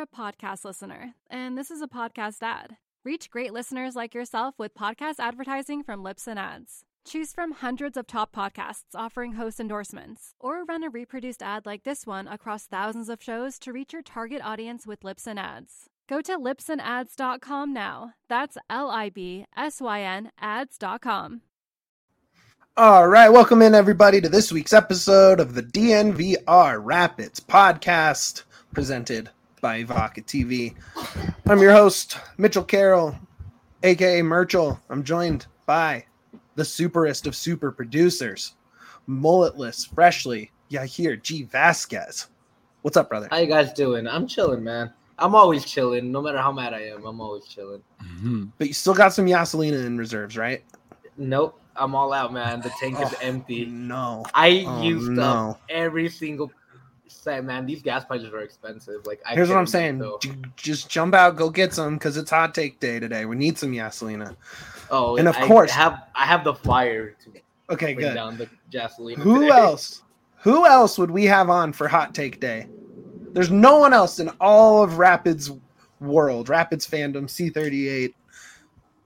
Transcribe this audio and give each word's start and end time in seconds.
A 0.00 0.06
podcast 0.06 0.64
listener, 0.64 1.12
and 1.28 1.58
this 1.58 1.70
is 1.70 1.82
a 1.82 1.86
podcast 1.86 2.38
ad. 2.40 2.78
Reach 3.04 3.28
great 3.28 3.52
listeners 3.52 3.94
like 3.94 4.14
yourself 4.14 4.54
with 4.56 4.72
podcast 4.72 5.16
advertising 5.18 5.82
from 5.82 6.02
Libsyn 6.02 6.38
Ads. 6.38 6.84
Choose 7.04 7.34
from 7.34 7.52
hundreds 7.52 7.98
of 7.98 8.06
top 8.06 8.34
podcasts 8.34 8.94
offering 8.94 9.34
host 9.34 9.60
endorsements, 9.60 10.32
or 10.40 10.64
run 10.64 10.84
a 10.84 10.88
reproduced 10.88 11.42
ad 11.42 11.66
like 11.66 11.82
this 11.82 12.06
one 12.06 12.26
across 12.28 12.64
thousands 12.64 13.10
of 13.10 13.22
shows 13.22 13.58
to 13.58 13.74
reach 13.74 13.92
your 13.92 14.00
target 14.00 14.40
audience 14.42 14.86
with 14.86 15.00
Libsyn 15.00 15.38
Ads. 15.38 15.90
Go 16.08 16.22
to 16.22 16.38
libsynads.com 16.38 17.74
now. 17.74 18.14
That's 18.26 18.56
L 18.70 18.88
I 18.88 19.10
B 19.10 19.44
S 19.54 19.82
Y 19.82 20.00
N 20.00 20.30
ads.com. 20.40 21.42
All 22.74 23.06
right, 23.06 23.28
welcome 23.28 23.60
in 23.60 23.74
everybody 23.74 24.22
to 24.22 24.30
this 24.30 24.50
week's 24.50 24.72
episode 24.72 25.40
of 25.40 25.52
the 25.52 25.62
DNVR 25.62 26.80
Rapids 26.82 27.40
podcast 27.40 28.44
presented 28.72 29.28
by 29.60 29.84
Vodka 29.84 30.22
TV. 30.22 30.74
I'm 31.46 31.60
your 31.60 31.72
host, 31.72 32.18
Mitchell 32.38 32.64
Carroll, 32.64 33.14
aka 33.82 34.22
Merchel. 34.22 34.80
I'm 34.88 35.04
joined 35.04 35.46
by 35.66 36.04
the 36.54 36.62
superest 36.62 37.26
of 37.26 37.34
super 37.34 37.70
producers, 37.70 38.54
mulletless, 39.08 39.92
freshly, 39.94 40.50
Yahir 40.70 41.20
G. 41.22 41.46
Vazquez. 41.46 42.28
What's 42.82 42.96
up, 42.96 43.08
brother? 43.08 43.28
How 43.30 43.38
you 43.38 43.46
guys 43.46 43.72
doing? 43.72 44.06
I'm 44.06 44.26
chilling, 44.26 44.64
man. 44.64 44.92
I'm 45.18 45.34
always 45.34 45.64
chilling, 45.64 46.10
no 46.10 46.22
matter 46.22 46.38
how 46.38 46.52
mad 46.52 46.72
I 46.72 46.80
am. 46.84 47.04
I'm 47.04 47.20
always 47.20 47.44
chilling. 47.44 47.82
Mm-hmm. 48.02 48.44
But 48.56 48.68
you 48.68 48.74
still 48.74 48.94
got 48.94 49.12
some 49.12 49.26
Yaselina 49.26 49.84
in 49.84 49.98
reserves, 49.98 50.36
right? 50.36 50.64
Nope, 51.18 51.60
I'm 51.76 51.94
all 51.94 52.14
out, 52.14 52.32
man. 52.32 52.62
The 52.62 52.70
tank 52.80 52.96
oh, 52.98 53.06
is 53.06 53.14
empty. 53.20 53.66
No, 53.66 54.24
I 54.32 54.64
oh, 54.66 54.82
used 54.82 55.10
no. 55.10 55.22
up 55.22 55.62
every 55.68 56.08
single 56.08 56.50
set, 57.20 57.44
man. 57.44 57.66
These 57.66 57.82
gas 57.82 58.04
prices 58.04 58.32
are 58.32 58.40
expensive. 58.40 59.06
Like, 59.06 59.20
I 59.26 59.34
here's 59.34 59.48
what 59.48 59.58
I'm 59.58 59.66
saying: 59.66 60.00
so- 60.00 60.18
J- 60.22 60.32
just 60.56 60.88
jump 60.88 61.14
out, 61.14 61.36
go 61.36 61.50
get 61.50 61.74
some, 61.74 61.94
because 61.94 62.16
it's 62.16 62.30
hot 62.30 62.54
take 62.54 62.80
day 62.80 62.98
today. 63.00 63.24
We 63.24 63.36
need 63.36 63.58
some 63.58 63.72
Yaselina. 63.72 64.36
Oh, 64.90 65.16
and 65.16 65.28
of 65.28 65.36
I 65.36 65.46
course- 65.46 65.70
have 65.70 66.02
I 66.14 66.26
have 66.26 66.44
the 66.44 66.54
fire 66.54 67.10
to 67.24 67.40
Okay, 67.70 67.94
bring 67.94 68.08
good. 68.08 68.14
down 68.14 68.36
the 68.36 68.48
gasoline. 68.70 69.20
Who 69.20 69.40
today. 69.42 69.50
else? 69.56 70.02
Who 70.42 70.66
else 70.66 70.98
would 70.98 71.10
we 71.10 71.26
have 71.26 71.50
on 71.50 71.72
for 71.72 71.86
hot 71.86 72.14
take 72.14 72.40
day? 72.40 72.66
There's 73.32 73.50
no 73.50 73.78
one 73.78 73.92
else 73.92 74.18
in 74.18 74.28
all 74.40 74.82
of 74.82 74.98
Rapids 74.98 75.52
world, 76.00 76.48
Rapids 76.48 76.86
fandom, 76.88 77.24
C38, 77.28 78.14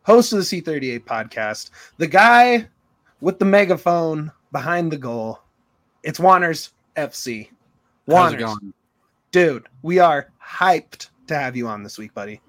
host 0.05 0.33
of 0.33 0.39
the 0.39 0.45
C38 0.45 1.05
podcast, 1.05 1.71
the 1.99 2.06
guy 2.06 2.69
with 3.21 3.39
the 3.39 3.45
megaphone 3.45 4.31
behind 4.53 4.93
the 4.93 4.97
goal. 4.97 5.41
It's 6.03 6.19
Juaners 6.21 6.71
FC. 6.97 7.49
How's 8.08 8.33
it 8.34 8.38
going? 8.38 8.72
dude, 9.33 9.66
we 9.83 9.98
are 9.98 10.30
hyped 10.44 11.08
to 11.27 11.34
have 11.36 11.56
you 11.56 11.66
on 11.66 11.83
this 11.83 11.98
week, 11.98 12.14
buddy. 12.14 12.41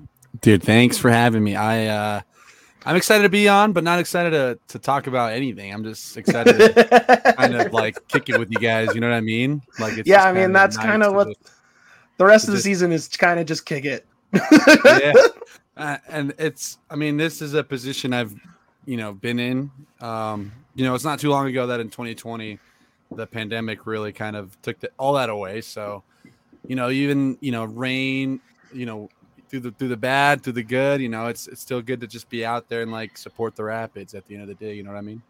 Dude, 0.42 0.62
thanks 0.64 0.98
for 0.98 1.10
having 1.10 1.44
me. 1.44 1.56
I 1.56 1.88
uh 1.88 2.22
I'm 2.88 2.96
excited 2.96 3.24
to 3.24 3.30
be 3.30 3.48
on, 3.50 3.74
but 3.74 3.84
not 3.84 3.98
excited 3.98 4.30
to, 4.32 4.60
to 4.68 4.78
talk 4.78 5.08
about 5.08 5.34
anything. 5.34 5.74
I'm 5.74 5.84
just 5.84 6.18
excited 6.18 6.56
to 6.60 7.34
kind 7.38 7.56
of 7.56 7.74
like 7.74 8.08
kick 8.10 8.30
it 8.30 8.38
with 8.38 8.52
you 8.52 8.60
guys. 8.60 8.94
You 8.94 9.02
know 9.02 9.10
what 9.10 9.16
I 9.16 9.22
mean? 9.22 9.64
Like, 9.80 9.98
it's 9.98 10.08
Yeah, 10.08 10.24
I 10.24 10.32
mean, 10.34 10.54
that's 10.54 10.78
nice 10.78 10.86
kinda 10.86 11.12
what- 11.12 11.36
the 12.18 12.26
rest 12.26 12.46
of 12.46 12.52
the 12.52 12.58
Just- 12.58 12.66
season 12.66 12.92
is 12.92 13.08
kind 13.08 13.40
of 13.40 13.48
just 13.48 13.66
kick 13.66 13.86
it. 13.86 14.06
yeah. 14.86 15.14
Uh, 15.78 15.98
and 16.08 16.34
it's, 16.38 16.78
I 16.90 16.96
mean, 16.96 17.18
this 17.18 17.42
is 17.42 17.54
a 17.54 17.62
position 17.62 18.14
I've, 18.14 18.34
you 18.86 18.96
know, 18.96 19.12
been 19.12 19.40
in. 19.40 19.70
Um, 20.00 20.54
you 20.74 20.86
know, 20.86 20.96
it's 20.96 21.04
not 21.04 21.20
too 21.20 21.30
long 21.30 21.48
ago 21.48 21.68
that 21.68 21.82
in 21.82 21.90
2020, 21.90 22.58
the 23.12 23.28
pandemic 23.28 23.86
really 23.86 24.12
kind 24.12 24.36
of 24.36 24.60
took 24.62 24.80
the, 24.80 24.90
all 24.98 25.14
that 25.14 25.30
away. 25.30 25.62
So, 25.62 26.04
you 26.68 26.76
know, 26.76 26.90
even 26.90 27.38
you 27.42 27.52
know, 27.52 27.66
rain, 27.66 28.40
you 28.74 28.86
know, 28.86 29.10
through 29.50 29.60
the 29.62 29.72
through 29.72 29.90
the 29.90 29.98
bad, 29.98 30.42
through 30.44 30.54
the 30.54 30.64
good, 30.64 31.02
you 31.02 31.10
know, 31.10 31.28
it's 31.28 31.48
it's 31.48 31.62
still 31.62 31.82
good 31.82 32.02
to 32.02 32.08
just 32.08 32.30
be 32.30 32.46
out 32.46 32.68
there 32.68 32.82
and 32.82 32.92
like 32.92 33.18
support 33.18 33.56
the 33.56 33.64
Rapids 33.64 34.14
at 34.16 34.26
the 34.28 34.34
end 34.36 34.44
of 34.44 34.50
the 34.50 34.56
day. 34.66 34.74
You 34.74 34.84
know 34.84 34.92
what 34.92 34.98
I 34.98 35.02
mean? 35.02 35.22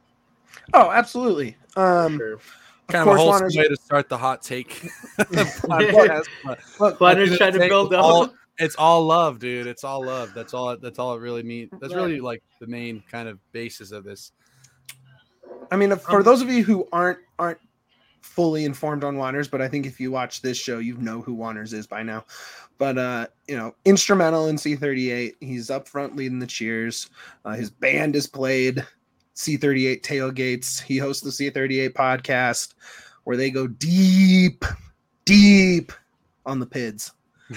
Oh, 0.73 0.89
absolutely. 0.91 1.57
Um, 1.75 2.17
Sure. 2.17 2.39
Kind 2.87 3.01
of, 3.01 3.05
course, 3.07 3.19
a 3.19 3.23
wholesome 3.23 3.47
Juaners- 3.49 3.57
way 3.57 3.67
to 3.67 3.75
start 3.77 4.09
the 4.09 4.17
hot 4.17 4.41
take 4.43 4.69
podcast. 5.19 6.25
but 6.45 6.59
look, 6.79 6.99
But 6.99 7.17
at 7.17 7.17
the 7.17 7.23
I'm 7.23 7.29
end 7.29 7.37
trying 7.37 7.53
to 7.53 7.59
the 7.59 7.67
build 7.67 7.87
it's 7.93 7.97
up. 7.97 8.03
all, 8.05 8.29
it's 8.59 8.75
all 8.75 9.03
love, 9.05 9.39
dude. 9.39 9.65
It's 9.67 9.83
all 9.83 10.05
love. 10.05 10.33
That's 10.35 10.53
all. 10.53 10.77
That's 10.77 10.99
all 10.99 11.15
it 11.15 11.19
really 11.19 11.41
means. 11.43 11.71
That's 11.81 11.91
Yeah. 11.93 11.97
really 11.99 12.19
like 12.21 12.43
the 12.61 12.67
main 12.67 13.03
kind 13.11 13.27
of 13.27 13.39
basis 13.53 13.91
of 13.91 14.03
this. 14.03 14.31
I 15.71 15.75
mean, 15.77 15.95
for 15.97 16.17
Um, 16.17 16.23
those 16.23 16.41
of 16.43 16.49
you 16.49 16.63
who 16.63 16.87
aren't 16.93 17.19
aren't 17.39 17.59
fully 18.21 18.65
informed 18.65 19.03
on 19.03 19.15
Juaners, 19.15 19.49
but 19.49 19.61
I 19.61 19.67
think 19.67 19.85
if 19.85 19.99
you 19.99 20.11
watch 20.11 20.41
this 20.41 20.57
show, 20.57 20.79
you 20.79 20.97
know 20.97 21.21
who 21.21 21.37
Juaners 21.37 21.73
is 21.73 21.87
by 21.87 22.03
now. 22.03 22.25
But 22.77 22.97
uh, 22.97 23.27
you 23.47 23.55
know, 23.55 23.75
instrumental 23.85 24.47
in 24.47 24.57
C38. 24.57 25.33
He's 25.39 25.69
up 25.69 25.87
front 25.87 26.15
leading 26.15 26.39
the 26.39 26.47
cheers. 26.47 27.09
Uh, 27.45 27.53
his 27.53 27.69
band 27.69 28.15
is 28.15 28.27
played 28.27 28.85
C38 29.35 30.01
tailgates. 30.01 30.81
He 30.81 30.97
hosts 30.97 31.23
the 31.23 31.29
C38 31.29 31.93
podcast 31.93 32.73
where 33.23 33.37
they 33.37 33.51
go 33.51 33.67
deep, 33.67 34.65
deep 35.25 35.91
on 36.45 36.59
the 36.59 36.65
pids. 36.65 37.11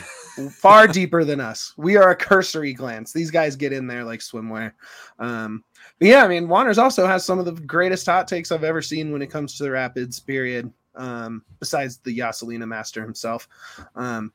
Far 0.53 0.87
deeper 0.87 1.25
than 1.25 1.41
us. 1.41 1.73
We 1.77 1.97
are 1.97 2.11
a 2.11 2.17
cursory 2.17 2.75
glance. 2.75 3.13
These 3.13 3.31
guys 3.31 3.57
get 3.57 3.73
in 3.73 3.87
there 3.87 4.05
like 4.05 4.21
swimwear. 4.21 4.73
Um, 5.19 5.65
but 5.99 6.09
yeah, 6.09 6.25
I 6.25 6.29
mean, 6.29 6.47
Juaners 6.47 6.79
also 6.79 7.07
has 7.07 7.25
some 7.25 7.39
of 7.39 7.45
the 7.45 7.53
greatest 7.53 8.07
hot 8.07 8.29
takes 8.29 8.53
I've 8.53 8.65
ever 8.65 8.83
seen 8.83 9.13
when 9.13 9.23
it 9.23 9.29
comes 9.29 9.57
to 9.57 9.65
the 9.65 9.71
Rapids. 9.71 10.21
Period. 10.21 10.73
Um, 10.95 11.45
besides 11.61 11.99
the 11.99 12.17
Yaselina 12.19 12.67
master 12.67 13.03
himself, 13.03 13.49
um, 13.95 14.33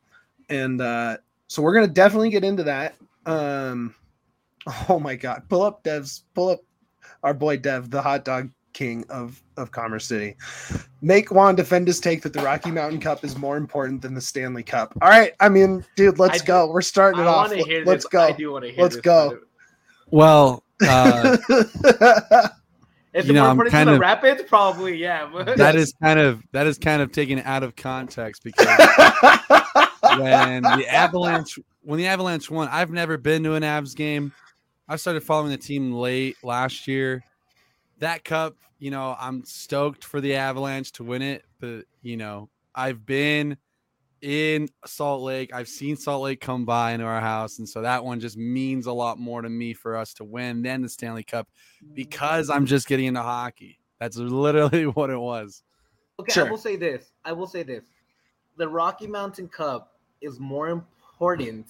and 0.48 0.80
uh, 0.80 1.18
so 1.48 1.62
we're 1.62 1.74
gonna 1.74 1.88
definitely 1.88 2.30
get 2.30 2.46
into 2.46 2.64
that. 2.64 2.96
Um, 3.26 3.94
oh 4.90 4.98
my 5.00 5.16
God, 5.16 5.44
pull 5.50 5.62
up 5.62 5.84
Dev's, 5.84 6.24
pull 6.34 6.50
up 6.50 6.62
our 7.22 7.34
boy 7.34 7.58
Dev, 7.58 7.90
the 7.90 8.02
hot 8.02 8.24
dog 8.24 8.50
king 8.72 9.06
of 9.10 9.42
of 9.58 9.72
Commerce 9.72 10.06
City. 10.06 10.36
Make 11.02 11.32
Juan 11.32 11.56
defend 11.56 11.88
his 11.88 12.00
take 12.00 12.22
that 12.24 12.32
the 12.34 12.42
Rocky 12.42 12.72
Mountain 12.72 13.02
Cup 13.02 13.26
is 13.26 13.38
more 13.38 13.58
important 13.58 14.02
than 14.02 14.14
the 14.14 14.22
Stanley 14.22 14.64
Cup. 14.64 14.94
All 15.02 15.10
right, 15.10 15.34
I 15.42 15.50
mean, 15.50 15.86
dude, 15.98 16.18
let's 16.18 16.42
I- 16.42 16.46
go. 16.46 16.68
We're 16.68 16.82
starting 16.82 17.20
it 17.20 17.26
I 17.26 17.28
off. 17.28 17.52
hear 17.52 17.84
Let's 17.84 18.06
this. 18.06 18.10
go. 18.10 18.22
I 18.22 18.32
do 18.32 18.52
want 18.54 18.64
to 18.64 18.72
hear 18.72 18.82
Let's 18.84 18.96
this, 18.96 19.02
go. 19.02 19.40
Well, 20.12 20.64
uh, 20.88 22.50
Is 23.14 23.28
You 23.28 23.34
know, 23.34 23.46
I'm 23.46 23.60
kind 23.70 23.90
of- 23.90 24.00
Rapids? 24.00 24.42
Probably, 24.44 24.98
yeah. 24.98 25.30
but- 25.32 25.58
that 25.58 25.76
is 25.76 25.94
kind 26.02 26.20
of 26.20 26.42
that 26.52 26.66
is 26.66 26.78
kind 26.80 27.02
of 27.02 27.12
taken 27.12 27.40
out 27.40 27.62
of 27.64 27.76
context 27.76 28.44
because 28.44 28.66
when 30.18 30.64
the 30.64 30.86
Avalanche 30.90 31.60
when 31.82 32.00
the 32.00 32.08
Avalanche 32.08 32.50
won, 32.50 32.68
I've 32.70 32.92
never 32.92 33.18
been 33.18 33.44
to 33.44 33.54
an 33.54 33.64
Avs 33.64 33.96
game. 33.96 34.32
I 34.88 34.96
started 34.96 35.24
following 35.24 35.52
the 35.52 35.58
team 35.58 35.94
late 35.94 36.38
last 36.44 36.88
year. 36.88 37.24
That 38.00 38.24
cup, 38.24 38.56
you 38.80 38.90
know, 38.92 39.16
I'm 39.20 39.46
stoked 39.46 40.04
for 40.04 40.20
the 40.20 40.36
Avalanche 40.36 40.92
to 40.94 41.04
win 41.04 41.22
it, 41.22 41.46
but 41.60 41.86
you 42.02 42.18
know, 42.18 42.50
I've 42.74 43.06
been 43.06 43.58
in 44.24 44.70
Salt 44.86 45.22
Lake. 45.22 45.54
I've 45.54 45.68
seen 45.68 45.98
Salt 45.98 46.24
Lake 46.24 46.40
come 46.40 46.64
by 46.66 46.94
into 46.94 47.06
our 47.06 47.20
house, 47.20 47.60
and 47.60 47.68
so 47.68 47.82
that 47.82 48.04
one 48.04 48.20
just 48.22 48.38
means 48.38 48.86
a 48.88 48.94
lot 48.94 49.20
more 49.20 49.42
to 49.42 49.50
me 49.50 49.74
for 49.74 49.98
us 49.98 50.14
to 50.16 50.24
win 50.24 50.62
than 50.64 50.82
the 50.82 50.90
Stanley 50.90 51.24
Cup 51.24 51.48
because 51.94 52.50
I'm 52.50 52.66
just 52.66 52.88
getting 52.88 53.06
into 53.08 53.22
hockey. 53.22 53.80
That's 54.00 54.16
literally 54.18 54.86
what 54.88 55.10
it 55.10 55.20
was. 55.20 55.62
Okay, 56.20 56.32
Sure. 56.32 56.48
I 56.48 56.50
will 56.50 56.58
say 56.58 56.78
this. 56.78 57.12
I 57.26 57.34
will 57.34 57.48
say 57.48 57.64
this. 57.64 57.84
The 58.58 58.68
Rocky 58.68 59.08
Mountain 59.08 59.50
Cup 59.50 59.98
is 60.22 60.40
more 60.40 60.70
important 60.70 61.68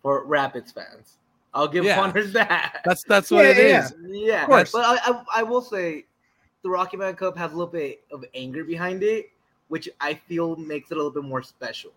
for 0.00 0.24
Rapids 0.26 0.70
fans. 0.70 1.16
I'll 1.54 1.66
give 1.66 1.84
Yeah. 1.84 1.96
Juaners 1.96 2.32
that. 2.34 2.82
That's 2.84 3.02
that's 3.04 3.30
what 3.32 3.44
Yeah, 3.44 3.50
it 3.50 3.56
yeah, 3.68 3.84
is. 3.86 3.94
yeah, 4.06 4.46
course. 4.46 4.70
but 4.70 4.84
I, 4.84 4.98
I 5.10 5.24
I 5.38 5.42
will 5.42 5.62
say 5.62 6.04
the 6.62 6.68
Rocky 6.70 6.96
Mountain 6.96 7.16
Cup 7.16 7.36
has 7.38 7.52
a 7.52 7.56
little 7.56 7.72
bit 7.72 8.04
of 8.12 8.24
anger 8.34 8.62
behind 8.64 9.02
it, 9.02 9.30
which 9.68 9.88
I 10.00 10.14
feel 10.14 10.56
makes 10.56 10.90
it 10.90 10.94
a 10.94 10.96
little 10.96 11.12
bit 11.12 11.24
more 11.24 11.42
special. 11.42 11.92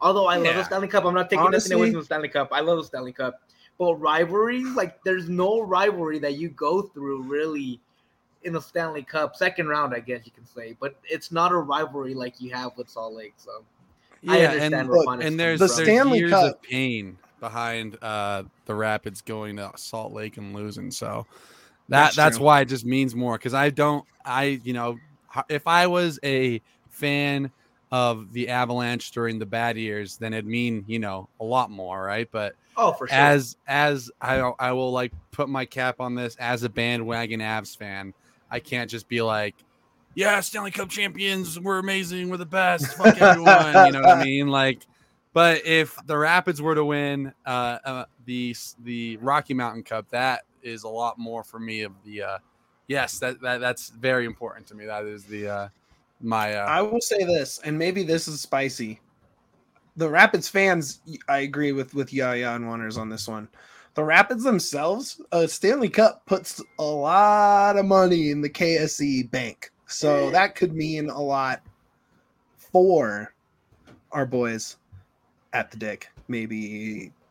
Although 0.00 0.26
I 0.26 0.36
love 0.36 0.56
the 0.56 0.64
Stanley 0.64 0.88
Cup, 0.88 1.04
I'm 1.04 1.14
not 1.14 1.30
taking 1.30 1.50
nothing 1.50 1.72
away 1.72 1.90
from 1.90 2.00
the 2.00 2.04
Stanley 2.04 2.28
Cup. 2.28 2.48
I 2.52 2.60
love 2.60 2.78
the 2.78 2.84
Stanley 2.84 3.12
Cup, 3.12 3.40
but 3.78 3.94
rivalries 3.94 4.74
like 4.74 5.02
there's 5.04 5.28
no 5.28 5.60
rivalry 5.60 6.18
that 6.18 6.34
you 6.34 6.48
go 6.50 6.82
through 6.82 7.22
really 7.22 7.80
in 8.42 8.52
the 8.52 8.60
Stanley 8.60 9.02
Cup 9.04 9.36
second 9.36 9.68
round, 9.68 9.94
I 9.94 10.00
guess 10.00 10.22
you 10.24 10.32
can 10.32 10.44
say. 10.44 10.76
But 10.80 10.96
it's 11.04 11.30
not 11.30 11.52
a 11.52 11.56
rivalry 11.56 12.14
like 12.14 12.40
you 12.40 12.52
have 12.52 12.76
with 12.76 12.90
Salt 12.90 13.14
Lake. 13.14 13.34
So 13.36 13.62
I 14.28 14.40
Yeah, 14.40 14.50
understand 14.50 14.88
and, 14.88 14.90
where 14.90 15.04
Juan 15.04 15.20
is 15.20 15.30
and 15.30 15.40
there's, 15.40 15.60
The 15.60 15.68
there's 15.68 15.88
Stanley 15.88 16.18
years 16.18 16.30
Cup- 16.30 16.56
of 16.56 16.62
pain 16.62 17.18
behind 17.40 17.96
uh, 18.02 18.44
the 18.66 18.74
Rapids 18.74 19.20
going 19.22 19.56
to 19.56 19.70
Salt 19.76 20.12
Lake 20.12 20.36
and 20.36 20.54
losing. 20.54 20.90
So 20.90 21.26
that 21.88 22.14
That's 22.14 22.16
that's, 22.16 22.38
why 22.40 22.60
it 22.62 22.66
just 22.66 22.84
means 22.86 23.14
more 23.14 23.36
because 23.36 23.54
I 23.54 23.70
don't 23.70 24.04
I 24.24 24.60
you 24.62 24.72
know 24.72 25.00
if 25.48 25.66
I 25.66 25.86
was 25.86 26.18
a 26.24 26.60
fan 26.92 27.50
of 27.90 28.32
the 28.32 28.48
Avalanche 28.48 29.10
during 29.10 29.38
the 29.38 29.46
bad 29.46 29.76
years, 29.76 30.16
then 30.16 30.32
it'd 30.32 30.46
mean 30.46 30.84
you 30.86 30.98
know 30.98 31.28
a 31.40 31.44
lot 31.44 31.70
more, 31.70 32.02
right? 32.02 32.28
But 32.30 32.54
Oh, 32.76 32.92
for 32.92 33.06
sure. 33.06 33.18
as 33.18 33.56
as 33.66 34.10
I 34.20 34.38
I 34.58 34.72
will 34.72 34.92
like 34.92 35.12
put 35.30 35.48
my 35.48 35.64
cap 35.64 36.00
on 36.00 36.14
this 36.14 36.36
as 36.36 36.62
a 36.62 36.68
bandwagon 36.68 37.40
Avs 37.40 37.76
fan, 37.76 38.14
I 38.50 38.60
can't 38.60 38.90
just 38.90 39.08
be 39.08 39.20
like, 39.20 39.54
yeah, 40.14 40.40
Stanley 40.40 40.70
Cup 40.70 40.88
champions, 40.88 41.60
we're 41.60 41.78
amazing, 41.78 42.30
we're 42.30 42.38
the 42.38 42.46
best, 42.46 42.96
fuck 42.96 43.16
everyone, 43.20 43.84
you 43.84 43.92
know 43.92 44.00
what 44.00 44.16
I 44.16 44.24
mean? 44.24 44.48
Like, 44.48 44.86
but 45.34 45.66
if 45.66 45.98
the 46.06 46.16
Rapids 46.16 46.62
were 46.62 46.74
to 46.74 46.84
win 46.84 47.32
uh, 47.44 47.78
uh 47.84 48.04
the 48.24 48.56
the 48.82 49.18
Rocky 49.18 49.54
Mountain 49.54 49.84
Cup, 49.84 50.08
that 50.10 50.42
is 50.62 50.84
a 50.84 50.88
lot 50.88 51.18
more 51.18 51.44
for 51.44 51.58
me 51.58 51.82
of 51.82 51.92
the 52.04 52.22
uh 52.22 52.38
yes, 52.88 53.18
that, 53.18 53.40
that 53.42 53.60
that's 53.60 53.90
very 53.90 54.24
important 54.24 54.66
to 54.68 54.74
me. 54.74 54.86
That 54.86 55.04
is 55.04 55.24
the 55.24 55.48
uh 55.48 55.68
my 56.22 56.54
uh 56.54 56.66
I 56.66 56.82
will 56.82 57.00
say 57.00 57.24
this, 57.24 57.60
and 57.64 57.78
maybe 57.78 58.02
this 58.02 58.28
is 58.28 58.40
spicy. 58.40 59.00
The 59.96 60.08
Rapids 60.08 60.48
fans, 60.48 61.00
I 61.28 61.38
agree 61.38 61.72
with 61.72 61.94
with 61.94 62.12
Yaya 62.12 62.50
and 62.54 62.64
Juaners 62.64 62.98
on 62.98 63.08
this 63.08 63.28
one. 63.28 63.48
The 63.94 64.04
Rapids 64.04 64.42
themselves, 64.42 65.20
uh, 65.32 65.46
Stanley 65.46 65.90
Cup 65.90 66.24
puts 66.24 66.62
a 66.78 66.82
lot 66.82 67.76
of 67.76 67.84
money 67.84 68.30
in 68.30 68.40
the 68.40 68.48
KSE 68.48 69.30
bank, 69.30 69.70
so 69.86 70.30
that 70.30 70.54
could 70.54 70.74
mean 70.74 71.10
a 71.10 71.20
lot 71.20 71.60
for 72.56 73.34
our 74.12 74.24
boys 74.24 74.76
at 75.52 75.70
the 75.70 75.76
dick. 75.76 76.08
Maybe 76.28 77.12
some 77.12 77.21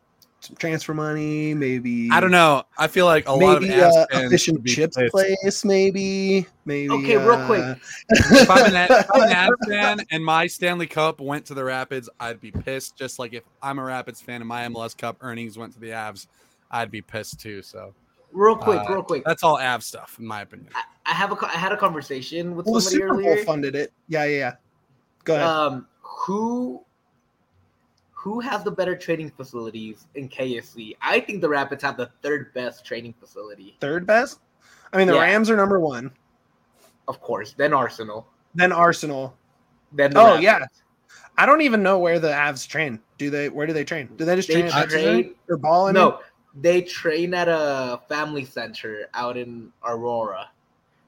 transfer 0.58 0.94
money, 0.94 1.54
maybe 1.54 2.08
I 2.10 2.20
don't 2.20 2.30
know. 2.30 2.64
I 2.78 2.86
feel 2.88 3.06
like 3.06 3.28
a 3.28 3.32
lot 3.32 3.56
of 3.56 3.62
maybe 3.62 3.80
uh, 3.80 4.06
fans 4.10 4.26
a 4.26 4.30
fish 4.30 4.48
and 4.48 4.66
chips 4.66 4.96
pissed. 4.96 5.12
place, 5.12 5.64
maybe, 5.64 6.46
maybe. 6.64 6.90
Okay, 6.92 7.16
real 7.16 7.32
uh, 7.32 7.46
quick. 7.46 7.78
if 8.10 8.50
I'm 8.50 8.74
an, 8.74 8.90
if 8.90 9.06
I'm 9.14 9.22
an 9.22 9.28
Avs 9.30 9.68
fan 9.68 10.00
and 10.10 10.24
my 10.24 10.46
Stanley 10.46 10.86
Cup 10.86 11.20
went 11.20 11.46
to 11.46 11.54
the 11.54 11.64
Rapids, 11.64 12.08
I'd 12.20 12.40
be 12.40 12.50
pissed. 12.50 12.96
Just 12.96 13.18
like 13.18 13.32
if 13.32 13.44
I'm 13.62 13.78
a 13.78 13.84
Rapids 13.84 14.20
fan 14.20 14.40
and 14.40 14.48
my 14.48 14.62
MLS 14.68 14.96
Cup 14.96 15.16
earnings 15.20 15.56
went 15.56 15.72
to 15.74 15.80
the 15.80 15.90
Avs, 15.90 16.26
I'd 16.70 16.90
be 16.90 17.02
pissed 17.02 17.40
too. 17.40 17.62
So 17.62 17.94
real 18.32 18.56
quick, 18.56 18.80
uh, 18.80 18.92
real 18.92 19.02
quick. 19.02 19.24
that's 19.24 19.42
all 19.42 19.58
Avs 19.58 19.84
stuff, 19.84 20.16
in 20.18 20.26
my 20.26 20.42
opinion. 20.42 20.70
I, 20.74 20.82
I 21.10 21.14
have 21.14 21.32
a 21.32 21.36
co- 21.36 21.46
I 21.46 21.58
had 21.58 21.72
a 21.72 21.76
conversation 21.76 22.56
with 22.56 22.66
Well, 22.66 22.76
the 22.76 22.80
somebody 22.82 23.02
Super 23.02 23.14
Bowl 23.22 23.32
earlier. 23.32 23.44
funded 23.44 23.74
it. 23.74 23.92
Yeah, 24.08 24.24
yeah, 24.24 24.38
yeah. 24.38 24.52
Go 25.24 25.34
ahead. 25.34 25.46
Um, 25.46 25.86
who 26.00 26.84
who 28.22 28.38
has 28.38 28.62
the 28.62 28.70
better 28.70 28.94
training 28.94 29.30
facilities 29.36 30.06
in 30.14 30.28
KSE? 30.28 30.96
I 31.02 31.18
think 31.18 31.40
the 31.40 31.48
Rapids 31.48 31.82
have 31.82 31.96
the 31.96 32.08
third 32.22 32.54
best 32.54 32.84
training 32.86 33.14
facility, 33.18 33.76
Third 33.80 34.06
best. 34.06 34.38
I 34.92 34.98
mean, 34.98 35.08
the 35.08 35.14
yeah. 35.14 35.22
Rams 35.22 35.50
are 35.50 35.56
number 35.56 35.80
one. 35.80 36.12
of 37.08 37.20
course. 37.20 37.52
Then 37.56 37.72
Arsenal. 37.72 38.28
Then 38.54 38.70
Arsenal. 38.70 39.34
Then 39.92 40.12
the 40.12 40.20
Oh, 40.20 40.24
Rapids. 40.26 40.42
yeah. 40.44 40.58
I 41.36 41.46
don't 41.46 41.62
even 41.62 41.82
know 41.82 41.98
where 41.98 42.20
the 42.20 42.28
Avs 42.28 42.66
train. 42.68 43.00
Do 43.18 43.28
they? 43.28 43.48
Where 43.48 43.66
do 43.66 43.72
they 43.72 43.84
train? 43.84 44.08
Do 44.16 44.24
they 44.24 44.36
just 44.36 44.46
They 44.48 44.60
train 44.62 44.66
at 44.72 44.88
train- 44.88 45.18
Exeter 45.18 45.34
or 45.48 45.56
ball? 45.56 45.86
I 45.86 45.88
mean? 45.88 45.94
No, 45.94 46.20
they 46.60 46.82
train 46.82 47.34
at 47.34 47.48
a 47.48 48.00
family 48.08 48.44
center 48.44 49.08
out 49.14 49.36
in 49.36 49.72
Aurora. 49.84 50.48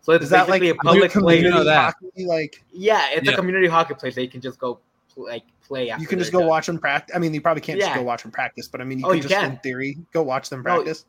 So 0.01 0.13
it's 0.15 0.25
Is 0.25 0.31
that 0.31 0.49
like 0.49 0.63
basically 0.63 0.71
a 0.71 0.75
public 0.83 1.13
place. 1.13 1.43
You 1.45 1.51
know 1.51 1.63
that. 1.65 1.95
hockey? 1.95 2.25
Like 2.27 2.65
Yeah, 2.73 3.07
it's 3.13 3.27
Yeah. 3.27 3.35
a 3.35 3.37
community 3.37 3.69
hockey 3.69 3.95
place. 3.95 4.15
They 4.17 4.27
can 4.27 4.41
just 4.41 4.59
go 4.59 4.81
like 5.17 5.45
play. 5.67 5.91
After 5.91 6.03
you 6.03 6.09
can 6.09 6.19
just 6.19 6.33
go 6.33 6.41
done. 6.41 6.49
watch 6.49 6.67
them 6.67 6.79
practice. 6.79 7.15
I 7.15 7.19
mean, 7.19 7.35
you 7.35 7.41
probably 7.41 7.61
can't 7.61 7.81
just 7.81 7.95
go 7.95 8.03
watch 8.03 8.23
them 8.23 8.31
practice, 8.31 8.69
but 8.69 8.81
I 8.81 8.85
mean, 8.85 8.99
you 8.99 9.07
Oh, 9.07 9.09
can 9.11 9.17
you 9.19 9.23
just 9.23 9.35
can. 9.35 9.51
in 9.53 9.57
theory 9.59 9.99
go 10.13 10.23
watch 10.23 10.49
them 10.51 10.61
No, 10.63 10.77
practice. 10.77 11.05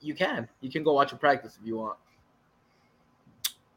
You 0.00 0.14
can. 0.14 0.48
You 0.60 0.70
can 0.70 0.82
go 0.82 0.92
watch 0.92 1.10
them 1.10 1.18
practice 1.18 1.58
if 1.60 1.66
you 1.66 1.76
want. 1.78 1.96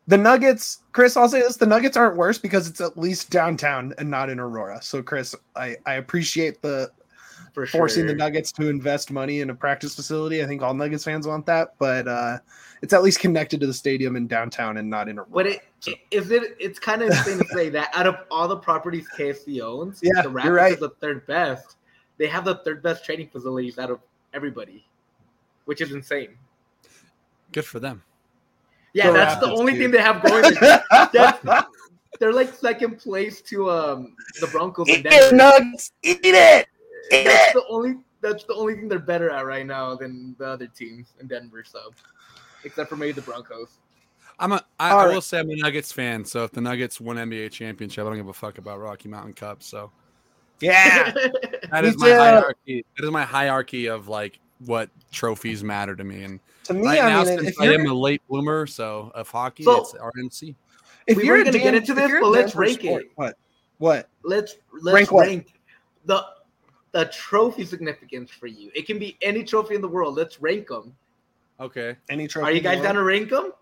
The 0.07 0.17
Nuggets, 0.17 0.81
Chris, 0.91 1.15
I'll 1.15 1.29
say 1.29 1.39
this: 1.41 1.57
the 1.57 1.65
Nuggets 1.65 1.95
aren't 1.95 2.17
worse 2.17 2.37
because 2.37 2.67
it's 2.67 2.81
at 2.81 2.97
least 2.97 3.29
downtown 3.29 3.93
and 3.97 4.09
not 4.09 4.29
in 4.29 4.39
Aurora. 4.39 4.81
So, 4.81 5.01
Chris, 5.01 5.35
I 5.55 5.77
I 5.85 5.93
appreciate 5.95 6.61
the 6.61 6.91
For 7.53 7.65
sure. 7.65 7.79
forcing 7.81 8.07
the 8.07 8.15
Nuggets 8.15 8.51
to 8.53 8.67
invest 8.69 9.11
money 9.11 9.41
in 9.41 9.49
a 9.51 9.55
practice 9.55 9.95
facility. 9.95 10.43
I 10.43 10.47
think 10.47 10.61
all 10.63 10.73
Nuggets 10.73 11.03
fans 11.03 11.27
want 11.27 11.45
that, 11.45 11.75
but 11.79 12.07
uh, 12.07 12.39
it's 12.81 12.93
at 12.93 13.03
least 13.03 13.19
connected 13.19 13.59
to 13.61 13.67
the 13.67 13.73
stadium 13.73 14.15
in 14.15 14.27
downtown 14.27 14.77
and 14.77 14.89
not 14.89 15.07
in 15.07 15.17
Aurora. 15.19 15.29
But 15.31 15.47
it 15.47 15.61
is 16.11 16.31
it. 16.31 16.55
It's 16.59 16.79
kind 16.79 17.01
of 17.01 17.09
insane 17.09 17.39
to 17.39 17.45
say 17.47 17.69
that 17.69 17.89
out 17.93 18.07
of 18.07 18.15
all 18.29 18.47
the 18.47 18.57
properties 18.57 19.07
KFC 19.17 19.61
owns, 19.61 19.99
Yeah, 20.03 20.21
the 20.21 20.29
you're 20.43 20.53
right. 20.53 20.73
is 20.73 20.79
the 20.79 20.89
third 21.01 21.25
best. 21.25 21.75
They 22.17 22.27
have 22.27 22.45
the 22.45 22.55
third 22.63 22.83
best 22.83 23.03
training 23.03 23.29
facilities 23.29 23.79
out 23.79 23.89
of 23.89 23.99
everybody, 24.33 24.85
which 25.65 25.81
is 25.81 25.91
insane. 25.91 26.37
Good 27.51 27.65
for 27.65 27.79
them. 27.79 28.03
Yeah, 28.93 29.07
The 29.07 29.13
that's 29.13 29.39
the 29.41 29.51
only 29.51 29.73
dude. 29.73 29.81
thing 29.81 29.91
they 29.91 30.01
have 30.01 30.21
going. 30.23 30.43
Like, 30.43 30.83
that's, 31.13 31.67
they're 32.19 32.33
like 32.33 32.53
second 32.53 32.97
place 32.99 33.41
to 33.43 33.71
um 33.71 34.15
the 34.39 34.47
Broncos 34.47 34.87
and 34.89 34.99
Eat 34.99 35.05
it, 35.11 35.33
Nuggets! 35.33 35.91
Eat 36.03 36.19
it! 36.23 36.67
Eat 37.11 37.23
That's 37.25 37.49
it! 37.49 37.53
the 37.53 37.63
only. 37.69 37.95
That's 38.21 38.43
the 38.43 38.53
only 38.53 38.75
thing 38.75 38.87
they're 38.87 38.99
better 38.99 39.31
at 39.31 39.47
right 39.47 39.65
now 39.65 39.95
than 39.95 40.35
the 40.37 40.45
other 40.45 40.67
teams 40.67 41.13
in 41.19 41.25
Denver. 41.27 41.63
So, 41.65 41.91
except 42.63 42.89
for 42.89 42.95
maybe 42.95 43.13
the 43.13 43.21
Broncos. 43.23 43.79
I'm 44.39 44.51
a. 44.53 44.63
I, 44.79 44.91
All 44.91 44.99
I 44.99 45.05
right. 45.07 45.13
will 45.13 45.21
say 45.21 45.39
I'm 45.39 45.49
a 45.49 45.55
Nuggets 45.55 45.91
fan. 45.91 46.25
So 46.25 46.43
if 46.43 46.51
the 46.51 46.61
Nuggets 46.61 46.99
win 46.99 47.17
NBA 47.17 47.51
championship, 47.51 48.05
I 48.05 48.09
don't 48.09 48.17
give 48.17 48.27
a 48.27 48.33
fuck 48.33 48.57
about 48.57 48.79
Rocky 48.79 49.09
Mountain 49.09 49.33
Cup. 49.33 49.61
So 49.63 49.91
Yeah, 50.59 51.11
that 51.71 51.83
Me 51.83 51.89
is 51.89 51.97
my 51.97 52.07
too. 52.09 52.13
hierarchy. 52.15 52.85
That 52.97 53.05
is 53.05 53.11
my 53.11 53.23
hierarchy 53.23 53.87
of 53.87 54.07
like 54.07 54.39
what 54.65 54.89
trophies 55.11 55.63
matter 55.63 55.95
to 55.95 56.03
me. 56.03 56.23
And 56.23 56.39
to 56.65 56.73
me, 56.73 56.83
right 56.85 56.99
I 57.01 57.09
now, 57.09 57.23
mean, 57.23 57.39
since 57.39 57.59
I 57.59 57.65
am 57.73 57.85
a 57.87 57.93
late 57.93 58.21
bloomer, 58.29 58.67
so 58.67 59.11
of 59.15 59.29
hockey, 59.29 59.63
So- 59.63 59.79
it's 59.81 59.93
RNC. 59.93 60.55
if 61.07 61.17
we 61.17 61.25
you're 61.25 61.35
were 61.37 61.41
a 61.41 61.45
gonna 61.45 61.59
get 61.59 61.73
into 61.75 61.93
this, 61.93 62.09
you're 62.09 62.21
but 62.21 62.29
let's 62.29 62.55
rank 62.55 62.81
sport- 62.81 63.03
it. 63.05 63.11
What? 63.15 63.37
What? 63.79 64.09
let's 64.23 64.55
let's 64.81 64.93
Rank 64.93 65.11
rank, 65.11 65.53
the 66.05 66.23
the 66.91 67.05
trophy 67.05 67.65
significance 67.65 68.29
for 68.29 68.47
you. 68.47 68.69
It 68.75 68.85
can 68.85 68.99
be 68.99 69.17
any 69.21 69.43
trophy 69.43 69.73
in 69.75 69.81
the 69.81 69.87
world. 69.87 70.15
Let's 70.15 70.39
rank 70.41 70.67
them. 70.67 70.95
Okay. 71.59 71.95
Any 72.09 72.27
trophy? 72.27 72.47
Are 72.47 72.51
you 72.51 72.61
guys 72.61 72.81
down 72.83 72.95
to 72.95 73.03
rank 73.03 73.29
them? 73.29 73.53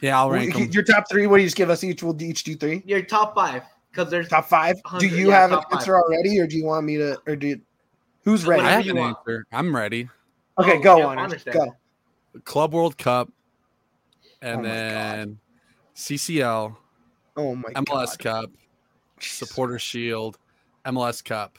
Yeah, 0.00 0.18
I'll 0.18 0.30
rank 0.30 0.54
you- 0.58 0.64
them. 0.66 0.72
Your 0.72 0.82
top 0.84 1.04
three. 1.10 1.26
What 1.26 1.36
do 1.38 1.42
you 1.42 1.46
just 1.46 1.56
give 1.56 1.70
us 1.70 1.82
each? 1.84 2.02
We'll 2.02 2.20
each 2.22 2.44
do 2.44 2.54
three. 2.56 2.82
Your 2.86 3.02
top 3.02 3.34
five, 3.34 3.62
because 3.90 4.10
there's 4.10 4.28
Top 4.28 4.46
five. 4.48 4.76
Do 4.98 5.06
you 5.06 5.28
yeah, 5.28 5.40
have 5.40 5.52
an 5.52 5.58
top 5.58 5.70
five. 5.70 5.78
answer 5.80 5.96
already, 5.96 6.38
or 6.40 6.46
do 6.46 6.56
you 6.56 6.64
want 6.64 6.84
me 6.86 6.96
to? 6.98 7.18
Or 7.26 7.36
do? 7.36 7.48
You, 7.48 7.60
who's 8.24 8.44
ready? 8.46 8.62
I 8.62 8.70
have 8.70 8.86
an 8.86 8.96
want. 8.96 9.18
answer. 9.18 9.46
I'm 9.52 9.74
ready. 9.74 10.08
Okay, 10.58 10.78
Oh, 10.78 10.82
go 10.82 10.96
yeah, 10.98 11.06
on. 11.06 11.34
Go. 11.52 11.76
Club 12.44 12.72
World 12.74 12.98
Cup, 12.98 13.30
and 14.42 14.60
Oh 14.60 14.62
my 14.62 14.68
God. 14.68 14.74
then 14.74 15.38
CCL, 15.96 16.76
Oh 17.36 17.54
my 17.54 17.68
MLS 17.70 18.16
god. 18.18 18.18
Cup, 18.18 18.50
Supporter 19.20 19.78
Shield, 19.78 20.38
MLS 20.86 21.24
Cup, 21.24 21.58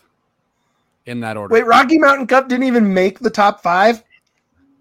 in 1.06 1.20
that 1.22 1.36
order. 1.38 1.54
Wait, 1.54 1.66
Rocky 1.66 1.98
Mountain 1.98 2.28
Cup 2.28 2.48
didn't 2.50 2.66
even 2.66 2.94
make 2.94 3.20
the 3.20 3.30
top 3.30 3.62
five. 3.64 4.04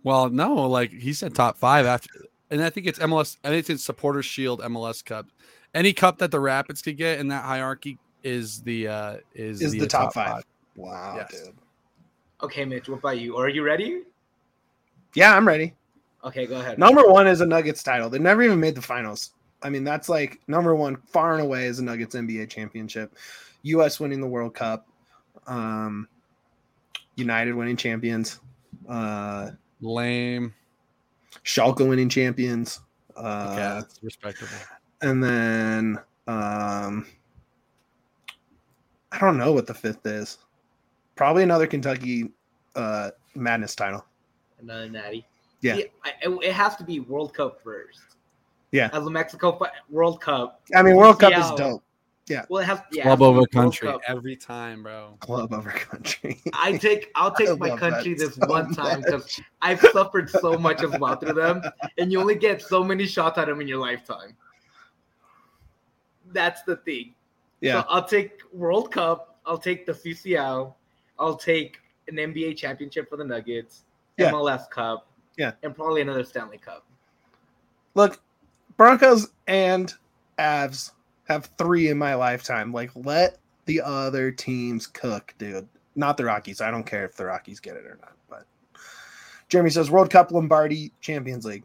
Well, 0.03 0.29
no, 0.29 0.55
like 0.55 0.91
he 0.91 1.13
said, 1.13 1.35
top 1.35 1.57
five 1.57 1.87
after, 1.87 2.11
and 2.55 2.63
I 2.63 2.71
think 2.71 2.87
it's 2.87 3.01
MLS. 3.01 3.37
I 3.43 3.49
think 3.51 3.69
it's 3.69 3.85
Supporter 3.85 4.23
Shield, 4.23 4.61
MLS 4.61 5.05
Cup. 5.05 5.27
Any 5.75 5.93
cup 5.93 6.19
that 6.19 6.31
the 6.31 6.39
Rapids 6.39 6.83
could 6.83 6.97
get 6.97 7.19
in 7.19 7.27
that 7.29 7.45
hierarchy 7.45 7.99
is 8.23 8.63
the 8.63 8.87
uh 8.87 9.17
is, 9.35 9.61
Is 9.61 9.73
the, 9.73 9.83
uh, 9.83 9.87
top, 9.87 10.15
five. 10.15 10.45
Wow, 10.77 11.17
Yes. 11.17 11.43
dude. 11.45 11.55
okay, 12.43 12.65
Mitch. 12.65 12.89
What 12.89 13.01
about 13.01 13.19
you? 13.19 13.37
Are 13.37 13.49
you 13.49 13.65
ready? 13.65 14.03
Yeah, 15.15 15.37
I'm 15.37 15.47
ready. 15.47 15.75
Okay, 16.25 16.47
go 16.47 16.61
ahead. 16.61 16.79
Number 16.79 17.03
one 17.09 17.27
is 17.27 17.41
a 17.41 17.47
Nuggets 17.47 17.83
title. 17.83 18.09
They 18.09 18.19
never 18.21 18.43
even 18.43 18.61
made 18.61 18.77
the 18.77 18.83
finals. 18.83 19.33
I 19.63 19.69
mean, 19.71 19.83
that's 19.83 20.09
like 20.09 20.41
number 20.47 20.75
one, 20.77 20.97
far 20.97 21.35
and 21.35 21.43
away, 21.43 21.67
is 21.67 21.81
a 21.81 21.85
Nuggets 21.85 22.15
NBA 22.15 22.49
championship. 22.51 23.17
U.S. 23.63 23.99
winning 23.99 24.21
the 24.21 24.27
World 24.29 24.55
Cup. 24.55 24.87
Um, 25.49 26.07
United 27.17 27.53
winning 27.55 27.77
champions. 27.77 28.41
Uh, 28.89 29.51
Lame. 29.81 30.55
Schalke 31.45 31.87
winning 31.89 32.09
champions. 32.09 32.81
Okay, 33.17 33.27
Uh, 33.27 33.75
that's 33.81 34.01
respectable. 34.03 34.51
and 35.03 35.23
then 35.23 35.99
um, 36.27 37.07
I 39.13 39.19
don't 39.21 39.37
know 39.39 39.53
what 39.53 39.67
the 39.67 39.75
fifth 39.75 40.05
is. 40.07 40.39
Probably 41.17 41.43
another 41.45 41.67
Kentucky 41.67 42.33
uh, 42.75 43.11
Madness 43.35 43.75
title. 43.77 44.05
Another 44.61 44.89
natty. 44.89 45.25
Yeah. 45.61 45.77
See, 45.77 45.85
I- 46.05 46.13
it, 46.23 46.29
it 46.43 46.53
has 46.53 46.77
to 46.77 46.85
be 46.85 47.01
World 47.01 47.35
Cup 47.35 47.61
first. 47.63 48.01
Yeah. 48.73 48.91
As 48.93 49.07
a 49.07 49.11
Mexico 49.11 49.53
fi- 49.53 49.71
World 49.89 50.21
Cup. 50.21 50.61
I 50.75 50.83
mean, 50.83 50.97
World 50.97 51.21
Cup 51.21 51.33
is 51.35 51.45
CCL. 51.45 51.81
Dope. 52.27 52.47
Well, 52.49 52.63
it 52.63 52.67
has. 52.67 52.81
Yeah, 52.93 53.03
Club 53.05 53.19
has 53.21 53.27
to 53.29 53.33
be 53.33 53.39
over 53.39 53.47
country 53.47 53.89
Cup. 53.89 54.01
every 54.07 54.37
time, 54.37 54.83
bro. 54.83 55.17
Club 55.21 55.53
over 55.53 55.71
country. 55.71 56.41
I 56.53 56.77
take. 56.77 57.11
I'll 57.15 57.33
I 57.39 57.45
take 57.45 57.59
my 57.59 57.77
country 57.77 58.15
this 58.15 58.35
so 58.35 58.47
one 58.47 58.75
time 58.75 59.03
because 59.03 59.41
I've 59.63 59.81
suffered 59.81 60.31
so 60.31 60.59
much 60.59 60.83
as 60.83 60.99
well 60.99 61.17
through 61.17 61.35
them, 61.35 61.63
and 61.99 62.11
you 62.13 62.21
only 62.21 62.35
get 62.37 62.63
so 62.63 62.83
many 62.85 63.07
shots 63.07 63.39
at 63.39 63.47
them 63.47 63.61
in 63.61 63.69
your 63.69 63.79
lifetime. 63.79 64.37
That's 66.33 66.63
the 66.63 66.77
thing. 66.77 67.15
yeah. 67.61 67.83
So 67.83 67.87
I'll 67.89 68.05
take 68.05 68.41
World 68.53 68.91
Cup 68.91 69.35
I'll 69.47 69.59
take 69.59 69.87
the 69.87 69.93
CCL. 69.93 70.75
I'll 71.19 71.37
take 71.37 71.79
an 72.09 72.17
NBA 72.17 72.57
championship 72.57 73.09
for 73.09 73.17
the 73.17 73.25
Nuggets, 73.25 73.85
Yeah. 74.17 74.31
MLS 74.31 74.69
Cup, 74.71 75.07
Yeah. 75.37 75.53
and 75.63 75.75
probably 75.75 76.01
another 76.01 76.25
Stanley 76.25 76.59
Cup. 76.59 76.85
Look, 77.95 78.21
Broncos 78.77 79.29
and 79.47 79.93
Avs 80.39 80.93
have 81.25 81.51
three 81.59 81.89
in 81.89 81.99
my 81.99 82.15
lifetime. 82.15 82.73
Like, 82.73 82.91
let 82.95 83.39
the 83.67 83.81
other 83.81 84.31
teams 84.31 84.87
cook, 84.87 85.35
dude. 85.39 85.69
Not 85.97 86.17
the 86.17 86.25
Rockies. 86.25 86.61
I 86.61 86.71
don't 86.71 86.85
care 86.85 87.05
if 87.05 87.17
the 87.17 87.27
Rockies 87.27 87.61
get 87.61 87.77
it 87.77 87.87
or 87.87 87.99
not. 88.01 88.17
But 88.29 88.47
Jeremy 89.49 89.71
says 89.71 89.91
World 89.91 90.11
Cup, 90.11 90.33
Lombardi, 90.33 90.93
Champions 91.01 91.45
League. 91.45 91.65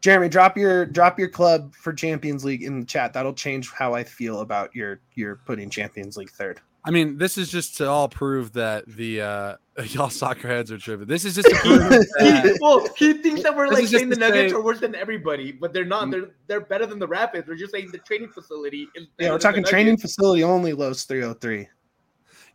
Jeremy, 0.00 0.28
drop 0.28 0.56
your 0.56 0.86
drop 0.86 1.18
your 1.18 1.28
club 1.28 1.74
for 1.74 1.92
Champions 1.92 2.44
League 2.44 2.62
in 2.62 2.78
the 2.78 2.86
chat. 2.86 3.12
That'll 3.12 3.34
change 3.34 3.70
how 3.72 3.94
I 3.94 4.04
feel 4.04 4.40
about 4.40 4.74
your 4.74 5.00
your 5.14 5.36
putting 5.36 5.70
Champions 5.70 6.16
League 6.16 6.30
third. 6.30 6.60
I 6.84 6.90
mean, 6.90 7.18
this 7.18 7.36
is 7.36 7.50
just 7.50 7.76
to 7.78 7.88
all 7.88 8.08
prove 8.08 8.52
that 8.54 8.86
the 8.86 9.20
uh 9.20 9.56
y'all 9.88 10.10
soccer 10.10 10.48
heads 10.48 10.72
are 10.72 10.78
tripping. 10.78 11.06
This 11.06 11.24
is 11.24 11.34
just 11.34 11.48
to 11.48 11.56
prove 11.56 11.78
that 11.90 12.42
He, 12.44 12.58
well, 12.60 12.86
he 12.96 13.14
thinks 13.14 13.42
that 13.42 13.54
we're 13.56 13.68
like 13.68 13.84
is 13.84 13.90
saying 13.90 14.08
the 14.08 14.16
Nuggets 14.16 14.52
say- 14.52 14.56
are 14.56 14.62
worse 14.62 14.80
than 14.80 14.94
everybody, 14.94 15.52
but 15.52 15.72
they're 15.72 15.84
not. 15.84 16.06
Mm. 16.06 16.10
They're 16.12 16.30
they're 16.46 16.60
better 16.60 16.86
than 16.86 16.98
the 16.98 17.06
Rapids. 17.08 17.46
We're 17.48 17.56
just 17.56 17.72
saying 17.72 17.90
the 17.90 17.98
training 17.98 18.30
facility 18.30 18.88
is. 18.94 19.06
Yeah, 19.18 19.30
we're 19.30 19.38
talking 19.38 19.64
training 19.64 19.98
facility 19.98 20.42
only. 20.44 20.72
Los 20.72 21.04
three 21.04 21.20
hundred 21.20 21.40
three. 21.40 21.68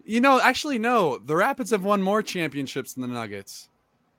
you 0.04 0.20
know, 0.22 0.40
actually, 0.42 0.80
no, 0.80 1.18
the 1.18 1.36
Rapids 1.36 1.72
have 1.72 1.84
won 1.84 2.02
more 2.02 2.22
championships 2.24 2.94
than 2.94 3.02
the 3.02 3.08
Nuggets. 3.08 3.70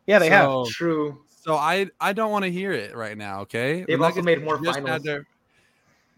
Yeah, 0.06 0.18
they 0.18 0.30
have. 0.30 0.66
True. 0.68 1.22
So 1.26 1.56
I 1.56 1.88
I 2.00 2.12
don't 2.12 2.30
want 2.30 2.44
to 2.44 2.50
hear 2.50 2.72
it 2.72 2.94
right 2.94 3.18
now. 3.18 3.40
Okay, 3.40 3.84
They've 3.86 4.00
also 4.00 4.22
made 4.22 4.42
more 4.42 4.56
finals. 4.62 4.88
Had 4.88 5.02
their, 5.02 5.26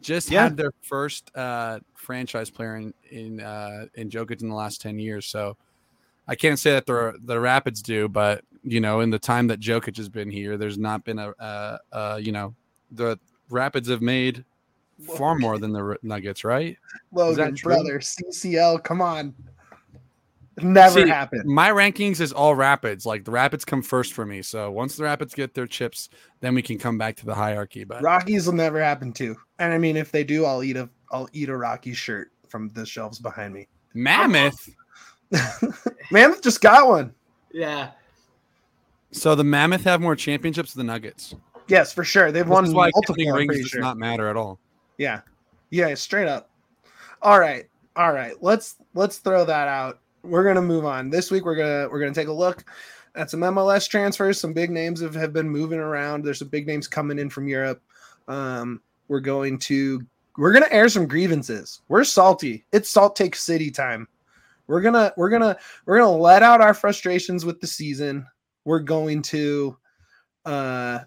just 0.06 0.30
Yeah. 0.30 0.44
had 0.44 0.56
their 0.56 0.70
first 0.82 1.30
uh, 1.34 1.80
franchise 1.94 2.48
player 2.48 2.76
in 2.76 2.94
in 3.10 3.40
uh, 3.40 3.86
in 3.94 4.08
Jokic 4.08 4.40
in 4.40 4.48
the 4.48 4.54
last 4.54 4.80
ten 4.80 4.98
years. 4.98 5.26
So 5.26 5.56
I 6.28 6.36
can't 6.36 6.58
say 6.58 6.70
that 6.72 6.86
the 6.86 7.18
the 7.24 7.38
Rapids 7.40 7.82
do, 7.82 8.08
but 8.08 8.44
you 8.62 8.80
know, 8.80 9.00
in 9.00 9.10
the 9.10 9.18
time 9.18 9.48
that 9.48 9.60
Jokic 9.60 9.96
has 9.96 10.08
been 10.08 10.30
here, 10.30 10.56
there's 10.56 10.78
not 10.78 11.04
been 11.04 11.18
a 11.18 11.30
uh, 11.40 11.78
uh, 11.92 12.20
you 12.22 12.30
know 12.32 12.54
the 12.92 13.18
Rapids 13.50 13.88
have 13.88 14.00
made 14.00 14.44
far 15.16 15.34
more 15.34 15.58
than 15.58 15.72
the 15.72 15.96
Nuggets, 16.02 16.44
right? 16.44 16.76
Logan, 17.12 17.56
brother, 17.62 17.98
CCL, 17.98 18.82
come 18.84 19.02
on. 19.02 19.34
Never 20.62 21.02
See, 21.02 21.08
happened. 21.08 21.44
My 21.44 21.68
rankings 21.70 22.20
is 22.20 22.32
all 22.32 22.54
Rapids. 22.54 23.04
Like 23.04 23.24
the 23.24 23.30
Rapids 23.30 23.64
come 23.64 23.82
first 23.82 24.14
for 24.14 24.24
me. 24.24 24.40
So 24.40 24.70
once 24.70 24.96
the 24.96 25.04
Rapids 25.04 25.34
get 25.34 25.52
their 25.52 25.66
chips, 25.66 26.08
then 26.40 26.54
we 26.54 26.62
can 26.62 26.78
come 26.78 26.96
back 26.96 27.14
to 27.16 27.26
the 27.26 27.34
hierarchy. 27.34 27.84
But 27.84 28.02
Rockies 28.02 28.46
will 28.46 28.54
never 28.54 28.80
happen 28.82 29.12
too. 29.12 29.36
And 29.58 29.72
I 29.74 29.78
mean, 29.78 29.96
if 29.96 30.10
they 30.10 30.24
do, 30.24 30.46
I'll 30.46 30.62
eat 30.62 30.76
a 30.78 30.88
I'll 31.12 31.28
eat 31.34 31.50
a 31.50 31.56
Rocky 31.56 31.92
shirt 31.92 32.32
from 32.48 32.70
the 32.70 32.86
shelves 32.86 33.18
behind 33.18 33.52
me. 33.52 33.68
Mammoth. 33.92 34.70
Mammoth 36.10 36.42
just 36.42 36.60
got 36.62 36.88
one. 36.88 37.14
Yeah. 37.52 37.90
So 39.12 39.34
the 39.34 39.44
Mammoth 39.44 39.84
have 39.84 40.00
more 40.00 40.16
championships 40.16 40.72
than 40.74 40.86
the 40.86 40.92
Nuggets. 40.92 41.34
Yes, 41.68 41.92
for 41.92 42.04
sure. 42.04 42.32
They've 42.32 42.44
This 42.44 42.50
won 42.52 42.64
is 42.64 42.72
why 42.74 42.90
multiple. 42.94 43.32
rings 43.32 43.46
pretty 43.48 43.62
does 43.62 43.70
sure. 43.70 43.80
not 43.80 43.98
matter 43.98 44.28
at 44.28 44.36
all. 44.36 44.58
Yeah, 44.98 45.20
yeah, 45.70 45.92
straight 45.94 46.28
up. 46.28 46.50
All 47.22 47.38
right, 47.40 47.66
all 47.96 48.12
right. 48.12 48.34
Let's 48.40 48.76
let's 48.94 49.18
throw 49.18 49.44
that 49.44 49.68
out. 49.68 50.00
We're 50.26 50.44
gonna 50.44 50.62
move 50.62 50.84
on. 50.84 51.10
This 51.10 51.30
week 51.30 51.44
we're 51.44 51.56
gonna 51.56 51.88
we're 51.90 52.00
gonna 52.00 52.14
take 52.14 52.28
a 52.28 52.32
look 52.32 52.64
at 53.14 53.30
some 53.30 53.40
MLS 53.40 53.88
transfers. 53.88 54.40
Some 54.40 54.52
big 54.52 54.70
names 54.70 55.00
have, 55.00 55.14
have 55.14 55.32
been 55.32 55.48
moving 55.48 55.78
around. 55.78 56.24
There's 56.24 56.40
some 56.40 56.48
big 56.48 56.66
names 56.66 56.88
coming 56.88 57.18
in 57.18 57.30
from 57.30 57.48
Europe. 57.48 57.82
Um, 58.28 58.80
we're 59.08 59.20
going 59.20 59.58
to 59.60 60.02
we're 60.36 60.52
gonna 60.52 60.68
air 60.70 60.88
some 60.88 61.06
grievances. 61.06 61.80
We're 61.88 62.04
salty. 62.04 62.66
It's 62.72 62.90
Salt 62.90 63.16
Take 63.16 63.36
City 63.36 63.70
time. 63.70 64.08
We're 64.66 64.80
gonna 64.80 65.12
we're 65.16 65.30
gonna 65.30 65.56
we're 65.86 65.98
gonna 65.98 66.16
let 66.16 66.42
out 66.42 66.60
our 66.60 66.74
frustrations 66.74 67.44
with 67.44 67.60
the 67.60 67.66
season. 67.66 68.26
We're 68.64 68.80
going 68.80 69.22
to 69.22 69.76
uh 70.44 71.00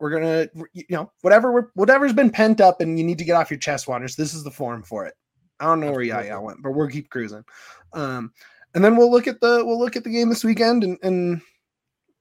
we're 0.00 0.10
gonna 0.10 0.48
you 0.72 0.84
know 0.90 1.10
whatever 1.22 1.52
we're, 1.52 1.68
whatever's 1.74 2.12
been 2.12 2.30
pent 2.30 2.60
up 2.60 2.80
and 2.80 2.98
you 2.98 3.04
need 3.04 3.18
to 3.18 3.24
get 3.24 3.34
off 3.34 3.50
your 3.50 3.58
chest 3.58 3.88
waters 3.88 4.16
this 4.16 4.34
is 4.34 4.44
the 4.44 4.50
forum 4.50 4.82
for 4.82 5.06
it 5.06 5.14
i 5.60 5.64
don't 5.66 5.80
know 5.80 5.90
where 5.92 6.02
yaya 6.02 6.40
went 6.40 6.62
but 6.62 6.72
we'll 6.72 6.88
keep 6.88 7.10
cruising. 7.10 7.44
Um 7.92 8.32
and 8.74 8.84
then 8.84 8.96
we'll 8.96 9.10
look 9.10 9.26
at 9.26 9.40
the 9.40 9.62
we'll 9.64 9.78
look 9.78 9.96
at 9.96 10.04
the 10.04 10.10
game 10.10 10.28
this 10.28 10.44
weekend 10.44 10.84
and 10.84 10.98
and 11.02 11.40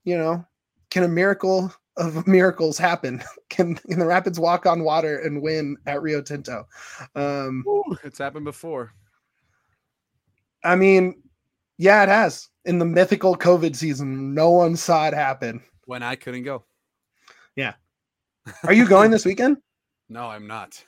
you 0.06 0.18
know 0.18 0.46
can 0.90 1.04
a 1.04 1.08
miracle 1.08 1.72
of 1.98 2.26
miracles 2.28 2.78
happen? 2.78 3.24
Can, 3.50 3.74
can 3.76 3.98
the 3.98 4.06
rapids 4.06 4.40
walk 4.40 4.68
on 4.68 4.84
water 4.84 5.18
and 5.20 5.42
win 5.42 5.78
at 5.88 6.02
rio 6.02 6.22
tinto? 6.22 6.68
Um 7.16 7.64
It's 8.04 8.20
happened 8.20 8.46
before. 8.46 8.94
i 10.64 10.76
mean 10.76 11.22
yeah 11.78 12.04
it 12.04 12.10
has. 12.10 12.50
In 12.66 12.78
the 12.80 12.86
mythical 12.86 13.36
covid 13.36 13.76
season 13.76 14.34
no 14.34 14.52
one 14.52 14.76
saw 14.76 15.08
it 15.08 15.14
happen. 15.14 15.62
When 15.86 16.04
I 16.04 16.16
couldn't 16.16 16.44
go. 16.44 16.64
Yeah, 17.56 17.74
are 18.64 18.74
you 18.74 18.88
going 18.88 19.10
this 19.10 19.26
weekend? 19.32 19.58
No, 20.10 20.28
I'm 20.28 20.46
not. 20.48 20.84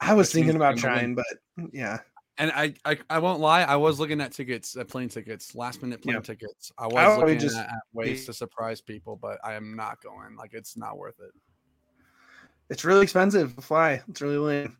i 0.00 0.14
was 0.14 0.28
Which 0.28 0.34
thinking 0.34 0.56
about 0.56 0.76
trying 0.78 1.14
but 1.14 1.26
yeah 1.72 1.98
And 2.36 2.50
I, 2.52 2.74
I, 2.84 2.98
I 3.08 3.18
won't 3.20 3.38
lie. 3.40 3.62
I 3.62 3.76
was 3.76 4.00
looking 4.00 4.20
at 4.20 4.32
tickets, 4.32 4.76
at 4.76 4.88
plane 4.88 5.08
tickets, 5.08 5.54
last 5.54 5.82
minute 5.82 6.02
plane 6.02 6.16
Yeah. 6.16 6.20
tickets. 6.20 6.72
I 6.76 6.86
was 6.88 6.96
I 6.96 7.16
looking 7.16 7.38
just 7.38 7.56
at, 7.56 7.70
ways 7.92 8.26
to 8.26 8.32
surprise 8.32 8.80
people, 8.80 9.16
but 9.16 9.38
I 9.44 9.54
am 9.54 9.76
not 9.76 10.02
going. 10.02 10.36
Like 10.36 10.52
it's 10.52 10.76
not 10.76 10.98
worth 10.98 11.20
it. 11.20 11.30
It's 12.70 12.84
really 12.84 13.02
expensive 13.02 13.54
to 13.54 13.62
fly. 13.62 14.02
It's 14.08 14.20
really 14.20 14.38
lame. 14.38 14.76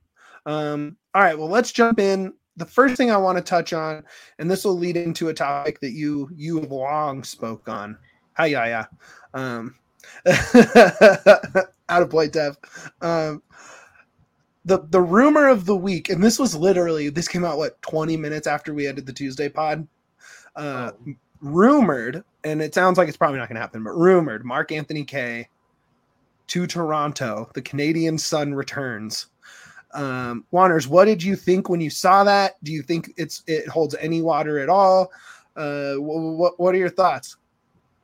Um, 0.46 0.96
all 1.14 1.22
right, 1.22 1.38
well, 1.38 1.48
let's 1.48 1.70
jump 1.70 2.00
in. 2.00 2.34
The 2.56 2.66
first 2.66 2.96
thing 2.96 3.10
I 3.10 3.16
want 3.16 3.38
to 3.38 3.42
touch 3.44 3.72
on, 3.72 4.04
and 4.38 4.50
this 4.50 4.64
will 4.64 4.76
lead 4.78 4.96
into 4.96 5.28
a 5.28 5.34
topic 5.34 5.80
that 5.80 5.92
you 5.92 6.28
you 6.34 6.60
have 6.60 6.70
long 6.72 7.22
spoke 7.24 7.68
on. 7.68 7.96
Hi, 8.36 8.46
yeah, 8.46 8.66
yeah. 8.66 8.86
Um, 9.32 9.76
out 11.88 12.02
of 12.02 12.10
point, 12.10 12.32
Dev. 12.32 12.56
Um, 13.00 13.42
the 14.64 14.86
the 14.90 15.00
rumor 15.00 15.48
of 15.48 15.66
the 15.66 15.76
week, 15.76 16.08
and 16.08 16.22
this 16.22 16.38
was 16.38 16.54
literally 16.54 17.08
this 17.08 17.28
came 17.28 17.44
out 17.44 17.58
what 17.58 17.80
twenty 17.82 18.16
minutes 18.16 18.46
after 18.46 18.72
we 18.74 18.86
ended 18.86 19.06
the 19.06 19.12
Tuesday 19.12 19.48
pod. 19.48 19.86
Uh, 20.56 20.92
rumored, 21.40 22.24
and 22.44 22.62
it 22.62 22.74
sounds 22.74 22.96
like 22.96 23.08
it's 23.08 23.16
probably 23.16 23.38
not 23.38 23.48
going 23.48 23.56
to 23.56 23.60
happen, 23.60 23.82
but 23.82 23.92
rumored, 23.92 24.44
Mark 24.44 24.72
Anthony 24.72 25.04
Kaye 25.04 25.48
to 26.46 26.66
Toronto. 26.66 27.50
The 27.54 27.62
Canadian 27.62 28.18
Son 28.18 28.54
returns. 28.54 29.26
Um, 29.92 30.44
Juaners, 30.52 30.88
what 30.88 31.04
did 31.04 31.22
you 31.22 31.36
think 31.36 31.68
when 31.68 31.80
you 31.80 31.90
saw 31.90 32.24
that? 32.24 32.54
Do 32.64 32.72
you 32.72 32.82
think 32.82 33.12
it's 33.16 33.42
it 33.46 33.68
holds 33.68 33.94
any 33.96 34.22
water 34.22 34.58
at 34.58 34.68
all? 34.68 35.12
Uh, 35.56 35.94
what 35.96 36.58
what 36.58 36.74
are 36.74 36.78
your 36.78 36.90
thoughts? 36.90 37.36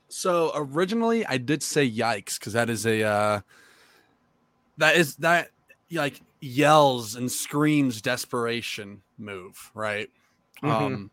So 0.09 0.52
originally, 0.55 1.25
I 1.26 1.38
did 1.38 1.62
say 1.62 1.88
yikes 1.88 2.38
because 2.38 2.52
that 2.52 2.69
is 2.69 2.87
a 2.87 3.02
uh, 3.02 3.40
that 4.79 4.97
is 4.97 5.17
that 5.17 5.50
like 5.90 6.21
yells 6.40 7.14
and 7.16 7.30
screams 7.30 8.00
desperation 8.02 9.02
move, 9.18 9.70
right? 9.75 10.09
Mhm. 10.62 10.70
Um, 10.70 11.11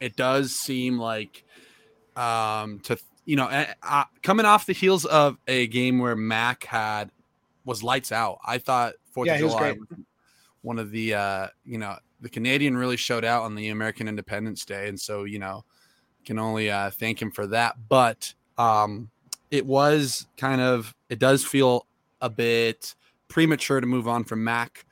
it 0.00 0.16
does 0.16 0.52
seem 0.52 0.98
like 0.98 1.44
um 2.16 2.80
to 2.80 2.98
you 3.24 3.36
know 3.36 3.44
uh, 3.46 3.66
uh, 3.82 4.04
coming 4.22 4.46
off 4.46 4.66
the 4.66 4.72
heels 4.72 5.04
of 5.04 5.38
a 5.46 5.66
game 5.68 5.98
where 5.98 6.16
Mac 6.16 6.64
had 6.64 7.10
was 7.64 7.82
lights 7.82 8.12
out. 8.12 8.38
I 8.44 8.58
thought 8.58 8.94
Fourth 9.12 9.28
Yeah, 9.28 9.34
of 9.34 9.38
July 9.40 9.74
one 10.62 10.78
of 10.78 10.90
the 10.90 11.14
uh 11.14 11.48
you 11.64 11.78
know 11.78 11.96
the 12.20 12.28
Canadian 12.28 12.76
really 12.76 12.96
showed 12.96 13.24
out 13.24 13.42
on 13.44 13.54
the 13.54 13.68
American 13.68 14.08
Independence 14.08 14.64
Day, 14.64 14.88
and 14.88 15.00
so 15.00 15.24
you 15.24 15.38
know 15.38 15.64
can 16.24 16.38
only 16.38 16.70
uh, 16.70 16.90
thank 16.90 17.20
him 17.20 17.30
for 17.30 17.46
that. 17.46 17.76
But 17.88 18.34
um, 18.58 19.10
it 19.50 19.64
was 19.64 20.26
kind 20.36 20.60
of 20.60 20.94
it 21.08 21.18
does 21.18 21.44
feel 21.44 21.86
a 22.20 22.28
bit 22.28 22.94
premature 23.30 23.80
to 23.80 23.86
move 23.86 24.06
on 24.06 24.24
from 24.24 24.44
Mac, 24.44 24.84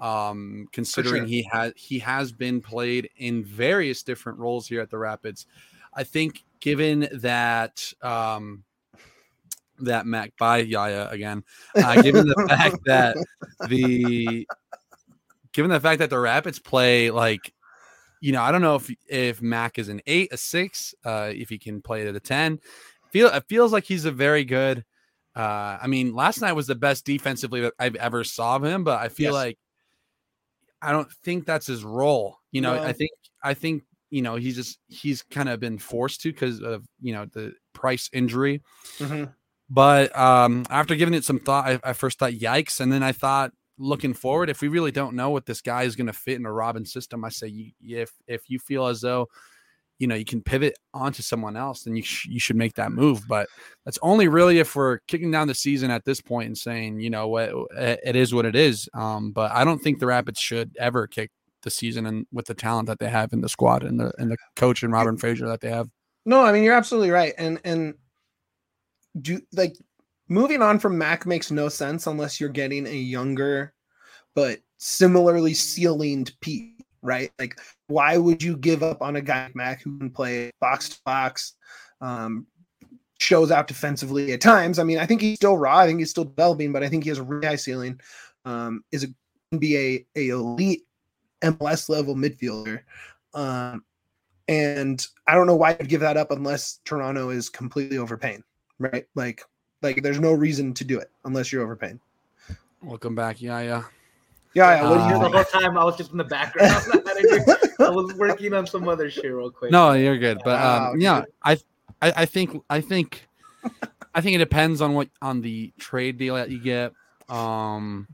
um, 0.00 0.66
considering 0.72 1.22
sure. 1.22 1.28
he 1.28 1.48
has 1.52 1.72
he 1.76 2.00
has 2.00 2.32
been 2.32 2.60
played 2.60 3.10
in 3.16 3.44
various 3.44 4.02
different 4.02 4.40
roles 4.40 4.66
here 4.66 4.80
at 4.80 4.90
the 4.90 4.98
Rapids. 4.98 5.46
I 5.94 6.02
think 6.02 6.44
given 6.58 7.08
that 7.12 7.92
um, 8.02 8.64
that 9.78 10.06
Mac 10.06 10.32
by 10.36 10.58
Yaya 10.58 11.08
again, 11.10 11.44
uh, 11.76 12.02
given 12.02 12.26
the 12.26 12.46
fact 12.48 12.78
that 12.86 13.16
the 13.68 14.48
given 15.52 15.70
the 15.70 15.78
fact 15.78 16.00
that 16.00 16.10
the 16.10 16.18
Rapids 16.18 16.58
play 16.58 17.10
like 17.12 17.52
you 18.24 18.32
know, 18.32 18.40
I 18.40 18.52
don't 18.52 18.62
know 18.62 18.76
if 18.76 18.90
if 19.06 19.42
Mac 19.42 19.78
is 19.78 19.90
an 19.90 20.00
eight, 20.06 20.32
a 20.32 20.38
six, 20.38 20.94
uh, 21.04 21.30
if 21.34 21.50
he 21.50 21.58
can 21.58 21.82
play 21.82 22.08
at 22.08 22.16
a 22.16 22.20
ten. 22.20 22.58
Feel 23.10 23.28
it 23.28 23.44
feels 23.48 23.70
like 23.70 23.84
he's 23.84 24.06
a 24.06 24.10
very 24.10 24.44
good. 24.44 24.82
Uh, 25.36 25.78
I 25.82 25.86
mean, 25.88 26.14
last 26.14 26.40
night 26.40 26.52
was 26.52 26.66
the 26.66 26.74
best 26.74 27.04
defensively 27.04 27.60
that 27.62 27.74
I've 27.78 27.96
ever 27.96 28.22
saw 28.24 28.56
of 28.56 28.64
him, 28.64 28.84
but 28.84 29.00
I 29.00 29.08
feel 29.08 29.32
Yes. 29.32 29.34
like 29.34 29.58
I 30.82 30.92
don't 30.92 31.10
think 31.10 31.46
that's 31.46 31.66
his 31.66 31.82
role. 31.84 32.38
You 32.52 32.60
know, 32.60 32.74
No. 32.74 32.82
I 32.82 32.92
think 32.92 33.10
I 33.42 33.54
think 33.54 33.84
you 34.10 34.22
know 34.22 34.36
he's 34.36 34.54
just 34.56 34.78
he's 34.88 35.22
kind 35.22 35.48
of 35.48 35.58
been 35.60 35.78
forced 35.78 36.20
to 36.22 36.32
because 36.32 36.60
of 36.60 36.86
you 37.00 37.12
know 37.14 37.26
the 37.26 37.54
price 37.72 38.08
injury. 38.12 38.62
Mhm. 38.98 39.34
But 39.70 40.16
um, 40.16 40.66
after 40.70 40.94
giving 40.94 41.14
it 41.14 41.24
some 41.24 41.38
thought, 41.38 41.66
I, 41.66 41.80
I 41.82 41.92
first 41.94 42.18
thought 42.18 42.32
yikes, 42.34 42.80
and 42.80 42.92
then 42.92 43.02
I 43.02 43.12
thought 43.12 43.52
looking 43.78 44.12
forward, 44.14 44.50
if 44.50 44.60
we 44.60 44.68
really 44.68 44.92
don't 44.92 45.16
know 45.16 45.30
what 45.30 45.46
this 45.46 45.60
guy 45.62 45.82
is 45.84 45.96
going 45.96 46.06
to 46.06 46.12
fit 46.12 46.36
in 46.38 46.44
a 46.46 46.52
Robin 46.52 46.84
system, 46.84 47.24
I 47.24 47.30
say 47.30 47.48
you, 47.48 47.72
if 47.98 48.12
if 48.28 48.48
you 48.50 48.58
feel 48.58 48.86
as 48.86 49.00
though 49.00 49.28
you 49.98 50.06
know 50.06 50.14
you 50.14 50.24
can 50.24 50.42
pivot 50.42 50.76
onto 50.92 51.22
someone 51.22 51.56
else, 51.56 51.82
then 51.82 51.96
you 51.96 52.02
sh- 52.02 52.26
you 52.26 52.40
should 52.40 52.56
make 52.56 52.74
that 52.74 52.92
move. 52.92 53.22
But 53.28 53.48
that's 53.84 53.98
only 54.02 54.28
really 54.28 54.58
if 54.58 54.74
we're 54.74 54.98
kicking 55.08 55.30
down 55.30 55.48
the 55.48 55.54
season 55.54 55.90
at 55.90 56.04
this 56.04 56.20
point 56.20 56.46
and 56.46 56.58
saying 56.58 57.00
you 57.00 57.10
know 57.10 57.28
what 57.28 57.50
it 57.76 58.16
is 58.16 58.34
what 58.34 58.46
it 58.46 58.56
is. 58.56 58.88
Um, 58.94 59.32
but 59.32 59.52
I 59.52 59.64
don't 59.64 59.78
think 59.78 59.98
the 59.98 60.06
Rapids 60.06 60.40
should 60.40 60.76
ever 60.78 61.06
kick 61.06 61.30
the 61.62 61.70
season 61.70 62.06
and 62.06 62.26
with 62.32 62.46
the 62.46 62.54
talent 62.54 62.88
that 62.88 62.98
they 62.98 63.08
have 63.08 63.32
in 63.32 63.40
the 63.40 63.48
squad 63.48 63.82
and 63.82 63.98
the 63.98 64.12
and 64.18 64.30
the 64.30 64.36
coach 64.56 64.82
and 64.82 64.92
Robin 64.92 65.16
Fraser 65.16 65.48
that 65.48 65.60
they 65.60 65.70
have. 65.70 65.88
No, 66.26 66.42
I 66.42 66.52
mean 66.52 66.64
you're 66.64 66.74
absolutely 66.74 67.10
right, 67.10 67.34
and 67.38 67.60
and 67.64 67.94
do 69.20 69.40
like 69.52 69.76
moving 70.28 70.62
on 70.62 70.78
from 70.78 70.98
Mac 70.98 71.26
makes 71.26 71.50
no 71.50 71.68
sense 71.68 72.06
unless 72.06 72.40
you're 72.40 72.48
getting 72.48 72.86
a 72.86 72.94
younger 72.94 73.74
but 74.34 74.58
similarly 74.78 75.52
ceilinged 75.52 76.32
Pete, 76.40 76.84
right? 77.02 77.30
Like, 77.38 77.58
why 77.88 78.16
would 78.16 78.42
you 78.42 78.56
give 78.56 78.82
up 78.82 79.02
on 79.02 79.16
a 79.16 79.20
guy 79.20 79.44
like 79.44 79.56
Mac 79.56 79.82
who 79.82 79.98
can 79.98 80.10
play 80.10 80.50
box 80.60 80.88
to 80.90 80.98
box, 81.04 81.54
um, 82.00 82.46
shows 83.18 83.50
out 83.50 83.66
defensively 83.66 84.32
at 84.32 84.40
times? 84.40 84.78
I 84.78 84.84
mean, 84.84 84.98
I 84.98 85.06
think 85.06 85.20
he's 85.20 85.36
still 85.36 85.58
raw. 85.58 85.78
I 85.78 85.86
think 85.86 85.98
he's 85.98 86.10
still 86.10 86.24
developing, 86.24 86.72
but 86.72 86.82
I 86.82 86.88
think 86.88 87.04
he 87.04 87.10
has 87.10 87.18
a 87.18 87.22
really 87.22 87.46
high 87.46 87.56
ceiling. 87.56 88.00
Um, 88.44 88.84
is 88.92 89.04
a 89.04 89.58
be 89.58 89.76
a, 89.76 90.06
a 90.16 90.28
elite 90.28 90.82
MLS 91.42 91.88
level 91.88 92.14
midfielder. 92.14 92.80
Um, 93.34 93.84
and 94.48 95.06
I 95.26 95.34
don't 95.34 95.46
know 95.46 95.56
why 95.56 95.70
I'd 95.70 95.88
give 95.88 96.00
that 96.00 96.16
up 96.16 96.30
unless 96.30 96.80
Toronto 96.84 97.30
is 97.30 97.48
completely 97.48 97.98
overpaying, 97.98 98.42
right? 98.78 99.06
Like, 99.14 99.42
like 99.82 100.02
there's 100.02 100.20
no 100.20 100.32
reason 100.32 100.74
to 100.74 100.84
do 100.84 100.98
it 100.98 101.10
unless 101.24 101.52
you're 101.52 101.62
overpaying. 101.62 102.00
Welcome 102.82 103.14
back, 103.14 103.40
yeah, 103.40 103.60
yeah. 103.60 103.82
Yeah, 104.54 104.82
yeah. 104.82 104.90
What 104.90 104.98
do 104.98 105.14
you 105.14 105.20
the 105.20 105.36
whole 105.36 105.44
time 105.60 105.78
I 105.78 105.84
was 105.84 105.96
just 105.96 106.12
in 106.12 106.18
the 106.18 106.24
background. 106.24 106.84
I 107.80 107.90
was 107.90 108.14
working 108.14 108.52
on 108.54 108.66
some 108.66 108.88
other 108.88 109.10
shit 109.10 109.32
real 109.32 109.50
quick. 109.50 109.70
No, 109.70 109.92
you're 109.92 110.18
good. 110.18 110.38
But 110.44 110.60
Wow, 110.60 110.92
um, 110.92 111.00
yeah, 111.00 111.24
I, 111.42 111.52
I 112.02 112.12
I 112.18 112.24
think 112.26 112.62
I 112.70 112.80
think 112.80 113.26
I 114.14 114.20
think 114.20 114.34
it 114.36 114.38
depends 114.38 114.80
on 114.80 114.94
what 114.94 115.08
on 115.22 115.40
the 115.40 115.72
trade 115.78 116.18
deal 116.18 116.34
that 116.36 116.50
you 116.50 116.60
get. 116.62 116.92
Um, 117.28 118.08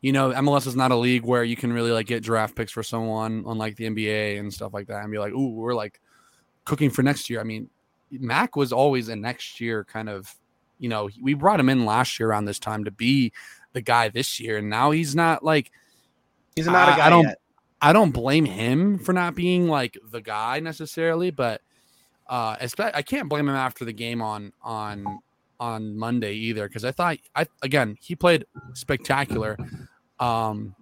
you 0.00 0.12
know, 0.12 0.30
MLS 0.32 0.66
is 0.66 0.76
not 0.76 0.90
a 0.90 0.96
league 0.96 1.24
where 1.24 1.44
you 1.44 1.56
can 1.56 1.72
really 1.72 1.90
like 1.90 2.06
get 2.06 2.22
draft 2.22 2.54
picks 2.56 2.72
for 2.72 2.82
someone, 2.82 3.44
unlike 3.46 3.76
the 3.76 3.84
NBA 3.88 4.38
and 4.38 4.52
stuff 4.52 4.72
like 4.74 4.86
that, 4.88 5.02
and 5.02 5.10
be 5.12 5.18
like, 5.18 5.32
"Ooh, 5.32 5.50
we're 5.54 5.74
like 5.74 6.00
cooking 6.64 6.90
for 6.90 7.02
next 7.02 7.30
year." 7.30 7.40
I 7.40 7.44
mean, 7.44 7.68
Mac 8.10 8.56
was 8.56 8.72
always 8.72 9.08
a 9.08 9.16
next 9.16 9.60
year 9.60 9.84
kind 9.84 10.08
of. 10.08 10.34
You 10.78 10.88
know, 10.88 11.08
we 11.22 11.34
brought 11.34 11.60
him 11.60 11.68
in 11.68 11.86
last 11.86 12.18
year 12.18 12.28
around 12.28 12.44
this 12.46 12.58
time 12.58 12.84
to 12.84 12.90
be 12.90 13.32
the 13.72 13.80
guy 13.80 14.08
this 14.08 14.40
year, 14.40 14.58
and 14.58 14.68
now 14.68 14.90
he's 14.90 15.14
not 15.14 15.44
like 15.44 15.70
He's 16.56 16.66
not 16.66 16.88
a 16.88 16.92
I- 16.92 16.96
guy 16.96 17.06
I 17.06 17.10
don't- 17.10 17.24
yet. 17.24 17.38
I 17.84 17.92
don't 17.92 18.12
blame 18.12 18.46
him 18.46 18.98
for 18.98 19.12
not 19.12 19.34
being 19.34 19.68
like 19.68 19.98
the 20.10 20.20
guy 20.20 20.58
necessarily, 20.60 21.30
but 21.30 21.60
uh 22.28 22.56
I 22.78 23.02
can't 23.02 23.28
blame 23.28 23.48
him 23.48 23.54
after 23.54 23.84
the 23.84 23.92
game 23.92 24.22
on 24.22 24.52
on 24.62 25.04
on 25.60 25.96
Monday 25.96 26.32
either 26.32 26.66
because 26.66 26.84
I 26.84 26.92
thought 26.92 27.18
I 27.36 27.46
again 27.62 27.96
he 28.00 28.16
played 28.16 28.46
spectacular. 28.72 29.58
Um 30.18 30.74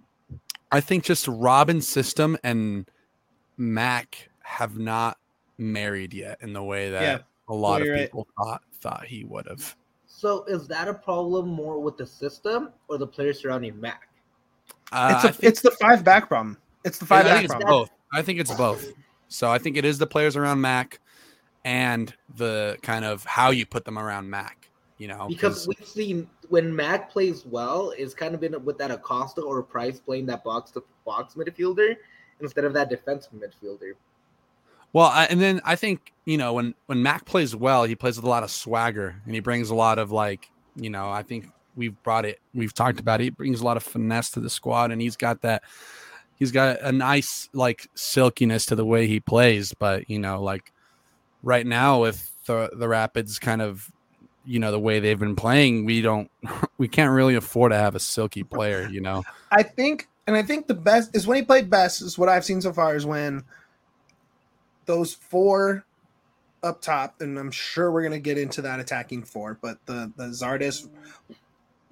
I 0.71 0.79
think 0.79 1.03
just 1.03 1.27
Robin's 1.27 1.87
system 1.87 2.37
and 2.43 2.89
Mac 3.57 4.29
have 4.41 4.77
not 4.77 5.17
married 5.57 6.13
yet 6.13 6.37
in 6.41 6.53
the 6.53 6.63
way 6.63 6.89
that 6.91 7.01
Yeah. 7.01 7.17
a 7.49 7.53
lot 7.53 7.81
of 7.81 7.87
you're 7.87 7.95
right. 7.97 8.05
people 8.05 8.27
thought 8.37 8.61
thought 8.75 9.05
he 9.05 9.25
would 9.25 9.45
have. 9.47 9.75
So 10.07 10.45
is 10.45 10.67
that 10.69 10.87
a 10.87 10.93
problem 10.93 11.47
more 11.49 11.79
with 11.79 11.97
the 11.97 12.05
system 12.07 12.69
or 12.87 12.97
the 12.97 13.07
players 13.07 13.41
surrounding 13.41 13.79
Mac? 13.79 14.07
Uh, 14.91 15.13
It's 15.15 15.25
a, 15.25 15.27
I 15.27 15.31
think- 15.31 15.43
it's 15.51 15.61
the 15.61 15.71
five 15.71 16.03
back 16.05 16.27
problem. 16.29 16.57
It's 16.83 16.97
the 16.97 17.05
five. 17.05 17.25
I 17.25 17.33
think 17.33 17.45
it's 17.45 17.53
problem. 17.53 17.69
both. 17.69 17.91
I 18.11 18.21
think 18.21 18.39
it's 18.39 18.53
both. 18.53 18.91
So 19.27 19.49
I 19.49 19.57
think 19.57 19.77
it 19.77 19.85
is 19.85 19.97
the 19.97 20.07
players 20.07 20.35
around 20.35 20.61
Mac 20.61 20.99
and 21.65 22.13
the 22.35 22.77
kind 22.81 23.05
of 23.05 23.23
how 23.25 23.49
you 23.49 23.65
put 23.65 23.85
them 23.85 23.97
around 23.97 24.29
Mac. 24.29 24.69
You 24.99 25.07
know, 25.07 25.27
Because 25.27 25.67
we've 25.67 25.85
seen 25.85 26.29
when 26.49 26.73
Mac 26.73 27.09
plays 27.09 27.45
well, 27.45 27.93
it's 27.97 28.13
kind 28.13 28.35
of 28.35 28.39
been 28.39 28.63
with 28.63 28.77
that 28.77 28.91
Acosta 28.91 29.41
or 29.41 29.61
Price 29.63 29.99
playing 29.99 30.27
that 30.27 30.43
box 30.43 30.71
to 30.71 30.83
box 31.03 31.33
midfielder 31.33 31.95
instead 32.41 32.63
of 32.63 32.73
that 32.73 32.89
defensive 32.89 33.33
midfielder. 33.33 33.93
well, 34.93 35.07
I, 35.07 35.25
and 35.25 35.41
then 35.41 35.61
I 35.65 35.75
think 35.75 36.13
you 36.25 36.37
know 36.37 36.53
when 36.53 36.75
when 36.85 37.01
Mac 37.01 37.25
plays 37.25 37.55
well, 37.55 37.83
he 37.83 37.95
plays 37.95 38.17
with 38.17 38.25
a 38.25 38.29
lot 38.29 38.43
of 38.43 38.51
swagger 38.51 39.15
and 39.25 39.33
he 39.33 39.39
brings 39.39 39.71
a 39.71 39.75
lot 39.75 39.97
of 39.97 40.11
like 40.11 40.49
you 40.75 40.89
know 40.89 41.09
I 41.09 41.23
think 41.23 41.47
we've 41.75 42.01
brought 42.03 42.25
it, 42.25 42.39
we've 42.53 42.73
talked 42.73 42.99
about 42.99 43.19
it. 43.19 43.25
He 43.25 43.29
brings 43.31 43.61
a 43.61 43.65
lot 43.65 43.77
of 43.77 43.83
finesse 43.83 44.29
to 44.31 44.39
the 44.39 44.49
squad, 44.49 44.91
and 44.91 45.01
he's 45.01 45.17
got 45.17 45.41
that. 45.41 45.63
He's 46.43 46.51
got 46.51 46.81
a 46.81 46.91
nice 46.91 47.47
like 47.53 47.87
silkiness 47.95 48.65
to 48.65 48.75
the 48.75 48.83
way 48.83 49.07
he 49.07 49.21
plays, 49.21 49.73
but 49.73 50.09
you 50.09 50.19
know, 50.19 50.43
like 50.43 50.73
right 51.41 51.65
now 51.65 52.01
with 52.01 52.29
the 52.47 52.69
the 52.73 52.89
Rapids 52.89 53.39
kind 53.39 53.61
of 53.61 53.89
you 54.43 54.59
know 54.59 54.71
the 54.71 54.79
way 54.79 54.99
they've 54.99 55.17
been 55.17 55.37
playing, 55.37 55.85
we 55.85 56.01
don't 56.01 56.29
we 56.77 56.89
can't 56.89 57.11
really 57.11 57.35
afford 57.35 57.71
to 57.71 57.77
have 57.77 57.95
a 57.95 57.99
silky 57.99 58.43
player, 58.43 58.89
you 58.89 58.99
know. 58.99 59.23
I 59.53 59.63
think, 59.63 60.09
and 60.27 60.35
I 60.35 60.43
think 60.43 60.67
the 60.67 60.73
best 60.73 61.15
is 61.15 61.25
when 61.25 61.37
he 61.37 61.43
played 61.43 61.69
best 61.69 62.01
is 62.01 62.17
what 62.17 62.27
I've 62.27 62.43
seen 62.43 62.59
so 62.59 62.73
far 62.73 62.93
is 62.93 63.05
when 63.05 63.45
those 64.85 65.13
four 65.13 65.85
up 66.61 66.81
top, 66.81 67.21
and 67.21 67.39
I'm 67.39 67.51
sure 67.51 67.89
we're 67.89 68.03
gonna 68.03 68.19
get 68.19 68.37
into 68.37 68.63
that 68.63 68.81
attacking 68.81 69.23
four, 69.23 69.57
but 69.61 69.77
the 69.85 70.11
the 70.17 70.25
Zardes, 70.25 70.89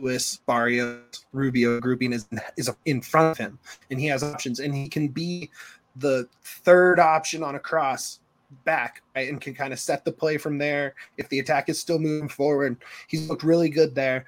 Lewis, 0.02 0.42
Barrios, 0.48 1.26
Rubio 1.32 1.80
grouping 1.80 2.14
is 2.14 2.28
is 2.58 2.70
in 2.86 3.02
front 3.02 3.32
of 3.32 3.38
him, 3.38 3.60
and 3.90 4.00
he 4.00 4.08
has 4.08 4.24
options, 4.24 4.60
and 4.60 4.74
he 4.76 4.88
can 4.88 5.08
be 5.08 5.50
the 5.98 6.28
third 6.44 7.00
option 7.00 7.44
on 7.44 7.56
a 7.56 7.60
cross 7.60 8.20
back, 8.66 9.02
right, 9.16 9.30
and 9.30 9.40
can 9.42 9.54
kind 9.54 9.74
of 9.74 9.80
set 9.80 10.04
the 10.06 10.12
play 10.12 10.38
from 10.38 10.58
there. 10.58 10.96
If 11.18 11.30
the 11.30 11.40
attack 11.40 11.70
is 11.70 11.80
still 11.80 12.00
moving 12.00 12.30
forward, 12.30 12.78
he's 13.08 13.30
looked 13.30 13.44
really 13.44 13.70
good 13.70 13.96
there. 13.96 14.26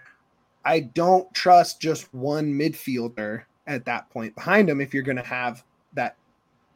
I 0.66 0.82
don't 0.82 1.32
trust 1.34 1.82
just 1.82 2.14
one 2.14 2.54
midfielder 2.54 3.44
at 3.68 3.86
that 3.86 4.10
point 4.10 4.36
behind 4.36 4.70
him 4.70 4.82
if 4.82 4.94
you're 4.94 5.04
going 5.04 5.18
to 5.18 5.24
have 5.24 5.64
that 5.94 6.16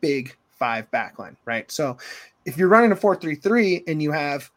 big 0.01 0.35
five 0.51 0.89
backline, 0.91 1.35
right? 1.45 1.69
So 1.71 1.97
if 2.45 2.57
you're 2.57 2.67
running 2.67 2.91
a 2.91 2.95
4-3-3 2.95 3.83
and 3.87 4.01
you 4.01 4.11
have 4.11 4.49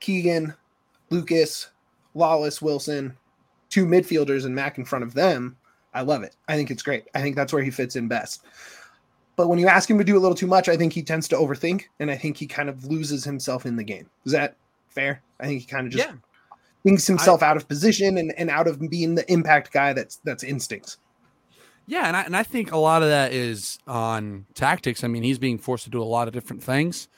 Keegan, 0.00 0.54
Lucas, 1.10 1.68
Lalas, 2.16 2.60
Wilson, 2.62 3.16
two 3.70 3.86
midfielders 3.86 4.44
and 4.44 4.54
Mac 4.54 4.78
in 4.78 4.84
front 4.84 5.04
of 5.04 5.14
them, 5.14 5.56
I 5.94 6.02
love 6.02 6.22
it. 6.22 6.36
I 6.48 6.56
think 6.56 6.70
it's 6.70 6.82
great. 6.82 7.04
I 7.14 7.20
think 7.22 7.36
that's 7.36 7.52
where 7.52 7.62
he 7.62 7.70
fits 7.70 7.96
in 7.96 8.08
best. 8.08 8.44
But 9.36 9.48
when 9.48 9.58
you 9.58 9.68
ask 9.68 9.88
him 9.88 9.98
to 9.98 10.04
do 10.04 10.16
a 10.16 10.20
little 10.20 10.34
too 10.34 10.46
much, 10.46 10.68
I 10.68 10.76
think 10.76 10.92
he 10.92 11.02
tends 11.02 11.28
to 11.28 11.36
overthink 11.36 11.84
and 12.00 12.10
I 12.10 12.16
think 12.16 12.36
he 12.36 12.46
kind 12.46 12.68
of 12.68 12.84
loses 12.84 13.24
himself 13.24 13.66
in 13.66 13.76
the 13.76 13.84
game. 13.84 14.08
Is 14.26 14.32
that 14.32 14.56
fair? 14.88 15.22
I 15.40 15.46
think 15.46 15.60
he 15.60 15.66
kind 15.66 15.86
of 15.86 15.92
just 15.92 16.06
Yeah. 16.08 16.14
thinks 16.82 17.06
himself 17.06 17.42
out 17.42 17.56
of 17.56 17.68
position 17.68 18.18
and, 18.18 18.32
and 18.36 18.50
out 18.50 18.66
of 18.66 18.80
being 18.90 19.14
the 19.14 19.30
impact 19.32 19.72
guy 19.72 19.92
that's 19.92 20.16
that's 20.24 20.42
instincts. 20.42 20.98
Yeah, 21.86 22.06
and 22.06 22.16
I, 22.16 22.22
and 22.22 22.36
I 22.36 22.42
think 22.42 22.70
a 22.72 22.76
lot 22.76 23.02
of 23.02 23.08
that 23.08 23.32
is 23.32 23.78
on 23.86 24.44
tactics. 24.54 25.02
I 25.02 25.06
mean, 25.08 25.22
he's 25.22 25.38
being 25.38 25.56
forced 25.56 25.84
to 25.84 25.90
do 25.90 26.02
a 26.02 26.04
lot 26.04 26.28
of 26.28 26.34
different 26.34 26.62
things. 26.62 27.08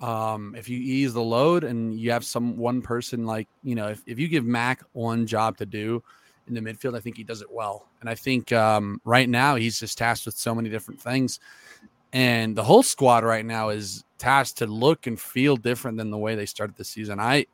Um, 0.00 0.54
if 0.56 0.68
you 0.68 0.78
ease 0.78 1.12
the 1.12 1.22
load 1.22 1.62
and 1.64 1.98
you 1.98 2.10
have 2.10 2.24
some 2.24 2.56
one 2.56 2.80
person 2.80 3.26
like 3.26 3.48
you 3.62 3.74
know, 3.74 3.88
if, 3.88 4.02
if 4.06 4.18
you 4.18 4.28
give 4.28 4.44
Mac 4.44 4.82
one 4.92 5.26
job 5.26 5.58
to 5.58 5.66
do 5.66 6.02
in 6.48 6.54
the 6.54 6.60
midfield, 6.60 6.96
I 6.96 7.00
think 7.00 7.16
he 7.16 7.24
does 7.24 7.42
it 7.42 7.50
well. 7.50 7.86
And 8.00 8.08
I 8.08 8.14
think 8.14 8.52
um, 8.52 9.00
right 9.04 9.28
now 9.28 9.56
he's 9.56 9.78
just 9.78 9.98
tasked 9.98 10.26
with 10.26 10.36
so 10.36 10.54
many 10.54 10.70
different 10.70 11.00
things, 11.00 11.38
and 12.12 12.56
the 12.56 12.64
whole 12.64 12.82
squad 12.82 13.24
right 13.24 13.44
now 13.44 13.68
is 13.68 14.04
tasked 14.18 14.58
to 14.58 14.66
look 14.66 15.06
and 15.06 15.20
feel 15.20 15.56
different 15.56 15.96
than 15.96 16.10
the 16.10 16.18
way 16.18 16.34
they 16.34 16.46
started 16.46 16.76
the 16.76 16.84
season. 16.84 17.20
I, 17.20 17.46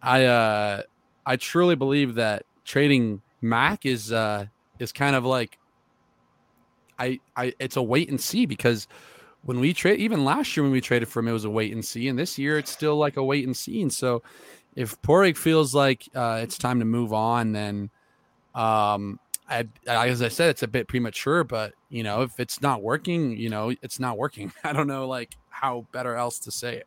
I, 0.00 0.24
uh, 0.24 0.82
I 1.26 1.36
truly 1.36 1.76
believe 1.76 2.14
that 2.16 2.44
trading 2.64 3.22
Mac 3.40 3.86
is 3.86 4.12
uh, 4.12 4.46
is 4.78 4.92
kind 4.92 5.16
of 5.16 5.24
like 5.24 5.58
I, 6.98 7.20
I 7.36 7.54
it's 7.58 7.76
a 7.76 7.82
wait 7.82 8.08
and 8.08 8.20
see 8.20 8.46
because 8.46 8.88
when 9.44 9.60
we 9.60 9.72
trade 9.72 9.98
even 9.98 10.24
last 10.24 10.56
year 10.56 10.62
when 10.62 10.72
we 10.72 10.80
traded 10.80 11.08
for 11.08 11.20
him 11.20 11.28
it 11.28 11.32
was 11.32 11.44
a 11.44 11.50
wait 11.50 11.72
and 11.72 11.84
see 11.84 12.08
and 12.08 12.18
this 12.18 12.38
year 12.38 12.58
it's 12.58 12.70
still 12.70 12.96
like 12.96 13.16
a 13.16 13.24
wait 13.24 13.44
and 13.46 13.56
see 13.56 13.82
and 13.82 13.92
so 13.92 14.22
if 14.74 15.00
Pádraig 15.02 15.36
feels 15.36 15.74
like 15.74 16.08
uh, 16.14 16.40
it's 16.42 16.56
time 16.56 16.78
to 16.78 16.84
move 16.84 17.12
on 17.12 17.52
then 17.52 17.90
um 18.54 19.18
I, 19.48 19.66
as 19.86 20.22
I 20.22 20.28
said 20.28 20.50
it's 20.50 20.62
a 20.62 20.68
bit 20.68 20.88
premature 20.88 21.44
but 21.44 21.74
you 21.88 22.02
know 22.02 22.22
if 22.22 22.38
it's 22.38 22.62
not 22.62 22.82
working 22.82 23.36
you 23.36 23.50
know 23.50 23.74
it's 23.82 23.98
not 23.98 24.16
working 24.16 24.52
I 24.64 24.72
don't 24.72 24.86
know 24.86 25.06
like 25.08 25.36
how 25.50 25.86
better 25.92 26.16
else 26.16 26.38
to 26.40 26.50
say 26.50 26.76
it 26.76 26.86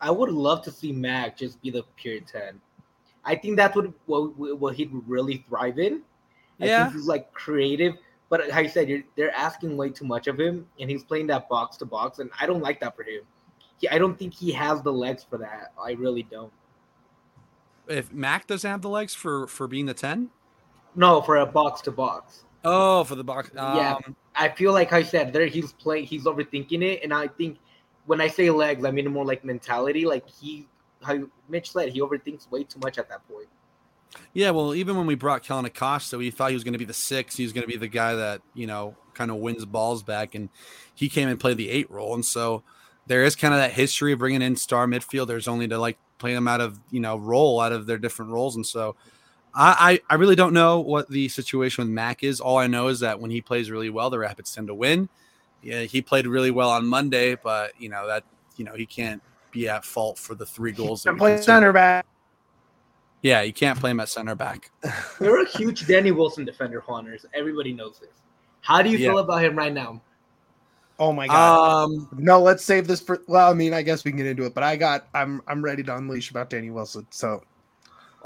I 0.00 0.10
would 0.10 0.30
love 0.30 0.62
to 0.64 0.70
see 0.70 0.92
Mac 0.92 1.36
just 1.36 1.60
be 1.62 1.70
the 1.70 1.82
pure 1.96 2.20
ten. 2.20 2.60
I 3.24 3.34
think 3.34 3.56
that's 3.56 3.74
what 3.74 3.92
what, 4.06 4.58
what 4.58 4.74
he'd 4.76 4.90
really 5.06 5.44
thrive 5.48 5.78
in. 5.78 6.02
I 6.60 6.66
Yeah. 6.66 6.84
think 6.84 6.96
he's 6.96 7.06
like 7.06 7.32
creative, 7.32 7.94
but 8.28 8.48
like 8.48 8.64
you 8.64 8.70
said, 8.70 8.88
you're, 8.88 9.02
they're 9.16 9.34
asking 9.34 9.76
way 9.76 9.90
too 9.90 10.04
much 10.04 10.26
of 10.26 10.38
him, 10.38 10.66
and 10.80 10.90
he's 10.90 11.04
playing 11.04 11.28
that 11.28 11.48
box 11.48 11.76
to 11.78 11.84
box, 11.84 12.18
and 12.18 12.30
I 12.40 12.46
don't 12.46 12.62
like 12.62 12.80
that 12.80 12.96
for 12.96 13.02
him. 13.02 13.22
He, 13.78 13.88
I 13.88 13.98
don't 13.98 14.18
think 14.18 14.34
he 14.34 14.52
has 14.52 14.82
the 14.82 14.92
legs 14.92 15.24
for 15.28 15.38
that. 15.38 15.72
I 15.80 15.92
really 15.92 16.22
don't. 16.24 16.52
if 17.88 18.12
Mac 18.12 18.46
doesn't 18.46 18.68
have 18.68 18.82
the 18.82 18.88
legs 18.88 19.14
for 19.14 19.46
for 19.46 19.68
being 19.68 19.86
the 19.86 19.94
10 19.94 20.30
No, 20.96 21.20
for 21.22 21.36
a 21.36 21.46
box 21.46 21.80
to 21.82 21.92
box. 21.92 22.44
Oh, 22.64 23.04
for 23.04 23.14
the 23.14 23.24
box. 23.24 23.50
Um, 23.56 23.76
Yeah. 23.76 23.98
I 24.34 24.48
feel 24.48 24.72
like 24.72 24.92
I 24.92 25.02
said 25.02 25.32
there 25.32 25.46
he's 25.46 25.72
playing 25.72 26.06
he's 26.06 26.24
overthinking 26.24 26.82
it, 26.82 27.02
and 27.04 27.14
I 27.14 27.28
think 27.28 27.58
when 28.06 28.20
I 28.20 28.28
say 28.28 28.50
legs, 28.50 28.84
I 28.84 28.90
mean 28.90 29.10
more 29.10 29.24
like 29.24 29.44
mentality. 29.44 30.04
Like 30.04 30.28
he, 30.28 30.68
how 31.02 31.18
Mitch 31.48 31.70
said, 31.72 31.90
he 31.90 32.00
overthinks 32.00 32.50
way 32.50 32.64
too 32.64 32.80
much 32.82 32.98
at 32.98 33.08
that 33.08 33.26
point. 33.28 33.48
Yeah, 34.32 34.50
well, 34.50 34.74
even 34.74 34.96
when 34.96 35.06
we 35.06 35.14
brought 35.14 35.42
Kellyn 35.42 35.64
Acosta, 35.64 36.18
we 36.18 36.30
thought 36.30 36.50
he 36.50 36.54
was 36.54 36.64
going 36.64 36.74
to 36.74 36.78
be 36.78 36.84
the 36.84 36.92
six. 36.92 37.36
He 37.36 37.42
was 37.42 37.52
going 37.52 37.66
to 37.66 37.72
be 37.72 37.78
the 37.78 37.88
guy 37.88 38.14
that 38.14 38.42
you 38.54 38.66
know 38.66 38.96
kind 39.14 39.30
of 39.30 39.38
wins 39.38 39.64
balls 39.64 40.02
back, 40.02 40.34
and 40.34 40.48
he 40.94 41.08
came 41.08 41.28
and 41.28 41.40
played 41.40 41.56
the 41.56 41.70
eight 41.70 41.90
role. 41.90 42.14
And 42.14 42.24
so 42.24 42.62
there 43.06 43.24
is 43.24 43.36
kind 43.36 43.54
of 43.54 43.60
that 43.60 43.72
history 43.72 44.12
of 44.12 44.18
bringing 44.18 44.42
in 44.42 44.56
star 44.56 44.86
midfielders 44.86 45.48
only 45.48 45.68
to 45.68 45.78
like 45.78 45.98
play 46.18 46.34
them 46.34 46.48
out 46.48 46.60
of 46.60 46.80
you 46.90 47.00
know 47.00 47.16
role 47.16 47.60
out 47.60 47.72
of 47.72 47.86
their 47.86 47.98
different 47.98 48.30
roles. 48.30 48.56
And 48.56 48.66
so 48.66 48.96
I 49.54 50.00
I, 50.08 50.14
I 50.14 50.16
really 50.16 50.36
don't 50.36 50.52
know 50.52 50.80
what 50.80 51.08
the 51.08 51.28
situation 51.28 51.84
with 51.84 51.90
Mac 51.92 52.22
is. 52.22 52.40
All 52.40 52.58
I 52.58 52.66
know 52.66 52.88
is 52.88 53.00
that 53.00 53.20
when 53.20 53.30
he 53.30 53.40
plays 53.40 53.70
really 53.70 53.90
well, 53.90 54.10
the 54.10 54.18
Rapids 54.18 54.54
tend 54.54 54.68
to 54.68 54.74
win. 54.74 55.08
Yeah, 55.62 55.82
he 55.82 56.02
played 56.02 56.26
really 56.26 56.50
well 56.50 56.70
on 56.70 56.86
Monday, 56.86 57.34
but 57.34 57.72
you 57.80 57.88
know 57.88 58.06
that 58.06 58.24
you 58.56 58.64
know 58.64 58.74
he 58.74 58.86
can't 58.86 59.22
be 59.50 59.68
at 59.68 59.84
fault 59.84 60.18
for 60.18 60.34
the 60.34 60.46
three 60.46 60.72
goals. 60.72 61.06
And 61.06 61.18
play 61.18 61.40
center 61.40 61.72
back. 61.72 62.06
Yeah, 63.22 63.42
you 63.42 63.52
can't 63.52 63.78
play 63.78 63.90
him 63.90 64.00
at 64.00 64.08
center 64.08 64.34
back. 64.34 64.70
You're 65.20 65.42
a 65.42 65.48
huge 65.48 65.86
Danny 65.86 66.12
Wilson 66.12 66.44
defender, 66.44 66.80
Juaners. 66.86 67.24
Everybody 67.34 67.72
knows 67.72 67.98
this. 67.98 68.10
How 68.60 68.82
do 68.82 68.90
you 68.90 68.98
Yeah. 68.98 69.10
feel 69.10 69.18
about 69.18 69.42
him 69.44 69.56
right 69.56 69.72
now? 69.72 70.00
Oh 70.98 71.12
my 71.12 71.26
god. 71.26 71.84
Um, 71.84 72.08
no, 72.16 72.40
let's 72.40 72.64
save 72.64 72.86
this 72.86 73.00
for. 73.00 73.20
Well, 73.26 73.50
I 73.50 73.54
mean, 73.54 73.74
I 73.74 73.82
guess 73.82 74.04
we 74.04 74.10
can 74.12 74.18
get 74.18 74.26
into 74.26 74.44
it, 74.44 74.54
but 74.54 74.62
I 74.62 74.76
got. 74.76 75.08
I'm. 75.14 75.42
I'm 75.46 75.62
ready 75.62 75.82
to 75.82 75.94
unleash 75.96 76.30
about 76.30 76.48
Danny 76.50 76.70
Wilson. 76.70 77.06
So 77.10 77.42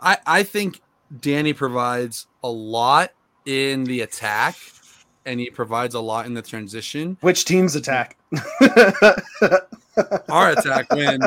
I, 0.01 0.19
I 0.27 0.43
think 0.45 0.81
Danny 1.21 1.53
provides 1.53 2.27
a 2.45 2.49
lot 2.51 3.11
in 3.47 3.83
the 3.85 4.03
attack 4.03 4.57
and 5.27 5.41
he 5.41 5.51
provides 5.51 5.95
a 5.95 6.01
lot 6.01 6.27
in 6.27 6.35
the 6.35 6.43
transition. 6.43 7.17
which 7.23 7.45
team's 7.45 7.75
attack? 7.75 8.17
Our 10.29 10.51
attack 10.53 10.91
when 10.93 11.21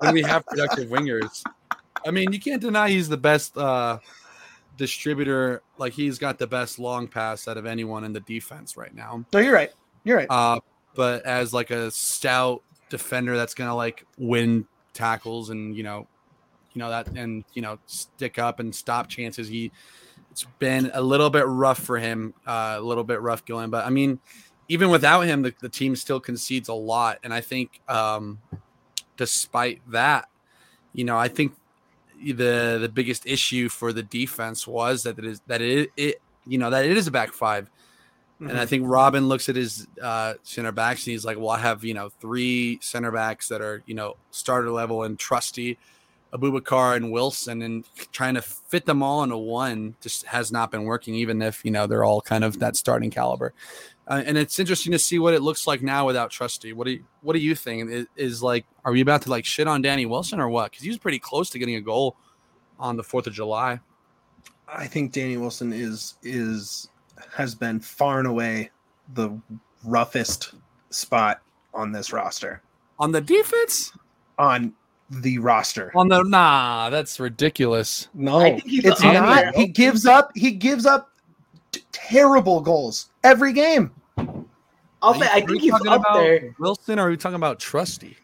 when 0.00 0.12
we 0.14 0.22
have 0.22 0.44
productive 0.46 0.88
wingers. 0.88 1.42
I 2.06 2.10
mean, 2.10 2.32
you 2.32 2.40
can't 2.40 2.60
deny 2.60 2.90
he's 2.90 3.08
the 3.08 3.16
best 3.16 3.56
uh 3.56 3.98
distributor. 4.76 5.62
Like 5.78 5.92
he's 5.92 6.18
got 6.18 6.38
the 6.38 6.46
best 6.46 6.78
long 6.78 7.08
pass 7.08 7.48
out 7.48 7.56
of 7.56 7.66
anyone 7.66 8.04
in 8.04 8.12
the 8.12 8.20
defense 8.20 8.76
right 8.76 8.94
now. 8.94 9.24
no, 9.32 9.38
you're 9.40 9.54
right. 9.54 9.70
You're 10.04 10.16
right. 10.16 10.28
Uh 10.30 10.60
but 10.94 11.24
as 11.24 11.52
like 11.52 11.70
a 11.70 11.90
stout 11.90 12.62
defender 12.90 13.36
that's 13.36 13.54
gonna 13.54 13.74
like 13.74 14.04
win 14.18 14.66
tackles 14.92 15.50
and 15.50 15.74
you 15.76 15.82
know 15.82 16.06
you 16.74 16.78
know 16.78 16.90
that 16.90 17.08
and 17.08 17.44
you 17.54 17.62
know 17.62 17.78
stick 17.86 18.38
up 18.38 18.60
and 18.60 18.74
stop 18.74 19.08
chances 19.08 19.48
he 19.48 19.72
it's 20.30 20.46
been 20.58 20.90
a 20.94 21.00
little 21.00 21.30
bit 21.30 21.46
rough 21.46 21.78
for 21.78 21.98
him 21.98 22.34
uh, 22.46 22.76
a 22.78 22.80
little 22.80 23.04
bit 23.04 23.20
rough 23.20 23.44
going 23.44 23.70
but 23.70 23.86
i 23.86 23.90
mean 23.90 24.18
even 24.68 24.90
without 24.90 25.22
him 25.22 25.42
the, 25.42 25.54
the 25.60 25.68
team 25.68 25.96
still 25.96 26.20
concedes 26.20 26.68
a 26.68 26.74
lot 26.74 27.18
and 27.24 27.32
i 27.32 27.40
think 27.40 27.80
um 27.88 28.38
despite 29.16 29.80
that 29.90 30.28
you 30.92 31.04
know 31.04 31.16
i 31.16 31.28
think 31.28 31.54
the 32.24 32.78
the 32.80 32.90
biggest 32.92 33.26
issue 33.26 33.68
for 33.68 33.92
the 33.92 34.02
defense 34.02 34.66
was 34.66 35.02
that 35.02 35.18
it 35.18 35.24
is 35.24 35.40
that 35.46 35.60
it, 35.60 35.90
it 35.96 36.22
you 36.46 36.58
know 36.58 36.70
that 36.70 36.84
it 36.84 36.96
is 36.96 37.06
a 37.06 37.10
back 37.10 37.32
five 37.32 37.70
and 38.42 38.50
Mm-hmm. 38.50 38.60
I 38.60 38.66
think 38.66 38.84
Robin 38.88 39.28
looks 39.28 39.48
at 39.48 39.54
his 39.54 39.86
uh, 40.02 40.34
center 40.42 40.72
backs 40.72 41.06
and 41.06 41.12
he's 41.12 41.24
like, 41.24 41.38
"Well, 41.38 41.50
I 41.50 41.58
have 41.58 41.84
you 41.84 41.94
know 41.94 42.08
three 42.20 42.80
center 42.82 43.12
backs 43.12 43.46
that 43.48 43.60
are 43.60 43.84
you 43.86 43.94
know 43.94 44.16
starter 44.32 44.70
level 44.70 45.04
and 45.04 45.16
trusty, 45.16 45.78
Abubakar 46.32 46.96
and 46.96 47.12
Wilson, 47.12 47.62
and 47.62 47.84
trying 48.10 48.34
to 48.34 48.42
fit 48.42 48.84
them 48.84 49.00
all 49.00 49.22
into 49.22 49.36
one 49.36 49.94
just 50.00 50.26
has 50.26 50.50
not 50.50 50.72
been 50.72 50.82
working. 50.82 51.14
Even 51.14 51.40
if 51.40 51.64
you 51.64 51.70
know 51.70 51.86
they're 51.86 52.02
all 52.02 52.20
kind 52.20 52.42
of 52.42 52.58
that 52.58 52.74
starting 52.74 53.10
caliber, 53.10 53.54
uh, 54.08 54.22
and 54.26 54.36
it's 54.36 54.58
interesting 54.58 54.92
to 54.92 54.98
see 54.98 55.18
what 55.18 55.34
it 55.34 55.42
looks 55.42 55.66
like 55.66 55.82
now 55.82 56.06
without 56.06 56.30
Trusty. 56.30 56.72
What 56.72 56.86
do 56.86 56.92
you 56.92 57.04
what 57.22 57.34
do 57.34 57.38
you 57.38 57.54
think? 57.54 57.90
Is, 57.90 58.06
is 58.16 58.42
like, 58.42 58.66
are 58.84 58.92
we 58.92 59.00
about 59.00 59.22
to 59.22 59.30
like 59.30 59.44
shit 59.44 59.66
on 59.68 59.82
Danny 59.82 60.06
Wilson 60.06 60.40
or 60.40 60.48
what? 60.48 60.70
Because 60.70 60.82
he 60.82 60.88
was 60.88 60.98
pretty 60.98 61.18
close 61.18 61.50
to 61.50 61.58
getting 61.58 61.76
a 61.76 61.80
goal 61.80 62.16
on 62.78 62.96
the 62.96 63.02
Fourth 63.02 63.26
of 63.26 63.32
July. 63.32 63.78
I 64.68 64.86
think 64.86 65.12
Danny 65.12 65.36
Wilson 65.36 65.72
is 65.72 66.14
is 66.22 66.88
has 67.32 67.54
been 67.54 67.78
far 67.78 68.18
and 68.18 68.26
away 68.26 68.70
the 69.14 69.30
roughest 69.84 70.54
spot 70.90 71.40
on 71.74 71.92
this 71.92 72.12
roster. 72.12 72.62
On 72.98 73.12
the 73.12 73.20
defense, 73.20 73.92
On 74.38 74.72
the 75.10 75.38
roster. 75.38 75.92
on 75.94 76.08
the 76.08 76.22
nah, 76.24 76.88
that's 76.90 77.20
ridiculous. 77.20 78.08
No, 78.14 78.38
I 78.38 78.50
think 78.52 78.64
he's 78.64 78.84
it's 78.84 79.02
not. 79.02 79.16
under- 79.16 79.58
He 79.58 79.66
gives 79.66 80.06
up. 80.06 80.30
He 80.34 80.52
gives 80.52 80.86
up 80.86 81.10
t- 81.10 81.11
terrible 81.92 82.60
goals 82.60 83.10
every 83.24 83.52
game. 83.52 83.90
I'll 84.16 84.34
Are 85.02 85.14
say 85.14 85.20
you- 85.20 85.24
I 85.30 85.36
are 85.42 85.46
think 85.46 85.60
he's 85.60 85.70
talking 85.72 85.88
up 85.88 86.00
about 86.00 86.14
there. 86.18 86.54
Wilson, 86.58 86.98
or 86.98 87.06
are 87.06 87.10
we 87.10 87.16
talking 87.16 87.36
about 87.36 87.58
Trusty? 87.60 88.16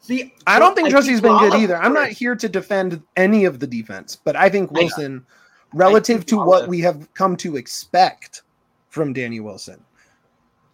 See, 0.00 0.34
I 0.46 0.58
don't 0.58 0.74
think 0.74 0.90
Trusty's 0.90 1.20
been 1.20 1.36
good 1.38 1.50
Lala 1.52 1.62
either. 1.62 1.76
I'm 1.76 1.94
not 1.94 2.08
here 2.10 2.36
to 2.36 2.48
defend 2.48 3.02
any 3.16 3.46
of 3.46 3.58
the 3.58 3.66
defense, 3.66 4.16
but 4.22 4.36
I 4.36 4.48
think 4.50 4.70
I 4.70 4.74
know. 4.74 4.80
Wilson, 4.82 5.26
relative 5.72 6.18
think 6.18 6.26
to 6.28 6.36
Lala- 6.36 6.46
what 6.48 6.68
we 6.68 6.80
have 6.80 7.12
come 7.14 7.36
to 7.38 7.56
expect 7.56 8.42
from 8.90 9.12
Danny 9.14 9.40
Wilson, 9.40 9.82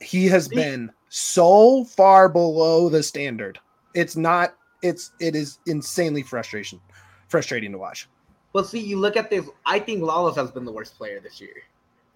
he 0.00 0.26
has 0.26 0.46
See- 0.46 0.56
been 0.56 0.90
so 1.10 1.84
far 1.84 2.28
below 2.28 2.88
the 2.88 3.02
standard. 3.02 3.58
It's 3.94 4.16
not. 4.16 4.54
It's 4.82 5.12
it 5.20 5.36
is 5.36 5.58
insanely 5.66 6.22
frustration, 6.22 6.80
frustrating 7.28 7.70
to 7.72 7.78
watch. 7.78 8.08
Well, 8.52 8.64
see, 8.64 8.80
you 8.80 8.98
look 8.98 9.16
at 9.16 9.30
this. 9.30 9.46
I 9.64 9.78
think 9.78 10.02
Lalas 10.02 10.34
has 10.36 10.50
been 10.50 10.64
the 10.64 10.72
worst 10.72 10.96
player 10.98 11.20
this 11.20 11.40
year 11.40 11.54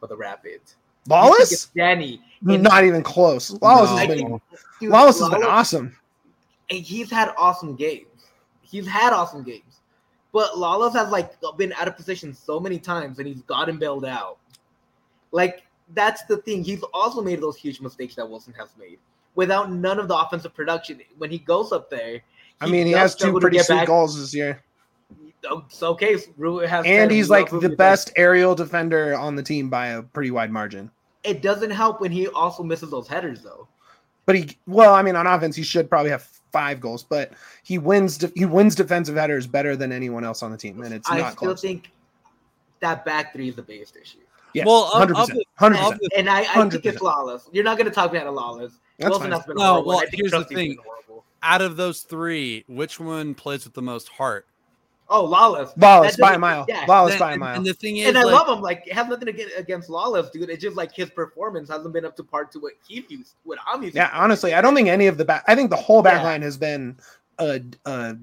for 0.05 0.09
the 0.09 0.17
Rapids. 0.17 0.77
Lalas, 1.09 1.69
Danny. 1.75 2.21
not 2.43 2.85
even 2.85 3.03
close. 3.03 3.51
Lalas 3.53 3.87
No. 3.91 3.97
has 3.97 4.07
been 4.09 4.41
dude, 4.81 4.91
Lalas 4.93 5.19
has 5.21 5.29
been 5.31 5.41
Lalas- 5.43 5.47
awesome. 5.47 5.97
and 6.71 6.79
he's 6.81 7.11
had 7.11 7.33
awesome 7.39 7.75
games. 7.75 8.07
He's 8.63 8.87
had 8.87 9.13
awesome 9.15 9.43
games, 9.43 9.81
but 10.33 10.51
Lalas 10.53 10.93
has 10.95 11.11
like 11.11 11.33
been 11.57 11.73
out 11.75 11.89
of 11.89 11.97
position 11.97 12.35
so 12.35 12.59
many 12.61 12.79
times, 12.79 13.19
and 13.19 13.27
he's 13.29 13.43
gotten 13.43 13.79
bailed 13.79 14.05
out. 14.05 14.39
Like 15.33 15.63
that's 15.95 16.23
the 16.25 16.39
thing. 16.39 16.65
He's 16.65 16.83
also 16.95 17.23
made 17.23 17.41
those 17.41 17.57
huge 17.57 17.81
mistakes 17.81 18.15
that 18.17 18.29
Wilson 18.29 18.55
has 18.59 18.71
made 18.79 18.99
without 19.35 19.71
none 19.73 19.99
of 19.99 20.09
the 20.09 20.17
offensive 20.17 20.55
production. 20.55 21.01
When 21.19 21.31
he 21.31 21.39
goes 21.39 21.73
up 21.73 21.89
there, 21.91 22.21
I 22.61 22.67
mean, 22.67 22.87
he 22.87 22.93
has 22.93 23.15
two 23.15 23.39
pretty 23.39 23.59
sweet 23.59 23.77
back. 23.77 23.87
goals 23.87 24.19
this 24.19 24.35
year, 24.35 24.63
okay. 25.83 26.17
Ru 26.37 26.59
has 26.59 26.85
and 26.87 27.11
he's 27.11 27.31
like 27.31 27.51
the 27.51 27.61
Vic. 27.69 27.77
best 27.79 28.13
aerial 28.17 28.55
defender 28.55 29.17
on 29.17 29.37
the 29.37 29.43
team 29.43 29.69
by 29.71 29.89
a 29.89 30.03
pretty 30.03 30.31
wide 30.31 30.51
margin. 30.51 30.91
It 31.23 31.41
doesn't 31.43 31.71
help 31.71 32.01
when 32.01 32.13
he 32.13 32.29
also 32.29 32.63
misses 32.63 32.91
those 32.91 33.09
headers, 33.09 33.43
though. 33.43 33.67
But 34.27 34.37
he, 34.37 34.59
well, 34.67 34.95
I 34.95 35.03
mean, 35.03 35.17
on 35.17 35.27
offense, 35.27 35.55
he 35.57 35.63
should 35.63 35.89
probably 35.91 36.11
have 36.11 36.23
five 36.53 36.81
goals, 36.81 37.03
but 37.03 37.33
he 37.63 37.79
wins. 37.79 38.19
De- 38.19 38.33
he 38.35 38.45
wins 38.47 38.75
defensive 38.75 39.17
headers 39.17 39.47
better 39.47 39.77
than 39.77 39.93
anyone 39.93 40.25
else 40.25 40.43
on 40.43 40.51
the 40.51 40.57
team, 40.57 40.83
and 40.83 40.95
it's 40.95 41.11
I 41.11 41.19
not 41.19 41.27
I 41.27 41.31
still 41.31 41.49
close. 41.49 41.61
think 41.61 41.91
that 42.81 43.05
back 43.05 43.33
three 43.33 43.49
is 43.49 43.57
the 43.57 43.63
biggest 43.63 43.97
issue. 43.97 44.19
Yes, 44.55 44.67
Well, 44.67 44.89
100%, 44.93 45.41
100%, 45.59 45.99
And 46.17 46.31
I, 46.31 46.41
I 46.43 46.69
think 46.71 46.87
it's 46.87 47.01
Lalas. 47.03 47.49
You're 47.53 47.65
not 47.65 47.77
going 47.77 47.89
to 47.89 47.93
talk 47.95 48.13
me 48.13 48.21
out 48.21 48.29
of 48.29 48.35
Lalas. 48.37 48.73
That's 48.99 49.11
Wilson 49.11 49.31
fine. 49.31 49.33
has 49.33 49.47
been 49.47 49.57
No, 49.57 49.63
horrible. 49.65 49.89
well, 49.89 49.99
I 49.99 50.03
think 50.07 50.15
here's 50.17 50.31
the 50.31 50.45
thing. 50.45 50.77
Out 51.43 51.61
of 51.61 51.77
those 51.77 52.03
three, 52.03 52.65
which 52.69 53.01
one 53.01 53.35
plays 53.35 53.65
with 53.65 53.75
the 53.75 53.83
most 53.83 54.09
heart? 54.09 54.47
Oh, 55.09 55.29
Lalas. 55.29 55.77
Lalas 55.77 56.19
by 56.19 56.35
a 56.35 56.39
mile. 56.39 56.65
Yeah. 56.69 56.87
Lalas 56.87 57.11
and, 57.11 57.19
by 57.19 57.29
a 57.31 57.33
and- 57.33 57.41
mile. 57.41 57.57
and 57.57 57.67
the 57.67 57.75
thing 57.75 57.99
is, 57.99 58.09
and 58.09 58.17
I 58.17 58.23
like, 58.23 58.35
love 58.35 58.57
him. 58.57 58.63
Like, 58.63 58.85
it 58.87 58.95
has 58.95 59.07
nothing 59.07 59.27
to 59.27 59.33
get 59.33 59.49
against 59.57 59.91
Lalas, 59.91 60.33
dude. 60.33 60.49
It's 60.49 60.63
just 60.63 60.77
like 60.77 60.93
his 60.95 61.11
performance 61.11 61.69
hasn't 61.69 61.93
been 61.93 62.05
up 62.07 62.17
to 62.17 62.23
par 62.25 62.47
to 62.47 62.59
what 62.59 62.73
he 62.89 63.05
used, 63.09 63.35
what 63.45 63.59
I'm 63.67 63.83
used 63.83 63.95
yeah, 63.97 64.09
to. 64.09 64.17
honestly, 64.17 64.55
I 64.55 64.61
don't 64.63 64.75
think 64.75 64.89
any 64.89 65.07
of 65.07 65.19
the 65.19 65.25
back. 65.25 65.45
I 65.47 65.55
think 65.55 65.71
the 65.71 65.77
whole 65.77 66.03
back 66.03 66.23
Yeah. 66.23 66.29
line 66.31 66.43
has 66.43 66.57
been 66.57 66.97
a, 67.39 67.61
a 67.85 68.17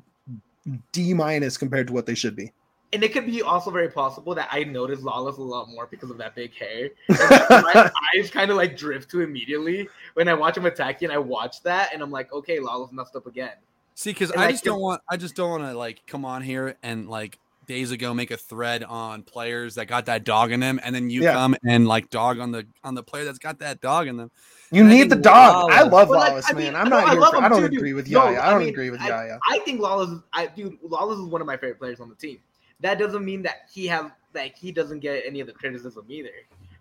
D 0.92 1.14
minus 1.14 1.58
compared 1.58 1.88
to 1.88 1.94
what 1.94 2.06
they 2.06 2.16
should 2.16 2.36
be. 2.36 2.52
And 2.94 3.04
it 3.04 3.14
could 3.14 3.26
be 3.26 3.42
also 3.42 3.72
very 3.72 3.88
possible 3.90 4.36
that 4.36 4.50
I 4.52 4.66
noticed 4.66 5.04
Lalas 5.04 5.38
a 5.38 5.42
lot 5.42 5.70
more 5.70 5.88
because 5.88 6.10
of 6.10 6.18
that 6.18 6.36
big 6.36 6.54
hair. 6.54 6.90
And 7.10 7.64
my 7.64 7.92
eyes 8.18 8.30
kind 8.30 8.52
of 8.52 8.58
like 8.58 8.76
drift 8.76 9.10
to 9.12 9.22
immediately 9.22 9.88
when 10.16 10.28
I 10.28 10.34
watch 10.34 10.58
him 10.58 10.66
attacking. 10.66 11.10
I 11.10 11.18
watch 11.18 11.64
that 11.64 11.94
and 11.94 12.02
I'm 12.02 12.12
like, 12.12 12.34
okay, 12.34 12.58
Lalas 12.60 12.92
messed 12.92 13.16
up 13.16 13.28
again. 13.28 13.54
See, 13.96 14.12
because 14.12 14.32
I 14.32 14.52
just 14.52 14.64
don't 14.64 14.80
want, 14.82 15.02
I 15.10 15.18
just 15.18 15.36
don't 15.36 15.50
want 15.50 15.64
to 15.64 15.78
like 15.78 16.02
come 16.08 16.26
on 16.26 16.42
here 16.42 16.76
and 16.82 17.10
like 17.10 17.38
days 17.68 17.92
ago 17.92 18.14
make 18.14 18.32
a 18.32 18.38
thread 18.38 18.84
on 18.84 19.22
players 19.24 19.76
that 19.76 19.86
got 19.86 20.06
that 20.08 20.24
dog 20.24 20.52
in 20.52 20.60
them, 20.60 20.80
and 20.84 20.94
then 20.96 21.10
you 21.10 21.22
Yeah. 21.24 21.34
come 21.34 21.56
and 21.66 21.88
like 21.88 22.10
dog 22.10 22.40
on 22.40 22.52
the 22.52 22.66
on 22.84 22.96
the 22.96 23.04
player 23.04 23.26
that's 23.26 23.38
got 23.40 23.60
that 23.60 23.82
dog 23.82 24.08
in 24.08 24.18
them. 24.18 24.32
You 24.72 24.82
And 24.82 24.90
need 24.90 25.10
the 25.10 25.18
dog. 25.18 25.70
I 25.72 25.84
love 25.84 26.08
But, 26.08 26.18
like, 26.18 26.34
Lalas, 26.34 26.44
I 26.48 26.54
mean, 26.54 26.64
man. 26.74 26.76
I'm 26.78 26.90
no, 26.90 26.98
not 27.00 27.08
I 27.08 27.12
here. 27.12 27.20
love 27.20 27.32
For, 27.32 27.38
him 27.40 27.44
I 27.44 27.50
don't 27.50 27.60
too, 27.60 27.66
agree 27.66 27.90
dude. 27.90 27.96
with 27.98 28.10
No, 28.10 28.24
Yaya. 28.26 28.40
I 28.40 28.48
I 28.48 28.50
don't 28.52 28.60
mean, 28.60 28.70
agree 28.70 28.90
with 28.90 29.02
I- 29.02 29.08
Yaya. 29.10 29.40
I 29.50 29.60
think 29.60 29.82
Lalas 29.82 30.14
is, 30.16 30.20
I 30.34 30.48
dude, 30.48 30.82
Lalas 30.82 31.24
is 31.24 31.30
one 31.30 31.42
of 31.42 31.48
my 31.48 31.58
favorite 31.58 31.78
players 31.80 32.00
on 32.00 32.08
the 32.10 32.16
team. 32.16 32.40
That 32.80 32.98
doesn't 32.98 33.24
mean 33.24 33.42
that 33.44 33.68
he 33.72 33.86
has 33.88 34.06
like 34.34 34.56
he 34.58 34.72
doesn't 34.72 35.02
get 35.02 35.24
any 35.26 35.40
of 35.42 35.48
the 35.48 35.54
criticism 35.54 36.06
either. 36.10 36.30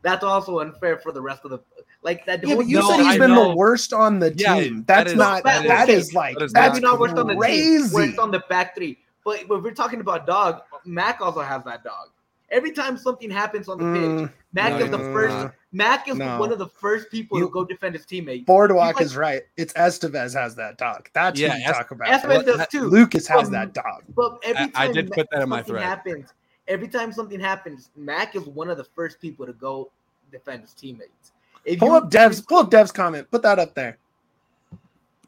That's 0.03 0.25
also 0.25 0.61
unfair 0.61 0.99
for 0.99 1.13
the 1.13 1.21
rest 1.21 1.43
of 1.45 1.51
the 1.51 1.59
like 2.03 2.25
that. 2.27 2.47
Yeah, 2.47 2.55
but 2.57 2.67
you 2.67 2.79
No, 2.79 2.89
said 2.91 3.01
he's 3.01 3.07
I 3.15 3.19
been 3.19 3.35
know. 3.35 3.49
the 3.51 3.57
worst 3.57 3.93
on 3.93 4.19
the 4.19 4.31
team. 4.31 4.85
that 4.87 4.87
That's 4.87 5.11
is- 5.13 5.17
not. 5.19 5.45
that 5.45 5.67
that 5.67 5.89
is- 5.91 6.09
is 6.09 6.15
like 6.15 6.37
that 6.39 6.45
is 6.45 6.53
that's 6.53 6.75
maybe 6.75 6.87
not 6.87 6.99
worst 6.99 7.17
on 7.17 7.27
the 7.27 7.33
team. 7.35 7.41
crazy. 7.41 7.95
Worst 7.95 8.19
on 8.19 8.31
the 8.31 8.43
back 8.49 8.75
three. 8.75 8.99
But 9.25 9.47
when 9.49 9.63
we're 9.63 9.73
talking 9.73 10.01
about 10.01 10.27
dog, 10.27 10.63
Mac 10.87 11.21
also 11.21 11.41
has 11.41 11.63
that 11.65 11.85
dog, 11.85 12.09
Every 12.53 12.73
time 12.73 12.97
something 12.99 13.31
happens 13.31 13.69
on 13.69 13.79
the 13.79 13.85
Mm, 13.85 14.19
pitch, 14.25 14.31
Mac 14.55 14.73
no, 14.73 14.79
is 14.85 14.91
the 14.91 14.99
no, 14.99 15.13
first. 15.13 15.37
no. 15.37 15.51
Mac 15.73 16.09
is 16.09 16.17
No. 16.17 16.37
one 16.41 16.51
of 16.51 16.59
the 16.59 16.67
first 16.67 17.09
people 17.09 17.39
You- 17.39 17.45
to 17.45 17.51
go 17.53 17.65
defend 17.65 17.95
his 17.95 18.05
teammate. 18.05 18.45
Boardwalk 18.45 18.97
like- 18.97 19.05
is 19.05 19.17
right. 19.17 19.43
It's 19.57 19.73
Esteves 19.75 20.35
has 20.35 20.57
that 20.57 20.77
dog. 20.77 21.09
That's 21.13 21.39
Yeah, 21.39 21.51
what 21.51 21.59
you 21.59 21.65
Es- 21.67 21.77
talk 21.77 21.91
about. 21.93 22.09
Espen 22.09 22.45
does 22.45 22.57
that- 22.57 22.69
too. 22.71 22.89
Lucas 22.89 23.29
has 23.29 23.47
Um, 23.47 23.53
that 23.53 23.73
dog. 23.73 24.03
But 24.17 24.41
every 24.43 24.65
time 24.65 24.73
I- 24.75 24.87
I 24.87 24.93
did 24.93 25.11
Ma- 25.11 25.15
put 25.15 25.29
that 25.31 25.43
in 25.43 25.49
my 25.49 25.59
something 25.59 25.75
thread. 25.75 25.85
happens, 25.85 26.31
every 26.71 26.89
time 26.89 27.13
something 27.13 27.39
happens, 27.41 27.91
Mac 27.97 28.35
is 28.37 28.45
one 28.47 28.71
of 28.71 28.79
the 28.79 28.85
first 28.85 29.21
people 29.21 29.45
to 29.45 29.53
go 29.53 29.91
defend 30.33 30.63
his 30.63 30.73
teammates. 30.73 31.33
If 31.67 31.81
Pull 31.81 31.89
you- 31.89 31.95
up 31.97 32.11
Dev's. 32.11 32.41
Pull 32.41 32.59
up 32.59 32.71
Dev's 32.71 32.93
comment. 32.93 33.31
Put 33.31 33.43
that 33.43 33.59
up 33.59 33.75
there. 33.75 33.99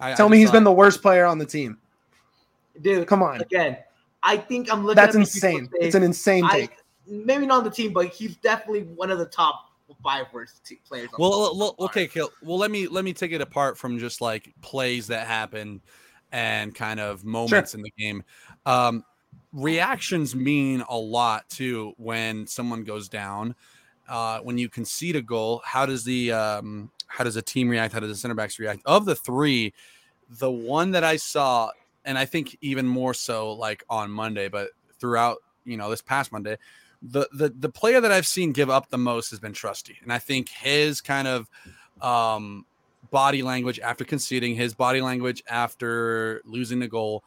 I, 0.00 0.14
Tell 0.14 0.26
I 0.26 0.30
me 0.30 0.36
just 0.36 0.40
he's 0.40 0.48
thought- 0.48 0.52
been 0.54 0.64
the 0.64 0.72
worst 0.72 1.02
player 1.02 1.26
on 1.26 1.38
the 1.38 1.44
team. 1.46 1.76
dude. 2.80 3.06
Come 3.06 3.22
on. 3.22 3.40
again. 3.42 3.76
I 4.22 4.36
think 4.36 4.72
I'm 4.72 4.84
looking. 4.84 4.96
That's 4.96 5.16
at 5.16 5.20
insane. 5.20 5.66
say- 5.66 5.78
It's 5.86 5.94
an 5.96 6.02
insane 6.04 6.44
I, 6.44 6.60
take. 6.60 6.76
maybe 7.06 7.44
not 7.44 7.58
on 7.58 7.64
the 7.64 7.70
team, 7.70 7.92
but 7.92 8.06
he's 8.08 8.36
definitely 8.36 8.84
one 8.94 9.10
of 9.10 9.18
the 9.18 9.26
top 9.26 9.70
five 10.02 10.26
worst 10.32 10.64
te- 10.64 10.80
players. 10.86 11.08
On 11.12 11.16
Well, 11.18 11.50
team 11.50 11.58
well, 11.58 11.74
okay, 11.80 12.06
Kill. 12.06 12.30
Well, 12.42 12.56
let 12.56 12.70
me 12.70 12.86
let 12.86 13.04
me 13.04 13.12
take 13.12 13.32
it 13.32 13.40
apart 13.40 13.76
from 13.76 13.98
just 13.98 14.20
like 14.20 14.52
plays 14.62 15.08
that 15.08 15.26
happen 15.26 15.80
and 16.30 16.74
kind 16.74 16.98
of 17.00 17.24
moments 17.24 17.74
in 17.74 17.82
the 17.82 17.90
game. 17.98 18.22
Um, 18.64 19.04
reactions 19.52 20.34
mean 20.34 20.82
a 20.88 20.96
lot 20.96 21.48
too 21.48 21.94
when 21.96 22.46
someone 22.46 22.84
goes 22.84 23.08
down. 23.08 23.54
Uh, 24.08 24.40
when 24.40 24.58
you 24.58 24.68
concede 24.68 25.16
a 25.16 25.22
goal, 25.22 25.62
how 25.64 25.86
does 25.86 26.04
the 26.04 26.32
um, 26.32 26.90
how 27.06 27.24
does 27.24 27.36
a 27.36 27.42
team 27.42 27.68
react? 27.68 27.94
How 27.94 28.00
does 28.00 28.10
the 28.10 28.16
center 28.16 28.34
backs 28.34 28.58
react? 28.58 28.82
Of 28.84 29.04
the 29.04 29.14
three, 29.14 29.72
the 30.28 30.50
one 30.50 30.90
that 30.90 31.04
I 31.04 31.16
saw, 31.16 31.70
and 32.04 32.18
I 32.18 32.24
think 32.24 32.56
even 32.60 32.86
more 32.86 33.14
so, 33.14 33.52
like 33.52 33.84
on 33.88 34.10
Monday, 34.10 34.48
but 34.48 34.70
throughout 34.98 35.38
you 35.64 35.76
know 35.76 35.88
this 35.88 36.02
past 36.02 36.32
Monday, 36.32 36.56
the 37.00 37.28
the 37.32 37.50
the 37.50 37.68
player 37.68 38.00
that 38.00 38.12
I've 38.12 38.26
seen 38.26 38.52
give 38.52 38.70
up 38.70 38.90
the 38.90 38.98
most 38.98 39.30
has 39.30 39.40
been 39.40 39.52
Trusty, 39.52 39.98
and 40.02 40.12
I 40.12 40.18
think 40.18 40.48
his 40.48 41.00
kind 41.00 41.28
of 41.28 41.48
um, 42.00 42.66
body 43.10 43.42
language 43.42 43.78
after 43.80 44.04
conceding, 44.04 44.56
his 44.56 44.74
body 44.74 45.00
language 45.00 45.42
after 45.48 46.42
losing 46.44 46.80
the 46.80 46.88
goal, 46.88 47.22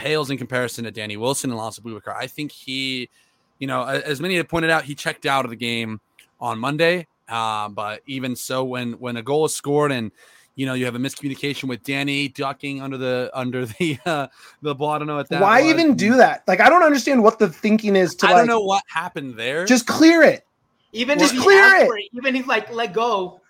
pales 0.00 0.30
in 0.30 0.38
comparison 0.38 0.84
to 0.84 0.90
Danny 0.90 1.18
Wilson 1.18 1.50
and 1.50 1.60
Lalas 1.60 1.78
Abubakar. 1.78 2.16
I 2.16 2.26
think 2.26 2.50
he, 2.50 3.10
you 3.58 3.66
know, 3.66 3.84
as 3.84 4.18
many 4.18 4.36
have 4.36 4.48
pointed 4.48 4.70
out, 4.70 4.84
he 4.84 4.94
checked 4.94 5.26
out 5.26 5.44
of 5.44 5.50
the 5.50 5.56
game 5.56 6.00
on 6.40 6.58
Monday. 6.58 7.06
Uh, 7.28 7.68
but 7.68 8.00
even 8.06 8.34
so, 8.34 8.64
when 8.64 8.94
when 8.94 9.16
a 9.18 9.22
goal 9.22 9.44
is 9.44 9.54
scored 9.54 9.92
and 9.92 10.10
you 10.56 10.64
know 10.66 10.74
you 10.74 10.84
have 10.86 10.94
a 10.94 10.98
miscommunication 10.98 11.64
with 11.68 11.82
Danny 11.84 12.28
ducking 12.28 12.80
under 12.80 12.96
the 12.96 13.30
under 13.34 13.66
the 13.78 13.98
uh, 14.06 14.26
the 14.62 14.74
ball, 14.74 14.90
I 14.90 14.98
don't 14.98 15.06
know 15.06 15.16
what 15.16 15.28
that. 15.28 15.42
Why 15.42 15.60
was. 15.60 15.70
even 15.70 15.94
do 15.96 16.16
that? 16.16 16.42
Like, 16.48 16.60
I 16.60 16.68
don't 16.70 16.82
understand 16.82 17.22
what 17.22 17.38
the 17.38 17.48
thinking 17.48 17.94
is 17.94 18.14
to 18.16 18.26
I 18.26 18.30
like 18.30 18.38
don't 18.38 18.46
know 18.48 18.60
what 18.60 18.82
happened 18.88 19.34
there. 19.36 19.66
just 19.66 19.86
clear 19.86 20.22
it. 20.22 20.44
even 20.92 21.18
Just 21.18 21.34
if 21.34 21.42
clear 21.42 21.76
it. 21.76 21.86
for 21.86 21.98
it, 21.98 22.06
even 22.14 22.34
he's 22.34 22.46
like, 22.46 22.72
let 22.72 22.94
go. 22.94 23.40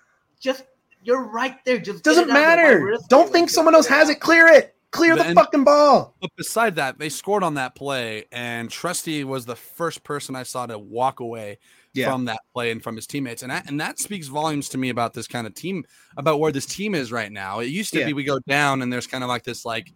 Just 0.41 0.65
you're 1.05 1.25
right 1.25 1.65
there. 1.65 1.79
Just 1.79 2.03
Doesn't 2.03 2.29
it 2.29 2.31
out 2.33 2.59
of 2.59 2.65
the 2.65 2.75
right 2.75 2.91
matter. 2.91 2.99
Don't 3.09 3.31
think 3.31 3.47
just 3.47 3.55
someone 3.55 3.75
else 3.75 3.87
has 3.87 4.11
it. 4.11 4.21
Clear 4.21 4.49
it. 4.49 4.75
Clear 4.91 5.15
the 5.17 5.33
fucking 5.35 5.65
ball. 5.65 6.15
But 6.21 6.31
beside 6.37 6.75
that, 6.77 6.99
they 6.99 7.09
scored 7.09 7.43
on 7.45 7.55
that 7.55 7.75
play, 7.75 8.25
and 8.33 8.69
Trusty 8.71 9.23
was 9.25 9.47
the 9.47 9.55
first 9.57 10.03
person 10.03 10.35
I 10.35 10.43
saw 10.43 10.67
to 10.67 10.79
walk 10.79 11.21
away 11.21 11.59
Yeah. 11.95 12.11
from 12.11 12.25
that 12.25 12.41
play 12.53 12.73
and 12.73 12.83
from 12.83 12.97
his 12.97 13.07
teammates, 13.07 13.43
and 13.43 13.51
that, 13.53 13.69
and 13.69 13.81
that 13.81 13.99
speaks 14.01 14.27
volumes 14.27 14.69
to 14.71 14.79
me 14.79 14.89
about 14.89 15.15
this 15.15 15.29
kind 15.29 15.47
of 15.47 15.55
team, 15.55 15.85
about 16.17 16.41
where 16.41 16.51
this 16.51 16.67
team 16.67 16.95
is 16.95 17.13
right 17.13 17.31
now. 17.31 17.61
It 17.61 17.67
used 17.67 17.93
to 17.93 18.01
Yeah. 18.01 18.07
be 18.07 18.13
we 18.15 18.25
go 18.25 18.41
down, 18.49 18.83
and 18.83 18.93
there's 18.93 19.07
kind 19.07 19.23
of 19.23 19.29
like 19.29 19.45
this, 19.45 19.65
like, 19.65 19.93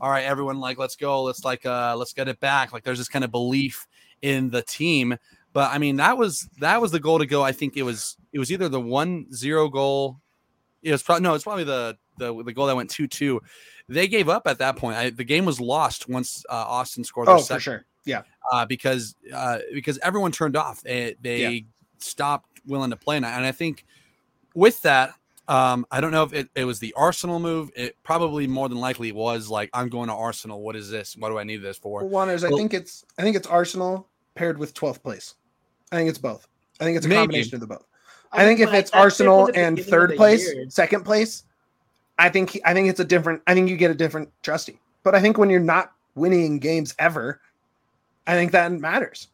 all 0.00 0.10
right, 0.10 0.24
everyone, 0.24 0.60
like, 0.60 0.78
let's 0.78 0.96
go, 0.96 1.22
let's 1.24 1.44
like, 1.44 1.66
uh, 1.66 1.94
let's 1.96 2.14
get 2.14 2.28
it 2.28 2.40
back. 2.40 2.72
Like, 2.72 2.84
there's 2.84 2.98
this 2.98 3.08
kind 3.08 3.24
of 3.24 3.30
belief 3.30 3.86
in 4.22 4.48
the 4.50 4.62
team. 4.62 5.16
But 5.52 5.72
I 5.72 5.78
mean, 5.78 5.96
that 5.96 6.16
was 6.16 6.48
that 6.60 6.80
was 6.80 6.92
the 6.92 7.00
goal 7.00 7.18
to 7.18 7.26
go. 7.26 7.42
I 7.42 7.52
think 7.52 7.76
it 7.76 7.82
was 7.82 8.16
it 8.32 8.38
was 8.38 8.52
either 8.52 8.68
the 8.68 8.80
one 8.80 9.32
zero 9.32 9.68
goal. 9.68 10.20
It 10.82 10.92
was 10.92 11.02
probably 11.02 11.22
no, 11.22 11.34
it's 11.34 11.44
probably 11.44 11.64
the 11.64 11.96
the 12.18 12.44
the 12.44 12.52
goal 12.52 12.66
that 12.66 12.76
went 12.76 12.90
two 12.90 13.06
two 13.08 13.40
they 13.88 14.08
gave 14.08 14.28
up 14.28 14.46
at 14.46 14.58
that 14.58 14.76
point. 14.76 14.96
I, 14.96 15.10
the 15.10 15.24
game 15.24 15.44
was 15.44 15.60
lost 15.60 16.08
once 16.08 16.44
uh, 16.50 16.54
Austin 16.54 17.04
scored 17.04 17.28
their 17.28 17.34
Oh, 17.34 17.38
for 17.38 17.44
second, 17.44 17.60
sure. 17.60 17.84
Yeah. 18.04 18.22
uh, 18.52 18.66
because 18.66 19.14
uh, 19.34 19.58
because 19.72 19.98
everyone 19.98 20.32
turned 20.32 20.56
off. 20.56 20.82
They, 20.82 21.16
they 21.20 21.66
stopped 21.98 22.60
willing 22.66 22.90
to 22.90 22.96
play, 22.96 23.16
and 23.16 23.26
I, 23.26 23.36
and 23.36 23.46
I 23.46 23.52
think 23.52 23.84
with 24.54 24.80
that, 24.82 25.14
um, 25.48 25.86
I 25.90 26.00
don't 26.00 26.10
know 26.10 26.24
if 26.24 26.32
it, 26.34 26.48
it 26.54 26.64
was 26.64 26.78
the 26.78 26.92
Arsenal 26.94 27.38
move. 27.40 27.70
It 27.74 27.96
probably 28.02 28.46
more 28.46 28.68
than 28.68 28.78
likely 28.78 29.12
was 29.12 29.48
like, 29.48 29.70
I'm 29.72 29.88
going 29.88 30.08
to 30.08 30.14
Arsenal. 30.14 30.60
What 30.60 30.76
is 30.76 30.90
this? 30.90 31.16
What 31.16 31.30
do 31.30 31.38
I 31.38 31.44
need 31.44 31.62
this 31.62 31.78
for? 31.78 32.04
Well, 32.04 32.26
Juaners, 32.26 32.44
I 32.44 32.50
think 32.56 32.74
it's 32.74 33.04
I 33.18 33.22
think 33.22 33.36
it's 33.36 33.46
Arsenal 33.46 34.06
paired 34.34 34.58
with 34.58 34.74
12th 34.74 35.02
place. 35.02 35.34
I 35.90 35.96
think 35.96 36.10
it's 36.10 36.18
both. 36.18 36.46
I 36.80 36.84
think 36.84 36.96
it's 36.96 37.06
a 37.06 37.08
Maybe. 37.08 37.18
combination 37.20 37.54
of 37.54 37.60
the 37.60 37.66
both. 37.66 37.86
I, 38.30 38.44
think 38.44 38.60
if 38.60 38.72
it's 38.74 38.90
Arsenal 38.90 39.50
and 39.54 39.82
third 39.82 40.14
place, 40.16 40.52
year. 40.52 40.66
second 40.68 41.02
place, 41.04 41.44
I 42.18 42.28
think 42.28 42.58
I 42.64 42.74
think 42.74 42.88
it's 42.88 43.00
a 43.00 43.04
different. 43.04 43.42
I 43.46 43.54
think 43.54 43.68
you 43.70 43.76
get 43.76 43.90
a 43.90 43.94
different 43.94 44.30
trusty. 44.42 44.80
But 45.04 45.14
I 45.14 45.20
think 45.20 45.38
when 45.38 45.50
you're 45.50 45.60
not 45.60 45.92
winning 46.14 46.58
games 46.58 46.94
ever, 46.98 47.40
I 48.26 48.34
think 48.34 48.52
that 48.52 48.72
matters. 48.72 49.28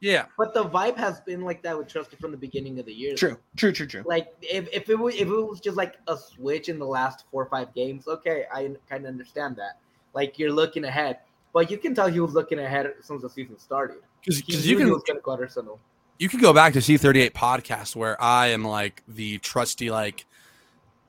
Yeah, 0.00 0.24
But 0.36 0.52
the 0.52 0.64
vibe 0.64 0.96
has 0.96 1.20
been 1.20 1.42
like 1.42 1.62
that 1.62 1.78
with 1.78 1.86
Trusty 1.86 2.16
from 2.16 2.32
the 2.32 2.36
beginning 2.36 2.80
of 2.80 2.86
the 2.86 2.92
year. 2.92 3.14
True, 3.14 3.38
true, 3.54 3.70
true, 3.70 3.86
true. 3.86 4.02
Like 4.04 4.34
if, 4.42 4.68
if 4.72 4.90
it 4.90 4.98
was 4.98 5.14
if 5.14 5.28
it 5.28 5.28
was 5.28 5.60
just 5.60 5.76
like 5.76 5.94
a 6.08 6.16
switch 6.16 6.68
in 6.68 6.80
the 6.80 6.86
last 6.86 7.24
four 7.30 7.44
or 7.44 7.46
five 7.46 7.72
games, 7.72 8.08
okay, 8.08 8.46
I 8.52 8.62
kind 8.90 9.04
of 9.04 9.10
understand 9.10 9.54
that. 9.56 9.78
Like 10.12 10.40
you're 10.40 10.50
looking 10.50 10.82
ahead, 10.82 11.18
but 11.52 11.70
you 11.70 11.78
can 11.78 11.94
tell 11.94 12.08
he 12.08 12.18
was 12.18 12.34
looking 12.34 12.58
ahead 12.58 12.92
since 13.00 13.22
the 13.22 13.30
season 13.30 13.56
started. 13.60 13.98
Because 14.24 14.48
you 14.48 14.58
knew 14.58 14.78
he 14.78 14.84
can 14.86 14.92
was 14.92 15.04
going 15.04 15.18
to 15.18 15.22
go 15.22 15.36
to 15.36 15.42
Arsenal. 15.42 15.78
you 16.18 16.28
could 16.28 16.40
go 16.40 16.52
back 16.52 16.72
to 16.72 16.80
C38 16.80 17.30
podcast 17.30 17.94
where 17.94 18.20
I 18.20 18.48
am 18.48 18.64
like 18.64 19.04
the 19.06 19.38
trusty, 19.38 19.88
like, 19.88 20.26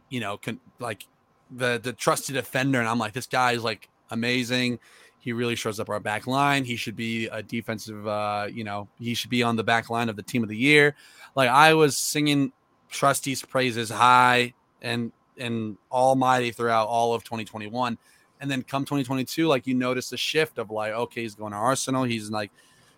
you 0.10 0.20
know, 0.20 0.38
con- 0.38 0.60
like 0.78 1.08
the 1.52 1.80
the 1.82 1.94
trusted 1.94 2.36
defender, 2.36 2.80
and 2.80 2.88
I'm 2.88 3.00
like, 3.00 3.14
this 3.14 3.28
guy 3.28 3.54
is 3.54 3.64
like 3.64 3.90
amazing. 4.12 4.80
He 5.20 5.32
really 5.32 5.56
shows 5.56 5.80
up 5.80 5.90
our 5.90 6.02
back 6.02 6.28
line. 6.28 6.66
He 6.66 6.76
should 6.76 6.98
be 6.98 7.28
a 7.28 7.42
defensive, 7.42 8.06
uh, 8.06 8.48
you 8.52 8.66
know, 8.66 8.90
he 9.00 9.14
should 9.14 9.30
be 9.30 9.42
on 9.42 9.56
the 9.56 9.64
back 9.64 9.90
line 9.90 10.10
of 10.10 10.18
the 10.18 10.24
team 10.24 10.44
of 10.44 10.50
the 10.50 10.58
year. 10.58 10.96
Like 11.34 11.50
I 11.50 11.74
was 11.74 11.98
singing 11.98 12.52
trusty's 12.90 13.42
praises 13.42 13.90
high 13.90 14.54
and 14.82 15.12
and 15.38 15.78
almighty 15.92 16.52
throughout 16.52 16.88
all 16.88 17.14
of 17.14 17.24
2021. 17.24 17.98
And 18.42 18.52
then 18.52 18.64
come 18.64 18.84
2022, 18.84 19.48
like 19.48 19.66
you 19.66 19.74
notice 19.74 20.10
the 20.10 20.18
shift 20.18 20.58
of 20.58 20.70
like, 20.70 20.92
okay, 20.92 21.22
he's 21.22 21.36
going 21.36 21.54
to 21.54 21.58
Arsenal. 21.58 22.04
He's 22.04 22.30
like, 22.30 22.52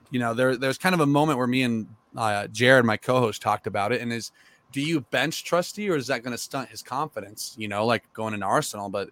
you 0.10 0.20
know, 0.20 0.34
there 0.34 0.58
there's 0.58 0.80
kind 0.80 0.96
of 0.96 1.02
a 1.02 1.06
moment 1.06 1.38
where 1.38 1.48
me 1.48 1.62
and 1.62 1.88
uh, 2.18 2.48
Jared, 2.48 2.86
my 2.86 2.98
co-host, 2.98 3.42
talked 3.42 3.68
about 3.68 3.92
it, 3.92 4.02
and 4.02 4.12
is 4.12 4.32
do 4.76 4.82
you 4.82 5.00
bench 5.10 5.46
Trusty 5.46 5.90
or 5.90 5.96
is 5.96 6.08
that 6.08 6.22
going 6.22 6.34
to 6.34 6.38
stunt 6.38 6.68
his 6.70 6.84
confidence? 6.84 7.56
You 7.58 7.70
know, 7.70 7.86
like 7.86 8.04
going 8.14 8.34
into 8.34 8.46
Arsenal, 8.46 8.90
but 8.90 9.10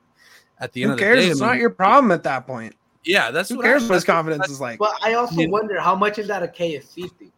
at 0.60 0.74
the 0.74 0.84
end 0.84 0.92
Who 0.92 0.94
of 0.94 1.00
the 1.00 1.06
cares? 1.06 1.20
day, 1.20 1.26
I 1.28 1.30
it's 1.32 1.40
mean, 1.40 1.50
not 1.50 1.58
your 1.58 1.70
problem 1.70 2.12
at 2.12 2.24
that 2.24 2.46
point. 2.46 2.76
yeah, 3.06 3.32
that's 3.32 3.50
Who 3.50 3.56
what 3.56 3.64
cares 3.64 3.84
I, 3.84 3.88
what 3.88 3.96
his 3.96 4.04
confidence 4.04 4.50
is 4.50 4.60
like? 4.60 4.78
But 4.78 5.00
I 5.02 5.14
also 5.14 5.40
Yeah. 5.40 5.48
wonder 5.48 5.80
how 5.80 5.96
much 5.96 6.20
is 6.20 6.28
that 6.28 6.44
a 6.44 6.48
KSE 6.48 7.08
thing. 7.18 7.32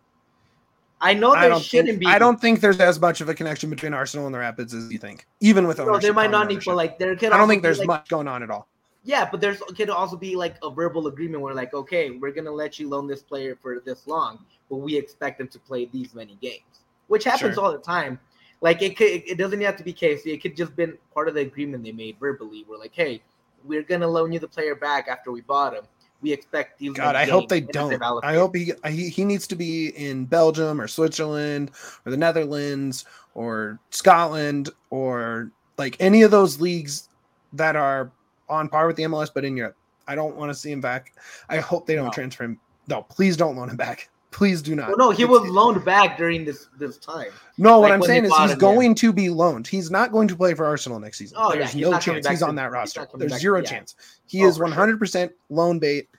I 1.01 1.13
know 1.13 1.35
I 1.35 1.41
there 1.41 1.51
don't 1.51 1.61
shouldn't 1.61 1.89
think, 1.89 1.99
be. 1.99 2.07
I 2.07 2.17
don't 2.17 2.41
think 2.41 2.61
there's 2.61 2.79
as 2.79 2.99
much 2.99 3.21
of 3.21 3.29
a 3.29 3.35
connection 3.35 3.69
between 3.69 3.93
Arsenal 3.93 4.25
and 4.25 4.33
the 4.33 4.39
Rapids 4.39 4.73
as 4.73 4.91
you 4.91 4.97
think. 4.97 5.27
Even 5.39 5.67
with 5.67 5.77
No, 5.77 5.83
ownership. 5.85 6.01
there 6.01 6.13
might 6.13 6.31
not 6.31 6.47
common 6.47 6.57
be, 6.57 6.65
but 6.65 6.75
like 6.75 6.97
there 6.97 7.15
could. 7.15 7.31
I 7.31 7.37
don't 7.37 7.47
think 7.47 7.61
there's 7.61 7.79
like, 7.79 7.87
much 7.87 8.09
going 8.09 8.27
on 8.27 8.41
at 8.41 8.49
all. 8.49 8.67
Yeah, 9.03 9.29
but 9.29 9.39
there's 9.39 9.59
could 9.77 9.91
also 9.91 10.17
be 10.17 10.35
like 10.35 10.55
a 10.63 10.71
verbal 10.71 11.05
agreement 11.05 11.43
where 11.43 11.53
like, 11.53 11.75
okay, 11.75 12.09
we're 12.09 12.31
gonna 12.31 12.51
let 12.51 12.79
you 12.79 12.89
loan 12.89 13.07
this 13.07 13.21
player 13.21 13.55
for 13.61 13.79
this 13.85 14.07
long, 14.07 14.39
but 14.67 14.77
we 14.77 14.97
expect 14.97 15.37
them 15.37 15.47
to 15.49 15.59
play 15.59 15.85
these 15.85 16.15
many 16.15 16.35
games, 16.41 16.84
which 17.07 17.23
happens 17.23 17.55
Sure. 17.55 17.63
all 17.65 17.71
the 17.71 17.77
time. 17.79 18.19
Like 18.61 18.81
it 18.81 18.97
could, 18.97 19.07
it 19.27 19.37
doesn't 19.37 19.61
have 19.61 19.77
to 19.77 19.83
be 19.83 19.93
KC. 19.93 20.27
It 20.27 20.41
could 20.41 20.55
just 20.55 20.75
been 20.75 20.97
part 21.13 21.27
of 21.27 21.33
the 21.35 21.41
agreement 21.41 21.83
they 21.83 21.91
made 21.91 22.17
verbally. 22.19 22.65
We're 22.67 22.77
like, 22.77 22.93
hey, 22.93 23.21
we're 23.63 23.83
gonna 23.83 24.07
loan 24.07 24.31
you 24.31 24.39
the 24.39 24.47
player 24.47 24.75
back 24.75 25.07
after 25.07 25.31
we 25.31 25.41
bought 25.41 25.73
him. 25.73 25.83
We 26.21 26.31
expect 26.31 26.79
these. 26.79 26.93
God, 26.93 27.15
I 27.15 27.25
hope 27.25 27.49
they 27.49 27.61
games, 27.61 27.75
and 27.75 27.93
if 27.93 27.99
don't. 27.99 28.23
I 28.25 28.33
hope 28.35 28.55
he, 28.55 28.71
he 28.87 29.09
he 29.09 29.25
needs 29.25 29.45
to 29.47 29.55
be 29.55 29.89
in 29.89 30.25
Belgium 30.25 30.79
or 30.81 30.87
Switzerland 30.87 31.71
or 32.05 32.11
the 32.11 32.17
Netherlands 32.17 33.05
or 33.35 33.79
Scotland 33.91 34.69
or 34.89 35.51
like 35.77 35.97
any 35.99 36.21
of 36.23 36.31
those 36.31 36.59
leagues 36.61 37.09
that 37.53 37.75
are 37.75 38.11
on 38.49 38.69
par 38.69 38.87
with 38.87 38.95
the 38.95 39.03
MLS, 39.03 39.29
but 39.33 39.43
in 39.45 39.57
Europe. 39.57 39.75
I 40.07 40.15
don't 40.15 40.35
want 40.35 40.49
to 40.49 40.55
see 40.55 40.71
him 40.71 40.81
back. 40.81 41.13
I 41.49 41.57
hope 41.57 41.85
they 41.85 41.95
don't 41.95 42.05
No. 42.05 42.11
transfer 42.11 42.43
him. 42.45 42.59
No, 42.87 43.01
please 43.03 43.35
don't 43.35 43.55
loan 43.57 43.69
him 43.69 43.75
back. 43.77 44.09
Please 44.35 44.61
do 44.61 44.75
not. 44.75 44.89
Well, 44.89 44.97
no, 44.97 45.11
he 45.11 45.23
It's- 45.23 45.39
was 45.39 45.49
loaned 45.49 45.85
back 45.85 46.17
during 46.17 46.43
this 46.43 46.67
this 46.77 46.97
time. 46.97 47.27
No, 47.57 47.79
what 47.79 47.93
I'm 47.93 48.01
saying 48.01 48.23
they 48.23 48.27
is 48.27 48.35
he's 48.35 48.49
yeah. 48.49 48.55
going 48.57 48.93
to 48.95 49.13
be 49.13 49.29
loaned. 49.29 49.65
He's 49.65 49.89
not 49.89 50.11
going 50.11 50.27
to 50.27 50.35
play 50.35 50.53
for 50.53 50.65
Arsenal 50.65 50.99
next 50.99 51.19
season. 51.19 51.37
Oh, 51.39 51.53
yeah, 51.53 51.59
There's 51.59 51.71
he's 51.71 51.81
no 51.83 51.97
chance 51.99 52.27
he's 52.27 52.39
to- 52.39 52.47
on 52.47 52.55
that 52.55 52.69
roster. 52.69 53.07
There's 53.13 53.39
zero 53.39 53.59
yeah. 53.61 53.69
chance. 53.69 53.95
He 54.27 54.43
Oh, 54.43 54.49
is 54.49 54.59
100% 54.59 55.29
loan 55.49 55.79
bait 55.79 56.09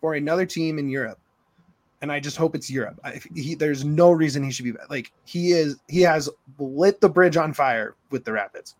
for 0.00 0.14
another 0.14 0.46
team 0.46 0.78
in 0.78 0.88
Europe. 0.88 1.18
And 2.00 2.10
I 2.10 2.18
just 2.18 2.38
hope 2.38 2.54
it's 2.54 2.70
Europe. 2.70 2.98
I, 3.04 3.20
he, 3.34 3.54
there's 3.54 3.84
no 3.84 4.10
reason 4.10 4.42
he 4.42 4.50
should 4.52 4.64
be 4.64 4.72
back. 4.72 4.88
Like 4.88 5.12
he 5.26 5.50
is, 5.50 5.76
he 5.86 6.00
has 6.00 6.30
lit 6.58 7.02
the 7.02 7.10
bridge 7.10 7.36
on 7.36 7.52
fire 7.52 7.94
with 8.10 8.24
the 8.24 8.32
Rapids. 8.32 8.76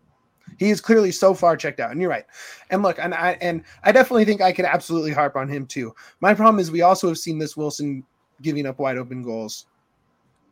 He 0.57 0.71
is 0.71 0.81
clearly 0.81 1.11
so 1.11 1.35
far 1.35 1.55
checked 1.55 1.79
out. 1.79 1.91
And 1.91 2.01
you're 2.01 2.09
right. 2.09 2.25
And 2.71 2.81
look, 2.81 2.97
and 2.97 3.13
I 3.13 3.37
and 3.41 3.63
I 3.83 3.91
definitely 3.91 4.25
think 4.25 4.41
I 4.41 4.51
could 4.51 4.65
absolutely 4.65 5.11
harp 5.11 5.35
on 5.35 5.47
him 5.47 5.67
too. 5.67 5.93
My 6.19 6.33
problem 6.33 6.59
is 6.59 6.71
we 6.71 6.81
also 6.81 7.07
have 7.09 7.19
seen 7.19 7.37
this 7.37 7.55
Wilson 7.55 8.03
giving 8.41 8.65
up 8.65 8.79
wide 8.79 8.97
open 8.97 9.23
goals 9.23 9.65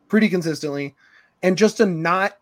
pretty 0.08 0.30
consistently, 0.30 0.95
and 1.43 1.58
just 1.58 1.78
to 1.78 1.86
not. 1.86 2.38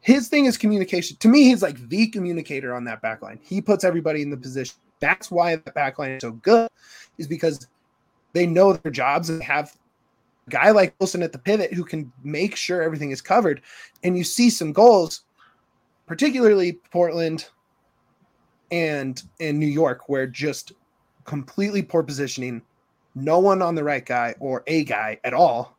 His 0.00 0.28
thing 0.28 0.44
is 0.44 0.56
communication. 0.56 1.16
To 1.18 1.28
me, 1.28 1.42
he's 1.44 1.60
like 1.60 1.88
the 1.88 2.06
communicator 2.06 2.72
on 2.72 2.84
that 2.84 3.02
back 3.02 3.20
line. 3.20 3.40
He 3.42 3.60
puts 3.60 3.82
everybody 3.82 4.22
in 4.22 4.30
the 4.30 4.36
position. 4.36 4.76
That's 5.00 5.30
why 5.30 5.56
the 5.56 5.72
back 5.72 5.98
line 5.98 6.12
is 6.12 6.22
so 6.22 6.32
good, 6.32 6.68
is 7.18 7.26
because 7.26 7.66
they 8.32 8.46
know 8.46 8.74
their 8.74 8.92
jobs 8.92 9.28
and 9.28 9.42
have 9.42 9.76
a 10.46 10.50
guy 10.50 10.70
like 10.70 10.94
Wilson 11.00 11.22
at 11.22 11.32
the 11.32 11.38
pivot 11.38 11.74
who 11.74 11.84
can 11.84 12.12
make 12.22 12.54
sure 12.56 12.80
everything 12.80 13.10
is 13.10 13.20
covered. 13.20 13.62
And 14.04 14.16
you 14.16 14.22
see 14.22 14.50
some 14.50 14.72
goals, 14.72 15.24
particularly 16.06 16.74
Portland 16.90 17.48
and 18.70 19.20
in 19.40 19.58
New 19.58 19.66
York, 19.66 20.08
where 20.08 20.26
just 20.26 20.72
completely 21.24 21.82
poor 21.82 22.02
positioning, 22.02 22.62
no 23.14 23.38
one 23.38 23.62
on 23.62 23.74
the 23.74 23.84
right 23.84 24.04
guy 24.04 24.34
or 24.40 24.62
a 24.66 24.84
guy 24.84 25.18
at 25.24 25.34
all, 25.34 25.76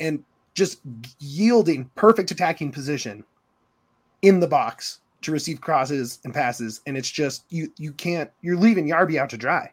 and 0.00 0.24
just 0.54 0.80
yielding 1.18 1.90
perfect 1.94 2.30
attacking 2.30 2.70
position 2.72 3.24
in 4.22 4.40
the 4.40 4.46
box 4.46 5.00
to 5.22 5.32
receive 5.32 5.60
crosses 5.60 6.20
and 6.24 6.32
passes. 6.34 6.80
And 6.86 6.96
it's 6.96 7.10
just 7.10 7.44
you 7.50 7.72
you 7.78 7.92
can't 7.92 8.30
you're 8.42 8.56
leaving 8.56 8.86
Yarby 8.88 9.18
out 9.18 9.30
to 9.30 9.36
dry. 9.36 9.70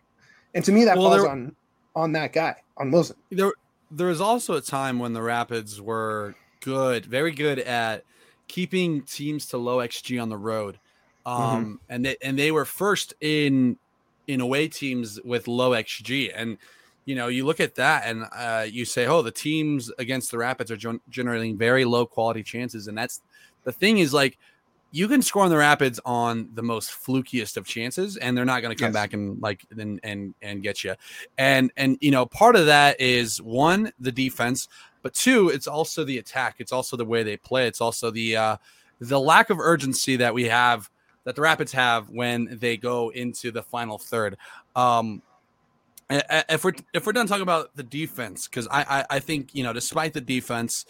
And 0.54 0.63
to 0.65 0.71
me, 0.71 0.86
that 0.86 0.97
Well, 0.97 1.10
falls 1.10 1.21
there- 1.24 1.32
on 1.32 1.56
on 1.95 2.12
that 2.13 2.32
guy, 2.34 2.56
on 2.78 2.89
Wilson. 2.91 3.17
there 3.32 3.52
there 3.91 4.08
was 4.08 4.21
also 4.21 4.54
a 4.56 4.62
time 4.62 4.97
when 5.00 5.12
the 5.13 5.21
Rapids 5.21 5.82
were 5.82 6.36
good, 6.62 7.06
very 7.06 7.32
good 7.32 7.60
at 7.60 8.06
keeping 8.47 9.02
teams 9.02 9.45
to 9.47 9.58
low 9.58 9.78
xG 9.78 10.21
on 10.21 10.30
the 10.30 10.38
road. 10.38 10.80
Um 11.26 11.80
and 11.89 12.06
they 12.06 12.15
and 12.21 12.39
they 12.39 12.52
were 12.52 12.65
first 12.65 13.13
in 13.21 13.78
in 14.32 14.41
away 14.41 14.67
teams 14.67 15.20
with 15.24 15.48
low 15.48 15.72
xG 15.72 16.32
and 16.36 16.58
you 17.06 17.15
know, 17.15 17.28
you 17.30 17.46
look 17.46 17.60
at 17.60 17.76
that 17.76 18.04
and 18.06 18.26
uh, 18.32 18.63
you 18.70 18.86
say, 18.86 19.08
"Oh, 19.08 19.24
the 19.24 19.32
teams 19.32 19.91
against 19.98 20.30
the 20.30 20.38
Rapids 20.38 20.70
are 20.70 20.78
gen- 20.78 21.02
generating 21.10 21.58
very 21.58 21.84
low 21.84 22.06
quality 22.06 22.44
chances," 22.44 22.88
and 22.88 22.96
that's 22.96 23.22
the 23.63 23.72
thing 23.72 23.98
is 23.98 24.13
like 24.13 24.38
you 24.91 25.08
can 25.08 25.24
score 25.24 25.44
on 25.44 25.50
the 25.50 25.58
Rapids 25.58 26.00
on 26.06 26.50
the 26.54 26.62
most 26.62 26.91
flukiest 26.91 27.58
of 27.58 27.65
chances, 27.65 28.17
and 28.17 28.38
they're 28.38 28.46
not 28.46 28.62
going 28.62 28.76
to 28.76 28.80
come 28.80 28.89
Yes. 28.89 29.02
back 29.02 29.13
and 29.13 29.41
like 29.41 29.65
and 29.76 30.00
and 30.04 30.36
and 30.44 30.62
get 30.62 30.84
you. 30.84 30.94
And 31.39 31.72
and 31.76 31.98
you 32.02 32.12
know, 32.12 32.28
part 32.28 32.56
of 32.56 32.67
that 32.67 33.02
is 33.02 33.41
one 33.41 33.91
the 34.00 34.12
defense, 34.12 34.67
but 35.02 35.15
two, 35.15 35.50
it's 35.50 35.67
also 35.67 36.04
the 36.04 36.20
attack. 36.20 36.58
It's 36.60 36.72
also 36.72 36.98
the 36.98 37.06
way 37.06 37.24
they 37.24 37.36
play. 37.36 37.65
It's 37.65 37.82
also 37.82 38.12
the 38.12 38.36
uh, 38.38 38.58
the 39.00 39.20
lack 39.20 39.50
of 39.50 39.60
urgency 39.60 40.17
that 40.17 40.36
we 40.36 40.46
have 40.46 40.91
that 41.24 41.36
the 41.36 41.42
Rapids 41.42 41.72
have 41.72 42.10
when 42.10 42.58
they 42.60 42.78
go 42.78 43.10
into 43.10 43.52
the 43.52 43.64
final 43.64 43.98
third. 43.98 44.38
Um, 44.76 45.22
if 46.10 46.64
we're 46.64 46.74
if 46.94 47.06
we're 47.06 47.14
done 47.14 47.28
talking 47.28 47.44
about 47.44 47.76
the 47.76 47.84
defense, 47.84 48.48
because 48.48 48.68
I, 48.68 48.82
I 48.82 49.06
I 49.18 49.20
think 49.20 49.56
you 49.56 49.64
know, 49.64 49.74
despite 49.74 50.14
the 50.14 50.22
defense, 50.22 50.86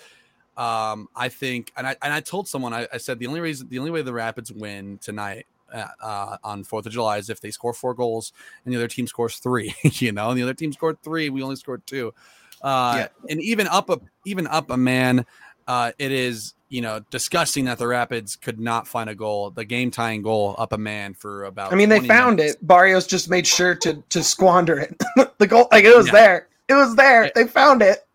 um, 0.58 1.10
I 1.16 1.30
think, 1.30 1.72
and 1.78 1.86
I 1.86 1.96
and 2.02 2.14
I 2.14 2.22
told 2.22 2.48
someone 2.48 2.74
I, 2.74 2.88
I 2.92 2.98
said 2.98 3.20
the 3.20 3.28
only 3.28 3.40
reason 3.40 3.68
the 3.70 3.80
only 3.80 3.92
way 3.92 4.02
the 4.02 4.14
Rapids 4.14 4.52
win 4.52 4.98
tonight. 5.00 5.46
Uh, 5.72 5.88
uh, 6.04 6.38
on 6.44 6.66
Fourth 6.66 6.86
of 6.86 6.92
July 6.92 7.18
is 7.18 7.30
if 7.30 7.40
they 7.40 7.50
score 7.50 7.72
four 7.74 7.94
goals 7.94 8.34
and 8.66 8.74
the 8.74 8.78
other 8.78 8.90
team 8.90 9.08
scores 9.08 9.38
three. 9.38 9.74
you 9.84 10.12
know, 10.12 10.30
and 10.30 10.38
the 10.38 10.44
other 10.44 10.54
team 10.54 10.74
scored 10.74 11.02
three, 11.02 11.30
we 11.30 11.42
only 11.42 11.56
scored 11.56 11.88
two. 11.88 12.14
Uh, 12.62 12.96
Yeah. 12.98 13.08
And 13.30 13.42
even 13.42 13.68
up 13.68 13.90
a 13.90 14.02
even 14.26 14.48
up 14.48 14.70
a 14.70 14.76
man, 14.76 15.26
uh, 15.68 15.92
it 16.00 16.12
is 16.12 16.54
you 16.70 16.82
know 16.82 17.02
disgusting 17.10 17.66
that 17.66 17.78
the 17.78 17.88
Rapids 17.88 18.36
could 18.36 18.60
not 18.60 18.88
find 18.88 19.10
a 19.10 19.16
goal, 19.16 19.50
the 19.52 19.66
game 19.66 19.92
tying 19.92 20.22
goal 20.22 20.56
up 20.58 20.74
a 20.74 20.78
man 20.78 21.14
for 21.14 21.44
about. 21.46 21.72
I 21.72 21.76
mean, 21.76 21.90
they 21.90 22.00
found 22.00 22.38
minutes. 22.38 22.56
it. 22.56 22.68
Barrios 22.68 23.08
just 23.08 23.30
made 23.30 23.46
sure 23.48 23.76
to 23.76 24.02
to 24.10 24.24
squander 24.24 24.80
it. 24.80 25.02
the 25.38 25.48
goal, 25.48 25.68
like 25.72 25.84
it 25.84 25.96
was 25.96 26.08
Yeah. 26.08 26.12
there. 26.14 26.48
It 26.68 26.74
was 26.76 26.96
there. 26.96 27.24
It- 27.26 27.36
They 27.36 27.46
found 27.48 27.82
it. 27.82 28.08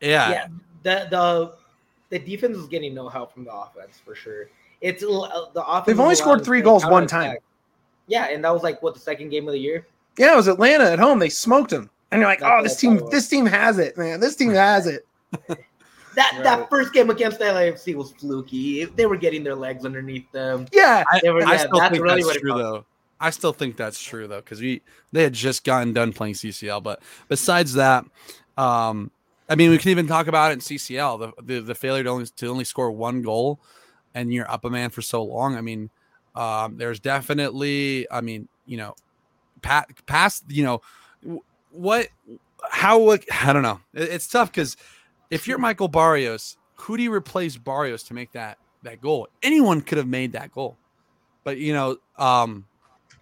Yeah, 0.00 0.30
yeah, 0.30 0.46
the 0.82 1.06
the 1.10 1.54
the 2.10 2.18
defense 2.18 2.56
is 2.58 2.66
getting 2.66 2.94
no 2.94 3.08
help 3.08 3.32
from 3.32 3.44
the 3.44 3.52
offense 3.52 4.00
for 4.04 4.14
sure. 4.14 4.48
It's 4.80 5.02
uh, 5.02 5.06
the 5.54 5.64
offense. 5.66 5.86
They've 5.86 6.00
only 6.00 6.14
scored 6.14 6.44
three 6.44 6.60
goals 6.60 6.84
one 6.84 7.08
counterattack. 7.08 7.38
time. 7.38 7.42
Yeah, 8.06 8.24
and 8.26 8.44
that 8.44 8.52
was 8.52 8.62
like 8.62 8.82
what 8.82 8.92
the 8.94 9.00
second 9.00 9.30
game 9.30 9.48
of 9.48 9.52
the 9.52 9.58
year. 9.58 9.86
Yeah, 10.18 10.34
it 10.34 10.36
was 10.36 10.46
Atlanta 10.46 10.84
at 10.84 10.98
home. 10.98 11.18
They 11.18 11.30
smoked 11.30 11.70
them, 11.70 11.88
and 12.10 12.20
you're 12.20 12.28
like, 12.28 12.40
That's 12.40 12.52
"Oh, 12.60 12.62
this 12.62 12.76
team, 12.76 13.00
this 13.10 13.28
team 13.28 13.46
has 13.46 13.78
it, 13.78 13.96
man. 13.96 14.20
This 14.20 14.36
team 14.36 14.50
has 14.50 14.86
it." 14.86 15.06
That 16.16 16.32
Right. 16.34 16.42
that 16.44 16.70
first 16.70 16.92
game 16.92 17.10
against 17.10 17.38
the 17.38 17.46
LAFC 17.46 17.94
was 17.94 18.12
fluky. 18.12 18.84
They 18.84 19.06
were 19.06 19.16
getting 19.16 19.42
their 19.44 19.54
legs 19.54 19.84
underneath 19.84 20.30
them. 20.32 20.66
Yeah, 20.72 21.04
I, 21.10 21.20
They 21.22 21.30
were- 21.30 21.44
I 21.46 21.52
yeah, 21.52 21.58
still 21.58 21.78
that's 21.78 21.92
think 21.92 22.02
really 22.04 22.22
that's 22.22 22.26
what 22.34 22.40
true 22.40 22.52
though. 22.54 22.84
I 23.20 23.30
still 23.30 23.52
think 23.52 23.76
that's 23.76 24.02
true 24.02 24.26
though 24.26 24.40
because 24.40 24.60
we 24.60 24.82
they 25.12 25.22
had 25.22 25.32
just 25.32 25.64
gotten 25.64 25.92
done 25.92 26.12
playing 26.12 26.34
CCL. 26.34 26.82
But 26.82 27.02
besides 27.28 27.74
that, 27.74 28.04
um, 28.58 29.10
I 29.48 29.54
mean, 29.54 29.70
we 29.70 29.78
can 29.78 29.90
even 29.90 30.06
talk 30.06 30.26
about 30.26 30.50
it 30.50 30.54
in 30.54 30.60
CCL 30.60 31.18
the 31.18 31.42
the, 31.42 31.60
the 31.60 31.74
failure 31.74 32.02
to 32.04 32.10
only 32.10 32.26
to 32.26 32.46
only 32.48 32.64
score 32.64 32.90
one 32.90 33.22
goal, 33.22 33.60
and 34.14 34.32
you're 34.32 34.50
up 34.50 34.64
a 34.64 34.70
man 34.70 34.90
for 34.90 35.02
so 35.02 35.22
long. 35.22 35.56
I 35.56 35.60
mean, 35.60 35.90
um, 36.34 36.76
there's 36.76 36.98
definitely, 37.00 38.06
I 38.10 38.20
mean, 38.20 38.48
you 38.66 38.76
know, 38.76 38.94
pa- 39.62 39.86
past, 40.06 40.44
you 40.48 40.64
know, 40.64 40.82
what, 41.70 42.08
how, 42.70 42.98
what, 42.98 43.24
I 43.42 43.52
don't 43.52 43.62
know. 43.62 43.80
It- 43.94 44.10
it's 44.10 44.26
tough 44.28 44.50
because 44.50 44.76
if 45.34 45.46
you're 45.48 45.58
Michael 45.58 45.88
Barrios, 45.88 46.56
who 46.76 46.96
do 46.96 47.02
you 47.02 47.12
replace 47.12 47.56
Barrios 47.56 48.02
to 48.04 48.14
make 48.14 48.32
that 48.32 48.58
that 48.82 49.00
goal? 49.00 49.28
Anyone 49.42 49.80
could 49.80 49.98
have 49.98 50.06
made 50.08 50.32
that 50.32 50.52
goal, 50.52 50.76
but 51.42 51.58
you 51.58 51.72
know, 51.72 51.96
um, 52.18 52.66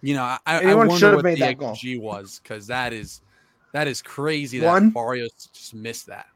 you 0.01 0.13
know, 0.15 0.23
I, 0.23 0.39
I 0.45 0.61
Anyone 0.63 0.87
wonder 0.87 0.99
should 0.99 1.05
have 1.07 1.15
what 1.17 1.23
made 1.25 1.35
the 1.37 1.45
that 1.45 1.57
goal. 1.57 1.73
XG 1.73 1.99
was 1.99 2.39
because 2.41 2.67
that 2.67 2.93
is 2.93 3.21
that 3.73 3.87
is 3.87 4.01
crazy 4.01 4.59
that 4.59 4.67
One? 4.67 4.89
Barrios 4.91 5.49
just 5.53 5.73
missed 5.73 6.07
that. 6.07 6.27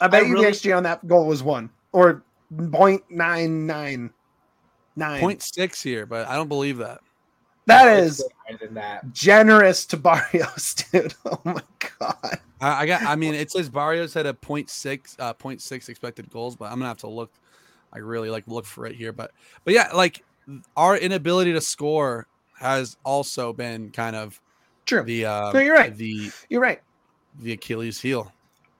I 0.00 0.08
bet 0.08 0.22
I 0.24 0.26
you 0.26 0.34
really- 0.34 0.44
the 0.46 0.50
XG 0.50 0.76
on 0.76 0.82
that 0.82 1.06
goal 1.06 1.26
was 1.26 1.42
one 1.42 1.70
or 1.92 2.22
point 2.70 3.02
nine 3.10 3.66
nine 3.66 4.10
nine. 4.96 5.20
Point 5.20 5.42
six 5.42 5.82
here, 5.82 6.04
but 6.06 6.26
I 6.28 6.34
don't 6.36 6.48
believe 6.48 6.78
that. 6.78 7.00
That 7.66 7.98
It's 7.98 8.20
is 8.20 8.20
way 8.20 8.28
higher 8.48 8.58
than 8.58 8.74
that. 8.74 9.12
generous 9.12 9.86
to 9.86 9.96
Barrios, 9.96 10.74
dude. 10.92 11.14
Oh 11.24 11.40
my 11.44 11.62
god. 11.98 12.40
I, 12.60 12.82
I 12.82 12.86
got. 12.86 13.02
I 13.02 13.16
mean, 13.16 13.34
it 13.34 13.50
says 13.50 13.68
Barrios 13.68 14.14
had 14.14 14.26
a 14.26 14.32
0.6, 14.32 15.16
uh, 15.18 15.34
0.6 15.34 15.88
expected 15.88 16.30
goals, 16.30 16.56
but 16.56 16.66
I'm 16.66 16.78
gonna 16.78 16.86
have 16.88 16.98
to 16.98 17.08
look. 17.08 17.32
I 17.92 17.98
really 17.98 18.30
like 18.30 18.44
look 18.46 18.64
for 18.66 18.86
it 18.86 18.94
here, 18.94 19.12
but 19.12 19.32
but 19.64 19.74
yeah, 19.74 19.88
like 19.94 20.24
our 20.76 20.96
inability 20.96 21.52
to 21.54 21.60
score 21.60 22.26
has 22.58 22.96
also 23.04 23.52
been 23.52 23.90
kind 23.90 24.14
of 24.16 24.40
True. 24.86 25.02
the 25.02 25.26
uh, 25.26 25.52
No, 25.52 25.60
you're 25.60 25.74
right. 25.74 25.94
the 25.96 26.30
You're 26.48 26.60
right. 26.60 26.80
the 27.40 27.52
Achilles 27.52 28.00
heel. 28.00 28.32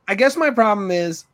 I 0.09 0.14
guess 0.14 0.37
my 0.37 0.51
problem 0.51 0.90
is 0.90 1.25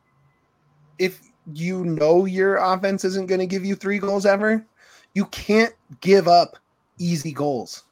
if 0.97 1.21
you 1.53 1.85
know 1.85 2.25
your 2.25 2.55
offense 2.57 3.03
isn't 3.05 3.27
going 3.27 3.39
to 3.39 3.45
give 3.47 3.63
you 3.65 3.75
three 3.75 3.99
goals 3.99 4.25
ever, 4.25 4.65
you 5.13 5.25
can't 5.25 5.73
give 6.01 6.27
up 6.27 6.57
easy 7.03 7.31
goals. 7.31 7.83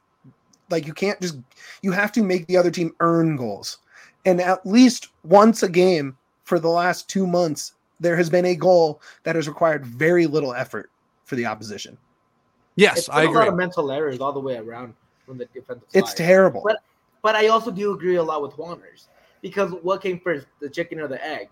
Like 0.70 0.88
you 0.88 0.94
can't 0.94 1.20
just 1.22 1.38
you 1.82 1.92
have 1.92 2.12
to 2.14 2.24
make 2.24 2.48
the 2.48 2.58
other 2.58 2.72
team 2.72 2.96
earn 3.02 3.36
goals. 3.36 3.80
And 4.26 4.40
at 4.40 4.66
least 4.66 5.10
once 5.24 5.64
a 5.64 5.70
game 5.70 6.18
for 6.44 6.60
the 6.60 6.70
last 6.70 7.10
2 7.10 7.28
months 7.28 7.74
there 8.00 8.16
has 8.16 8.30
been 8.30 8.46
a 8.46 8.56
goal 8.56 9.02
that 9.24 9.36
has 9.36 9.48
required 9.48 9.86
very 9.86 10.26
little 10.26 10.54
effort 10.54 10.90
for 11.26 11.36
the 11.36 11.46
opposition. 11.46 11.98
Yes, 12.76 13.00
It's 13.00 13.10
I 13.10 13.26
been 13.26 13.36
a 13.36 13.40
lot 13.40 13.48
of 13.48 13.56
mental 13.56 13.92
errors 13.92 14.20
all 14.20 14.32
the 14.34 14.40
way 14.40 14.58
around 14.58 14.96
from 15.26 15.38
the 15.38 15.46
defensive 15.54 15.88
It's 15.94 16.10
side. 16.10 16.18
terrible. 16.18 16.62
But- 16.66 16.80
But 17.22 17.36
I 17.36 17.50
also 17.50 17.70
do 17.70 17.94
agree 17.94 18.16
a 18.16 18.24
lot 18.24 18.42
with 18.42 18.54
Juaners 18.54 19.08
because 19.44 19.72
what 19.84 20.02
came 20.02 20.20
first, 20.20 20.48
the 20.60 20.68
chicken 20.70 21.00
or 21.00 21.08
the 21.08 21.24
egg? 21.24 21.50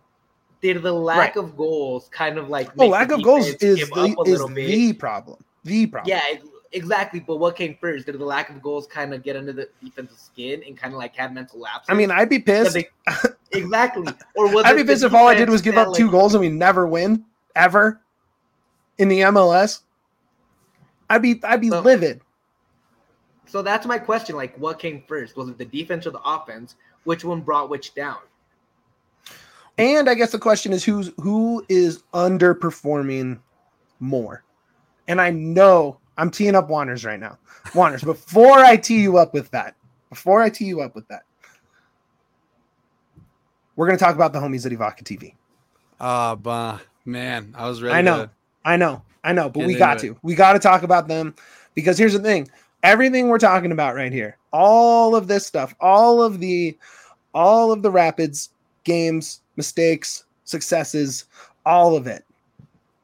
Did 0.61 0.81
the 0.81 0.91
lack 0.91 1.35
of 1.35 1.55
goals 1.55 2.09
kind 2.11 2.39
of 2.39 2.49
like 2.49 2.69
Oh, 2.79 2.87
lack 2.87 3.11
of 3.11 3.21
goals 3.21 3.45
is 3.47 3.55
the, 3.57 3.67
is 3.67 3.91
little 3.91 4.47
bit? 4.49 4.65
the 4.67 4.93
problem. 4.93 5.37
The 5.65 5.85
problem. 5.85 6.09
Yeah, 6.09 6.23
ex- 6.31 6.43
exactly. 6.71 7.19
But 7.19 7.38
what 7.38 7.55
came 7.55 7.77
first? 7.79 8.05
Did 8.05 8.17
the 8.19 8.25
lack 8.25 8.49
of 8.49 8.62
goals 8.62 8.88
kind 8.88 9.13
of 9.13 9.23
get 9.23 9.36
under 9.36 9.51
the 9.53 9.69
defensive 9.84 10.17
skin 10.17 10.63
and 10.65 10.77
kind 10.77 10.93
of 10.93 10.99
like 10.99 11.15
have 11.15 11.34
mental 11.34 11.60
lapses? 11.60 11.88
I 11.89 11.93
mean, 11.93 12.12
I'd 12.12 12.29
be 12.29 12.39
pissed. 12.39 12.73
they- 12.73 12.88
exactly. 13.51 14.12
Or 14.36 14.47
I'd 14.65 14.75
be 14.75 14.84
pissed 14.84 15.03
if 15.03 15.13
all 15.13 15.27
I 15.27 15.36
did 15.36 15.49
was 15.49 15.62
give 15.62 15.77
up 15.77 15.93
two 15.93 16.05
like- 16.05 16.12
goals 16.12 16.34
and 16.34 16.41
we 16.41 16.50
never 16.50 16.87
win 16.87 17.25
ever 17.56 18.02
in 18.98 19.08
the 19.10 19.21
MLS. 19.21 19.81
I'd 21.10 21.21
be 21.21 21.39
I'd 21.43 21.62
be 21.62 21.69
So- 21.69 21.81
livid. 21.81 22.21
So 23.46 23.63
that's 23.63 23.87
my 23.87 23.98
question. 23.98 24.35
Like, 24.35 24.56
what 24.60 24.77
came 24.77 25.04
first? 25.08 25.35
Was 25.35 25.50
it 25.50 25.58
the 25.58 25.65
defense 25.65 26.06
or 26.06 26.12
the 26.12 26.21
offense? 26.23 26.75
Which 27.06 27.25
one 27.25 27.41
brought 27.41 27.67
which 27.69 27.96
down? 27.96 28.17
And 29.79 30.08
I 30.10 30.13
guess 30.13 30.31
the 30.31 30.37
question 30.37 30.71
is 30.71 30.83
who's 30.83 31.12
who 31.19 31.65
is 31.69 32.04
underperforming 32.13 33.39
more. 34.00 34.43
And 35.08 35.19
I 35.19 35.31
know 35.31 35.98
I'm 36.19 36.29
teeing 36.29 36.53
up 36.53 36.67
Juaners 36.67 37.05
right 37.05 37.19
now. 37.19 37.37
Juaners, 37.67 38.03
before 38.03 38.59
I 38.59 38.75
tee 38.75 38.99
you 39.01 39.17
up 39.17 39.33
with 39.33 39.49
that, 39.51 39.75
before 40.09 40.41
I 40.41 40.49
tee 40.49 40.65
you 40.65 40.81
up 40.81 40.93
with 40.93 41.07
that, 41.07 41.23
we're 43.75 43.87
gonna 43.87 43.97
talk 43.97 44.15
about 44.15 44.33
the 44.33 44.39
homies 44.39 44.65
at 44.65 44.71
Evoca 44.73 45.03
TV. 45.03 45.33
Uh, 45.99 46.35
but 46.35 46.79
man, 47.05 47.53
I 47.57 47.69
was 47.69 47.81
ready. 47.81 47.95
I 47.95 48.01
know. 48.01 48.25
To, 48.25 48.31
I 48.65 48.75
know, 48.75 49.01
I 49.23 49.31
know, 49.31 49.49
but 49.49 49.61
Get 49.61 49.67
we 49.67 49.75
got 49.75 49.97
it. 49.97 50.01
to. 50.07 50.17
We 50.21 50.35
got 50.35 50.53
to 50.53 50.59
talk 50.59 50.83
about 50.83 51.07
them 51.07 51.33
because 51.73 51.97
here's 51.97 52.13
the 52.13 52.19
thing: 52.19 52.49
everything 52.83 53.29
we're 53.29 53.39
talking 53.39 53.71
about 53.71 53.95
right 53.95 54.11
here, 54.11 54.37
all 54.51 55.15
of 55.15 55.27
this 55.27 55.45
stuff, 55.45 55.73
all 55.79 56.21
of 56.21 56.39
the 56.39 56.77
all 57.33 57.71
of 57.71 57.81
the 57.81 57.91
Rapids 57.91 58.49
games, 58.83 59.41
mistakes, 59.55 60.25
successes, 60.43 61.25
all 61.65 61.95
of 61.95 62.07
it. 62.07 62.25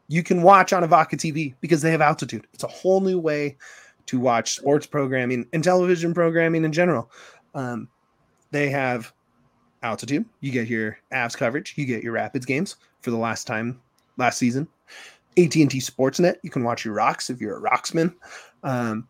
You 0.07 0.23
can 0.23 0.41
watch 0.41 0.73
on 0.73 0.83
Evoca 0.83 1.15
TV 1.15 1.55
because 1.61 1.81
they 1.81 1.91
have 1.91 2.01
altitude. 2.01 2.47
It's 2.53 2.63
a 2.63 2.67
whole 2.67 3.01
new 3.01 3.19
way 3.19 3.57
to 4.05 4.19
watch 4.19 4.55
sports 4.55 4.85
programming 4.85 5.47
and 5.53 5.63
television 5.63 6.13
programming 6.13 6.63
in 6.63 6.71
general. 6.71 7.09
Um, 7.55 7.87
they 8.51 8.69
have 8.69 9.11
altitude. 9.81 10.25
You 10.41 10.51
get 10.51 10.67
your 10.67 10.97
Avs 11.11 11.35
coverage. 11.35 11.73
You 11.75 11.85
get 11.85 12.03
your 12.03 12.13
Rapids 12.13 12.45
games 12.45 12.75
for 13.01 13.11
the 13.11 13.17
last 13.17 13.47
time 13.47 13.81
last 14.17 14.37
season. 14.37 14.67
AT&T 15.37 15.67
Sportsnet. 15.67 16.35
You 16.43 16.49
can 16.49 16.63
watch 16.63 16.85
your 16.85 16.93
Rocks 16.93 17.29
if 17.29 17.41
you're 17.41 17.57
a 17.57 17.69
Rocksman. 17.69 18.13
Um, 18.63 19.07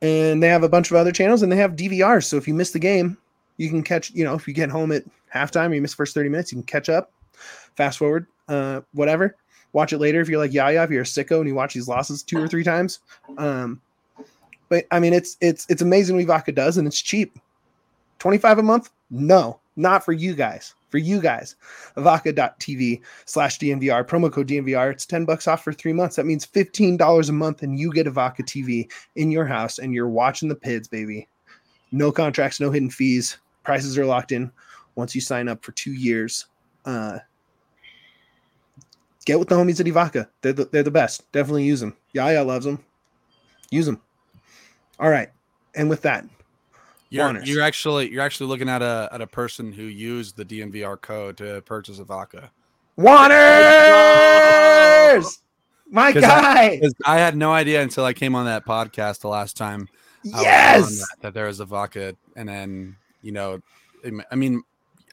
and 0.00 0.42
they 0.42 0.48
have 0.48 0.64
a 0.64 0.68
bunch 0.68 0.90
of 0.90 0.96
other 0.96 1.12
channels 1.12 1.42
and 1.42 1.52
they 1.52 1.56
have 1.56 1.76
DVRs. 1.76 2.24
So 2.24 2.36
if 2.36 2.48
you 2.48 2.54
miss 2.54 2.72
the 2.72 2.78
game, 2.78 3.16
you 3.56 3.68
can 3.68 3.82
catch, 3.82 4.10
you 4.10 4.24
know, 4.24 4.34
if 4.34 4.48
you 4.48 4.54
get 4.54 4.70
home 4.70 4.90
at 4.90 5.04
halftime 5.32 5.70
or 5.70 5.74
you 5.74 5.82
miss 5.82 5.92
the 5.92 5.96
first 5.96 6.14
30 6.14 6.28
minutes, 6.28 6.50
you 6.50 6.56
can 6.56 6.64
catch 6.66 6.88
up, 6.88 7.12
fast 7.76 7.98
forward, 7.98 8.26
uh, 8.48 8.80
whatever. 8.92 9.36
Watch 9.72 9.92
it 9.92 9.98
later 9.98 10.20
if 10.20 10.28
you're 10.28 10.38
like 10.38 10.52
Yaya, 10.52 10.84
if 10.84 10.90
you're 10.90 11.02
a 11.02 11.04
sicko 11.04 11.38
and 11.38 11.48
you 11.48 11.54
watch 11.54 11.74
these 11.74 11.88
losses 11.88 12.22
two 12.22 12.42
or 12.42 12.48
three 12.48 12.64
times. 12.64 13.00
Um, 13.38 13.80
but 14.68 14.86
I 14.90 15.00
mean, 15.00 15.12
it's 15.12 15.36
it's 15.40 15.66
it's 15.68 15.82
amazing 15.82 16.16
what 16.16 16.26
Vaca 16.26 16.52
does, 16.52 16.76
and 16.78 16.86
it's 16.86 17.00
cheap. 17.00 17.38
Twenty 18.18 18.38
five 18.38 18.58
a 18.58 18.62
month? 18.62 18.90
No, 19.10 19.60
not 19.76 20.04
for 20.04 20.12
you 20.12 20.34
guys. 20.34 20.74
For 20.90 20.98
you 20.98 21.22
guys, 21.22 21.56
Evoca.tv 21.96 23.00
slash 23.24 23.58
DNVR, 23.58 24.06
promo 24.06 24.30
code 24.30 24.48
DNVR. 24.48 24.92
It's 24.92 25.06
10 25.06 25.24
bucks 25.24 25.48
off 25.48 25.64
for 25.64 25.72
three 25.72 25.94
months. 25.94 26.16
That 26.16 26.26
means 26.26 26.46
$15 26.46 27.28
a 27.28 27.32
month, 27.32 27.62
and 27.62 27.80
you 27.80 27.90
get 27.94 28.06
Evoca 28.06 28.40
TV 28.40 28.90
in 29.16 29.30
your 29.30 29.46
house, 29.46 29.78
and 29.78 29.94
you're 29.94 30.10
watching 30.10 30.50
the 30.50 30.54
PIDs, 30.54 30.90
baby. 30.90 31.28
No 31.92 32.12
contracts, 32.12 32.60
no 32.60 32.70
hidden 32.70 32.90
fees. 32.90 33.38
Prices 33.64 33.96
are 33.96 34.04
locked 34.04 34.32
in 34.32 34.52
once 34.94 35.14
you 35.14 35.22
sign 35.22 35.48
up 35.48 35.64
for 35.64 35.72
two 35.72 35.92
years. 35.92 36.44
Uh, 36.84 37.20
get 39.24 39.38
with 39.38 39.48
the 39.48 39.54
homies 39.54 39.80
at 39.80 39.86
Evoca. 39.86 40.28
They're 40.40 40.52
the, 40.52 40.64
they're 40.66 40.82
the 40.82 40.90
best. 40.90 41.30
Definitely 41.32 41.64
use 41.64 41.80
them. 41.80 41.96
Yaya 42.12 42.42
loves 42.44 42.64
them. 42.64 42.82
Use 43.70 43.86
them. 43.86 44.00
All 44.98 45.08
right. 45.10 45.30
And 45.74 45.88
with 45.88 46.02
that, 46.02 46.24
You're, 47.10 47.24
Juaners. 47.26 47.46
you're 47.46 47.62
actually 47.62 48.10
you're 48.10 48.22
actually 48.22 48.48
looking 48.48 48.68
at 48.68 48.82
a 48.82 49.08
at 49.12 49.20
a 49.20 49.26
person 49.26 49.72
who 49.72 49.84
used 49.84 50.36
the 50.36 50.44
DNVR 50.44 51.00
code 51.00 51.36
to 51.38 51.62
purchase 51.62 51.98
a 51.98 52.04
vodka. 52.04 52.50
my 55.90 56.12
guy. 56.12 56.80
I- 56.82 56.90
I 57.06 57.18
had 57.18 57.36
no 57.36 57.52
idea 57.52 57.82
until 57.82 58.04
I 58.04 58.12
came 58.12 58.34
on 58.34 58.44
that 58.46 58.64
podcast 58.66 59.20
the 59.20 59.28
last 59.28 59.56
time. 59.56 59.88
I 60.34 60.42
Yes. 60.42 60.98
that, 61.00 61.08
that 61.20 61.34
there 61.34 61.46
was 61.46 61.60
a 61.60 61.64
vodka, 61.64 62.14
and 62.36 62.48
then 62.48 62.96
you 63.22 63.32
know, 63.32 63.60
I 64.30 64.34
mean, 64.34 64.62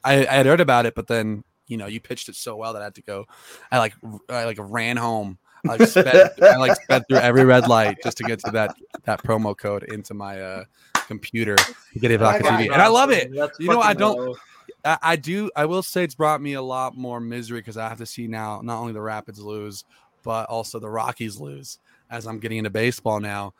I, 0.04 0.26
I 0.26 0.34
had 0.34 0.46
heard 0.46 0.60
about 0.60 0.86
it, 0.86 0.94
but 0.94 1.06
then 1.06 1.42
you 1.70 1.76
know, 1.76 1.86
you 1.86 2.00
pitched 2.00 2.28
it 2.28 2.34
so 2.34 2.56
well 2.56 2.72
that 2.72 2.82
I 2.82 2.86
had 2.86 2.94
to 2.96 3.02
go. 3.02 3.26
I 3.70 3.78
like 3.78 3.94
I 4.28 4.44
like 4.44 4.58
ran 4.60 4.96
home. 4.96 5.38
I 5.64 5.76
like 5.76 5.88
sped, 5.88 6.32
I 6.42 6.56
like 6.56 6.80
sped 6.82 7.04
through 7.08 7.18
every 7.18 7.44
red 7.44 7.68
light 7.68 7.98
just 8.02 8.16
to 8.18 8.24
get 8.24 8.40
to 8.40 8.50
that 8.52 8.74
that 9.04 9.22
promo 9.22 9.56
code 9.56 9.84
into 9.84 10.14
my 10.14 10.40
uh, 10.40 10.64
computer 11.06 11.56
to 11.56 11.98
get 11.98 12.18
vodka 12.18 12.42
got 12.42 12.60
TV, 12.60 12.72
and 12.72 12.82
I 12.82 12.88
love 12.88 13.10
it. 13.10 13.32
Let's 13.32 13.58
You 13.60 13.68
know, 13.68 13.80
I 13.80 13.94
don't-. 13.94 14.36
I, 14.84 14.98
I 15.02 15.16
do. 15.16 15.50
I 15.54 15.66
will 15.66 15.82
say 15.82 16.04
it's 16.04 16.14
brought 16.14 16.40
me 16.40 16.54
a 16.54 16.62
lot 16.62 16.96
more 16.96 17.20
misery 17.20 17.60
because 17.60 17.76
I 17.76 17.88
have 17.88 17.98
to 17.98 18.06
see 18.06 18.26
now 18.26 18.60
not 18.62 18.80
only 18.80 18.92
the 18.92 19.02
Rapids 19.02 19.38
lose, 19.38 19.84
but 20.22 20.48
also 20.48 20.78
the 20.78 20.90
Rockies 20.90 21.38
lose 21.38 21.78
as 22.10 22.26
I'm 22.26 22.38
getting 22.38 22.58
into 22.58 22.70
baseball 22.70 23.20
now. 23.20 23.54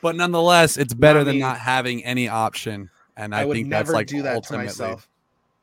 But 0.00 0.16
nonetheless, 0.16 0.76
it's 0.76 0.94
better 0.94 1.20
I 1.20 1.24
than 1.24 1.38
not 1.38 1.58
having 1.58 2.04
any 2.04 2.28
option. 2.28 2.90
And 3.16 3.34
I, 3.34 3.42
I, 3.42 3.44
would 3.44 3.54
think 3.54 3.68
never 3.68 3.92
that's 3.92 3.94
like 3.94 4.06
do 4.06 4.22
that 4.22 4.42
to 4.44 4.56
myself. 4.56 5.08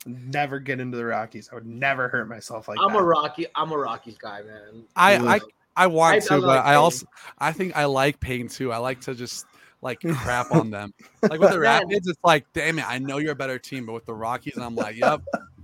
Never 0.06 0.60
get 0.60 0.80
into 0.80 0.98
the 0.98 1.06
Rockies. 1.06 1.50
I 1.52 1.56
would 1.56 1.66
never 1.66 2.08
hurt 2.08 2.30
myself 2.30 2.68
like 2.68 2.78
I'm 2.82 2.94
that. 2.94 3.00
a 3.00 3.04
Rocky. 3.04 3.46
I'm 3.56 3.72
a 3.72 3.78
Rockies 3.78 4.18
guy, 4.18 4.42
man. 4.44 4.84
I, 4.96 5.18
Ooh. 5.18 5.28
I 5.28 5.40
I 5.76 5.88
want 5.88 6.14
I- 6.14 6.18
I 6.18 6.20
to, 6.20 6.30
but 6.30 6.42
like 6.44 6.66
I 6.66 6.76
also 6.76 7.06
I 7.38 7.52
think 7.52 7.76
I 7.76 7.86
like 7.86 8.20
pain 8.20 8.48
too. 8.48 8.72
I 8.72 8.78
like 8.78 9.02
to 9.02 9.14
just 9.14 9.46
like 9.82 10.00
crap 10.02 10.52
on 10.52 10.70
them. 10.70 10.94
Like 11.22 11.40
with 11.40 11.52
the 11.52 11.60
Man. 11.60 11.84
Rapids, 11.84 12.08
it's 12.08 12.20
like, 12.24 12.46
damn 12.54 12.80
it, 12.80 12.90
I 12.90 12.98
know 13.00 13.18
you're 13.18 13.32
a 13.34 13.36
better 13.36 13.60
team, 13.60 13.86
but 13.86 13.94
with 13.94 14.06
the 14.06 14.14
Rockies, 14.14 14.58
I'm 14.58 14.76
like, 14.76 14.96
yep, 14.98 15.22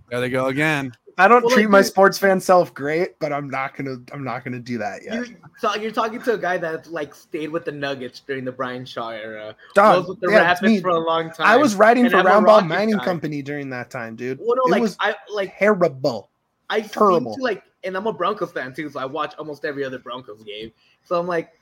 there 0.09 0.19
they 0.21 0.29
go 0.29 0.47
again. 0.47 0.93
I 1.18 1.30
don't 1.30 1.43
Well, 1.43 1.53
treat 1.53 1.63
like, 1.63 1.72
my 1.72 1.78
you- 1.80 1.84
sports 1.86 2.18
fan 2.18 2.41
self 2.41 2.74
great, 2.74 3.18
but 3.20 3.32
I'm 3.32 3.49
not 3.49 3.76
gonna. 3.76 3.97
I'm 4.11 4.24
not 4.24 4.43
gonna 4.43 4.59
do 4.59 4.78
that 4.80 5.03
yet. 5.03 5.13
You, 5.30 5.38
so 5.57 5.74
you're 5.76 5.91
talking 5.91 6.22
to 6.22 6.34
a 6.34 6.38
guy 6.38 6.57
that 6.57 6.88
like 6.88 7.16
stayed 7.16 7.49
with 7.49 7.63
the 7.63 7.72
Nuggets 7.72 8.20
during 8.20 8.43
the 8.43 8.51
Brian 8.51 8.86
Shaw 8.86 9.09
era. 9.11 9.55
Dog, 9.76 9.99
was 9.99 10.09
with 10.09 10.20
the 10.20 10.32
yeah, 10.32 10.39
Rapids 10.39 10.61
me. 10.61 10.82
for 10.82 10.89
a 10.89 10.99
long 10.99 11.32
time. 11.32 11.47
I 11.47 11.55
was 11.55 11.76
writing 11.76 12.05
and 12.05 12.11
for 12.11 12.22
Roundball 12.22 12.68
Mining 12.68 12.97
guy. 12.97 13.05
Company 13.05 13.41
during 13.41 13.70
that 13.70 13.89
time, 13.89 14.16
dude. 14.18 14.39
Well, 14.39 14.55
no, 14.57 14.63
it 14.68 14.72
like 14.72 14.82
was 14.82 14.97
I 14.99 15.16
like 15.32 15.57
terrible. 15.57 16.30
I 16.70 16.82
terrible. 16.82 17.36
To, 17.36 17.41
like, 17.41 17.63
and 17.84 17.95
I'm 17.95 18.07
a 18.07 18.13
Broncos 18.13 18.51
fan 18.51 18.74
too, 18.74 18.89
so 18.89 18.99
I 18.99 19.05
watch 19.05 19.36
almost 19.38 19.63
every 19.63 19.86
other 19.86 19.99
Broncos 19.99 20.43
game. 20.43 20.74
So 21.05 21.18
I'm 21.18 21.28
like, 21.28 21.53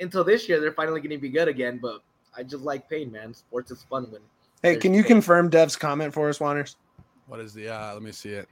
until 0.00 0.24
this 0.24 0.48
year, 0.48 0.60
they're 0.60 0.72
finally 0.72 1.00
going 1.00 1.10
to 1.10 1.18
be 1.18 1.28
good 1.28 1.48
again. 1.48 1.78
But 1.82 2.00
I 2.36 2.42
just 2.42 2.64
like 2.64 2.88
pain, 2.88 3.12
man. 3.12 3.34
Sports 3.34 3.70
is 3.70 3.82
fun 3.82 4.06
when. 4.10 4.22
Hey, 4.62 4.76
can 4.76 4.94
you 4.94 5.02
pain. 5.02 5.08
confirm 5.08 5.50
Dev's 5.50 5.76
comment 5.76 6.14
for 6.14 6.30
us, 6.30 6.38
Juaners? 6.38 6.76
What 7.26 7.40
is 7.40 7.52
the? 7.52 7.68
Uh, 7.68 7.92
let 7.92 8.02
me 8.02 8.12
see 8.12 8.30
it. 8.30 8.48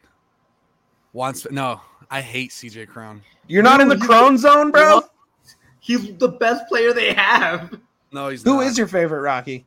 Once, 1.12 1.46
no, 1.50 1.80
I 2.10 2.20
hate 2.20 2.50
CJ 2.50 2.88
Cron. 2.88 3.22
You're 3.46 3.62
not 3.62 3.80
in 3.80 3.88
the 3.88 3.96
Dude, 3.96 4.04
Cron 4.08 4.38
zone, 4.38 4.70
bro. 4.70 5.00
know- 5.00 5.08
He's 5.80 6.16
the 6.16 6.28
best 6.28 6.66
player 6.68 6.92
they 6.92 7.12
have. 7.12 7.76
No, 8.12 8.28
he's 8.28 8.42
Who 8.42 8.56
not. 8.58 8.66
is 8.66 8.78
your 8.78 8.86
favorite 8.86 9.20
Rocky? 9.20 9.66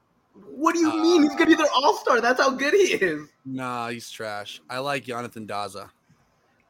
What 0.56 0.74
do 0.74 0.80
you 0.80 0.94
mean? 1.02 1.24
He's 1.24 1.32
gonna 1.34 1.48
be 1.48 1.56
their 1.56 1.66
all 1.76 1.98
star. 1.98 2.22
That's 2.22 2.40
how 2.40 2.52
good 2.52 2.74
he 2.74 2.94
is. 2.94 3.28
Nah, 3.46 3.90
he's 3.90 4.10
trash. 4.10 4.62
I 4.70 4.78
like 4.80 5.04
Jonathan 5.04 5.46
Daza. 5.46 5.90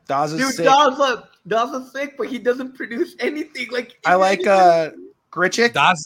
Dawes 0.07 0.33
is 0.33 0.39
Dude, 0.39 0.53
sick. 0.55 0.65
Daza, 0.65 1.27
Daza's 1.47 1.91
sick, 1.91 2.17
but 2.17 2.27
he 2.27 2.39
doesn't 2.39 2.75
produce 2.75 3.15
anything. 3.19 3.67
Like 3.71 3.99
I 4.05 4.15
like 4.15 4.45
uh 4.47 4.91
Grichuk. 5.31 5.69
Daza, 5.73 5.97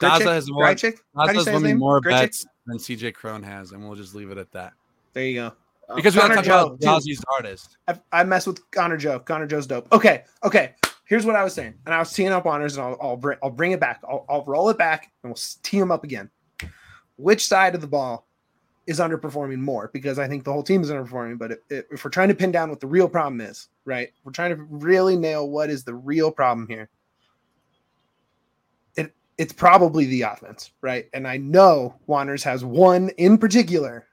Daza 0.00 0.20
Grichuk? 0.20 0.32
has 0.32 0.50
more. 0.50 0.64
Grichuk? 0.64 0.98
How 1.16 1.26
do 1.26 1.32
you 1.32 1.38
Daza's 1.38 1.44
say 1.46 1.54
winning 1.54 1.78
more 1.78 2.00
Grichuk? 2.00 2.10
bets 2.10 2.46
than 2.66 2.78
CJ 2.78 3.14
Cron 3.14 3.42
has, 3.42 3.72
and 3.72 3.82
we'll 3.86 3.96
just 3.96 4.14
leave 4.14 4.30
it 4.30 4.36
at 4.38 4.50
that. 4.52 4.72
There 5.14 5.24
you 5.24 5.34
go. 5.40 5.52
Uh, 5.88 5.96
because 5.96 6.14
we 6.14 6.20
Connor 6.20 6.36
gotta 6.36 6.48
talk 6.48 6.66
about 6.66 6.80
Joe, 6.80 6.98
Dazi's 6.98 7.22
artist. 7.34 7.76
I, 7.88 7.98
I 8.12 8.24
mess 8.24 8.46
with 8.46 8.70
Connor 8.70 8.96
Joe. 8.96 9.18
Connor 9.18 9.46
Joe's 9.46 9.66
dope. 9.66 9.90
Okay, 9.92 10.24
okay. 10.42 10.74
Here's 11.06 11.26
what 11.26 11.36
I 11.36 11.44
was 11.44 11.52
saying, 11.52 11.74
and 11.84 11.94
I 11.94 11.98
was 11.98 12.12
teeing 12.12 12.32
up 12.32 12.46
honors, 12.46 12.76
and 12.76 12.86
I'll 12.86 12.96
I'll 13.00 13.16
bring 13.16 13.38
I'll 13.42 13.50
bring 13.50 13.72
it 13.72 13.80
back. 13.80 14.00
I'll, 14.08 14.24
I'll 14.28 14.44
roll 14.44 14.70
it 14.70 14.78
back, 14.78 15.12
and 15.22 15.30
we'll 15.30 15.40
tee 15.62 15.78
them 15.78 15.92
up 15.92 16.04
again. 16.04 16.30
Which 17.16 17.46
side 17.46 17.74
of 17.74 17.80
the 17.80 17.86
ball 17.86 18.26
is 18.86 19.00
underperforming 19.00 19.58
more? 19.58 19.90
Because 19.92 20.18
I 20.18 20.26
think 20.26 20.44
the 20.44 20.52
whole 20.52 20.62
team 20.62 20.82
is 20.82 20.90
underperforming. 20.90 21.38
But 21.38 21.52
if, 21.52 21.58
if 21.68 21.84
if 21.92 22.04
we're 22.04 22.10
trying 22.10 22.28
to 22.28 22.34
pin 22.34 22.52
down 22.52 22.70
what 22.70 22.80
the 22.80 22.86
real 22.86 23.08
problem 23.08 23.40
is, 23.42 23.68
right? 23.84 24.08
We're 24.24 24.32
trying 24.32 24.56
to 24.56 24.62
really 24.62 25.16
nail 25.16 25.50
what 25.50 25.68
is 25.68 25.84
the 25.84 25.94
real 25.94 26.30
problem 26.30 26.66
here. 26.68 26.88
It 28.96 29.14
it's 29.36 29.52
probably 29.52 30.06
the 30.06 30.22
offense, 30.22 30.70
right? 30.80 31.10
And 31.12 31.28
I 31.28 31.36
know 31.36 31.96
Juaners 32.08 32.42
has 32.44 32.64
one 32.64 33.10
in 33.18 33.36
particular 33.36 34.06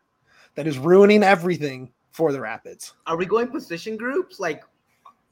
that 0.56 0.68
is 0.68 0.78
ruining 0.78 1.24
everything 1.24 1.91
for 2.12 2.32
the 2.32 2.39
Rapids. 2.39 2.93
Are 3.08 3.16
we 3.18 3.26
going 3.26 3.47
position 3.47 3.97
groups 3.97 4.39
like 4.39 4.64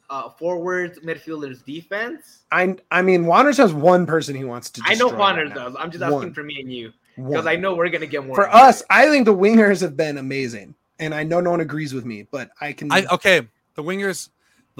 uh, 0.09 0.29
forwards, 0.29 0.99
midfielders, 0.99 1.63
defense? 1.65 2.39
I 2.51 2.75
I 2.91 3.01
mean, 3.01 3.25
Juaners 3.25 3.57
has 3.57 3.73
one 3.73 4.05
person 4.05 4.35
he 4.35 4.43
wants 4.43 4.69
to. 4.71 4.81
I 4.85 4.95
know 4.95 5.09
destroy 5.09 5.43
right 5.43 5.53
does. 5.53 5.75
I'm 5.77 5.91
just 5.91 6.03
asking 6.03 6.15
One. 6.17 6.33
for 6.33 6.43
me 6.43 6.59
and 6.61 6.71
you 6.71 6.93
because 7.15 7.45
I 7.45 7.55
know 7.55 7.75
we're 7.75 7.89
gonna 7.89 8.05
get 8.07 8.25
more. 8.25 8.35
for 8.35 8.45
injuries. 8.45 8.63
us, 8.63 8.83
I 8.89 9.07
think 9.09 9.25
the 9.25 9.35
wingers 9.35 9.81
have 9.81 9.97
been 9.97 10.17
amazing, 10.17 10.73
and 10.99 11.13
I 11.13 11.23
know 11.23 11.41
no 11.41 11.51
one 11.51 11.59
agrees 11.61 11.93
with 11.93 12.05
me, 12.05 12.25
but 12.31 12.49
I 12.61 12.71
can. 12.73 12.91
I 12.91 13.05
okay. 13.11 13.47
The 13.75 13.83
wingers, 13.83 14.29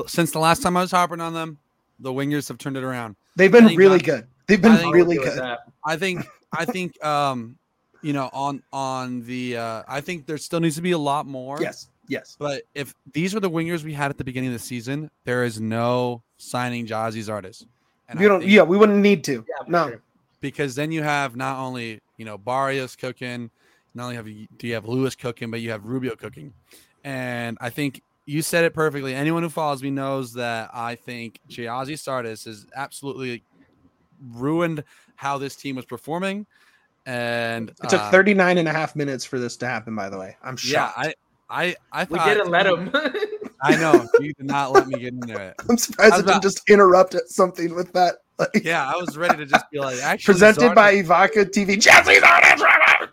since 0.07 0.31
the 0.31 0.39
last 0.39 0.61
time 0.61 0.75
I 0.75 0.81
was 0.81 0.91
harping 0.91 1.21
on 1.21 1.33
them, 1.33 1.57
the 1.99 2.11
wingers 2.11 2.47
have 2.47 2.57
turned 2.57 2.75
it 2.77 2.83
around. 2.83 3.15
they've 3.35 3.51
been 3.51 3.75
really 3.75 3.97
not- 3.97 4.03
good. 4.03 4.27
They've 4.47 4.59
been 4.61 4.89
really 4.89 5.17
I'll 5.19 5.23
deal 5.25 5.33
with 5.35 5.35
good. 5.35 5.57
I 5.85 5.95
think 5.97 6.25
I 6.51 6.65
think 6.65 7.03
um 7.05 7.58
you 8.01 8.13
know 8.13 8.29
on 8.33 8.63
on 8.73 9.23
the 9.23 9.57
uh 9.57 9.83
I 9.87 10.01
think 10.01 10.25
there 10.25 10.37
still 10.37 10.59
needs 10.59 10.75
to 10.75 10.81
be 10.81 10.91
a 10.91 10.97
lot 10.97 11.25
more. 11.25 11.61
Yes, 11.61 11.87
yes. 12.07 12.35
But 12.39 12.63
if 12.75 12.93
these 13.13 13.33
were 13.33 13.39
the 13.39 13.49
wingers 13.49 13.83
we 13.83 13.93
had 13.93 14.09
at 14.11 14.17
the 14.17 14.23
beginning 14.23 14.49
of 14.49 14.53
the 14.53 14.59
season, 14.59 15.09
there 15.25 15.43
is 15.43 15.59
no 15.59 16.21
signing 16.37 16.87
Jazzy's 16.87 17.29
artist. 17.29 17.65
And 18.07 18.19
you 18.19 18.25
I 18.25 18.29
don't. 18.29 18.39
think- 18.41 18.51
Yeah, 18.51 18.63
we 18.63 18.77
wouldn't 18.77 18.99
need 18.99 19.23
to. 19.25 19.45
Yeah, 19.47 19.65
no, 19.67 19.87
sure. 19.89 20.01
because 20.41 20.75
then 20.75 20.91
you 20.91 21.03
have 21.03 21.35
not 21.35 21.57
only 21.59 21.99
you 22.17 22.25
know 22.25 22.37
Barrios 22.37 22.95
cooking, 22.95 23.51
not 23.93 24.03
only 24.05 24.15
have 24.15 24.27
you 24.27 24.47
do 24.57 24.67
you 24.67 24.73
have 24.75 24.87
Lewis 24.87 25.15
cooking, 25.15 25.51
but 25.51 25.61
you 25.61 25.69
have 25.71 25.85
Rubio 25.85 26.15
cooking, 26.15 26.53
and 27.03 27.57
I 27.61 27.69
think 27.69 28.01
you 28.25 28.41
said 28.41 28.63
it 28.63 28.73
perfectly. 28.73 29.13
Anyone 29.15 29.41
who 29.43 29.49
follows 29.49 29.81
me 29.83 29.89
knows 29.89 30.33
that 30.33 30.69
I 30.73 30.95
think 30.95 31.39
Gyasi 31.49 31.93
Zardes 31.93 32.45
has 32.45 32.65
absolutely 32.75 33.43
ruined 34.33 34.83
how 35.15 35.37
this 35.37 35.55
team 35.55 35.75
was 35.75 35.85
performing, 35.85 36.45
and 37.09 37.69
it 37.69 37.89
took 37.89 38.01
uh, 38.01 38.11
39 38.11 38.57
and 38.59 38.67
a 38.67 38.71
half 38.71 38.95
minutes 38.95 39.25
for 39.25 39.39
this 39.39 39.57
to 39.57 39.67
happen. 39.67 39.95
By 39.95 40.09
the 40.09 40.17
way, 40.19 40.37
I'm 40.43 40.55
shocked. 40.57 40.95
Yeah, 40.97 41.03
shocked. 41.03 41.15
I 41.49 41.75
I 41.91 42.01
I 42.01 42.03
We 42.09 42.19
didn't 42.19 42.49
let 42.51 42.67
him. 42.67 42.91
I 43.61 43.75
know 43.75 44.07
you 44.21 44.33
did 44.33 44.45
not 44.45 44.71
let 44.71 44.87
me 44.87 44.99
get 44.99 45.13
into 45.13 45.35
it. 45.41 45.55
I'm 45.69 45.77
surprised 45.77 46.13
I 46.13 46.15
I 46.15 46.17
was 46.17 46.23
didn't 46.25 46.29
about- 46.35 46.43
just 46.43 46.69
interrupt 46.69 47.15
at 47.15 47.27
something 47.29 47.73
with 47.75 47.91
that. 47.93 48.15
Like, 48.37 48.49
Yeah, 48.63 48.85
I 48.85 48.95
was 48.95 49.17
ready 49.17 49.35
to 49.37 49.45
just 49.45 49.69
be 49.69 49.79
like, 49.79 49.97
actually, 50.01 50.33
presented 50.33 50.61
Zardes- 50.71 50.75
by 50.75 50.95
Evoca 50.95 51.45
TV. 51.45 51.77
Jesse's 51.81 52.23
on 52.23 52.41
it. 53.03 53.09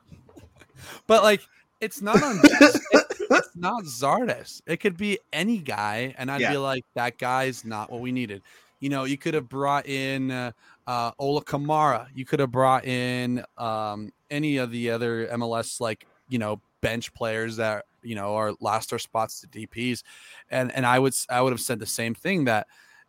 but 1.06 1.22
like 1.22 1.40
it's 1.80 2.00
not 2.02 2.22
on 2.22 2.38
it's, 2.44 2.78
it's 2.92 3.56
not 3.56 3.84
Zardes. 3.84 4.62
It 4.66 4.78
could 4.78 4.96
be 4.96 5.18
any 5.32 5.58
guy, 5.58 6.14
and 6.18 6.30
I'd 6.30 6.40
Yeah. 6.42 6.52
be 6.52 6.58
like, 6.58 6.84
that 6.94 7.18
guy's 7.18 7.64
not 7.64 7.90
what 7.90 8.00
we 8.00 8.12
needed. 8.12 8.42
You 8.80 8.90
know, 8.90 9.04
you 9.04 9.16
could 9.18 9.34
have 9.34 9.48
brought 9.48 9.86
in 9.86 10.30
uh, 10.30 10.52
uh, 10.86 11.12
Ola 11.18 11.42
Kamara. 11.44 12.06
You 12.14 12.24
could 12.24 12.40
have 12.40 12.50
brought 12.50 12.84
in 12.84 13.44
um, 13.58 14.12
any 14.30 14.56
of 14.58 14.70
the 14.70 14.90
other 14.90 15.26
MLS 15.28 15.80
like 15.80 16.06
you 16.28 16.38
know 16.38 16.60
bench 16.80 17.12
players 17.14 17.56
that 17.56 17.84
you 18.02 18.14
know 18.14 18.34
are 18.36 18.54
lost 18.60 18.90
their 18.90 18.98
spots 18.98 19.40
to 19.40 19.48
DPS, 19.48 20.02
and 20.50 20.72
and 20.72 20.86
I 20.86 20.98
would 20.98 21.14
I 21.28 21.42
would 21.42 21.52
have 21.52 21.60
said 21.60 21.78
the 21.78 21.86
same 21.86 22.14
thing 22.14 22.44
that, 22.44 22.66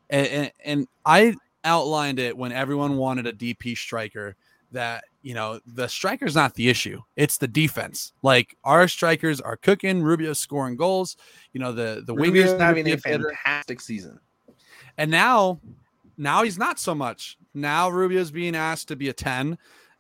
and, 0.10 0.52
and, 0.64 0.88
I 1.06 1.36
outlined 1.64 2.20
it 2.20 2.38
when 2.38 2.52
everyone 2.52 2.98
wanted 2.98 3.28
a 3.28 3.34
DP 3.34 3.78
striker 3.78 4.36
that 4.72 5.04
you 5.22 5.34
know 5.34 5.60
the 5.66 5.88
striker's 5.88 6.36
not 6.36 6.56
the 6.56 6.70
issue. 6.70 7.02
It's 7.16 7.38
the 7.38 7.48
defense. 7.48 8.14
Like 8.24 8.58
our 8.64 8.88
strikers 8.88 9.40
are 9.42 9.58
cooking 9.58 10.02
rubio's 10.02 10.40
scoring 10.40 10.76
goals. 10.76 11.18
You 11.54 11.60
know 11.60 11.72
the 11.72 12.04
the 12.06 12.14
wingers 12.14 12.28
Rubio's 12.28 12.52
need 12.54 12.62
having 12.62 12.92
a 12.92 12.98
fantastic 12.98 13.82
season. 13.82 14.20
and 14.98 15.12
now 15.12 15.60
now 16.18 16.44
he's 16.44 16.58
not 16.58 16.80
so 16.80 16.96
much 16.96 17.38
now 17.54 17.90
rubio's 17.90 18.32
being 18.32 18.56
asked 18.56 18.88
to 18.88 18.96
be 18.96 19.10
a 19.10 19.14
10 19.14 19.58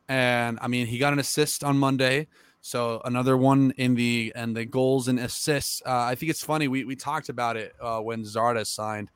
and 0.07 0.57
i 0.61 0.67
mean 0.67 0.87
he 0.87 0.97
got 0.97 1.13
an 1.13 1.19
assist 1.19 1.63
on 1.63 1.77
monday 1.77 2.27
so 2.61 3.01
another 3.05 3.37
one 3.37 3.71
in 3.77 3.95
the 3.95 4.31
and 4.35 4.55
the 4.55 4.65
goals 4.65 5.07
and 5.07 5.19
assists 5.19 5.81
uh, 5.85 6.01
i 6.01 6.15
think 6.15 6.29
it's 6.29 6.43
funny 6.43 6.67
we, 6.67 6.83
we 6.85 6.95
talked 6.95 7.29
about 7.29 7.55
it 7.57 7.73
uh, 7.81 7.99
when 7.99 8.23
Zardes 8.23 8.67
signed 8.67 9.09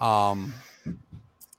um 0.00 0.52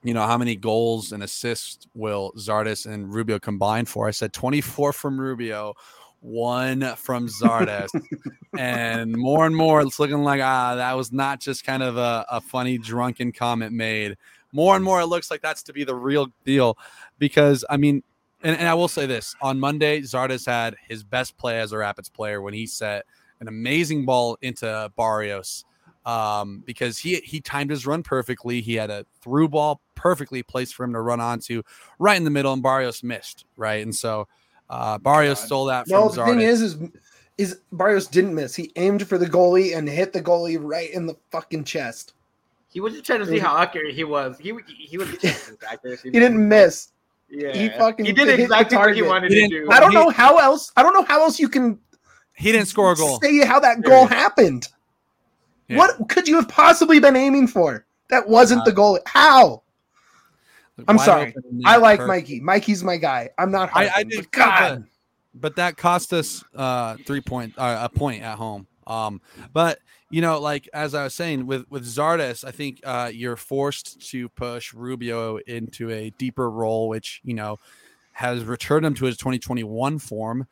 you 0.03 0.13
know 0.13 0.25
how 0.25 0.37
many 0.37 0.55
goals 0.55 1.11
and 1.11 1.23
assists 1.23 1.87
will 1.93 2.31
Zardes 2.37 2.85
and 2.85 3.13
Rubio 3.13 3.39
combine 3.39 3.85
for? 3.85 4.07
I 4.07 4.11
said 4.11 4.31
24 4.31 4.93
from 4.93 5.19
Rubio, 5.19 5.73
one 6.21 6.95
from 6.95 7.27
Zardes, 7.27 7.89
and 8.57 9.15
more 9.15 9.45
and 9.45 9.55
more 9.55 9.81
it's 9.81 9.99
looking 9.99 10.23
like 10.23 10.41
ah 10.41 10.75
that 10.75 10.93
was 10.93 11.11
not 11.11 11.41
just 11.41 11.65
kind 11.65 11.83
of 11.83 11.97
a, 11.97 12.25
a 12.29 12.41
funny 12.41 12.77
drunken 12.77 13.31
comment 13.31 13.73
made. 13.73 14.17
More 14.51 14.75
and 14.75 14.83
more 14.83 15.01
it 15.01 15.07
looks 15.07 15.29
like 15.29 15.41
that's 15.41 15.63
to 15.63 15.73
be 15.73 15.83
the 15.83 15.95
real 15.95 16.27
deal, 16.45 16.77
because 17.17 17.63
I 17.69 17.77
mean, 17.77 18.03
and, 18.41 18.57
and 18.57 18.67
I 18.67 18.73
will 18.73 18.87
say 18.87 19.05
this 19.05 19.35
on 19.41 19.59
Monday 19.59 20.01
Zardes 20.01 20.45
had 20.45 20.75
his 20.87 21.03
best 21.03 21.37
play 21.37 21.59
as 21.59 21.71
a 21.71 21.77
Rapids 21.77 22.09
player 22.09 22.41
when 22.41 22.53
he 22.53 22.65
set 22.65 23.05
an 23.39 23.47
amazing 23.47 24.05
ball 24.05 24.37
into 24.41 24.91
Barrios 24.97 25.65
um, 26.05 26.63
because 26.65 26.97
he 26.97 27.15
he 27.17 27.41
timed 27.41 27.69
his 27.69 27.85
run 27.85 28.03
perfectly. 28.03 28.61
He 28.61 28.75
had 28.75 28.89
a 28.89 29.05
through 29.21 29.49
ball 29.49 29.81
perfectly 29.95 30.43
placed 30.43 30.75
for 30.75 30.83
him 30.83 30.93
to 30.93 31.01
run 31.01 31.19
onto 31.19 31.61
right 31.99 32.17
in 32.17 32.23
the 32.23 32.29
middle, 32.29 32.53
and 32.53 32.63
Barrios 32.63 33.03
missed 33.03 33.45
right, 33.57 33.83
and 33.83 33.95
so 33.95 34.27
uh, 34.69 34.97
Barrios 34.97 35.39
God. 35.39 35.45
stole 35.45 35.65
that 35.65 35.87
from 35.87 35.99
No, 35.99 36.09
the 36.09 36.25
thing 36.25 36.41
is, 36.41 36.61
is 36.61 36.77
is 37.37 37.59
Barrios 37.71 38.07
didn't 38.07 38.35
miss. 38.35 38.55
He 38.55 38.71
aimed 38.75 39.07
for 39.07 39.17
the 39.17 39.27
goalie 39.27 39.77
and 39.77 39.87
hit 39.87 40.13
the 40.13 40.21
goalie 40.21 40.57
right 40.59 40.89
in 40.91 41.05
the 41.05 41.15
fucking 41.31 41.65
chest. 41.65 42.13
He 42.71 42.79
was 42.79 42.93
just 42.93 43.05
trying 43.05 43.19
to 43.19 43.25
see 43.25 43.39
how 43.39 43.57
accurate 43.57 43.95
he 43.95 44.03
was. 44.03 44.37
He 44.37 44.53
he 44.67 44.97
was 44.97 45.09
checking 45.09 45.29
his 45.29 45.57
accuracy. 45.69 46.09
He 46.11 46.19
didn't 46.19 46.47
miss. 46.47 46.89
Yeah, 47.31 47.51
He 47.51 47.69
fucking 47.69 48.05
he 48.05 48.11
did 48.11 48.39
exactly 48.39 48.77
what 48.77 48.95
he 48.95 49.01
wanted 49.01 49.31
He 49.31 49.41
to 49.41 49.47
do. 49.47 49.71
I 49.71 49.79
don't 49.79 49.91
He- 49.91 49.95
know 49.97 50.09
how 50.09 50.37
else. 50.37 50.71
I 50.77 50.83
don't 50.83 50.93
know 50.93 51.03
how 51.03 51.21
else 51.21 51.39
you 51.39 51.49
can 51.49 51.79
he 52.35 52.51
didn't 52.51 52.67
score 52.67 52.91
a 52.91 52.95
goal. 52.95 53.19
say 53.21 53.45
how 53.45 53.59
that 53.59 53.81
goal 53.81 54.05
happened. 54.07 54.67
Yeah. 55.67 55.77
What 55.77 56.09
could 56.09 56.27
you 56.27 56.35
have 56.37 56.47
possibly 56.47 56.99
been 56.99 57.15
aiming 57.15 57.47
for? 57.47 57.85
That 58.09 58.27
wasn't 58.27 58.61
Uh, 58.61 58.65
the 58.65 58.71
goal. 58.71 58.99
How? 59.05 59.61
I'm 60.87 60.95
Wide 60.95 61.05
sorry. 61.05 61.35
I 61.65 61.77
like 61.77 61.99
perfect. 61.99 62.07
Mikey. 62.07 62.39
Mikey's 62.39 62.83
my 62.83 62.97
guy. 62.97 63.29
I'm 63.37 63.51
not. 63.51 63.69
I, 63.75 63.89
I 63.97 64.03
did 64.03 64.17
but 64.21 64.31
God. 64.31 64.83
but, 65.33 65.41
but 65.41 65.55
that 65.57 65.77
cost 65.77 66.13
us 66.13 66.43
uh 66.55 66.95
three 67.05 67.21
point 67.21 67.53
uh, 67.57 67.87
a 67.91 67.95
point 67.95 68.23
at 68.23 68.37
home. 68.37 68.65
Um, 68.87 69.21
but 69.53 69.79
you 70.09 70.21
know, 70.21 70.39
like 70.39 70.67
as 70.73 70.95
I 70.95 71.03
was 71.03 71.13
saying 71.13 71.45
with 71.45 71.65
with 71.69 71.85
Zardes, 71.85 72.43
I 72.43 72.51
think 72.51 72.81
uh 72.83 73.11
you're 73.13 73.35
forced 73.35 74.09
to 74.11 74.29
push 74.29 74.73
Rubio 74.73 75.37
into 75.37 75.89
a 75.91 76.09
deeper 76.11 76.49
role, 76.49 76.87
which 76.89 77.21
you 77.23 77.33
know 77.33 77.57
has 78.13 78.43
returned 78.43 78.85
him 78.85 78.95
to 78.95 79.05
his 79.05 79.17
2021 79.17 79.99
form, 79.99 80.47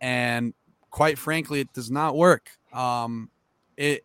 and 0.00 0.54
quite 0.90 1.18
frankly, 1.18 1.60
it 1.60 1.72
does 1.72 1.90
not 1.90 2.16
work. 2.16 2.50
Um, 2.72 3.30
it 3.76 4.04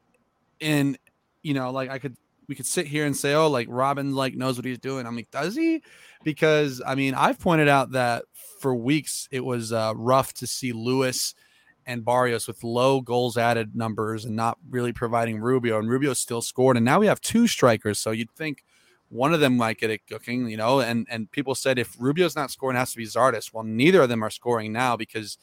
and 0.59 0.97
you 1.41 1.53
know, 1.53 1.71
like 1.71 1.89
I 1.89 1.99
could 1.99 2.17
we 2.47 2.55
could 2.55 2.65
sit 2.65 2.87
here 2.87 3.05
and 3.05 3.15
say, 3.15 3.33
oh, 3.33 3.49
like 3.49 3.67
Robin 3.69 4.15
like 4.15 4.35
knows 4.35 4.57
what 4.57 4.65
he's 4.65 4.79
doing. 4.79 5.05
I'm 5.05 5.15
like, 5.15 5.31
does 5.31 5.55
he? 5.55 5.83
Because 6.23 6.81
I 6.85 6.95
mean, 6.95 7.13
I've 7.13 7.39
pointed 7.39 7.67
out 7.67 7.91
that 7.91 8.23
for 8.59 8.73
weeks 8.75 9.27
it 9.31 9.45
was 9.45 9.71
uh, 9.71 9.93
rough 9.95 10.33
to 10.35 10.47
see 10.47 10.71
Lewis 10.73 11.35
and 11.87 12.03
Barrios 12.03 12.47
with 12.47 12.63
low 12.65 12.99
goals 12.99 13.37
added 13.37 13.75
numbers 13.75 14.25
and 14.25 14.35
not 14.35 14.57
really 14.69 14.91
providing 14.91 15.39
Rubio, 15.39 15.79
and 15.79 15.89
Rubio 15.89 16.13
still 16.13 16.41
scored. 16.41 16.75
And 16.75 16.85
now 16.85 16.99
we 16.99 17.07
have 17.07 17.21
two 17.21 17.47
strikers, 17.47 17.97
so 17.97 18.11
you'd 18.11 18.29
think 18.31 18.65
one 19.09 19.33
of 19.33 19.39
them 19.39 19.55
might 19.55 19.79
get 19.79 19.89
it 19.89 20.05
cooking, 20.05 20.49
you 20.49 20.57
know. 20.57 20.81
And 20.81 21.07
and 21.09 21.31
people 21.31 21.55
said 21.55 21.79
if 21.79 21.95
Rubio's 21.97 22.35
not 22.35 22.51
scoring, 22.51 22.75
it 22.75 22.79
has 22.79 22.91
to 22.91 22.97
be 22.97 23.05
Zardes. 23.05 23.53
Well, 23.53 23.63
neither 23.63 24.01
of 24.01 24.09
them 24.09 24.21
are 24.21 24.29
scoring 24.29 24.73
now 24.73 24.97
because 24.97 25.37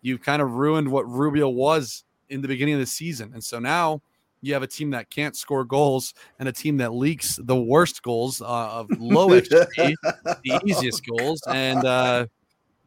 you've 0.00 0.22
kind 0.22 0.40
of 0.40 0.52
ruined 0.52 0.90
what 0.90 1.06
Rubio 1.06 1.50
was 1.50 2.04
in 2.30 2.40
the 2.40 2.48
beginning 2.48 2.74
of 2.74 2.80
the 2.80 2.86
season, 2.86 3.32
and 3.34 3.44
so 3.44 3.58
now 3.58 4.00
you 4.40 4.54
have 4.54 4.62
a 4.62 4.66
team 4.66 4.90
that 4.90 5.10
can't 5.10 5.36
score 5.36 5.64
goals 5.64 6.12
and 6.38 6.48
a 6.48 6.52
team 6.52 6.78
that 6.78 6.92
leaks 6.92 7.38
the 7.42 7.56
worst 7.56 8.02
goals 8.02 8.42
uh, 8.42 8.44
of 8.46 8.88
low 8.98 9.28
XG, 9.28 9.94
the 10.02 10.60
easiest 10.64 11.04
goals, 11.06 11.42
and 11.46 11.84
uh, 11.84 12.26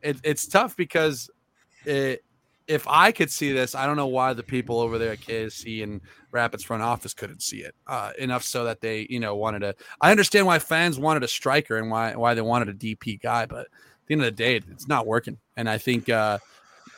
it, 0.02 0.18
it's 0.24 0.48
tough 0.48 0.76
because 0.76 1.30
it, 1.86 2.24
if 2.68 2.86
I 2.88 3.12
could 3.12 3.32
see 3.32 3.52
this, 3.52 3.76
I 3.76 3.86
don't 3.86 3.96
know 3.96 4.08
why 4.08 4.34
the 4.34 4.44
people 4.44 4.80
over 4.80 4.98
there 4.98 5.14
at 5.14 5.22
KSE 5.22 5.84
and 5.84 6.02
Rapids 6.32 6.64
front 6.64 6.84
office 6.84 7.14
couldn't 7.14 7.42
see 7.42 7.60
it 7.60 7.74
uh, 7.88 8.12
enough 8.20 8.44
so 8.44 8.66
that 8.66 8.82
they, 8.82 9.08
you 9.10 9.20
know, 9.20 9.36
wanted 9.36 9.60
to. 9.60 9.76
I 10.02 10.12
understand 10.12 10.46
why 10.46 10.60
fans 10.60 11.00
wanted 11.00 11.24
a 11.24 11.28
striker 11.28 11.78
and 11.78 11.90
why 11.90 12.16
why 12.16 12.34
they 12.34 12.42
wanted 12.42 12.70
a 12.70 12.74
DP 12.74 13.22
guy, 13.22 13.46
but 13.46 13.60
at 13.62 13.68
the 14.08 14.14
end 14.14 14.22
of 14.22 14.26
the 14.26 14.32
day, 14.32 14.58
it's 14.58 14.88
not 14.88 15.08
working. 15.08 15.38
And 15.56 15.70
I 15.70 15.78
think 15.78 16.10
uh, 16.10 16.40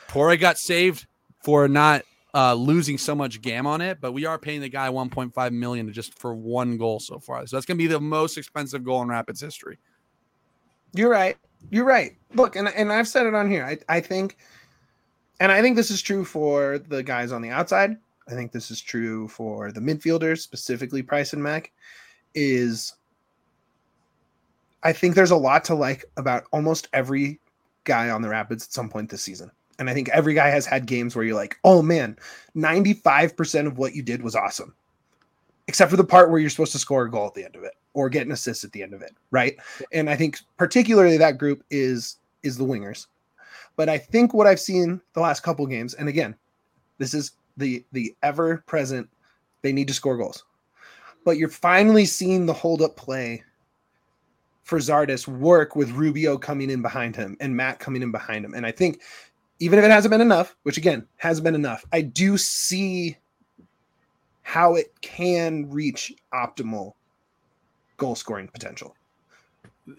Torre 0.08 0.36
got 0.36 0.58
saved 0.58 1.06
for 1.42 1.68
not 1.68 2.02
uh, 2.34 2.54
losing 2.54 2.98
so 2.98 3.14
much 3.14 3.40
gam 3.40 3.66
on 3.66 3.80
it, 3.80 3.98
but 4.00 4.12
we 4.12 4.26
are 4.26 4.38
paying 4.38 4.60
the 4.60 4.68
guy 4.68 4.88
1.5 4.88 5.52
million 5.52 5.92
just 5.92 6.18
for 6.18 6.34
one 6.34 6.76
goal 6.76 7.00
so 7.00 7.18
far. 7.18 7.46
So 7.46 7.56
that's 7.56 7.66
going 7.66 7.76
to 7.76 7.82
be 7.82 7.88
the 7.88 8.00
most 8.00 8.38
expensive 8.38 8.84
goal 8.84 9.02
in 9.02 9.08
Rapids 9.08 9.40
history. 9.40 9.78
You're 10.94 11.10
right. 11.10 11.36
You're 11.70 11.84
right. 11.84 12.16
Look, 12.34 12.56
and 12.56 12.68
and 12.68 12.92
I've 12.92 13.08
said 13.08 13.26
it 13.26 13.34
on 13.34 13.50
here. 13.50 13.64
I 13.64 13.78
I 13.96 14.00
think, 14.00 14.36
and 15.40 15.50
I 15.50 15.62
think 15.62 15.74
this 15.76 15.90
is 15.90 16.02
true 16.02 16.24
for 16.24 16.78
the 16.78 17.02
guys 17.02 17.32
on 17.32 17.42
the 17.42 17.50
outside. 17.50 17.96
I 18.28 18.34
think 18.34 18.52
this 18.52 18.70
is 18.70 18.80
true 18.80 19.26
for 19.28 19.72
the 19.72 19.80
midfielders, 19.80 20.38
specifically 20.38 21.02
Price 21.02 21.32
and 21.32 21.42
Mac. 21.42 21.72
Is 22.34 22.94
I 24.82 24.92
think 24.92 25.14
there's 25.14 25.32
a 25.32 25.36
lot 25.36 25.64
to 25.64 25.74
like 25.74 26.04
about 26.16 26.44
almost 26.52 26.88
every 26.92 27.40
guy 27.84 28.10
on 28.10 28.22
the 28.22 28.28
Rapids 28.28 28.64
at 28.64 28.72
some 28.72 28.88
point 28.88 29.10
this 29.10 29.22
season. 29.22 29.50
And 29.78 29.88
I 29.88 29.94
think 29.94 30.10
every 30.10 30.34
guy 30.34 30.48
has 30.48 30.66
had 30.66 30.86
games 30.86 31.16
where 31.16 31.24
you're 31.24 31.34
like, 31.34 31.56
oh 31.64 31.80
man, 31.82 32.16
95% 32.54 33.66
of 33.66 33.78
what 33.78 33.94
you 33.94 34.02
did 34.02 34.22
was 34.22 34.36
awesome. 34.36 34.74
Except 35.68 35.90
for 35.90 35.96
the 35.96 36.04
part 36.04 36.30
where 36.30 36.38
you're 36.38 36.50
supposed 36.50 36.72
to 36.72 36.78
score 36.78 37.04
a 37.04 37.10
goal 37.10 37.26
at 37.26 37.34
the 37.34 37.44
end 37.44 37.56
of 37.56 37.62
it 37.62 37.72
or 37.94 38.10
get 38.10 38.26
an 38.26 38.32
assist 38.32 38.64
at 38.64 38.72
the 38.72 38.82
end 38.82 38.92
of 38.92 39.02
it. 39.02 39.14
Right. 39.30 39.56
And 39.92 40.10
I 40.10 40.16
think 40.16 40.38
particularly 40.58 41.16
that 41.16 41.38
group 41.38 41.64
is 41.70 42.16
is 42.42 42.56
the 42.56 42.64
wingers. 42.64 43.06
But 43.80 43.88
I 43.88 43.96
think 43.96 44.34
what 44.34 44.46
I've 44.46 44.60
seen 44.60 45.00
the 45.14 45.20
last 45.20 45.42
couple 45.42 45.66
games, 45.66 45.94
and 45.94 46.06
again, 46.06 46.36
this 46.98 47.14
is 47.14 47.30
the 47.56 47.82
the 47.92 48.14
ever 48.22 48.62
present, 48.66 49.08
they 49.62 49.72
need 49.72 49.88
to 49.88 49.94
score 49.94 50.18
goals. 50.18 50.44
But 51.24 51.38
you're 51.38 51.48
finally 51.48 52.04
seeing 52.04 52.44
the 52.44 52.52
hold 52.52 52.82
up 52.82 52.94
play 52.94 53.42
for 54.64 54.80
Zardes 54.80 55.26
work 55.26 55.76
with 55.76 55.92
Rubio 55.92 56.36
coming 56.36 56.68
in 56.68 56.82
behind 56.82 57.16
him 57.16 57.38
and 57.40 57.56
Matt 57.56 57.78
coming 57.78 58.02
in 58.02 58.12
behind 58.12 58.44
him. 58.44 58.52
And 58.52 58.66
I 58.66 58.70
think 58.70 59.00
even 59.60 59.78
if 59.78 59.84
it 59.86 59.90
hasn't 59.90 60.12
been 60.12 60.20
enough, 60.20 60.54
which 60.64 60.76
again 60.76 61.08
hasn't 61.16 61.44
been 61.46 61.54
enough, 61.54 61.82
I 61.90 62.02
do 62.02 62.36
see 62.36 63.16
how 64.42 64.74
it 64.74 64.92
can 65.00 65.70
reach 65.70 66.12
optimal 66.34 66.92
goal 67.96 68.14
scoring 68.14 68.48
potential. 68.48 68.94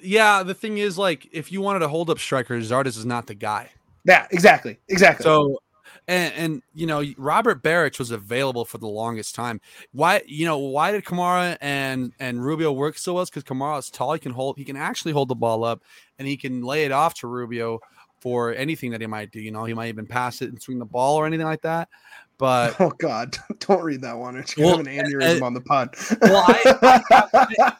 Yeah, 0.01 0.43
the 0.43 0.53
thing 0.53 0.77
is, 0.77 0.97
like, 0.97 1.27
if 1.31 1.51
you 1.51 1.61
wanted 1.61 1.79
to 1.79 1.87
hold 1.87 2.09
up 2.09 2.19
strikers, 2.19 2.69
Zardes 2.71 2.97
is 2.97 3.05
not 3.05 3.27
the 3.27 3.33
guy. 3.35 3.71
Yeah, 4.05 4.27
exactly. 4.31 4.79
Exactly. 4.87 5.23
So, 5.23 5.59
and, 6.07 6.33
and 6.35 6.61
you 6.73 6.87
know, 6.87 7.03
Robert 7.17 7.61
Berić 7.61 7.99
was 7.99 8.11
available 8.11 8.65
for 8.65 8.77
the 8.77 8.87
longest 8.87 9.35
time. 9.35 9.61
Why, 9.91 10.21
you 10.25 10.45
know, 10.45 10.57
why 10.57 10.91
did 10.91 11.03
Kamara 11.03 11.57
and 11.61 12.13
and 12.19 12.43
Rubio 12.43 12.71
work 12.71 12.97
so 12.97 13.13
well? 13.13 13.25
Because 13.25 13.43
Kamara 13.43 13.79
is 13.79 13.89
tall, 13.89 14.13
he 14.13 14.19
can 14.19 14.31
hold, 14.31 14.57
he 14.57 14.63
can 14.63 14.77
actually 14.77 15.11
hold 15.11 15.27
the 15.27 15.35
ball 15.35 15.63
up, 15.63 15.83
and 16.17 16.27
he 16.27 16.37
can 16.37 16.61
lay 16.63 16.85
it 16.85 16.91
off 16.91 17.13
to 17.15 17.27
Rubio 17.27 17.79
for 18.19 18.53
anything 18.53 18.91
that 18.91 19.01
he 19.01 19.07
might 19.07 19.31
do. 19.31 19.41
You 19.41 19.51
know, 19.51 19.65
he 19.65 19.73
might 19.73 19.89
even 19.89 20.05
pass 20.05 20.41
it 20.41 20.49
and 20.49 20.61
swing 20.61 20.79
the 20.79 20.85
ball 20.85 21.17
or 21.17 21.25
anything 21.25 21.45
like 21.45 21.61
that. 21.63 21.89
But 22.37 22.75
oh 22.79 22.91
God, 22.97 23.37
don't 23.59 23.83
read 23.83 24.01
that 24.01 24.17
one. 24.17 24.35
It's 24.37 24.57
Well, 24.57 24.79
an 24.79 24.85
aneurysm 24.85 25.41
uh, 25.41 25.45
on 25.45 25.53
the 25.53 25.61
pod. 25.61 25.95
well, 26.21 26.43
I, 26.47 27.47
I, 27.59 27.73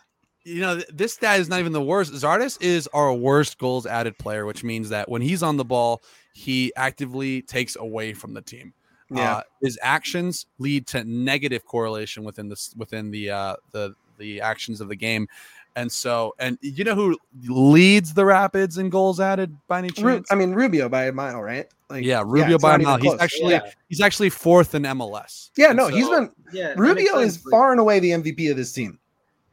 you 0.44 0.62
know, 0.62 0.82
this 0.92 1.14
stat 1.14 1.40
is 1.40 1.50
not 1.50 1.60
even 1.60 1.72
the 1.72 1.82
worst. 1.82 2.14
Zardes 2.14 2.62
is 2.62 2.88
our 2.94 3.14
worst 3.14 3.58
goals 3.58 3.86
added 3.86 4.18
player, 4.18 4.46
which 4.46 4.64
means 4.64 4.90
that 4.90 5.10
when 5.10 5.22
he's 5.22 5.44
on 5.44 5.58
the 5.58 5.66
ball, 5.66 6.02
he 6.34 6.72
actively 6.76 7.42
takes 7.44 7.76
away 7.76 8.14
from 8.14 8.34
the 8.34 8.42
team. 8.42 8.74
Yeah. 9.14 9.38
Uh, 9.38 9.42
his 9.62 9.78
actions 9.82 10.46
lead 10.58 10.88
to 10.88 11.04
negative 11.04 11.66
correlation 11.66 12.24
within 12.24 12.48
this 12.50 12.74
within 12.78 13.12
the 13.12 13.30
uh, 13.30 13.56
the 13.72 13.94
the 14.18 14.40
actions 14.42 14.80
of 14.82 14.88
the 14.88 14.96
game. 14.96 15.28
And 15.76 15.90
so, 15.92 16.34
and 16.40 16.58
you 16.62 16.84
know 16.84 16.96
who 16.96 17.18
leads 17.48 18.14
the 18.14 18.26
Rapids 18.26 18.78
in 18.78 18.90
goals 18.90 19.20
added 19.20 19.56
by 19.68 19.80
any 19.80 19.90
Ru- 19.90 20.16
chance? 20.16 20.32
I 20.32 20.36
mean 20.36 20.54
Rubio 20.54 20.90
by 20.90 21.06
a 21.06 21.12
mile, 21.12 21.42
right? 21.42 21.68
Like 21.90 22.04
yeah, 22.06 22.24
Rubio 22.26 22.56
it's 22.56 22.62
by 22.62 22.76
a 22.76 22.80
mile. 22.80 22.98
He's 22.98 23.10
close. 23.12 23.22
actually 23.22 23.52
Yeah. 23.52 23.72
he's 23.90 24.02
actually 24.02 24.30
fourth 24.30 24.76
in 24.76 24.84
MLS. 24.84 25.50
Yeah, 25.58 25.70
And 25.70 25.78
no, 25.78 25.88
he's 25.88 26.08
been 26.10 26.32
Yeah, 26.54 26.74
Rubio 26.78 27.20
is 27.20 27.38
far 27.52 27.72
and 27.72 27.80
away 27.80 28.00
the 28.00 28.12
MVP 28.12 28.50
of 28.52 28.58
this 28.58 28.72
team. 28.74 28.98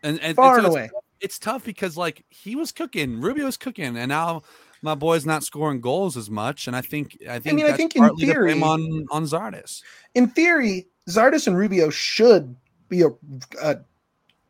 And, 0.03 0.21
and 0.21 0.37
Far 0.37 0.59
and 0.59 0.67
so 0.67 0.73
away. 0.73 0.85
it's, 0.85 0.95
it's 1.21 1.39
tough 1.39 1.65
because 1.65 1.97
like 1.97 2.25
he 2.29 2.57
was 2.57 2.73
cooking, 2.73 3.21
Rubio's 3.21 3.57
cooking, 3.57 3.97
and 3.97 4.09
now 4.09 4.43
my 4.83 4.95
boy's 4.95 5.27
not 5.27 5.43
scoring 5.43 5.81
goals 5.81 6.17
as 6.17 6.31
much. 6.31 6.67
And 6.67 6.77
I 6.77 6.81
think 6.81 7.19
I 7.29 7.39
think 7.39 7.53
I 7.55 7.57
mean, 7.57 7.67
I 7.67 7.77
think 7.77 7.97
in 7.97 8.03
partly 8.03 8.27
the 8.27 8.33
theory- 8.33 8.63
on 8.63 9.07
on 9.11 9.25
Zardes. 9.25 9.83
In 10.15 10.29
theory, 10.29 10.87
Zardes 11.09 11.47
and 11.47 11.57
Rubio 11.57 11.91
should 11.91 12.55
be 12.89 13.03
a, 13.03 13.09
a 13.63 13.79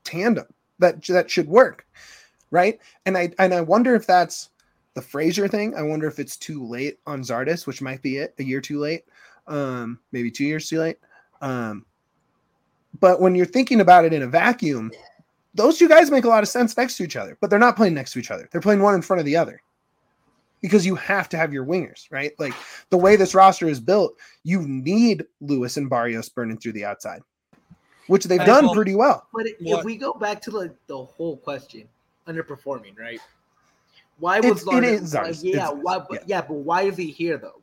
tandem 0.04 0.46
that 0.78 1.02
that 1.06 1.30
should 1.30 1.48
work, 1.48 1.86
right? 2.50 2.78
And 3.06 3.16
I 3.16 3.32
and 3.38 3.54
I 3.54 3.60
wonder 3.60 3.94
if 3.94 4.06
that's 4.06 4.50
the 4.94 5.02
Fraser 5.02 5.48
thing. 5.48 5.74
I 5.76 5.82
wonder 5.82 6.06
if 6.06 6.18
it's 6.18 6.36
too 6.36 6.66
late 6.66 6.98
on 7.06 7.22
Zardes, 7.22 7.66
which 7.66 7.80
might 7.80 8.02
be 8.02 8.18
it, 8.18 8.34
a 8.38 8.42
year 8.42 8.60
too 8.60 8.80
late, 8.80 9.04
um, 9.46 9.98
maybe 10.12 10.30
two 10.30 10.44
years 10.44 10.68
too 10.68 10.80
late. 10.80 10.98
Um, 11.40 11.84
but 13.00 13.20
when 13.20 13.34
you're 13.34 13.46
thinking 13.46 13.80
about 13.80 14.04
it 14.04 14.12
in 14.12 14.22
a 14.22 14.26
vacuum, 14.26 14.90
those 15.58 15.76
two 15.78 15.88
guys 15.88 16.10
make 16.10 16.24
a 16.24 16.28
lot 16.28 16.42
of 16.42 16.48
sense 16.48 16.76
next 16.76 16.96
to 16.96 17.02
each 17.04 17.16
other, 17.16 17.36
but 17.40 17.50
they're 17.50 17.58
not 17.58 17.76
playing 17.76 17.94
next 17.94 18.12
to 18.12 18.18
each 18.18 18.30
other. 18.30 18.48
They're 18.50 18.60
playing 18.62 18.80
one 18.80 18.94
in 18.94 19.02
front 19.02 19.20
of 19.20 19.26
the 19.26 19.36
other 19.36 19.60
because 20.62 20.86
you 20.86 20.94
have 20.94 21.28
to 21.28 21.36
have 21.36 21.52
your 21.52 21.64
wingers, 21.66 22.06
right? 22.10 22.32
Like 22.38 22.54
the 22.90 22.96
way 22.96 23.16
this 23.16 23.34
roster 23.34 23.68
is 23.68 23.78
built, 23.80 24.16
you 24.44 24.62
need 24.62 25.24
Lewis 25.40 25.76
and 25.76 25.90
Barrios 25.90 26.28
burning 26.28 26.58
through 26.58 26.72
the 26.72 26.84
outside, 26.84 27.20
which 28.06 28.24
they've 28.24 28.40
I 28.40 28.46
done 28.46 28.66
will- 28.66 28.74
pretty 28.74 28.94
well. 28.94 29.26
But 29.34 29.46
if 29.46 29.56
What- 29.60 29.84
we 29.84 29.96
go 29.96 30.12
back 30.14 30.40
to 30.42 30.50
like 30.50 30.72
the 30.86 31.04
whole 31.04 31.36
question, 31.36 31.88
underperforming, 32.26 32.98
right? 32.98 33.20
Why 34.18 34.40
was 34.40 34.62
it 34.62 34.66
Zardes- 34.66 34.84
is 35.02 35.14
Zardes. 35.14 35.44
Yeah, 35.44 35.68
It's- 35.68 35.78
why? 35.82 35.98
But, 36.00 36.28
yeah. 36.28 36.40
but 36.40 36.54
why 36.54 36.82
is 36.82 36.96
he 36.96 37.06
here 37.10 37.36
though? 37.38 37.60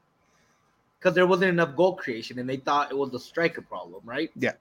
Because 1.00 1.14
there 1.14 1.28
wasn't 1.28 1.50
enough 1.50 1.76
goal 1.76 1.96
creation, 1.96 2.40
and 2.40 2.50
they 2.50 2.58
thought 2.58 2.92
it 2.92 2.98
was 2.98 3.14
a 3.14 3.20
striker 3.20 3.62
problem, 3.62 4.02
right? 4.06 4.32
Yeah. 4.36 4.54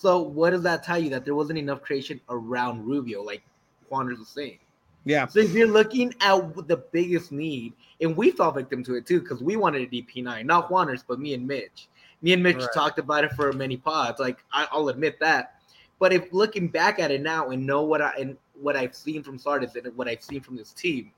So 0.00 0.18
what 0.18 0.50
does 0.50 0.62
that 0.62 0.82
tell 0.82 0.98
you? 0.98 1.10
That 1.10 1.26
there 1.26 1.34
wasn't 1.34 1.58
enough 1.58 1.82
creation 1.82 2.22
around 2.30 2.86
Rubio, 2.86 3.22
like 3.22 3.42
Juaners 3.90 4.18
was 4.18 4.28
saying. 4.28 4.58
Yeah. 5.04 5.26
So 5.26 5.40
if 5.40 5.52
you're 5.52 5.68
looking 5.68 6.14
at 6.22 6.54
the 6.68 6.78
biggest 6.90 7.32
need, 7.32 7.74
and 8.00 8.16
we 8.16 8.30
fell 8.30 8.50
victim 8.50 8.82
to 8.84 8.94
it 8.94 9.04
too, 9.04 9.20
because 9.20 9.42
we 9.42 9.56
wanted 9.56 9.82
a 9.82 9.86
DP9, 9.86 10.46
not 10.46 10.70
Juaners, 10.70 11.04
but 11.06 11.20
me 11.20 11.34
and 11.34 11.46
Mitch. 11.46 11.88
Me 12.22 12.32
and 12.32 12.42
Mitch 12.42 12.56
Right. 12.56 12.68
talked 12.72 12.98
about 12.98 13.24
it 13.24 13.32
for 13.32 13.52
many 13.52 13.76
pods. 13.76 14.18
Like 14.18 14.38
I, 14.54 14.66
I'll 14.72 14.88
admit 14.88 15.20
that. 15.20 15.56
But 15.98 16.14
if 16.14 16.32
looking 16.32 16.68
back 16.68 16.98
at 16.98 17.10
it 17.10 17.20
now 17.20 17.50
and 17.50 17.66
know 17.66 17.82
what 17.82 18.00
I 18.00 18.14
and 18.18 18.38
what 18.58 18.76
I've 18.76 18.94
seen 18.94 19.22
from 19.22 19.38
Zardes 19.38 19.76
and 19.76 19.94
what 19.98 20.08
I've 20.08 20.22
seen 20.22 20.40
from 20.40 20.56
this 20.56 20.72
team, 20.72 21.12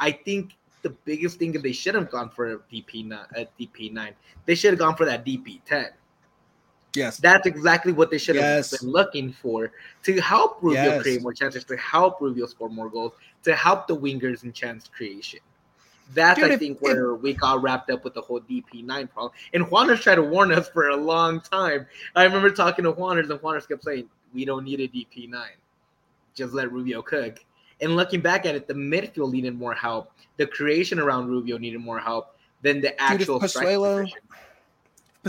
I 0.00 0.10
think 0.10 0.56
the 0.82 0.90
biggest 0.90 1.38
thing 1.38 1.54
is 1.54 1.62
they 1.62 1.70
should 1.70 1.94
have 1.94 2.10
gone 2.10 2.30
for 2.30 2.54
a 2.54 2.58
DP9. 2.58 3.24
A 3.36 3.46
DP9. 3.60 4.14
They 4.46 4.56
should 4.56 4.70
have 4.70 4.80
gone 4.80 4.96
for 4.96 5.04
that 5.04 5.24
DP10. 5.24 5.90
Yes. 6.96 7.18
That's 7.18 7.46
exactly 7.46 7.92
what 7.92 8.10
they 8.10 8.18
should 8.18 8.36
have 8.36 8.68
been 8.70 8.90
looking 8.90 9.32
for 9.32 9.72
to 10.04 10.20
help 10.20 10.58
Rubio 10.62 10.82
Yes. 10.82 11.02
create 11.02 11.22
more 11.22 11.32
chances, 11.34 11.64
to 11.64 11.76
help 11.76 12.20
Rubio 12.20 12.46
score 12.46 12.68
more 12.68 12.88
goals, 12.88 13.12
to 13.44 13.54
help 13.54 13.86
the 13.86 13.96
wingers 13.96 14.42
in 14.44 14.52
chance 14.52 14.88
creation. 14.88 15.40
That's 16.14 16.40
Dude, 16.40 16.52
I 16.52 16.56
think 16.56 16.76
if- 16.76 16.82
where 16.82 17.14
we 17.14 17.34
got 17.34 17.62
wrapped 17.62 17.90
up 17.90 18.04
with 18.04 18.14
the 18.14 18.20
whole 18.20 18.40
DP9 18.40 19.08
problem. 19.08 19.32
And 19.52 19.64
Juaners 19.66 20.00
tried 20.00 20.14
to 20.16 20.22
warn 20.22 20.52
us 20.52 20.68
for 20.68 20.88
a 20.88 20.96
long 20.96 21.40
time. 21.40 21.86
I 22.14 22.24
remember 22.24 22.50
talking 22.50 22.84
to 22.84 22.92
Juaners, 22.92 23.28
and 23.28 23.40
Juaners 23.40 23.66
kept 23.66 23.82
saying, 23.84 24.08
"We 24.32 24.44
don't 24.44 24.64
need 24.64 24.80
a 24.80 24.86
DP9. 24.86 25.56
Just 26.34 26.54
let 26.54 26.70
Rubio 26.72 27.02
cook." 27.02 27.44
And 27.80 27.96
looking 27.96 28.20
back 28.20 28.46
at 28.46 28.54
it, 28.54 28.68
the 28.68 28.74
midfield 28.74 29.32
needed 29.32 29.58
more 29.58 29.74
help. 29.74 30.12
The 30.36 30.46
creation 30.46 30.98
around 30.98 31.28
Rubio 31.28 31.58
needed 31.58 31.80
more 31.80 31.98
help 31.98 32.36
than 32.62 32.80
the 32.80 32.98
actual 33.00 33.40
Pozuelo- 33.40 34.08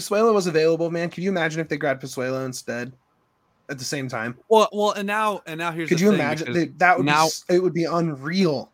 position. 0.05 0.33
Was 0.33 0.47
available, 0.47 0.89
man. 0.91 1.09
Could 1.09 1.23
you 1.23 1.29
imagine 1.29 1.59
if 1.59 1.67
they 1.69 1.77
grabbed 1.77 2.01
Pozuelo 2.03 2.45
instead 2.45 2.93
at 3.69 3.77
the 3.77 3.83
same 3.83 4.07
time? 4.07 4.37
Well, 4.49 4.69
well, 4.71 4.91
and 4.91 5.05
now 5.07 5.41
and 5.45 5.57
now 5.57 5.71
here's 5.71 5.89
Could 5.89 5.99
you 5.99 6.11
imagine 6.13 6.53
that, 6.53 6.79
that 6.79 6.97
would 6.97 7.05
now- 7.05 7.27
be, 7.47 7.55
it 7.55 7.59
would 7.63 7.73
be 7.73 7.85
unreal. 7.85 8.71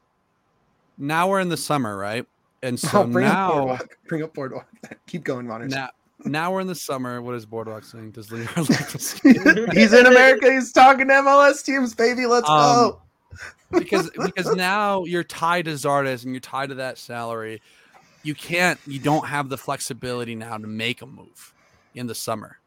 now 0.98 1.28
we're 1.30 1.40
in 1.40 1.50
the 1.50 1.58
summer, 1.58 1.98
right? 1.98 2.26
And 2.62 2.80
so 2.80 2.90
Oh, 3.02 3.08
bring 3.08 3.26
up 3.26 3.34
now 3.34 3.52
boardwalk. 3.54 3.98
Bring 4.08 4.24
up 4.24 4.34
boardwalk. 4.34 4.68
Keep 5.08 5.24
going, 5.24 5.48
Juaners. 5.48 5.70
now 5.70 5.90
now 6.26 6.54
we're 6.54 6.62
in 6.62 6.68
the 6.68 6.76
summer. 6.76 7.22
What 7.22 7.36
is 7.36 7.46
Boardwalk 7.46 7.84
saying? 7.84 8.12
Does 8.12 8.32
Leonardo 8.32 8.62
like 8.74 8.88
to 8.90 9.00
see- 9.00 9.34
He's 9.74 9.92
in 9.92 10.06
America. 10.06 10.50
He's 10.54 10.72
talking 10.72 11.08
to 11.10 11.14
MLS 11.16 11.66
teams, 11.66 11.94
baby. 11.94 12.26
Let's 12.28 12.48
Um, 12.50 12.56
go. 12.56 13.02
because 13.72 14.10
because 14.24 14.56
now 14.56 15.04
you're 15.04 15.24
tied 15.26 15.66
to 15.66 15.72
Zardes 15.72 16.24
and 16.24 16.34
you're 16.34 16.40
tied 16.40 16.70
to 16.70 16.76
that 16.76 16.98
salary. 16.98 17.62
You 18.24 18.34
can't. 18.34 18.80
You 18.88 19.00
don't 19.00 19.28
have 19.28 19.50
the 19.50 19.58
flexibility 19.58 20.36
now 20.36 20.58
to 20.58 20.68
make 20.68 21.02
a 21.02 21.06
move 21.06 21.54
in 21.94 22.08
the 22.08 22.16
summer, 22.16 22.58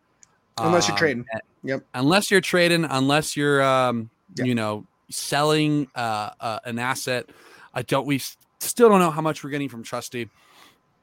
Unless 0.59 0.88
you're 0.88 0.94
Um, 0.94 0.98
trading. 0.98 1.24
Yep. 1.64 1.84
Unless 1.94 2.30
you're 2.30 2.40
trading. 2.40 2.84
Unless 2.84 3.36
you're 3.36 3.62
um 3.62 4.11
Yep. 4.36 4.46
you 4.46 4.54
know 4.54 4.86
selling 5.11 5.88
uh, 5.94 6.30
uh 6.40 6.59
an 6.64 6.78
asset. 6.78 7.26
I 7.74 7.82
don't. 7.82 8.07
We 8.07 8.18
still 8.61 8.88
don't 8.88 9.00
know 9.00 9.11
how 9.11 9.20
much 9.20 9.42
we're 9.42 9.50
getting 9.50 9.68
from 9.68 9.82
Trusty. 9.82 10.28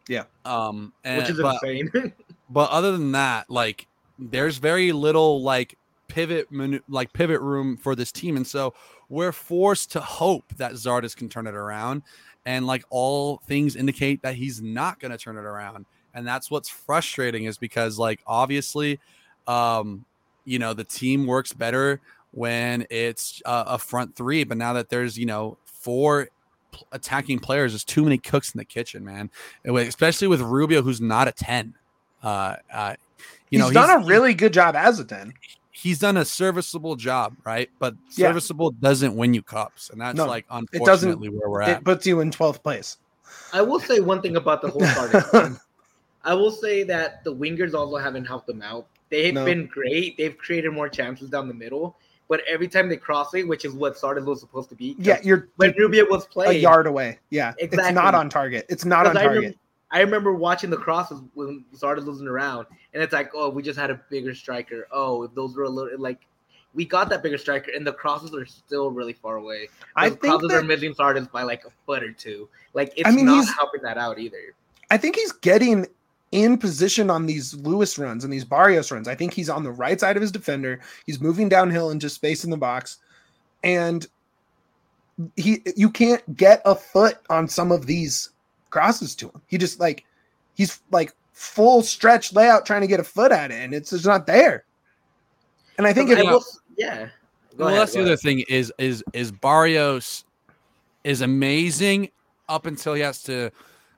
Yeah. 0.08 0.24
Um. 0.46 0.94
And, 1.04 1.22
which 1.22 1.30
is 1.32 1.40
but, 1.40 1.62
insane. 1.64 2.14
but 2.50 2.70
other 2.70 2.92
than 2.92 3.12
that, 3.14 3.50
like 3.50 3.88
there's 4.20 4.58
very 4.58 4.92
little 4.92 5.42
like 5.42 5.78
pivot 6.08 6.52
manu- 6.52 6.82
like 6.88 7.12
pivot 7.14 7.42
room 7.42 7.78
for 7.78 7.96
this 7.96 8.12
team, 8.12 8.36
and 8.38 8.46
so 8.46 8.74
we're 9.10 9.32
forced 9.32 9.92
to 9.92 10.00
hope 10.02 10.46
that 10.58 10.74
Zardes 10.74 11.16
can 11.16 11.30
turn 11.30 11.48
it 11.48 11.56
around. 11.56 12.04
And 12.46 12.68
like 12.68 12.84
all 12.90 13.38
things 13.46 13.76
indicate 13.76 14.22
that 14.24 14.36
he's 14.36 14.62
not 14.62 15.00
going 15.00 15.12
to 15.12 15.18
turn 15.18 15.38
it 15.38 15.46
around, 15.46 15.86
and 16.14 16.28
that's 16.28 16.52
what's 16.52 16.70
frustrating 16.70 17.46
is 17.46 17.58
because 17.58 17.98
like 17.98 18.22
obviously, 18.28 19.00
um, 19.48 20.06
you 20.44 20.60
know 20.60 20.74
the 20.74 20.84
team 20.84 21.26
works 21.26 21.54
better 21.54 22.02
when 22.32 22.86
it's 22.90 23.42
uh, 23.46 23.64
a 23.68 23.78
front 23.78 24.16
three, 24.16 24.44
but 24.44 24.58
now 24.58 24.74
that 24.74 24.90
there's 24.90 25.18
you 25.18 25.26
know 25.26 25.58
four 25.64 26.28
pl- 26.72 26.88
attacking 26.92 27.40
players, 27.40 27.72
there's 27.72 27.86
too 27.86 28.04
many 28.04 28.18
cooks 28.18 28.54
in 28.54 28.58
the 28.58 28.66
kitchen, 28.66 29.06
man. 29.06 29.30
Especially 29.64 30.28
with 30.28 30.42
Rubio, 30.42 30.82
who's 30.82 31.00
not 31.00 31.30
a 31.30 31.32
ten. 31.32 31.76
Uh, 32.22 32.56
uh, 32.74 32.96
you 33.50 33.60
he's 33.64 33.72
know, 33.72 33.72
done 33.72 34.02
a 34.02 34.06
really 34.06 34.34
good 34.34 34.54
job 34.54 34.76
as 34.76 35.00
a 35.00 35.06
10. 35.06 35.34
He's 35.76 35.98
done 36.00 36.18
a 36.18 36.24
serviceable 36.24 36.96
job, 36.96 37.36
right? 37.44 37.70
But 37.80 37.96
Yeah. 38.12 38.28
serviceable 38.28 38.72
doesn't 38.72 39.16
win 39.16 39.34
you 39.34 39.42
cups, 39.42 39.90
and 39.90 40.00
that's 40.00 40.16
No, 40.16 40.26
like 40.28 40.48
doesn't- 40.48 40.70
unfortunately 40.74 41.30
where 41.30 41.50
we're 41.50 41.62
at. 41.64 41.80
It 41.80 41.84
puts 41.84 42.06
you 42.06 42.20
in 42.20 42.30
12th 42.32 42.62
place. 42.64 42.98
I 43.52 43.62
will 43.64 43.80
say 43.80 44.00
one 44.00 44.22
thing 44.22 44.36
about 44.36 44.62
the 44.62 44.70
whole 44.70 44.86
starting 44.86 45.22
team. 45.52 45.60
I 46.24 46.36
will 46.36 46.52
say 46.52 46.84
that 46.84 47.24
the 47.24 47.34
wingers 47.36 47.74
also 47.74 47.98
haven't 47.98 48.26
helped 48.26 48.46
them 48.48 48.62
out. 48.62 48.86
They've 49.10 49.34
No. 49.34 49.44
been 49.46 49.66
great. 49.66 50.16
They've 50.18 50.38
created 50.38 50.70
more 50.72 50.88
chances 50.90 51.30
down 51.30 51.48
the 51.48 51.54
middle, 51.56 51.98
but 52.30 52.42
every 52.48 52.68
time 52.68 52.88
they 52.88 52.98
cross 52.98 53.34
it, 53.34 53.48
which 53.48 53.66
is 53.66 53.74
what 53.74 53.96
Zardes 53.96 54.26
was 54.26 54.40
supposed 54.40 54.70
to 54.70 54.76
be. 54.76 54.96
Yeah, 55.00 55.20
you're 55.24 55.50
when 55.58 55.74
Rubio 55.78 56.06
was 56.08 56.26
playing 56.28 56.58
a 56.58 56.60
yard 56.60 56.86
away. 56.86 57.18
Yeah, 57.32 57.54
it's 57.58 57.74
Exactly. 57.74 57.94
not 57.96 58.14
on 58.14 58.30
target. 58.30 58.68
It's 58.70 58.86
not 58.86 59.08
on 59.08 59.14
'cause 59.14 59.22
I 59.22 59.26
target. 59.26 59.58
I 59.94 60.02
remember 60.02 60.34
watching 60.34 60.72
the 60.72 60.78
crosses 60.78 61.22
when 61.36 61.64
Zardes 61.76 62.06
wasn't 62.06 62.28
around, 62.28 62.66
and 62.94 63.04
it's 63.04 63.14
like, 63.14 63.30
oh, 63.36 63.50
we 63.50 63.62
just 63.62 63.80
had 63.80 63.92
a 63.92 64.02
bigger 64.10 64.34
striker. 64.34 64.88
Oh, 64.92 65.28
those 65.28 65.56
were 65.56 65.64
a 65.64 65.70
little 65.70 66.00
like. 66.00 66.20
We 66.74 66.86
got 66.86 67.08
that 67.10 67.22
bigger 67.22 67.38
striker, 67.38 67.70
and 67.76 67.86
the 67.86 67.94
crosses 67.94 68.34
are 68.34 68.48
still 68.48 68.90
really 68.90 69.14
far 69.14 69.36
away. 69.36 69.70
I 69.96 70.10
The 70.10 70.16
think 70.16 70.42
crosses 70.42 70.52
are 70.52 70.64
missing 70.64 70.96
Zardes 70.96 71.32
by 71.32 71.44
like 71.44 71.64
a 71.66 71.70
foot 71.86 72.02
or 72.02 72.12
two. 72.12 72.50
Like 72.74 72.92
it's 72.98 73.08
I 73.08 73.12
mean, 73.12 73.28
not 73.28 73.48
helping 73.56 73.84
that 73.84 74.00
out 74.00 74.18
either. 74.18 74.56
I 74.90 74.98
think 74.98 75.16
he's 75.16 75.32
getting 75.32 75.86
in 76.32 76.58
position 76.58 77.12
on 77.12 77.28
these 77.28 77.54
Lewis 77.54 78.00
runs 78.00 78.24
and 78.24 78.34
these 78.34 78.44
Barrios 78.44 78.92
runs. 78.92 79.08
I 79.08 79.14
think 79.14 79.36
he's 79.36 79.50
on 79.50 79.64
the 79.64 79.72
right 79.72 80.00
side 80.00 80.16
of 80.16 80.22
his 80.22 80.32
defender. 80.32 80.82
He's 81.06 81.22
moving 81.22 81.48
downhill 81.48 81.92
into 81.92 82.10
space 82.10 82.44
in 82.44 82.50
the 82.50 82.58
box, 82.58 82.98
and 83.64 84.08
he 85.36 85.62
you 85.76 85.92
can't 85.92 86.36
get 86.36 86.64
a 86.66 86.74
foot 86.74 87.20
on 87.30 87.48
some 87.48 87.72
of 87.72 87.86
these 87.86 88.32
crosses 88.74 89.16
to 89.16 89.28
him. 89.28 89.42
He 89.48 89.58
just 89.60 89.80
like 89.80 90.04
he's 90.56 90.82
like 90.92 91.14
full 91.32 91.84
stretch 91.84 92.34
layout 92.34 92.66
trying 92.66 92.82
to 92.82 92.88
get 92.88 93.00
a 93.00 93.04
foot 93.04 93.32
at 93.32 93.52
it, 93.52 93.56
and 93.56 93.74
it's 93.74 93.92
just 93.92 94.06
not 94.06 94.26
there. 94.26 94.66
And 95.78 95.86
I 95.86 95.94
think 95.94 96.10
I 96.10 96.20
it, 96.20 96.26
will- 96.26 96.44
yeah. 96.76 97.10
Go 97.56 97.66
well, 97.66 97.68
ahead, 97.68 97.82
that's 97.82 97.94
the 97.94 98.00
go 98.00 98.06
other 98.06 98.18
thing 98.18 98.44
is 98.50 98.74
is 98.80 99.04
is 99.14 99.32
Barrios 99.32 100.26
is 101.04 101.22
amazing 101.22 102.10
up 102.50 102.66
until 102.66 102.96
he 102.96 103.02
has 103.02 103.22
to 103.24 103.52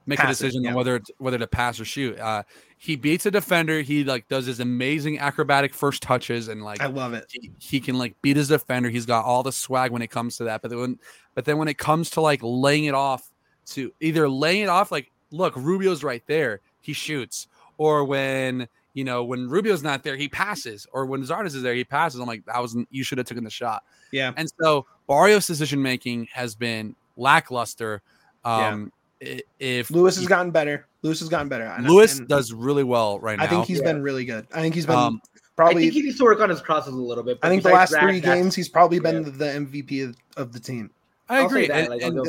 make 0.05 0.19
Pass 0.19 0.27
a 0.27 0.29
it, 0.29 0.47
decision 0.47 0.63
yeah. 0.63 0.69
on 0.71 0.75
whether 0.75 0.97
it's, 0.97 1.09
whether 1.19 1.37
to 1.37 1.47
pass 1.47 1.79
or 1.79 1.85
shoot. 1.85 2.19
Uh, 2.19 2.43
he 2.77 2.97
beats 2.97 3.25
a 3.25 3.31
defender. 3.31 3.81
He 3.81 4.03
like 4.03 4.27
does 4.27 4.45
his 4.45 4.59
amazing 4.59 5.19
acrobatic 5.19 5.73
first 5.73 6.03
touches 6.03 6.49
and 6.49 6.63
like 6.63 6.81
I 6.81 6.87
love 6.87 7.13
it. 7.13 7.25
he, 7.29 7.51
he 7.59 7.79
can 7.79 7.97
like 7.97 8.21
beat 8.21 8.35
his 8.35 8.49
defender. 8.49 8.89
He's 8.89 9.05
got 9.05 9.23
all 9.23 9.41
the 9.41 9.53
swag 9.53 9.91
when 9.91 10.01
it 10.01 10.09
comes 10.09 10.35
to 10.37 10.43
that. 10.43 10.61
But 10.61 10.69
then 10.71 10.79
when, 10.79 10.99
but 11.33 11.45
then 11.45 11.57
when 11.57 11.69
it 11.69 11.77
comes 11.77 12.09
to 12.11 12.21
like 12.21 12.41
laying 12.43 12.85
it 12.85 12.93
off 12.93 13.31
to 13.67 13.91
either 13.99 14.27
laying 14.29 14.63
it 14.63 14.69
off, 14.69 14.91
like 14.91 15.11
look, 15.31 15.55
Rubio's 15.55 16.03
right 16.03 16.23
there, 16.27 16.61
he 16.81 16.93
shoots, 16.93 17.47
or 17.77 18.03
when 18.05 18.67
you 18.93 19.03
know 19.03 19.23
when 19.23 19.49
Rubio's 19.49 19.83
not 19.83 20.03
there, 20.03 20.15
he 20.15 20.27
passes, 20.29 20.87
or 20.93 21.05
when 21.05 21.23
Zardes 21.23 21.47
is 21.55 21.61
there, 21.61 21.73
he 21.75 21.83
passes. 21.83 22.19
I'm 22.19 22.27
like 22.27 22.45
that 22.45 22.59
wasn't 22.59 22.87
you 22.91 23.03
should 23.03 23.17
have 23.17 23.27
taken 23.27 23.43
the 23.43 23.49
shot. 23.49 23.83
Yeah. 24.11 24.31
And 24.37 24.49
so 24.61 24.85
Barrios' 25.07 25.47
decision 25.47 25.81
making 25.81 26.27
has 26.31 26.55
been 26.55 26.95
lackluster. 27.17 28.01
Um, 28.43 28.91
i- 29.21 29.41
if 29.59 29.89
Lewis 29.91 30.15
has 30.17 30.27
gotten 30.27 30.51
better. 30.51 30.87
Lewis 31.01 31.19
has 31.19 31.29
gotten 31.29 31.49
better. 31.49 31.65
And- 31.65 31.87
Lewis 31.87 32.19
and 32.19 32.27
does 32.27 32.51
really 32.53 32.83
well 32.83 33.19
right 33.19 33.37
now. 33.37 33.43
I 33.45 33.47
think 33.47 33.65
he's 33.65 33.79
Yeah. 33.79 33.85
been 33.85 34.01
really 34.01 34.25
good. 34.25 34.47
I 34.53 34.61
think 34.61 34.73
he's 34.75 34.85
been 34.85 34.95
Um, 34.95 35.21
I 35.35 35.39
probably. 35.55 35.83
think 35.83 35.93
he 35.93 36.01
needs 36.01 36.17
to 36.17 36.23
work 36.23 36.39
on 36.39 36.49
his 36.49 36.61
crosses 36.61 36.93
a 36.93 36.97
little 36.97 37.23
bit. 37.23 37.39
I 37.43 37.49
think 37.49 37.63
the 37.63 37.69
last 37.69 37.91
that, 37.91 38.01
three 38.01 38.19
games 38.19 38.55
he's 38.55 38.69
probably 38.69 38.99
been 38.99 39.23
yeah. 39.23 39.29
the 39.29 39.45
MVP 39.45 40.01
of, 40.01 40.15
of 40.37 40.51
the 40.53 40.59
team. 40.59 40.89
I 41.29 41.39
I'll 41.39 41.45
agree, 41.47 41.67
that, 41.67 41.77
and, 41.77 41.89
like, 41.89 42.01
and- 42.01 42.17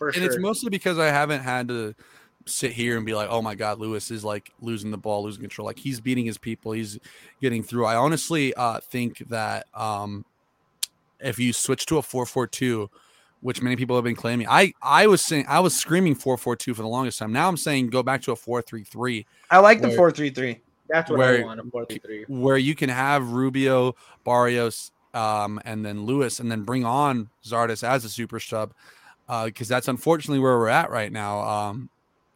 and 0.00 0.14
sure. 0.14 0.24
it's 0.24 0.38
mostly 0.38 0.70
because 0.70 0.98
I 0.98 1.06
haven't 1.06 1.42
had 1.42 1.68
to 1.68 1.94
sit 2.46 2.72
here 2.72 2.96
and 2.96 3.04
be 3.06 3.14
like, 3.14 3.28
oh 3.30 3.42
my 3.42 3.54
god, 3.54 3.78
Lewis 3.78 4.10
is 4.10 4.24
like 4.24 4.50
losing 4.60 4.90
the 4.90 4.96
ball, 4.98 5.22
losing 5.24 5.42
control. 5.42 5.66
Like 5.66 5.78
he's 5.78 6.00
beating 6.00 6.24
his 6.24 6.38
people, 6.38 6.72
he's 6.72 6.98
getting 7.40 7.62
through. 7.62 7.84
I 7.86 7.96
honestly 7.96 8.52
uh, 8.54 8.80
think 8.80 9.18
that 9.28 9.66
um, 9.74 10.24
if 11.20 11.38
you 11.38 11.52
switch 11.52 11.86
to 11.86 11.98
a 11.98 12.02
four 12.02 12.24
four 12.26 12.46
two, 12.46 12.88
which 13.42 13.62
many 13.62 13.76
people 13.76 13.94
have 13.96 14.04
been 14.04 14.16
claiming, 14.16 14.46
I 14.48 14.72
I 14.82 15.06
was 15.06 15.20
saying 15.22 15.44
I 15.48 15.60
was 15.60 15.76
screaming 15.76 16.14
four 16.14 16.36
four 16.36 16.56
two 16.56 16.74
for 16.74 16.82
the 16.82 16.88
longest 16.88 17.18
time. 17.18 17.32
Now 17.32 17.46
I'm 17.48 17.56
saying 17.58 17.88
go 17.90 18.02
back 18.02 18.22
to 18.22 18.32
a 18.32 18.36
four 18.36 18.62
three 18.62 18.84
three 18.84 19.26
I 19.50 19.58
like 19.58 19.80
the 19.82 19.88
Where- 19.88 19.96
four 19.96 20.10
three 20.10 20.30
three. 20.30 20.60
That's 20.88 21.08
what 21.10 21.18
where- 21.20 21.42
I 21.42 21.44
want. 21.44 21.60
A 21.60 21.64
four 21.64 21.84
three 21.84 21.98
three. 21.98 22.24
where 22.26 22.56
you 22.58 22.74
can 22.74 22.88
have 22.88 23.30
Rubio, 23.32 23.94
Barrios, 24.24 24.90
um, 25.14 25.60
and 25.64 25.84
then 25.84 26.04
Lewis, 26.04 26.40
and 26.40 26.50
then 26.50 26.62
bring 26.62 26.84
on 26.84 27.28
Zardes 27.44 27.82
as 27.86 28.04
a 28.04 28.08
super 28.08 28.40
sub, 28.40 28.72
because 29.44 29.68
that's 29.68 29.88
unfortunately 29.88 30.40
where 30.40 30.58
we're 30.58 30.68
at 30.68 30.90
right 30.90 31.12
now. 31.12 31.40
Um, 31.40 31.88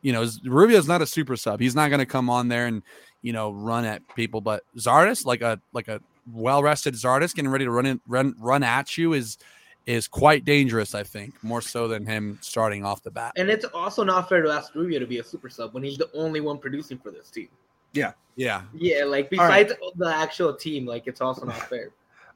you 0.03 0.13
know, 0.13 0.25
Z- 0.27 0.41
Rubio's 0.45 0.87
not 0.89 1.01
a 1.03 1.07
super 1.07 1.37
sub. 1.37 1.61
He's 1.61 1.75
not 1.75 1.89
going 1.89 2.01
to 2.01 2.07
come 2.07 2.29
on 2.29 2.49
there 2.49 2.67
and 2.67 2.83
you 3.23 3.33
know 3.33 3.53
run 3.53 3.85
at 3.85 4.03
people, 4.15 4.41
but 4.41 4.63
Zardes, 4.77 5.25
like 5.25 5.41
a 5.43 5.61
like 5.73 5.89
a 5.89 6.01
well 6.33 6.63
rested 6.63 6.95
Zardes, 6.95 7.35
getting 7.35 7.51
ready 7.51 7.65
to 7.65 7.71
run 7.71 7.87
in, 7.87 8.01
run 8.07 8.35
run 8.39 8.63
at 8.63 8.97
you 8.99 9.13
is 9.15 9.39
is 9.87 10.09
quite 10.09 10.45
dangerous. 10.45 10.95
I 10.95 11.03
think 11.05 11.35
more 11.43 11.61
so 11.61 11.89
than 11.89 12.05
him 12.07 12.39
starting 12.43 12.85
off 12.85 13.03
the 13.03 13.11
bat. 13.11 13.33
And 13.37 13.49
it's 13.51 13.65
also 13.67 14.03
not 14.05 14.29
fair 14.29 14.43
to 14.43 14.51
ask 14.51 14.75
Rubio 14.75 14.99
to 14.99 15.07
be 15.07 15.19
a 15.19 15.25
super 15.25 15.49
sub 15.49 15.75
when 15.75 15.83
he's 15.83 15.99
the 15.99 16.11
only 16.15 16.41
one 16.41 16.59
producing 16.59 16.99
for 16.99 17.11
this 17.11 17.31
team. 17.31 17.49
Yeah, 17.93 18.13
Yeah, 18.37 18.63
Yeah. 18.75 19.05
like 19.05 19.29
All 19.39 19.47
right. 19.47 19.69
besides 19.69 19.81
the 19.97 20.07
actual 20.09 20.55
team, 20.55 20.85
like 20.87 21.07
it's 21.07 21.21
also 21.21 21.45
not 21.47 21.57
fair. 21.69 21.91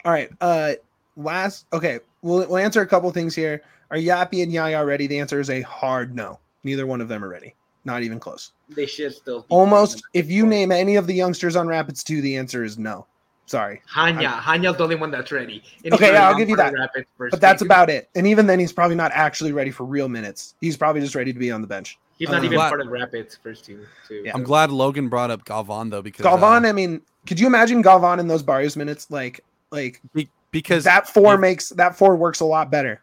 All 0.04 0.12
right. 0.12 0.30
Uh, 0.40 0.72
last. 1.16 1.66
Okay, 1.72 2.00
we'll 2.22 2.46
we'll 2.48 2.58
answer 2.58 2.80
a 2.80 2.86
couple 2.86 3.10
things 3.10 3.34
here. 3.34 3.62
Are 3.90 3.96
Yappy 3.96 4.42
and 4.42 4.52
Yaya 4.52 4.84
ready? 4.84 5.06
The 5.06 5.18
answer 5.18 5.40
is 5.40 5.50
a 5.50 5.62
hard 5.62 6.14
no. 6.14 6.38
Neither 6.64 6.86
one 6.86 7.00
of 7.00 7.08
them 7.08 7.24
are 7.24 7.28
ready. 7.28 7.54
Not 7.84 8.02
even 8.02 8.20
close. 8.20 8.52
They 8.68 8.84
should 8.86 9.14
still 9.14 9.40
be 9.40 9.46
Almost. 9.48 10.02
If 10.12 10.30
you 10.30 10.46
name 10.46 10.72
any 10.72 10.96
of 10.96 11.06
the 11.06 11.14
youngsters 11.14 11.56
on 11.56 11.66
Rapids 11.68 12.04
two, 12.04 12.20
the 12.20 12.36
answer 12.36 12.64
is 12.64 12.78
no. 12.78 13.06
Sorry, 13.46 13.80
Hanya, 13.90 14.38
Hanya's 14.40 14.76
the 14.76 14.82
only 14.82 14.96
one 14.96 15.10
that's 15.10 15.32
ready. 15.32 15.62
And 15.82 15.94
Okay, 15.94 16.12
yeah, 16.12 16.28
I'll 16.28 16.36
give 16.36 16.50
you 16.50 16.56
that. 16.56 16.74
But 17.18 17.40
that's 17.40 17.62
team. 17.62 17.66
about 17.66 17.88
it. 17.88 18.10
And 18.14 18.26
even 18.26 18.46
then, 18.46 18.58
he's 18.58 18.74
probably 18.74 18.94
not 18.96 19.10
actually 19.14 19.52
ready 19.52 19.70
for 19.70 19.84
real 19.84 20.06
minutes. 20.06 20.54
He's 20.60 20.76
probably 20.76 21.00
just 21.00 21.14
ready 21.14 21.32
to 21.32 21.38
be 21.38 21.50
on 21.50 21.62
the 21.62 21.66
bench. 21.66 21.98
He's 22.18 22.28
not 22.28 22.40
I'm 22.40 22.44
even 22.44 22.56
glad- 22.56 22.68
part 22.68 22.82
of 22.82 22.88
Rapids 22.88 23.38
first 23.42 23.64
team 23.64 23.86
too. 24.06 24.20
Yeah. 24.22 24.32
I'm 24.34 24.42
glad 24.42 24.70
Logan 24.70 25.08
brought 25.08 25.30
up 25.30 25.46
Galvan 25.46 25.88
though 25.88 26.02
because 26.02 26.26
uh, 26.26 26.28
Galvan. 26.28 26.66
I 26.66 26.72
mean, 26.72 27.00
could 27.26 27.40
you 27.40 27.46
imagine 27.46 27.80
Galvan 27.80 28.20
in 28.20 28.28
those 28.28 28.42
Barrios 28.42 28.76
minutes? 28.76 29.10
Like, 29.10 29.40
like 29.70 30.00
be- 30.14 30.28
because 30.50 30.84
that 30.84 31.08
four 31.08 31.34
if- 31.34 31.40
makes 31.40 31.68
that 31.70 31.96
four 31.96 32.16
works 32.16 32.40
a 32.40 32.44
lot 32.44 32.70
better. 32.70 33.00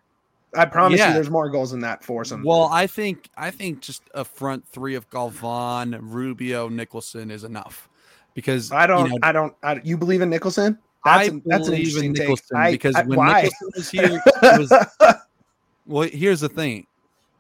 I 0.58 0.64
promise 0.66 1.00
Yeah. 1.00 1.10
you, 1.10 1.14
there's 1.16 1.30
more 1.30 1.50
goals 1.50 1.74
in 1.74 1.82
that 1.82 2.02
foursome. 2.04 2.42
Well, 2.44 2.70
I 2.72 2.88
think 2.88 3.30
I 3.38 3.52
think 3.52 3.82
just 3.82 4.04
a 4.14 4.24
front 4.24 4.66
three 4.68 4.96
of 4.96 5.10
Galvan, 5.10 5.98
Rubio, 6.02 6.70
Nicholson 6.70 7.30
is 7.30 7.44
enough 7.44 7.90
because 8.34 8.72
I 8.72 8.88
don't, 8.88 9.06
You, 9.08 9.12
know, 9.14 9.20
I 9.22 9.32
don't, 9.34 9.54
I, 9.64 9.82
you 9.84 9.98
believe 9.98 10.22
in 10.22 10.30
Nicholson? 10.30 10.78
That's, 11.04 11.20
I 11.30 11.32
an, 11.32 11.42
that's 11.46 11.68
an 11.68 11.74
interesting 11.76 12.06
in 12.06 12.14
take. 12.14 12.24
Nicholson 12.30 12.58
I- 12.58 12.72
because 12.72 12.96
I- 12.96 13.04
when 13.04 13.18
why? 13.20 13.42
Nicholson 13.44 13.70
was 13.76 13.90
here, 13.90 14.22
it 14.44 14.60
was, 14.60 14.74
well, 15.86 16.10
here's 16.12 16.40
the 16.40 16.50
thing, 16.50 16.88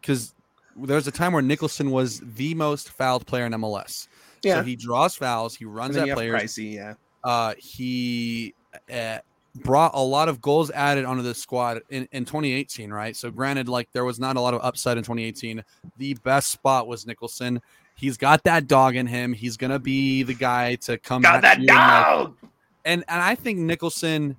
because 0.01 0.33
there 0.75 0.95
was 0.97 1.07
a 1.07 1.11
time 1.11 1.31
where 1.33 1.41
Nicholson 1.41 1.91
was 1.91 2.19
the 2.19 2.53
most 2.53 2.89
fouled 2.91 3.25
player 3.25 3.45
in 3.45 3.53
MLS. 3.53 4.07
yeah, 4.43 4.55
So 4.59 4.63
he 4.63 4.75
draws 4.75 5.15
fouls, 5.15 5.55
he 5.55 5.63
runs 5.65 5.95
at 5.95 6.09
players. 6.09 6.41
Pricey, 6.43 6.73
yeah. 6.73 6.93
Uh, 7.23 7.53
he 7.57 8.53
uh, 8.91 9.19
brought 9.63 9.91
a 9.93 10.01
lot 10.01 10.27
of 10.27 10.41
goals 10.41 10.69
added 10.71 11.05
onto 11.05 11.23
the 11.23 11.33
squad 11.33 11.81
in, 11.89 12.07
in 12.11 12.25
2018, 12.25 12.91
right? 12.91 13.15
So 13.15 13.31
granted, 13.31 13.69
like 13.69 13.91
there 13.91 14.05
was 14.05 14.19
not 14.19 14.35
a 14.35 14.41
lot 14.41 14.53
of 14.53 14.61
upside 14.63 14.97
in 14.97 15.03
2018. 15.03 15.63
The 15.97 16.13
best 16.15 16.51
spot 16.51 16.87
was 16.87 17.05
Nicholson. 17.05 17.61
He's 17.95 18.17
got 18.17 18.43
that 18.43 18.67
dog 18.67 18.95
in 18.95 19.07
him. 19.07 19.31
He's 19.33 19.55
gonna 19.55 19.79
be 19.79 20.23
the 20.23 20.33
guy 20.33 20.75
to 20.75 20.97
come. 20.97 21.21
Got 21.21 21.35
at 21.35 21.41
that 21.41 21.59
you 21.59 21.67
and, 21.69 21.77
like, 21.77 22.05
dog. 22.05 22.37
and 22.83 23.03
and 23.07 23.21
I 23.21 23.35
think 23.35 23.59
Nicholson 23.59 24.35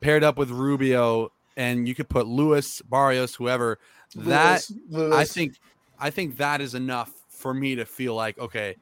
paired 0.00 0.22
up 0.22 0.38
with 0.38 0.50
Rubio, 0.50 1.32
and 1.56 1.88
you 1.88 1.94
could 1.94 2.08
put 2.08 2.26
Lewis, 2.26 2.80
Barrios, 2.82 3.34
whoever. 3.34 3.78
That 4.14 4.64
Lewis, 4.70 4.72
Lewis. 4.88 5.16
I 5.16 5.24
think 5.24 5.54
I 5.98 6.10
think 6.10 6.36
that 6.36 6.60
is 6.60 6.74
enough 6.74 7.12
for 7.28 7.52
me 7.52 7.74
to 7.74 7.84
feel 7.84 8.14
like 8.14 8.38
okay, 8.38 8.76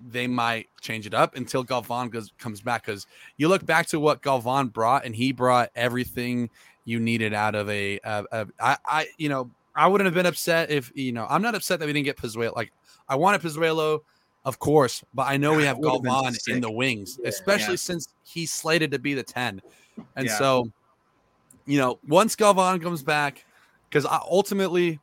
they 0.00 0.26
might 0.26 0.68
change 0.80 1.06
it 1.06 1.14
up 1.14 1.36
until 1.36 1.62
Galvan 1.62 2.08
goes 2.08 2.32
comes 2.38 2.60
back. 2.60 2.84
Because 2.86 3.06
you 3.36 3.48
look 3.48 3.64
back 3.64 3.86
to 3.88 4.00
what 4.00 4.22
Galvan 4.22 4.68
brought, 4.68 5.04
and 5.04 5.14
he 5.14 5.32
brought 5.32 5.70
everything 5.74 6.50
you 6.84 7.00
needed 7.00 7.34
out 7.34 7.54
of 7.54 7.68
a. 7.70 7.98
Uh, 8.00 8.22
uh, 8.32 8.44
I, 8.60 8.76
I 8.86 9.06
you 9.18 9.28
know 9.28 9.50
I 9.74 9.86
wouldn't 9.86 10.06
have 10.06 10.14
been 10.14 10.26
upset 10.26 10.70
if 10.70 10.90
you 10.94 11.12
know 11.12 11.26
I'm 11.28 11.42
not 11.42 11.54
upset 11.54 11.80
that 11.80 11.86
we 11.86 11.92
didn't 11.92 12.04
get 12.04 12.16
Pozuelo. 12.16 12.54
Like 12.54 12.72
I 13.08 13.16
wanted 13.16 13.40
Pozuelo, 13.40 14.00
of 14.44 14.58
course, 14.58 15.04
but 15.14 15.28
I 15.28 15.36
know 15.36 15.54
we 15.54 15.64
have 15.64 15.76
it 15.76 15.80
would've 15.80 16.02
been 16.02 16.12
Galvan 16.12 16.34
in 16.48 16.60
the 16.60 16.70
wings, 16.70 17.18
Yeah. 17.22 17.28
especially 17.28 17.72
Yeah. 17.72 17.76
since 17.76 18.08
he's 18.24 18.52
slated 18.52 18.90
to 18.92 18.98
be 18.98 19.14
the 19.14 19.22
ten, 19.22 19.60
and 20.14 20.26
Yeah. 20.26 20.38
so 20.38 20.70
you 21.66 21.78
know 21.78 21.98
once 22.06 22.36
Galvan 22.36 22.80
comes 22.80 23.02
back, 23.02 23.44
because 23.88 24.06
ultimately 24.06 25.00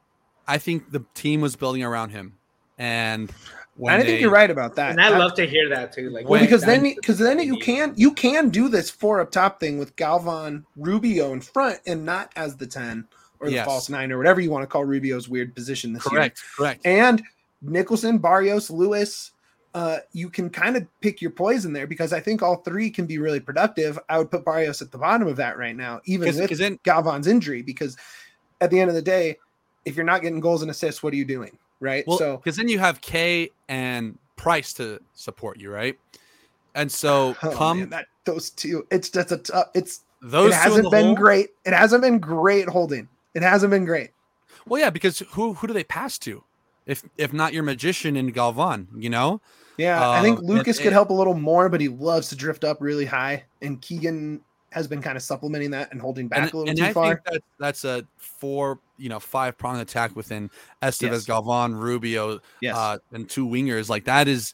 I 0.47 0.57
think 0.57 0.91
the 0.91 1.03
team 1.13 1.41
was 1.41 1.55
building 1.55 1.83
around 1.83 2.09
him, 2.09 2.37
and 2.77 3.31
when 3.75 3.93
I 3.93 3.97
they, 3.97 4.03
think 4.05 4.21
you're 4.21 4.29
right 4.31 4.49
about 4.51 4.75
that. 4.75 4.91
And 4.91 5.01
I 5.01 5.09
That- 5.11 5.19
love 5.19 5.33
to 5.35 5.45
hear 5.47 5.69
that 5.69 5.91
too. 5.93 6.09
Like 6.09 6.27
well 6.29 6.39
because 6.41 6.61
then 6.61 6.83
because 6.83 7.17
then 7.17 7.39
you 7.39 7.57
can 7.57 7.93
you 7.95 8.13
can 8.13 8.49
do 8.49 8.69
this 8.69 8.89
four 8.89 9.19
up 9.19 9.31
top 9.31 9.59
thing 9.59 9.77
with 9.79 9.95
Galvan 9.95 10.65
Rubio 10.75 11.33
in 11.33 11.41
front 11.41 11.79
and 11.87 12.05
not 12.05 12.31
as 12.35 12.55
the 12.57 12.67
ten 12.67 13.07
or 13.39 13.47
the 13.47 13.53
Yes. 13.53 13.65
false 13.65 13.89
nine 13.89 14.11
or 14.11 14.17
whatever 14.17 14.39
you 14.41 14.51
want 14.51 14.63
to 14.63 14.67
call 14.67 14.85
Rubio's 14.85 15.27
weird 15.27 15.53
position 15.55 15.91
this 15.93 16.03
year. 16.05 16.19
correct, 16.19 16.41
correct. 16.55 16.85
and 16.85 17.21
Nicholson, 17.61 18.17
Barrios, 18.19 18.69
Lewis. 18.69 19.31
Uh, 19.75 19.97
you 20.11 20.29
can 20.29 20.51
kind 20.51 20.77
of 20.77 20.85
pick 21.01 21.19
your 21.19 21.31
poison 21.31 21.73
there 21.73 21.87
because 21.87 22.13
I 22.13 22.19
think 22.19 22.43
all 22.43 22.57
three 22.57 22.91
can 22.91 23.07
be 23.07 23.17
really 23.17 23.39
productive. 23.39 23.97
I 24.07 24.19
would 24.19 24.29
put 24.29 24.45
Barrios 24.45 24.83
at 24.83 24.91
the 24.91 24.99
bottom 24.99 25.27
of 25.27 25.35
that 25.37 25.57
right 25.57 25.75
now, 25.75 25.99
even 26.05 26.27
with 26.27 26.37
Because 26.41 26.59
then 26.59 26.77
Galvan's 26.83 27.25
injury, 27.25 27.63
because 27.63 27.97
at 28.61 28.69
the 28.69 28.79
end 28.79 28.89
of 28.91 28.95
the 28.95 29.01
day, 29.01 29.39
if 29.83 29.95
you're 29.95 30.05
not 30.05 30.21
getting 30.21 30.39
goals 30.39 30.61
and 30.61 30.69
assists, 30.69 31.01
what 31.01 31.11
are 31.11 31.15
you 31.15 31.25
doing? 31.25 31.57
Right. 31.83 32.05
Well, 32.07 32.17
so 32.17 32.37
because 32.37 32.55
then 32.55 32.69
you 32.69 32.79
have 32.79 33.01
Kaye 33.01 33.49
and 33.67 34.17
Price 34.37 34.71
to 34.75 34.99
support 35.13 35.59
you, 35.59 35.69
right? 35.69 35.99
And 36.75 36.89
so 36.89 37.35
oh, 37.43 37.51
come 37.51 37.79
man, 37.79 37.89
that 37.89 38.05
those 38.23 38.49
two, 38.51 38.87
it's 38.89 39.09
just 39.09 39.33
a 39.33 39.37
tough. 39.37 39.67
It's 39.75 40.01
those 40.21 40.53
it 40.53 40.55
hasn't 40.55 40.89
been 40.91 41.07
hole- 41.07 41.15
great. 41.15 41.49
It 41.65 41.73
hasn't 41.73 42.01
been 42.01 42.19
great 42.19 42.69
holding. 42.69 43.09
It 43.33 43.43
hasn't 43.43 43.71
been 43.71 43.83
great. 43.83 44.11
Well, 44.65 44.79
yeah, 44.79 44.91
because 44.91 45.19
who 45.31 45.55
who 45.55 45.67
do 45.67 45.73
they 45.73 45.83
pass 45.83 46.17
to? 46.19 46.43
If 46.85 47.03
if 47.17 47.33
not 47.33 47.53
your 47.53 47.63
magician 47.63 48.15
in 48.15 48.27
Galvan, 48.27 48.87
you 48.97 49.09
know? 49.09 49.41
Yeah, 49.75 50.09
I 50.09 50.21
think 50.21 50.39
Um, 50.39 50.45
Lucas 50.45 50.77
and- 50.77 50.83
could 50.83 50.93
help 50.93 51.09
a 51.09 51.13
little 51.13 51.33
more, 51.33 51.67
but 51.67 51.81
he 51.81 51.89
loves 51.89 52.29
to 52.29 52.35
drift 52.37 52.63
up 52.63 52.77
really 52.79 53.05
high, 53.05 53.43
and 53.61 53.81
Keegan 53.81 54.39
has 54.71 54.87
been 54.87 55.01
kind 55.01 55.17
of 55.17 55.21
supplementing 55.21 55.71
that 55.71 55.91
and 55.91 56.01
holding 56.01 56.27
back 56.27 56.39
and, 56.39 56.53
a 56.53 56.57
little 56.57 56.69
and 56.69 56.77
too 56.77 56.85
I 56.85 56.93
far. 56.93 57.07
think 57.15 57.25
that 57.25 57.43
that's 57.59 57.83
a 57.83 58.05
four, 58.17 58.79
you 59.03 59.09
know, 59.09 59.19
five 59.19 59.57
prong 59.57 59.81
attack 59.81 60.15
within 60.15 60.49
Esteves, 60.81 61.11
Yes. 61.11 61.25
Galvan, 61.25 61.75
Rubio, 61.75 62.39
yes. 62.61 62.73
uh, 62.75 62.97
and 63.11 63.29
two 63.29 63.45
wingers. 63.45 63.89
Like 63.89 64.05
that 64.05 64.29
is 64.29 64.53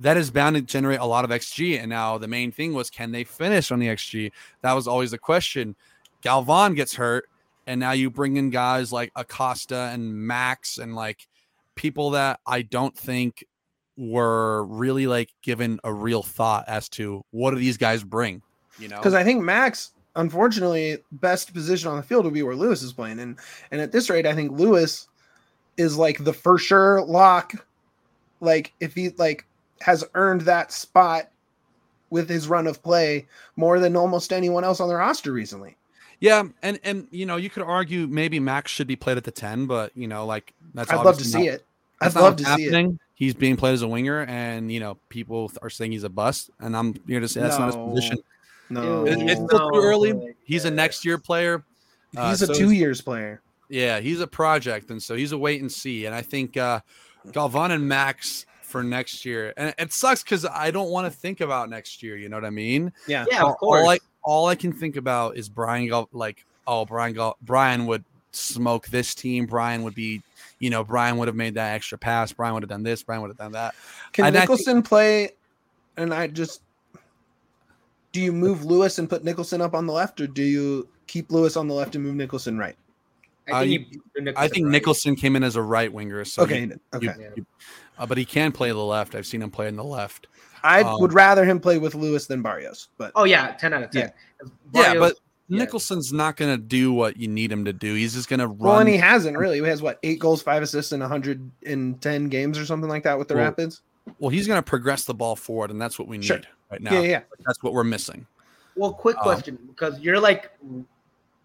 that 0.00 0.16
is 0.16 0.32
bound 0.32 0.56
to 0.56 0.62
generate 0.62 0.98
a 0.98 1.04
lot 1.04 1.24
of 1.24 1.30
XG. 1.30 1.78
And 1.78 1.88
now 1.88 2.18
the 2.18 2.26
main 2.26 2.50
thing 2.50 2.74
was 2.74 2.90
can 2.90 3.12
they 3.12 3.22
finish 3.22 3.70
on 3.70 3.78
the 3.78 3.86
XG? 3.86 4.32
That 4.62 4.72
was 4.72 4.88
always 4.88 5.12
the 5.12 5.18
question. 5.18 5.76
Galvan 6.22 6.74
gets 6.74 6.94
hurt, 6.96 7.28
and 7.68 7.78
now 7.78 7.92
you 7.92 8.10
bring 8.10 8.36
in 8.36 8.50
guys 8.50 8.92
like 8.92 9.12
Acosta 9.14 9.90
and 9.92 10.12
Max 10.12 10.78
and 10.78 10.96
like 10.96 11.28
people 11.76 12.10
that 12.10 12.40
I 12.46 12.62
don't 12.62 12.96
think 12.98 13.44
were 13.96 14.64
really 14.64 15.06
like 15.06 15.30
given 15.42 15.78
a 15.84 15.92
real 15.92 16.24
thought 16.24 16.64
as 16.66 16.88
to 16.88 17.24
what 17.30 17.52
do 17.52 17.56
these 17.58 17.76
guys 17.76 18.02
bring, 18.02 18.42
you 18.80 18.88
know? 18.88 18.96
because 18.96 19.14
I 19.14 19.22
think 19.22 19.42
Max, 19.44 19.92
unfortunately, 20.16 20.98
best 21.12 21.52
position 21.52 21.88
on 21.88 21.96
the 21.96 22.02
field 22.02 22.24
would 22.24 22.34
be 22.34 22.42
where 22.42 22.56
Lewis 22.56 22.82
is 22.82 22.92
playing, 22.92 23.20
and 23.20 23.38
and 23.70 23.80
at 23.80 23.92
this 23.92 24.10
rate, 24.10 24.26
I 24.26 24.34
think 24.34 24.52
Lewis 24.52 25.08
is 25.76 25.96
like 25.96 26.24
the 26.24 26.32
for 26.32 26.58
sure 26.58 27.04
lock. 27.04 27.66
Like 28.40 28.72
if 28.80 28.94
he 28.94 29.10
like 29.10 29.46
has 29.80 30.04
earned 30.14 30.42
that 30.42 30.72
spot 30.72 31.30
with 32.10 32.28
his 32.28 32.48
run 32.48 32.66
of 32.66 32.82
play 32.82 33.26
more 33.56 33.80
than 33.80 33.96
almost 33.96 34.32
anyone 34.32 34.64
else 34.64 34.80
on 34.80 34.88
the 34.88 34.94
roster 34.94 35.32
recently. 35.32 35.76
Yeah, 36.20 36.44
and 36.62 36.78
and 36.84 37.08
you 37.10 37.26
know 37.26 37.36
you 37.36 37.50
could 37.50 37.62
argue 37.62 38.06
maybe 38.06 38.40
Max 38.40 38.70
should 38.70 38.86
be 38.86 38.96
played 38.96 39.16
at 39.16 39.24
the 39.24 39.30
ten, 39.30 39.66
but 39.66 39.92
you 39.96 40.06
know 40.06 40.24
like 40.24 40.54
that's 40.74 40.90
I'd 40.90 41.04
love 41.04 41.18
to 41.18 41.24
see 41.24 41.46
not, 41.46 41.54
it. 41.54 41.66
I'd 42.00 42.14
love 42.14 42.36
to 42.36 42.44
see 42.44 42.64
it. 42.64 42.98
He's 43.16 43.34
being 43.34 43.56
played 43.56 43.74
as 43.74 43.82
a 43.82 43.88
winger, 43.88 44.22
and 44.22 44.72
you 44.72 44.80
know 44.80 44.96
people 45.08 45.50
are 45.62 45.70
saying 45.70 45.92
he's 45.92 46.04
a 46.04 46.08
bust, 46.08 46.50
and 46.60 46.76
I'm 46.76 46.94
here 47.06 47.20
to 47.20 47.28
say 47.28 47.40
that's 47.40 47.58
no. 47.58 47.66
not 47.66 47.74
his 47.74 47.94
position. 47.94 48.18
No, 48.70 49.06
it, 49.06 49.18
it's 49.20 49.40
still 49.40 49.70
too 49.70 49.80
early. 49.80 50.34
He's 50.44 50.64
a 50.64 50.70
next 50.70 51.04
year 51.04 51.18
player. 51.18 51.64
Uh, 52.16 52.30
he's 52.30 52.42
a 52.42 52.46
so 52.46 52.54
two 52.54 52.70
years 52.70 53.00
player. 53.00 53.40
Yeah, 53.68 54.00
he's 54.00 54.20
a 54.20 54.26
project, 54.26 54.90
and 54.90 55.02
so 55.02 55.14
he's 55.14 55.32
a 55.32 55.38
wait 55.38 55.60
and 55.60 55.70
see. 55.70 56.06
And 56.06 56.14
I 56.14 56.22
think 56.22 56.56
uh, 56.56 56.80
Galvan 57.32 57.70
and 57.70 57.88
Max 57.88 58.46
for 58.62 58.82
next 58.82 59.24
year, 59.24 59.52
and 59.56 59.74
it 59.78 59.92
sucks 59.92 60.22
because 60.22 60.44
I 60.44 60.70
don't 60.70 60.90
want 60.90 61.10
to 61.12 61.18
think 61.18 61.40
about 61.40 61.70
next 61.70 62.02
year. 62.02 62.16
You 62.16 62.28
know 62.28 62.36
what 62.36 62.44
I 62.44 62.50
mean? 62.50 62.92
Yeah, 63.06 63.24
yeah. 63.30 63.44
Of 63.44 63.56
course. 63.56 63.82
All 63.82 63.88
I 63.88 63.98
all 64.22 64.46
I 64.46 64.54
can 64.54 64.72
think 64.72 64.96
about 64.96 65.36
is 65.36 65.48
Brian. 65.48 65.86
Gal- 65.88 66.08
like, 66.12 66.44
oh, 66.66 66.84
Brian. 66.84 67.14
Gal- 67.14 67.36
Brian 67.42 67.86
would 67.86 68.04
smoke 68.32 68.88
this 68.88 69.14
team. 69.14 69.46
Brian 69.46 69.82
would 69.82 69.94
be, 69.94 70.22
you 70.58 70.70
know, 70.70 70.84
Brian 70.84 71.18
would 71.18 71.28
have 71.28 71.36
made 71.36 71.54
that 71.54 71.74
extra 71.74 71.98
pass. 71.98 72.32
Brian 72.32 72.54
would 72.54 72.62
have 72.62 72.70
done 72.70 72.82
this. 72.82 73.02
Brian 73.02 73.22
would 73.22 73.28
have 73.28 73.38
done 73.38 73.52
that. 73.52 73.74
Can 74.12 74.26
and 74.26 74.34
Nicholson 74.34 74.76
think- 74.76 74.88
play? 74.88 75.30
And 75.96 76.12
I 76.12 76.26
just 76.26 76.60
do 78.14 78.20
you 78.20 78.32
move 78.32 78.64
Lewis 78.64 78.98
and 79.00 79.10
put 79.10 79.24
Nicholson 79.24 79.60
up 79.60 79.74
on 79.74 79.86
the 79.86 79.92
left, 79.92 80.20
or 80.20 80.28
do 80.28 80.44
you 80.44 80.88
keep 81.08 81.32
Lewis 81.32 81.56
on 81.56 81.66
the 81.66 81.74
left 81.74 81.96
and 81.96 82.04
move 82.04 82.14
Nicholson 82.14 82.56
right? 82.56 82.76
I 83.52 83.66
think, 83.66 83.88
uh, 83.88 84.20
Nicholson, 84.20 84.34
I 84.36 84.48
think 84.48 84.64
right. 84.64 84.72
Nicholson 84.72 85.16
came 85.16 85.36
in 85.36 85.42
as 85.42 85.56
a 85.56 85.62
right 85.62 85.92
winger. 85.92 86.24
So 86.24 86.44
okay, 86.44 86.60
you, 86.60 86.80
okay, 86.94 87.06
you, 87.18 87.32
you, 87.36 87.46
uh, 87.98 88.06
but 88.06 88.16
he 88.16 88.24
can 88.24 88.52
play 88.52 88.70
the 88.70 88.78
left. 88.78 89.16
I've 89.16 89.26
seen 89.26 89.42
him 89.42 89.50
play 89.50 89.66
in 89.66 89.74
the 89.74 89.84
left. 89.84 90.28
I 90.62 90.82
um, 90.82 91.00
would 91.00 91.12
rather 91.12 91.44
him 91.44 91.58
play 91.58 91.76
with 91.76 91.96
Lewis 91.96 92.26
than 92.26 92.40
Barrios. 92.40 92.88
But 92.96 93.10
oh 93.16 93.24
yeah, 93.24 93.52
ten 93.54 93.74
out 93.74 93.82
of 93.82 93.90
ten. 93.90 94.12
Yeah, 94.12 94.48
Barrios, 94.72 94.94
yeah 94.94 95.00
but 95.00 95.14
yeah. 95.48 95.58
Nicholson's 95.58 96.12
not 96.12 96.36
going 96.36 96.56
to 96.56 96.62
do 96.62 96.92
what 96.92 97.16
you 97.16 97.26
need 97.26 97.50
him 97.50 97.64
to 97.64 97.72
do. 97.72 97.94
He's 97.94 98.14
just 98.14 98.28
going 98.28 98.40
to 98.40 98.46
run. 98.46 98.58
Well, 98.58 98.78
and 98.78 98.88
he 98.88 98.96
hasn't 98.96 99.36
really. 99.36 99.60
He 99.60 99.66
has 99.66 99.82
what 99.82 99.98
eight 100.04 100.20
goals, 100.20 100.40
five 100.40 100.62
assists 100.62 100.92
in 100.92 101.00
110 101.00 102.28
games 102.28 102.58
or 102.58 102.64
something 102.64 102.88
like 102.88 103.02
that 103.02 103.18
with 103.18 103.26
the 103.26 103.34
well, 103.34 103.44
Rapids. 103.44 103.82
Well, 104.20 104.30
he's 104.30 104.46
going 104.46 104.58
to 104.58 104.62
progress 104.62 105.04
the 105.04 105.14
ball 105.14 105.34
forward, 105.34 105.70
and 105.70 105.80
that's 105.80 105.98
what 105.98 106.06
we 106.06 106.18
need 106.18 106.26
sure. 106.26 106.40
Right 106.74 106.82
now. 106.82 106.92
Yeah, 106.94 107.08
yeah. 107.08 107.20
That's 107.46 107.62
what 107.62 107.72
we're 107.72 107.84
missing. 107.84 108.26
Well, 108.74 108.92
quick 108.92 109.16
um, 109.18 109.22
question 109.22 109.56
um, 109.60 109.66
because 109.68 110.00
you're 110.00 110.18
like 110.18 110.50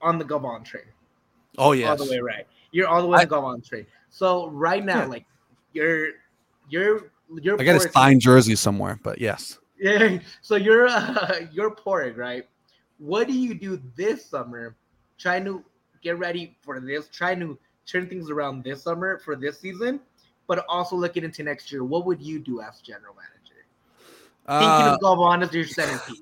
on 0.01 0.17
the 0.17 0.25
Galvan 0.25 0.63
train. 0.63 0.86
Oh 1.59 1.73
yeah, 1.73 1.91
all 1.91 1.97
the 1.97 2.09
way 2.09 2.17
right. 2.17 2.47
You're 2.71 2.88
all 2.88 3.03
the 3.03 3.07
way 3.07 3.19
I, 3.19 3.21
on 3.21 3.27
the 3.27 3.36
Galvan 3.36 3.61
train. 3.61 3.86
So 4.09 4.49
right 4.49 4.84
now, 4.84 5.01
yeah. 5.01 5.05
like 5.05 5.25
you're 5.73 6.07
you're 6.67 7.11
you're. 7.43 7.61
I 7.61 7.63
got 7.63 7.75
a 7.75 7.89
signed 7.91 8.21
jersey 8.21 8.55
somewhere, 8.55 8.99
but 9.03 9.21
yes. 9.21 9.59
Yeah. 9.80 10.17
So 10.41 10.55
you're 10.55 10.88
uh, 10.88 11.41
you're 11.51 11.75
pouring 11.75 12.15
right. 12.15 12.47
What 12.97 13.27
do 13.27 13.34
you 13.34 13.53
do 13.53 13.80
this 13.95 14.25
summer, 14.25 14.75
trying 15.19 15.45
to 15.45 15.63
get 16.01 16.17
ready 16.17 16.57
for 16.61 16.80
this, 16.80 17.07
trying 17.09 17.39
to 17.41 17.59
turn 17.86 18.09
things 18.09 18.32
around 18.32 18.63
this 18.63 18.82
summer 18.82 19.19
for 19.19 19.36
this 19.36 19.59
season, 19.59 19.99
but 20.47 20.65
also 20.67 20.95
looking 20.95 21.23
into 21.23 21.43
next 21.43 21.71
year? 21.71 21.84
What 21.84 22.07
would 22.07 22.19
you 22.19 22.39
do 22.39 22.61
as 22.61 22.82
general 22.82 23.13
manager? 23.13 23.39
Thinking 24.50 24.88
of 24.88 25.00
Galvan 25.02 25.43
as 25.43 25.54
your 25.54 25.66
centerpiece. 25.66 26.22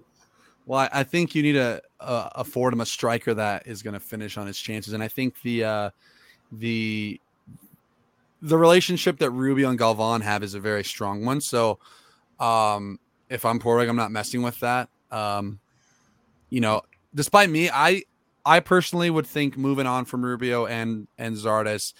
Well, 0.66 0.90
I 0.92 1.04
think 1.04 1.34
you 1.34 1.44
need 1.44 1.54
to 1.54 1.82
uh, 2.02 2.30
afford 2.36 2.74
him 2.74 2.82
a 2.82 2.86
striker 2.86 3.34
that 3.34 3.68
is 3.68 3.82
going 3.82 3.94
to 3.94 4.02
finish 4.02 4.38
on 4.38 4.48
his 4.48 4.60
chances, 4.60 4.94
and 4.94 5.02
I 5.02 5.08
think 5.08 5.42
the 5.42 5.64
uh, 5.64 5.90
the 6.52 7.22
the 8.42 8.58
relationship 8.58 9.18
that 9.20 9.32
Rubio 9.32 9.70
and 9.70 9.80
Galvan 9.80 10.22
have 10.22 10.44
is 10.44 10.56
a 10.56 10.60
very 10.60 10.84
strong 10.84 11.24
one. 11.24 11.40
So, 11.40 11.80
um, 12.40 13.00
if 13.30 13.46
I'm 13.46 13.60
Padraig, 13.60 13.88
I'm 13.88 13.96
not 13.96 14.12
messing 14.12 14.42
with 14.42 14.60
that. 14.60 14.90
Um, 15.10 15.60
you 16.50 16.60
know, 16.60 16.82
despite 17.16 17.50
me, 17.50 17.70
I 17.70 18.04
I 18.46 18.60
personally 18.60 19.10
would 19.10 19.26
think 19.26 19.58
moving 19.58 19.88
on 19.88 20.04
from 20.04 20.24
Rubio 20.24 20.66
and 20.66 21.08
and 21.18 21.36
Zardes 21.36 21.94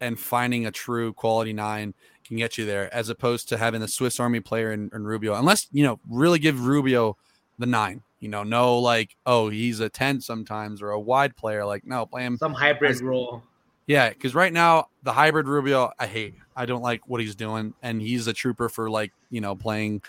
and 0.00 0.18
finding 0.18 0.66
a 0.66 0.70
true 0.70 1.12
quality 1.12 1.52
nine 1.52 1.94
can 2.26 2.36
get 2.36 2.58
you 2.58 2.64
there, 2.64 2.92
as 2.94 3.08
opposed 3.08 3.48
to 3.50 3.56
having 3.56 3.80
the 3.80 3.88
Swiss 3.88 4.18
Army 4.18 4.40
player 4.40 4.72
in, 4.72 4.90
in 4.94 5.04
Rubio. 5.04 5.34
Unless 5.34 5.68
you 5.72 5.84
know, 5.84 6.00
really 6.08 6.38
give 6.38 6.66
Rubio 6.66 7.16
the 7.58 7.66
nine. 7.66 8.02
You 8.20 8.28
know, 8.28 8.42
no 8.42 8.78
like, 8.78 9.16
oh, 9.26 9.50
he's 9.50 9.80
a 9.80 9.90
10 9.90 10.22
sometimes 10.22 10.80
or 10.80 10.90
a 10.90 11.00
wide 11.00 11.36
player. 11.36 11.64
Like, 11.64 11.86
no, 11.86 12.06
play 12.06 12.24
him 12.24 12.38
some 12.38 12.54
hybrid 12.54 13.00
role. 13.02 13.42
Yeah, 13.86 14.08
because 14.08 14.34
right 14.34 14.52
now 14.52 14.88
the 15.02 15.12
hybrid 15.12 15.46
Rubio, 15.46 15.90
I 15.98 16.06
hate. 16.06 16.34
I 16.56 16.64
don't 16.64 16.82
like 16.82 17.06
what 17.06 17.20
he's 17.20 17.34
doing, 17.34 17.74
and 17.82 18.00
he's 18.00 18.26
a 18.26 18.32
trooper 18.32 18.68
for 18.68 18.88
like 18.88 19.12
you 19.30 19.40
know 19.40 19.54
playing 19.54 20.02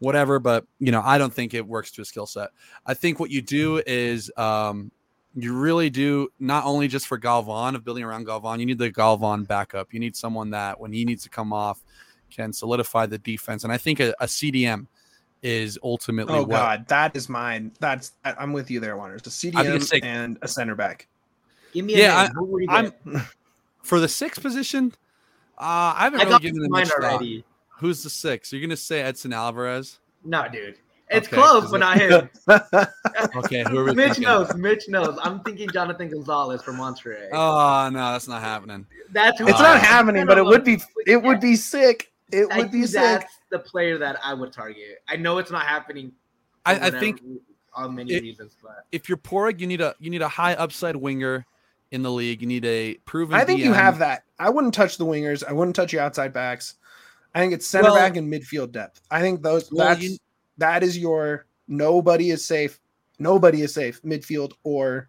whatever. 0.00 0.40
But 0.40 0.66
you 0.80 0.90
know, 0.90 1.02
I 1.04 1.18
don't 1.18 1.32
think 1.32 1.54
it 1.54 1.64
works 1.64 1.92
to 1.92 2.02
a 2.02 2.04
skill 2.04 2.26
set. 2.26 2.50
I 2.86 2.94
think 2.94 3.20
what 3.20 3.30
you 3.30 3.40
do 3.40 3.80
is 3.86 4.32
um, 4.36 4.90
you 5.34 5.56
really 5.56 5.90
do 5.90 6.28
not 6.38 6.64
only 6.64 6.88
just 6.88 7.06
for 7.06 7.18
Galvan 7.18 7.74
of 7.74 7.84
building 7.84 8.04
around 8.04 8.24
Galvan, 8.24 8.60
you 8.60 8.66
need 8.66 8.78
the 8.78 8.90
Galvan 8.90 9.44
backup. 9.44 9.92
You 9.92 10.00
need 10.00 10.16
someone 10.16 10.50
that 10.50 10.80
when 10.80 10.92
he 10.92 11.04
needs 11.04 11.22
to 11.22 11.28
come 11.28 11.52
off 11.52 11.82
can 12.30 12.52
solidify 12.52 13.06
the 13.06 13.18
defense. 13.18 13.64
And 13.64 13.72
I 13.72 13.76
think 13.76 14.00
a, 14.00 14.14
a 14.20 14.26
CDM 14.26 14.86
is 15.42 15.78
ultimately. 15.82 16.34
Oh 16.34 16.42
what, 16.42 16.50
God, 16.50 16.88
that 16.88 17.16
is 17.16 17.28
mine. 17.28 17.72
That's 17.80 18.12
I'm 18.24 18.52
with 18.52 18.70
you 18.70 18.80
there, 18.80 18.96
Juaners. 18.96 19.26
A 19.26 19.30
CDM 19.30 20.00
and 20.02 20.38
a 20.42 20.48
center 20.48 20.74
back. 20.74 21.06
Give 21.72 21.84
me 21.84 21.94
a 21.94 21.98
yeah. 21.98 22.28
I, 22.68 22.78
am 22.78 22.92
for 23.82 24.00
the 24.00 24.08
sixth 24.08 24.42
position. 24.42 24.92
Uh, 25.58 25.94
I 25.96 26.04
haven't 26.04 26.20
I 26.20 26.24
really 26.24 26.40
given 26.40 26.66
mine 26.70 26.88
already. 26.90 27.44
Who's 27.78 28.02
the 28.02 28.10
six? 28.10 28.52
You're 28.52 28.62
gonna 28.62 28.76
say 28.76 29.00
Edson 29.00 29.32
Alvarez? 29.32 30.00
No, 30.24 30.46
dude. 30.50 30.78
It's 31.10 31.26
okay, 31.26 31.36
close, 31.36 31.70
but 31.70 31.78
not 31.78 31.98
him. 31.98 32.30
okay, 33.36 33.64
who 33.68 33.78
are 33.78 33.84
we 33.84 33.94
Mitch 33.94 34.14
thinking? 34.14 34.22
knows. 34.22 34.54
Mitch 34.54 34.88
knows. 34.88 35.18
I'm 35.22 35.40
thinking 35.40 35.68
Jonathan 35.70 36.08
Gonzalez 36.08 36.62
from 36.62 36.76
Monterrey. 36.76 37.28
Oh 37.32 37.90
no, 37.92 38.12
that's 38.12 38.28
not 38.28 38.40
happening. 38.42 38.86
That's 39.10 39.40
it's 39.40 39.58
not 39.58 39.80
happening, 39.80 40.24
but 40.26 40.38
it 40.38 40.44
would 40.44 40.64
be. 40.64 40.80
It 41.06 41.20
would 41.20 41.40
be 41.40 41.56
sick. 41.56 42.12
It 42.32 42.46
I 42.52 42.58
would 42.58 42.70
be 42.70 42.86
sick 42.86 43.00
That's 43.02 43.38
the 43.50 43.58
player 43.58 43.98
that 43.98 44.18
I 44.24 44.34
would 44.34 44.52
target. 44.52 45.02
I 45.08 45.16
know 45.16 45.38
it's 45.38 45.50
not 45.50 45.66
happening. 45.66 46.12
I, 46.64 46.88
I 46.88 46.90
think 46.90 47.22
on 47.74 47.96
many 47.96 48.12
it, 48.12 48.22
reasons, 48.22 48.56
but 48.62 48.84
if 48.92 49.08
you're 49.08 49.18
Padraig, 49.18 49.60
you 49.60 49.66
need 49.66 49.80
a 49.80 49.96
you 49.98 50.10
need 50.10 50.22
a 50.22 50.28
high 50.28 50.54
upside 50.54 50.94
winger 50.94 51.44
in 51.90 52.02
the 52.02 52.10
league. 52.10 52.40
You 52.40 52.46
need 52.46 52.64
a 52.64 52.94
proven. 53.04 53.34
I 53.34 53.44
think 53.44 53.60
DM. 53.60 53.64
you 53.64 53.72
have 53.72 53.98
that. 53.98 54.22
I 54.38 54.50
wouldn't 54.50 54.74
touch 54.74 54.96
the 54.96 55.06
wingers. 55.06 55.42
I 55.44 55.52
wouldn't 55.52 55.74
touch 55.74 55.92
your 55.92 56.02
outside 56.02 56.32
backs. 56.32 56.76
I 57.34 57.40
think 57.40 57.52
it's 57.52 57.66
center 57.66 57.84
well, 57.84 57.96
back 57.96 58.16
and 58.16 58.32
midfield 58.32 58.72
depth. 58.72 59.00
I 59.10 59.20
think 59.20 59.42
those 59.42 59.70
well, 59.72 59.88
that's 59.88 60.02
you, 60.02 60.16
that 60.60 60.82
is 60.82 60.96
your 60.96 61.46
nobody 61.66 62.30
is 62.30 62.44
safe. 62.44 62.78
Nobody 63.18 63.62
is 63.62 63.74
safe 63.74 64.00
midfield 64.02 64.52
or 64.62 65.08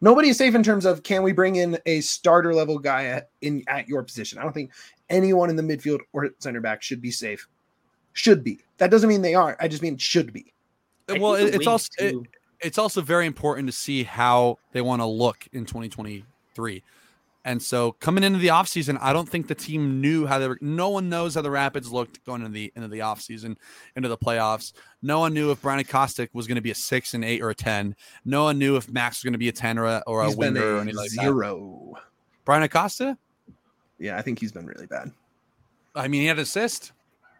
nobody 0.00 0.28
is 0.28 0.36
safe 0.36 0.54
in 0.54 0.62
terms 0.62 0.84
of 0.84 1.02
can 1.02 1.22
we 1.22 1.32
bring 1.32 1.56
in 1.56 1.78
a 1.86 2.00
starter 2.02 2.54
level 2.54 2.78
guy 2.78 3.06
at 3.06 3.30
in 3.40 3.64
at 3.68 3.88
your 3.88 4.02
position. 4.02 4.38
I 4.38 4.42
don't 4.42 4.52
think 4.52 4.72
anyone 5.08 5.50
in 5.50 5.56
the 5.56 5.62
midfield 5.62 6.00
or 6.12 6.30
center 6.38 6.60
back 6.60 6.82
should 6.82 7.00
be 7.00 7.10
safe. 7.10 7.48
Should 8.12 8.44
be. 8.44 8.60
That 8.78 8.90
doesn't 8.90 9.08
mean 9.08 9.22
they 9.22 9.34
are. 9.34 9.56
I 9.60 9.68
just 9.68 9.82
mean 9.82 9.96
should 9.96 10.32
be. 10.32 10.52
well, 11.08 11.34
it, 11.34 11.54
it's 11.54 11.66
also 11.66 11.90
it, 11.98 12.16
it's 12.60 12.78
also 12.78 13.00
very 13.00 13.26
important 13.26 13.68
to 13.68 13.72
see 13.72 14.02
how 14.02 14.58
they 14.72 14.80
want 14.80 15.00
to 15.00 15.06
look 15.06 15.46
in 15.52 15.64
2023. 15.64 16.82
And 17.46 17.62
so 17.62 17.92
coming 17.92 18.24
into 18.24 18.40
the 18.40 18.48
offseason, 18.48 18.98
I 19.00 19.12
don't 19.12 19.28
think 19.28 19.46
the 19.46 19.54
team 19.54 20.00
knew 20.00 20.26
how 20.26 20.40
they 20.40 20.48
were. 20.48 20.58
No 20.60 20.88
one 20.88 21.08
knows 21.08 21.36
how 21.36 21.42
the 21.42 21.50
Rapids 21.50 21.92
looked 21.92 22.22
going 22.26 22.40
into 22.40 22.52
the 22.52 22.72
into 22.74 22.88
the 22.88 22.98
offseason, 22.98 23.56
into 23.94 24.08
the 24.08 24.18
playoffs. 24.18 24.72
No 25.00 25.20
one 25.20 25.32
knew 25.32 25.52
if 25.52 25.62
Bryan 25.62 25.78
Acosta 25.78 26.28
was 26.32 26.48
going 26.48 26.56
to 26.56 26.60
be 26.60 26.72
a 26.72 26.74
six, 26.74 27.14
and 27.14 27.24
eight, 27.24 27.40
or 27.40 27.50
a 27.50 27.54
ten. 27.54 27.94
No 28.24 28.42
one 28.42 28.58
knew 28.58 28.74
if 28.74 28.90
Max 28.90 29.18
was 29.18 29.22
going 29.22 29.32
to 29.34 29.38
be 29.38 29.48
a 29.48 29.52
ten 29.52 29.78
or 29.78 29.86
a, 29.86 30.02
or 30.08 30.24
a 30.24 30.30
winger 30.32 30.74
or 30.74 30.80
anything 30.80 30.96
like 30.96 31.10
zero. 31.10 31.92
That. 31.94 32.02
Bryan 32.44 32.64
Acosta? 32.64 33.16
Yeah, 34.00 34.18
I 34.18 34.22
think 34.22 34.40
he's 34.40 34.50
been 34.50 34.66
really 34.66 34.86
bad. 34.86 35.12
I 35.94 36.08
mean, 36.08 36.22
he 36.22 36.26
had 36.26 36.40
assist, 36.40 36.90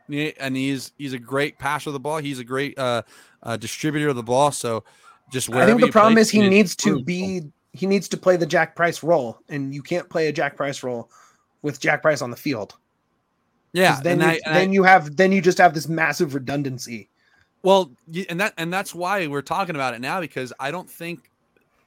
and 0.09 0.57
he's 0.57 0.93
he's 0.99 1.15
a 1.15 1.19
great 1.19 1.59
passer 1.59 1.91
of 1.91 1.95
the 1.95 2.01
ball. 2.01 2.19
He's 2.19 2.39
a 2.39 2.45
great 2.45 2.79
uh, 2.79 3.03
uh, 3.43 3.57
distributor 3.57 4.11
of 4.11 4.15
the 4.15 4.23
ball. 4.23 4.53
So, 4.53 4.85
just 5.33 5.53
I 5.53 5.67
think 5.67 5.81
the 5.81 5.91
problem 5.91 6.17
is 6.17 6.31
he 6.31 6.49
needs 6.49 6.77
to 6.77 7.03
be 7.03 7.43
he 7.77 7.87
needs 7.87 8.09
to 8.09 8.17
play 8.17 8.37
the 8.37 8.47
Jack 8.47 8.75
Price 8.75 9.03
role, 9.03 9.39
and 9.49 9.75
you 9.75 9.83
can't 9.83 10.09
play 10.09 10.29
a 10.29 10.33
Jack 10.33 10.57
Price 10.57 10.83
role 10.83 11.11
with 11.63 11.81
Jack 11.81 12.03
Price 12.03 12.23
on 12.23 12.31
the 12.31 12.37
field. 12.37 12.77
Yeah, 13.73 14.01
then 14.03 14.21
you, 14.21 14.27
I, 14.27 14.41
then 14.47 14.71
I, 14.71 14.73
you 14.73 14.83
have 14.85 15.17
then 15.17 15.33
you 15.33 15.43
just 15.43 15.59
have 15.59 15.75
this 15.75 15.89
massive 15.89 16.35
redundancy. 16.35 17.11
Well, 17.63 17.93
and 18.29 18.41
that 18.41 18.55
and 18.57 18.73
that's 18.73 18.95
why 18.95 19.27
we're 19.27 19.43
talking 19.43 19.75
about 19.75 19.95
it 19.95 20.01
now 20.01 20.21
because 20.21 20.53
I 20.59 20.71
don't 20.71 20.89
think 20.89 21.31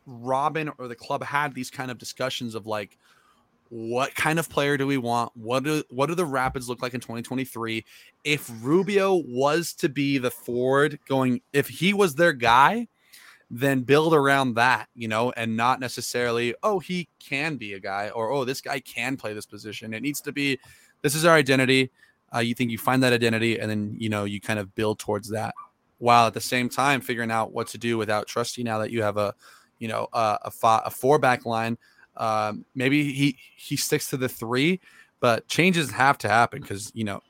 Robin 0.05 0.71
or 0.77 0.87
the 0.87 0.95
club 0.95 1.23
had 1.23 1.53
these 1.53 1.71
kind 1.71 1.89
of 1.89 1.97
discussions 1.97 2.53
of 2.53 2.67
like, 2.67 2.97
what 3.69 4.13
kind 4.15 4.39
of 4.39 4.49
player 4.49 4.77
do 4.77 4.85
we 4.85 4.97
want? 4.97 5.31
What 5.35 5.63
do 5.63 5.83
what 5.89 6.07
do 6.07 6.15
the 6.15 6.25
Rapids 6.25 6.67
look 6.67 6.81
like 6.81 6.93
in 6.93 6.99
2023? 6.99 7.85
If 8.23 8.51
Rubio 8.61 9.15
was 9.15 9.73
to 9.75 9.89
be 9.89 10.17
the 10.17 10.31
forward 10.31 10.99
going, 11.07 11.41
if 11.53 11.67
he 11.67 11.93
was 11.93 12.15
their 12.15 12.33
guy, 12.33 12.87
then 13.51 13.81
build 13.81 14.13
around 14.13 14.53
that, 14.55 14.87
you 14.93 15.07
know, 15.07 15.31
and 15.31 15.57
not 15.57 15.79
necessarily, 15.79 16.53
oh, 16.61 16.79
he 16.79 17.07
can 17.19 17.55
be 17.55 17.73
a 17.73 17.79
guy 17.79 18.09
or 18.09 18.29
oh, 18.29 18.45
this 18.45 18.61
guy 18.61 18.79
can 18.79 19.17
play 19.17 19.33
this 19.33 19.45
position. 19.45 19.93
It 19.93 20.01
needs 20.01 20.21
to 20.21 20.31
be 20.31 20.59
this 21.01 21.15
is 21.15 21.25
our 21.25 21.35
identity. 21.35 21.89
Uh, 22.33 22.39
you 22.39 22.53
think 22.53 22.69
you 22.69 22.77
find 22.77 23.01
that 23.01 23.11
identity 23.11 23.59
and 23.59 23.69
then, 23.69 23.95
you 23.97 24.09
know, 24.09 24.25
you 24.25 24.39
kind 24.39 24.59
of 24.59 24.75
build 24.75 24.99
towards 24.99 25.29
that 25.29 25.55
while 25.97 26.27
at 26.27 26.33
the 26.33 26.41
same 26.41 26.69
time 26.69 27.01
figuring 27.01 27.31
out 27.31 27.51
what 27.51 27.67
to 27.67 27.77
do 27.77 27.97
without 27.97 28.27
trusting 28.27 28.65
now 28.65 28.77
that 28.77 28.91
you 28.91 29.01
have 29.01 29.17
a, 29.17 29.33
you 29.79 29.87
know, 29.87 30.07
a, 30.13 30.37
a, 30.45 30.81
a 30.85 30.89
four 30.91 31.17
back 31.17 31.45
line. 31.45 31.77
Um, 32.17 32.65
maybe 32.75 33.11
he, 33.11 33.35
he 33.55 33.75
sticks 33.75 34.09
to 34.11 34.17
the 34.17 34.29
three, 34.29 34.79
but 35.19 35.47
changes 35.47 35.89
have 35.89 36.19
to 36.19 36.29
happen 36.29 36.61
because, 36.61 36.91
you 36.93 37.03
know, 37.03 37.21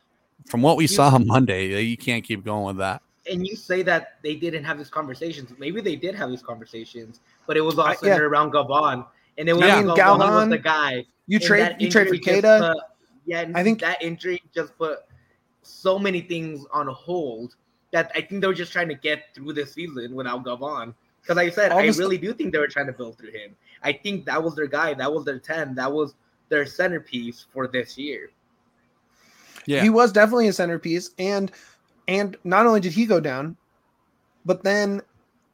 from 0.47 0.61
what 0.61 0.75
we 0.75 0.87
saw 0.87 1.09
on 1.09 1.27
Monday, 1.27 1.81
you 1.83 1.97
can't 1.97 2.23
keep 2.23 2.43
going 2.43 2.65
with 2.65 2.77
that 2.77 3.01
and 3.29 3.45
you 3.45 3.55
say 3.55 3.81
that 3.83 4.15
they 4.23 4.35
didn't 4.35 4.63
have 4.63 4.77
these 4.77 4.89
conversations. 4.89 5.51
Maybe 5.57 5.81
they 5.81 5.95
did 5.95 6.15
have 6.15 6.29
these 6.29 6.41
conversations, 6.41 7.21
but 7.47 7.57
it 7.57 7.61
was 7.61 7.77
all 7.77 7.93
centered 7.95 8.23
yeah. 8.23 8.27
around 8.27 8.51
Galvan, 8.51 9.05
and 9.37 9.49
it 9.49 9.53
was 9.53 9.63
yeah, 9.63 9.81
Galvan, 9.81 9.95
Galvan 9.95 10.35
was 10.35 10.49
the 10.49 10.57
guy. 10.57 11.05
You 11.27 11.39
trade 11.39 11.75
you 11.79 11.89
trade 11.89 12.09
for 12.09 12.17
Queta. 12.17 12.75
Yeah, 13.25 13.49
I 13.53 13.63
think 13.63 13.81
that 13.81 14.01
injury 14.01 14.41
just 14.53 14.75
put 14.77 14.99
so 15.61 15.99
many 15.99 16.21
things 16.21 16.65
on 16.71 16.87
hold 16.87 17.55
that 17.91 18.11
I 18.15 18.21
think 18.21 18.41
they 18.41 18.47
were 18.47 18.53
just 18.53 18.71
trying 18.71 18.89
to 18.89 18.95
get 18.95 19.33
through 19.35 19.53
the 19.53 19.65
season 19.65 20.15
without 20.15 20.43
Galvan. 20.43 20.95
Because 21.21 21.37
like 21.37 21.51
I 21.51 21.55
said, 21.55 21.71
I 21.71 21.85
really 21.87 22.17
do 22.17 22.33
think 22.33 22.53
they 22.53 22.59
were 22.59 22.67
trying 22.67 22.87
to 22.87 22.93
build 22.93 23.17
through 23.17 23.31
him. 23.31 23.55
I 23.83 23.93
think 23.93 24.25
that 24.25 24.41
was 24.41 24.55
their 24.55 24.67
guy. 24.67 24.93
That 24.93 25.11
was 25.11 25.25
their 25.25 25.39
10. 25.39 25.75
That 25.75 25.91
was 25.91 26.15
their 26.49 26.65
centerpiece 26.65 27.45
for 27.53 27.67
this 27.67 27.97
year. 27.97 28.31
Yeah. 29.65 29.83
He 29.83 29.89
was 29.89 30.11
definitely 30.11 30.47
a 30.47 30.53
centerpiece. 30.53 31.11
And 31.19 31.51
and 32.09 32.35
not 32.43 32.65
only 32.65 32.79
did 32.79 32.91
he 32.91 33.05
go 33.05 33.19
down, 33.19 33.55
but 34.43 34.63
then 34.63 35.01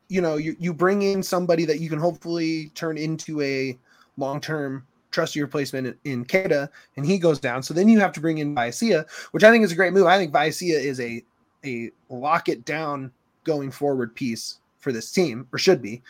you 0.08 0.22
know 0.22 0.38
you, 0.38 0.56
you 0.58 0.74
bring 0.74 1.02
in 1.02 1.22
somebody 1.22 1.66
that 1.66 1.80
you 1.80 1.90
can 1.90 2.00
hopefully 2.00 2.72
turn 2.76 2.98
into 2.98 3.42
a 3.42 3.78
long-term 4.18 4.88
trusty 5.12 5.42
replacement 5.42 5.88
in, 5.88 6.12
in 6.12 6.26
Queta, 6.26 6.70
and 6.96 7.06
he 7.06 7.18
goes 7.18 7.40
down. 7.40 7.62
So 7.62 7.74
then 7.74 7.90
you 7.90 8.00
have 8.00 8.14
to 8.14 8.22
bring 8.22 8.38
in 8.38 8.56
Vallecilla, 8.56 9.06
which 9.32 9.44
I 9.44 9.52
think 9.52 9.66
is 9.66 9.72
a 9.72 9.76
great 9.76 9.94
move. 9.94 10.08
I 10.08 10.18
think 10.18 10.32
Vallecilla 10.32 10.80
is 10.80 11.00
a 11.00 11.24
a 11.66 11.92
lock 12.10 12.48
it 12.48 12.64
down 12.64 13.12
going 13.44 13.70
forward 13.70 14.16
piece 14.16 14.60
for 14.80 14.94
this 14.94 15.12
team, 15.12 15.48
or 15.52 15.60
should 15.60 15.82
be. 15.82 16.02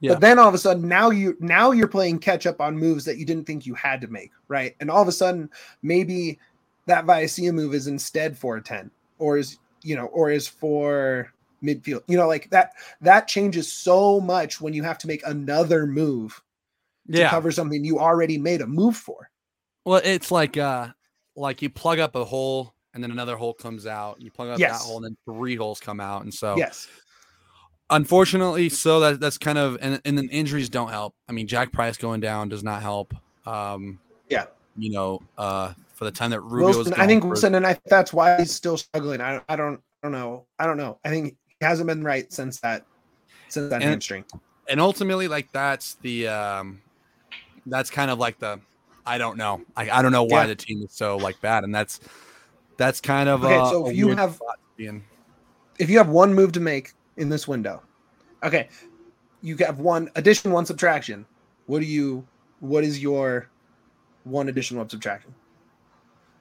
Yeah. 0.00 0.12
But 0.12 0.20
then 0.20 0.38
all 0.38 0.48
of 0.48 0.54
a 0.54 0.58
sudden, 0.58 0.88
now 0.88 1.10
you 1.10 1.36
now 1.38 1.70
you're 1.70 1.86
playing 1.86 2.18
catch 2.18 2.44
up 2.44 2.60
on 2.60 2.76
moves 2.76 3.04
that 3.04 3.18
you 3.18 3.24
didn't 3.24 3.44
think 3.44 3.66
you 3.66 3.74
had 3.74 4.00
to 4.00 4.08
make, 4.08 4.32
right? 4.48 4.74
And 4.80 4.90
all 4.90 5.00
of 5.00 5.08
a 5.08 5.12
sudden, 5.12 5.48
maybe 5.82 6.40
that 6.86 7.04
Vallecilla 7.04 7.52
move 7.52 7.72
is 7.72 7.86
instead 7.86 8.36
for 8.36 8.56
a 8.56 8.62
10, 8.62 8.90
or 9.18 9.38
is 9.38 9.58
you 9.86 9.96
know, 9.96 10.06
or 10.06 10.30
is 10.30 10.48
for 10.48 11.32
midfield. 11.62 12.02
You 12.06 12.16
know, 12.16 12.26
like 12.26 12.50
that 12.50 12.72
that 13.00 13.28
changes 13.28 13.72
so 13.72 14.20
much 14.20 14.60
when 14.60 14.74
you 14.74 14.82
have 14.82 14.98
to 14.98 15.06
make 15.06 15.26
another 15.26 15.86
move 15.86 16.42
to 17.10 17.18
yeah. 17.18 17.30
cover 17.30 17.50
something 17.52 17.84
you 17.84 17.98
already 17.98 18.38
made 18.38 18.60
a 18.60 18.66
move 18.66 18.96
for. 18.96 19.30
Well, 19.84 20.00
it's 20.04 20.30
like 20.30 20.56
uh 20.56 20.88
like 21.36 21.62
you 21.62 21.70
plug 21.70 21.98
up 21.98 22.16
a 22.16 22.24
hole 22.24 22.74
and 22.94 23.02
then 23.02 23.10
another 23.10 23.36
hole 23.36 23.54
comes 23.54 23.86
out. 23.86 24.20
You 24.20 24.30
plug 24.30 24.48
up 24.48 24.58
yes. 24.58 24.78
that 24.78 24.86
hole 24.86 24.96
and 24.96 25.04
then 25.04 25.16
three 25.24 25.56
holes 25.56 25.80
come 25.80 26.00
out. 26.00 26.22
And 26.22 26.32
so 26.32 26.56
yes. 26.56 26.88
Unfortunately, 27.88 28.68
so 28.68 28.98
that 28.98 29.20
that's 29.20 29.38
kind 29.38 29.58
of 29.58 29.78
and, 29.80 30.00
and 30.04 30.18
then 30.18 30.28
injuries 30.30 30.68
don't 30.68 30.90
help. 30.90 31.14
I 31.28 31.32
mean, 31.32 31.46
Jack 31.46 31.72
Price 31.72 31.96
going 31.96 32.20
down 32.20 32.48
does 32.48 32.64
not 32.64 32.82
help. 32.82 33.14
Um 33.46 34.00
yeah. 34.28 34.46
You 34.76 34.90
know, 34.90 35.22
uh 35.38 35.74
for 35.96 36.04
the 36.04 36.10
time 36.10 36.30
that 36.30 36.42
Rubio 36.42 36.66
Wilson, 36.66 36.94
I 36.98 37.06
think 37.06 37.24
Wilson, 37.24 37.54
and 37.54 37.66
I 37.66 37.78
that's 37.86 38.12
why 38.12 38.36
he's 38.36 38.54
still 38.54 38.76
struggling. 38.76 39.22
I, 39.22 39.40
I 39.48 39.56
don't 39.56 39.80
I 40.02 40.06
don't 40.06 40.12
know. 40.12 40.44
I 40.58 40.66
don't 40.66 40.76
know. 40.76 40.98
I 41.04 41.08
think 41.08 41.36
he 41.58 41.64
hasn't 41.64 41.88
been 41.88 42.04
right 42.04 42.30
since 42.30 42.60
that 42.60 42.84
since 43.48 43.70
that 43.70 43.76
and, 43.76 43.84
hamstring. 43.84 44.26
And 44.68 44.78
ultimately, 44.78 45.26
like 45.26 45.50
that's 45.52 45.94
the 46.02 46.28
um 46.28 46.82
that's 47.64 47.88
kind 47.88 48.10
of 48.10 48.18
like 48.18 48.38
the 48.38 48.60
I 49.06 49.16
don't 49.16 49.38
know. 49.38 49.62
I, 49.74 49.88
I 49.88 50.02
don't 50.02 50.12
know 50.12 50.24
why 50.24 50.42
yeah. 50.42 50.48
the 50.48 50.54
team 50.54 50.82
is 50.82 50.92
so 50.92 51.16
like 51.16 51.40
bad, 51.40 51.64
and 51.64 51.74
that's 51.74 51.98
that's 52.76 53.00
kind 53.00 53.30
of 53.30 53.42
okay. 53.42 53.54
so 53.70 53.88
if 53.88 53.96
you 53.96 54.14
have 54.14 54.38
if 55.78 55.88
you 55.88 55.96
have 55.96 56.10
one 56.10 56.34
move 56.34 56.52
to 56.52 56.60
make 56.60 56.92
in 57.16 57.30
this 57.30 57.48
window, 57.48 57.82
okay, 58.42 58.68
you 59.40 59.56
have 59.56 59.78
one 59.78 60.10
addition, 60.14 60.52
one 60.52 60.66
subtraction. 60.66 61.24
What 61.64 61.78
do 61.78 61.86
you? 61.86 62.26
What 62.60 62.84
is 62.84 63.02
your 63.02 63.48
one 64.24 64.50
addition, 64.50 64.76
one 64.76 64.90
subtraction? 64.90 65.34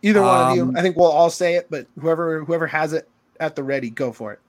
Either 0.06 0.22
one 0.22 0.42
um, 0.42 0.50
of 0.52 0.56
you. 0.56 0.64
Um, 0.64 0.78
I 0.78 0.82
think 0.84 0.96
we'll 0.96 1.12
all 1.12 1.32
say 1.32 1.56
it, 1.56 1.66
but 1.70 1.88
whoever 2.00 2.46
whoever 2.46 2.68
has 2.68 2.94
it 2.94 3.10
at 3.40 3.56
the 3.56 3.64
ready, 3.64 3.90
go 3.90 4.12
for 4.14 4.32
it. 4.34 4.40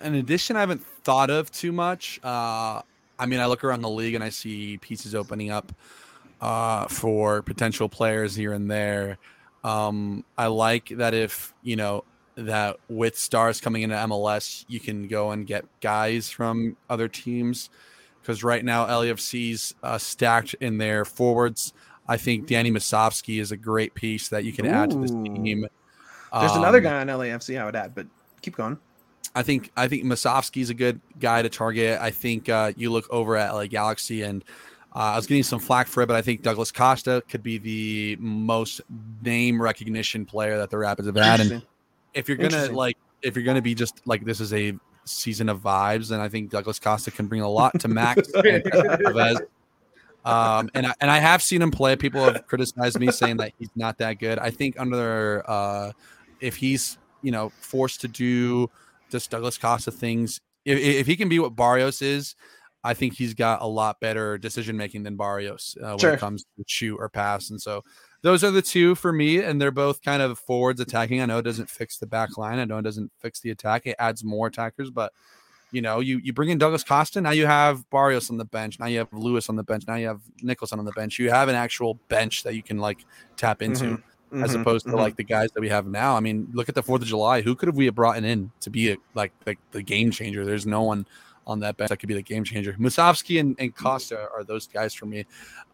An 0.00 0.14
addition 0.14 0.56
I 0.56 0.60
haven't 0.60 0.84
thought 1.04 1.28
of 1.28 1.52
too 1.52 1.70
much. 1.70 2.18
Uh, 2.24 2.80
I 3.18 3.26
mean, 3.26 3.38
I 3.38 3.46
look 3.46 3.62
around 3.62 3.82
the 3.82 3.90
league 3.90 4.14
and 4.14 4.24
I 4.24 4.30
see 4.30 4.78
pieces 4.78 5.14
opening 5.14 5.50
up 5.50 5.70
uh, 6.40 6.86
for 6.86 7.42
potential 7.42 7.90
players 7.90 8.34
here 8.34 8.54
and 8.54 8.70
there. 8.70 9.18
Um, 9.64 10.24
I 10.38 10.46
like 10.46 10.88
that 10.88 11.12
if 11.12 11.52
you 11.62 11.76
know 11.76 12.04
that 12.36 12.78
with 12.88 13.18
stars 13.18 13.60
coming 13.60 13.82
into 13.82 13.96
MLS, 13.96 14.64
you 14.66 14.80
can 14.80 15.08
go 15.08 15.30
and 15.30 15.46
get 15.46 15.66
guys 15.82 16.30
from 16.30 16.76
other 16.88 17.06
teams 17.06 17.68
because 18.22 18.42
right 18.42 18.64
now 18.64 18.86
LAFC's 18.86 19.74
uh, 19.82 19.98
stacked 19.98 20.54
in 20.54 20.78
their 20.78 21.04
forwards. 21.04 21.74
I 22.08 22.16
think 22.16 22.46
Danny 22.46 22.70
Musovski 22.70 23.40
is 23.40 23.52
a 23.52 23.56
great 23.56 23.94
piece 23.94 24.28
that 24.28 24.44
you 24.44 24.52
can 24.52 24.66
Ooh. 24.66 24.70
add 24.70 24.90
to 24.90 24.98
this 24.98 25.10
team. 25.10 25.66
There's 26.32 26.52
um, 26.52 26.58
another 26.58 26.80
guy 26.80 27.00
on 27.00 27.06
LAFC 27.06 27.60
I 27.60 27.64
would 27.64 27.76
add, 27.76 27.94
but 27.94 28.06
keep 28.42 28.56
going. 28.56 28.78
I 29.34 29.42
think 29.42 29.70
I 29.76 29.86
think 29.86 30.10
is 30.10 30.70
a 30.70 30.74
good 30.74 31.00
guy 31.20 31.42
to 31.42 31.48
target. 31.48 32.00
I 32.00 32.10
think 32.10 32.48
uh, 32.48 32.72
you 32.76 32.90
look 32.90 33.06
over 33.10 33.36
at 33.36 33.52
LA 33.52 33.66
Galaxy 33.66 34.22
and 34.22 34.42
uh, 34.94 35.12
I 35.12 35.16
was 35.16 35.26
getting 35.26 35.42
some 35.42 35.60
flack 35.60 35.88
for 35.88 36.02
it, 36.02 36.06
but 36.06 36.16
I 36.16 36.22
think 36.22 36.42
Douglas 36.42 36.72
Costa 36.72 37.22
could 37.28 37.42
be 37.42 37.58
the 37.58 38.16
most 38.18 38.80
name 39.22 39.60
recognition 39.60 40.24
player 40.24 40.56
that 40.56 40.70
the 40.70 40.78
Rapids 40.78 41.06
have 41.06 41.16
had. 41.16 41.40
And 41.40 41.62
if 42.14 42.28
you're 42.28 42.38
gonna 42.38 42.72
like, 42.72 42.96
if 43.20 43.36
you're 43.36 43.44
gonna 43.44 43.60
be 43.60 43.74
just 43.74 44.00
like 44.06 44.24
this 44.24 44.40
is 44.40 44.54
a 44.54 44.74
season 45.04 45.50
of 45.50 45.60
vibes, 45.60 46.08
then 46.08 46.20
I 46.20 46.30
think 46.30 46.50
Douglas 46.50 46.78
Costa 46.78 47.10
can 47.10 47.26
bring 47.26 47.42
a 47.42 47.48
lot 47.48 47.78
to 47.80 47.88
Max 47.88 48.26
Um, 50.26 50.70
and 50.74 50.86
I, 50.86 50.94
and 51.00 51.10
I 51.10 51.18
have 51.18 51.42
seen 51.42 51.62
him 51.62 51.70
play. 51.70 51.96
People 51.96 52.24
have 52.24 52.46
criticized 52.46 52.98
me 52.98 53.10
saying 53.10 53.36
that 53.38 53.52
he's 53.58 53.70
not 53.76 53.98
that 53.98 54.18
good. 54.18 54.38
I 54.38 54.50
think 54.50 54.78
under 54.78 55.42
uh, 55.48 55.92
if 56.40 56.56
he's 56.56 56.98
you 57.22 57.30
know 57.32 57.50
forced 57.60 58.00
to 58.02 58.08
do 58.08 58.70
just 59.10 59.30
Douglas 59.30 59.56
Costa 59.56 59.90
things, 59.90 60.40
if, 60.64 60.78
if 60.78 61.06
he 61.06 61.16
can 61.16 61.28
be 61.28 61.38
what 61.38 61.54
Barrios 61.54 62.02
is, 62.02 62.34
I 62.82 62.94
think 62.94 63.14
he's 63.14 63.34
got 63.34 63.62
a 63.62 63.66
lot 63.66 64.00
better 64.00 64.38
decision 64.38 64.76
making 64.76 65.04
than 65.04 65.16
Barrios 65.16 65.76
uh, 65.82 65.90
when 65.90 65.98
sure. 65.98 66.14
it 66.14 66.20
comes 66.20 66.44
to 66.56 66.64
shoot 66.66 66.96
or 66.96 67.08
pass. 67.08 67.50
And 67.50 67.60
so 67.60 67.82
those 68.22 68.42
are 68.42 68.50
the 68.50 68.62
two 68.62 68.94
for 68.94 69.12
me, 69.12 69.38
and 69.38 69.60
they're 69.60 69.70
both 69.70 70.02
kind 70.02 70.22
of 70.22 70.38
forwards 70.38 70.80
attacking. 70.80 71.20
I 71.20 71.26
know 71.26 71.38
it 71.38 71.42
doesn't 71.42 71.70
fix 71.70 71.98
the 71.98 72.06
back 72.06 72.36
line. 72.36 72.58
I 72.58 72.64
know 72.64 72.78
it 72.78 72.82
doesn't 72.82 73.12
fix 73.20 73.40
the 73.40 73.50
attack. 73.50 73.86
It 73.86 73.96
adds 73.98 74.24
more 74.24 74.48
attackers, 74.48 74.90
but 74.90 75.12
you 75.76 75.82
know, 75.82 76.00
you 76.00 76.22
you 76.24 76.32
bring 76.32 76.48
in 76.48 76.56
Douglas 76.56 76.82
Costa, 76.82 77.20
now 77.20 77.32
you 77.32 77.44
have 77.44 77.88
Barrios 77.90 78.30
on 78.30 78.38
the 78.38 78.46
bench, 78.46 78.80
now 78.80 78.86
you 78.86 78.96
have 78.96 79.12
Lewis 79.12 79.50
on 79.50 79.56
the 79.56 79.62
bench, 79.62 79.84
now 79.86 79.96
you 79.96 80.06
have 80.06 80.22
Nicholson 80.40 80.78
on 80.78 80.86
the 80.86 80.92
bench. 80.92 81.18
You 81.18 81.28
have 81.28 81.50
an 81.50 81.54
actual 81.54 82.00
bench 82.08 82.44
that 82.44 82.54
you 82.54 82.62
can 82.62 82.78
like 82.78 83.04
tap 83.36 83.60
into. 83.60 83.84
Mm-hmm. 83.84 84.42
As 84.42 84.50
mm-hmm. 84.50 84.62
opposed 84.62 84.86
mm-hmm. 84.86 84.96
to 84.96 85.02
like 85.02 85.14
the 85.14 85.22
guys 85.22 85.52
that 85.52 85.60
we 85.60 85.68
have 85.68 85.86
now. 85.86 86.16
I 86.16 86.20
mean, 86.20 86.48
look 86.52 86.68
at 86.68 86.74
the 86.74 86.82
Fourth 86.82 87.00
of 87.00 87.06
July. 87.06 87.42
Who 87.42 87.54
could 87.54 87.68
have 87.68 87.76
we 87.76 87.84
have 87.84 87.94
brought 87.94 88.16
in 88.16 88.50
to 88.60 88.70
be 88.70 88.90
a, 88.90 88.96
like 89.14 89.32
like 89.46 89.60
the 89.70 89.82
game 89.82 90.10
changer? 90.10 90.44
There's 90.44 90.66
no 90.66 90.82
one 90.82 91.06
on 91.46 91.60
that 91.60 91.76
bench 91.76 91.90
that 91.90 91.98
could 91.98 92.08
be 92.08 92.14
the 92.14 92.22
game 92.22 92.42
changer. 92.42 92.72
Musovski 92.72 93.38
and, 93.38 93.54
and 93.60 93.74
Costa 93.74 94.28
are 94.34 94.42
those 94.42 94.66
guys 94.66 94.92
for 94.94 95.06
me. 95.06 95.26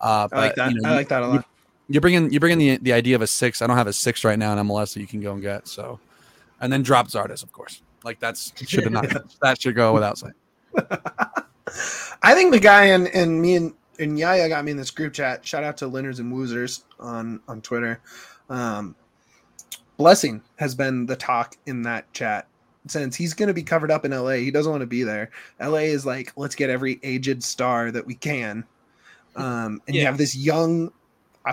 Uh, 0.03 0.29
but, 0.29 0.37
I 0.37 0.41
like 0.41 0.55
that. 0.57 0.71
You 0.71 0.81
know, 0.83 0.91
I 0.91 0.95
like 0.97 1.09
that 1.09 1.23
a 1.23 1.27
lot. 1.27 1.47
You're 1.89 2.03
bringing 2.03 2.31
you're 2.31 2.41
bringing 2.41 2.59
the 2.59 2.77
the 2.77 2.93
idea 2.93 3.17
of 3.17 3.23
a 3.23 3.27
six. 3.27 3.63
I 3.63 3.67
don't 3.67 3.79
have 3.79 3.87
a 3.87 3.93
six 3.93 4.23
right 4.23 4.39
now 4.39 4.53
in 4.53 4.67
MLS 4.67 4.93
that 4.93 5.01
you 5.01 5.07
can 5.07 5.23
go 5.23 5.33
and 5.33 5.41
get. 5.41 5.67
So, 5.67 5.99
and 6.61 6.71
then 6.71 6.83
drop 6.83 7.09
Zardes, 7.09 7.43
of 7.43 7.53
course. 7.53 7.81
Like 8.05 8.21
that's 8.21 8.53
should 8.69 8.91
not 8.91 9.07
that 9.43 9.61
should 9.61 9.75
go 9.75 9.93
without 9.93 10.19
saying. 10.19 10.35
I 12.23 12.35
think 12.35 12.53
the 12.53 12.61
guy 12.61 12.87
and 12.87 13.09
and 13.09 13.41
me 13.41 13.57
and 13.57 13.75
and 13.99 14.19
Yaya 14.19 14.49
got 14.49 14.65
me 14.65 14.71
in 14.71 14.77
this 14.77 14.91
group 14.91 15.13
chat. 15.13 15.47
Shout 15.47 15.65
out 15.65 15.77
to 15.79 15.87
Linners 15.87 16.19
and 16.19 16.33
Woozers 16.33 16.85
on 16.99 17.41
on 17.49 17.61
Twitter. 17.61 18.01
Um, 18.49 18.97
Blessing 19.97 20.43
has 20.57 20.75
been 20.75 21.07
the 21.07 21.17
talk 21.17 21.57
in 21.67 21.83
that 21.83 22.13
chat 22.13 22.49
since 22.87 23.15
he's 23.15 23.35
going 23.35 23.47
to 23.47 23.55
be 23.55 23.63
covered 23.63 23.91
up 23.91 24.05
in 24.05 24.11
LA. 24.11 24.33
He 24.33 24.51
doesn't 24.51 24.71
want 24.71 24.81
to 24.81 24.87
be 24.87 25.03
there. 25.03 25.31
LA 25.61 25.79
is 25.79 26.05
like, 26.05 26.33
let's 26.37 26.55
get 26.55 26.71
every 26.71 26.99
aged 27.03 27.43
star 27.43 27.91
that 27.91 28.07
we 28.07 28.15
can. 28.15 28.65
Um, 29.37 29.81
and 29.87 29.95
yeah. 29.95 30.01
you 30.01 30.07
have 30.07 30.19
this 30.19 30.35
young, 30.35 30.93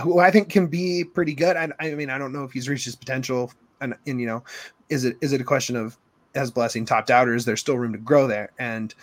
who 0.02 0.20
I 0.20 0.32
think 0.32 0.50
can 0.50 0.68
be 0.68 1.04
pretty 1.04 1.34
good. 1.34 1.56
I, 1.56 1.70
I 1.80 1.94
mean, 1.96 2.10
I 2.10 2.18
don't 2.18 2.34
know 2.34 2.44
if 2.44 2.52
he's 2.52 2.68
reached 2.68 2.86
his 2.86 2.96
potential, 2.96 3.52
and, 3.82 3.96
and 4.08 4.20
you 4.20 4.28
know, 4.28 4.44
is 4.90 5.06
it 5.06 5.18
is 5.22 5.32
it 5.32 5.40
a 5.40 5.46
question 5.46 5.76
of 5.76 5.98
as 6.36 6.52
blessing 6.52 6.86
topped 6.86 7.10
out, 7.10 7.28
or 7.28 7.36
is 7.36 7.46
there 7.46 7.58
still 7.58 7.78
room 7.78 7.94
to 7.94 8.00
grow 8.00 8.28
there? 8.28 8.52
And 8.60 8.94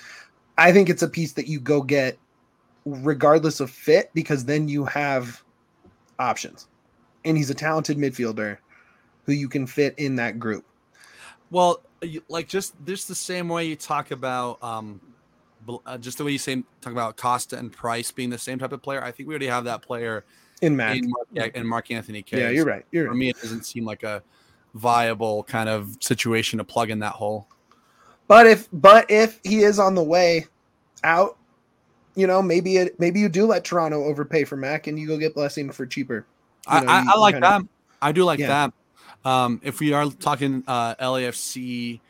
I 0.59 0.73
think 0.73 0.89
it's 0.89 1.03
a 1.03 1.09
piece 1.09 1.33
that 1.33 1.47
you 1.49 1.61
go 1.61 1.83
get 1.83 2.19
regardless 2.85 3.61
of 3.61 3.71
fit 3.71 4.11
because 4.15 4.45
then 4.45 4.69
you 4.69 4.85
have 4.85 5.43
options. 6.19 6.69
And 7.25 7.37
he's 7.37 7.51
a 7.51 7.55
talented 7.55 7.99
midfielder 7.99 8.59
who 9.25 9.33
you 9.33 9.49
can 9.49 9.67
fit 9.67 9.95
in 9.99 10.17
that 10.17 10.39
group. 10.39 10.65
Well, 11.51 11.81
like 12.29 12.49
just 12.49 12.75
just 12.85 13.09
the 13.09 13.15
same 13.15 13.49
way 13.49 13.67
you 13.67 13.77
talk 13.77 14.11
about 14.11 14.63
um 14.63 15.01
uh, 15.85 15.99
just 15.99 16.19
the 16.19 16.25
way 16.25 16.31
you 16.31 16.39
say 16.39 16.63
talk 16.81 16.93
about 16.93 17.17
Costa 17.17 17.59
and 17.59 17.73
Price 17.73 18.13
being 18.13 18.31
the 18.31 18.39
same 18.39 18.59
type 18.59 18.73
of 18.73 18.83
player. 18.83 19.03
I 19.03 19.11
think 19.11 19.29
we 19.29 19.35
already 19.35 19.49
have 19.49 19.65
that 19.65 19.83
player 19.83 20.25
in 20.63 20.77
Mac. 20.77 20.97
in 20.97 21.11
Mark, 21.11 21.57
in 21.57 21.67
Mark 21.67 21.91
Anthony. 21.91 22.25
Yeah, 22.31 22.51
you're 22.51 22.65
right. 22.65 22.85
You're 22.93 23.07
For 23.07 23.11
right. 23.11 23.19
me, 23.19 23.31
it 23.31 23.41
doesn't 23.41 23.65
seem 23.65 23.85
like 23.85 24.03
a 24.03 24.23
viable 24.77 25.43
kind 25.45 25.69
of 25.69 25.97
situation 26.01 26.59
to 26.59 26.65
plug 26.65 26.91
in 26.91 27.01
that 27.01 27.13
hole. 27.13 27.49
But 28.29 28.47
if 28.47 28.69
but 28.73 29.11
if 29.11 29.41
he 29.45 29.61
is 29.63 29.79
on 29.79 29.95
the 29.95 30.03
way 30.03 30.47
out, 31.05 31.37
you 32.15 32.27
know, 32.27 32.43
maybe 32.43 32.77
it 32.79 32.99
maybe 32.99 33.21
you 33.21 33.29
do 33.29 33.47
let 33.47 33.65
Toronto 33.65 34.05
overpay 34.05 34.45
for 34.45 34.57
Mac 34.57 34.87
and 34.87 34.99
you 34.99 35.07
go 35.07 35.17
get 35.17 35.35
Blessing 35.35 35.71
for 35.71 35.87
cheaper. 35.87 36.27
You 36.71 36.77
I, 36.79 36.81
know, 36.81 36.87
I, 36.93 37.03
you- 37.03 37.11
I 37.11 37.19
like 37.19 37.41
that. 37.41 37.63
I 38.03 38.13
do 38.13 38.25
like 38.25 38.39
Yeah. 38.39 38.69
that. 39.25 39.29
Um, 39.29 39.61
if 39.65 39.81
we 39.81 39.93
are 39.93 40.09
talking 40.11 40.63
uh, 40.69 40.95
LAFC 40.97 42.01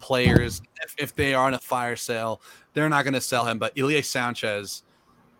players, 0.00 0.60
if, 0.84 0.94
if 0.98 1.14
they 1.14 1.32
are 1.32 1.46
on 1.46 1.54
a 1.54 1.58
fire 1.58 1.96
sale, 1.96 2.42
they're 2.74 2.88
not 2.88 3.04
going 3.04 3.14
to 3.14 3.20
sell 3.20 3.46
him. 3.46 3.58
But 3.58 3.74
Ilie 3.76 4.02
Sánchez, 4.02 4.82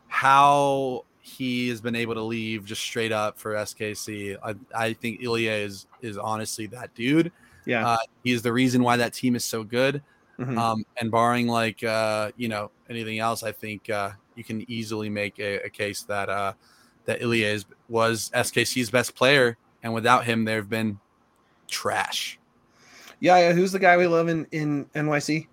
how 0.06 1.04
he 1.28 1.68
has 1.68 1.80
been 1.80 1.94
able 1.94 2.14
to 2.14 2.22
leave 2.22 2.64
just 2.64 2.82
straight 2.82 3.12
up 3.12 3.38
for 3.38 3.54
SKC, 3.54 4.36
I, 4.42 4.54
I 4.74 4.92
think 4.94 5.20
Ilie 5.22 5.48
is 5.48 5.86
is 6.02 6.16
honestly 6.18 6.66
that 6.68 6.94
dude. 6.94 7.30
Yeah. 7.66 7.86
Uh, 7.86 7.98
he's 8.24 8.42
the 8.42 8.52
reason 8.52 8.82
why 8.82 8.96
that 8.96 9.12
team 9.12 9.36
is 9.36 9.44
so 9.44 9.62
good. 9.62 10.02
Mhm. 10.38 10.56
Um, 10.56 10.86
and 10.96 11.10
barring 11.10 11.48
like 11.48 11.82
uh, 11.84 12.30
you 12.36 12.48
know 12.48 12.70
anything 12.88 13.18
else, 13.18 13.42
I 13.42 13.52
think 13.52 13.90
uh, 13.90 14.10
you 14.36 14.44
can 14.44 14.64
easily 14.70 15.10
make 15.10 15.38
a, 15.40 15.56
a 15.66 15.68
case 15.68 16.02
that 16.04 16.28
uh, 16.28 16.52
that 17.06 17.20
Ilie 17.20 17.42
is, 17.42 17.64
was 17.88 18.30
SKC's 18.34 18.88
best 18.90 19.14
player, 19.16 19.56
and 19.82 19.92
without 19.92 20.24
him, 20.24 20.44
they've 20.44 20.68
been 20.68 20.98
trash. 21.66 22.38
yeah, 23.20 23.36
yeah. 23.38 23.52
Who's 23.52 23.72
the 23.72 23.78
guy 23.80 23.96
we 23.96 24.06
love 24.06 24.28
in 24.28 24.46
in 24.52 24.84
NYC? 24.94 25.48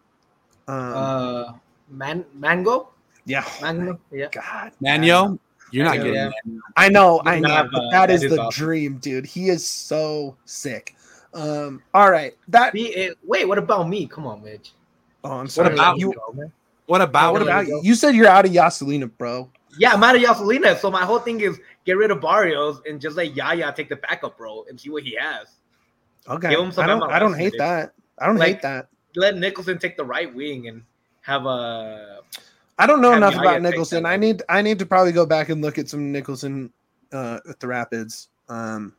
Um, 0.67 0.93
Uh, 0.93 1.53
man, 1.89 2.23
mango, 2.33 2.89
yeah. 3.25 3.43
mango, 3.61 3.99
yeah. 4.11 4.27
God, 4.31 4.71
Manyo, 4.83 5.39
you're 5.75 5.85
not 5.85 5.97
Yeah, 5.97 6.03
getting 6.03 6.13
yeah. 6.55 6.59
I 6.77 6.89
know, 6.89 7.21
I 7.25 7.39
Doesn't 7.39 7.41
know. 7.43 7.49
have, 7.49 7.67
but 7.71 7.81
uh, 7.83 7.89
that 7.91 8.07
that 8.07 8.13
is 8.13 8.23
is 8.23 8.31
the 8.31 8.41
awesome. 8.41 8.65
dream, 8.65 8.97
dude. 8.97 9.25
He 9.25 9.49
is 9.49 9.65
so 9.65 10.35
sick. 10.45 10.95
Um, 11.33 11.81
all 11.93 12.09
right. 12.11 12.33
That 12.47 12.71
Be, 12.73 12.95
eh, 12.95 13.09
wait, 13.23 13.45
what 13.47 13.57
about 13.57 13.89
me? 13.89 14.07
Come 14.07 14.25
on, 14.25 14.41
Mitch. 14.43 14.71
oh, 15.23 15.31
I'm 15.33 15.47
sorry. 15.47 15.65
What 15.69 15.73
about 15.73 15.97
you? 15.99 16.13
What 16.87 17.01
about 17.01 17.33
What 17.33 17.41
about 17.41 17.67
you? 17.67 17.81
You 17.83 17.95
said 17.95 18.15
you're 18.15 18.27
out 18.27 18.45
of 18.45 18.51
Yaselina, 18.51 19.11
bro. 19.17 19.49
Yeah, 19.77 19.91
I'm 19.93 20.03
out 20.03 20.15
of 20.15 20.21
Yaselina, 20.21 20.77
so 20.79 20.89
my 20.89 21.03
whole 21.03 21.19
thing 21.19 21.41
is 21.41 21.59
get 21.85 21.97
rid 21.97 22.09
of 22.11 22.21
Barrios 22.21 22.79
and 22.87 23.01
just 23.01 23.17
let 23.17 23.35
Yaya 23.35 23.73
take 23.75 23.89
the 23.89 23.97
backup 23.97 24.39
role 24.39 24.65
and 24.69 24.79
see 24.79 24.89
what 24.89 25.03
he 25.03 25.17
has. 25.19 25.47
Okay. 26.29 26.51
Give 26.51 26.59
him 26.59 26.71
some 26.71 26.85
I 26.85 26.87
don't. 26.87 27.03
I 27.11 27.19
don't 27.19 27.33
hate 27.33 27.53
minutes. 27.53 27.57
that. 27.57 27.93
I 28.17 28.27
don't 28.27 28.37
Like- 28.37 28.47
hate 28.47 28.61
that. 28.61 28.87
Let 29.17 29.35
Nicholson 29.37 29.77
take 29.77 29.97
the 29.97 30.05
right 30.05 30.33
wing 30.33 30.67
and 30.69 30.83
have 31.21 31.45
a. 31.45 32.19
I 32.77 32.87
don't 32.87 33.01
know 33.01 33.11
Have 33.11 33.17
enough 33.17 33.35
about 33.35 33.61
Nicholson. 33.61 34.05
I 34.05 34.17
need. 34.17 34.41
I 34.49 34.61
need 34.61 34.79
to 34.79 34.85
probably 34.85 35.11
go 35.11 35.25
back 35.25 35.49
and 35.49 35.61
look 35.61 35.77
at 35.77 35.89
some 35.89 36.11
Nicholson 36.11 36.71
uh, 37.13 37.39
with 37.45 37.59
the 37.59 37.67
Rapids. 37.67 38.29
Um, 38.49 38.93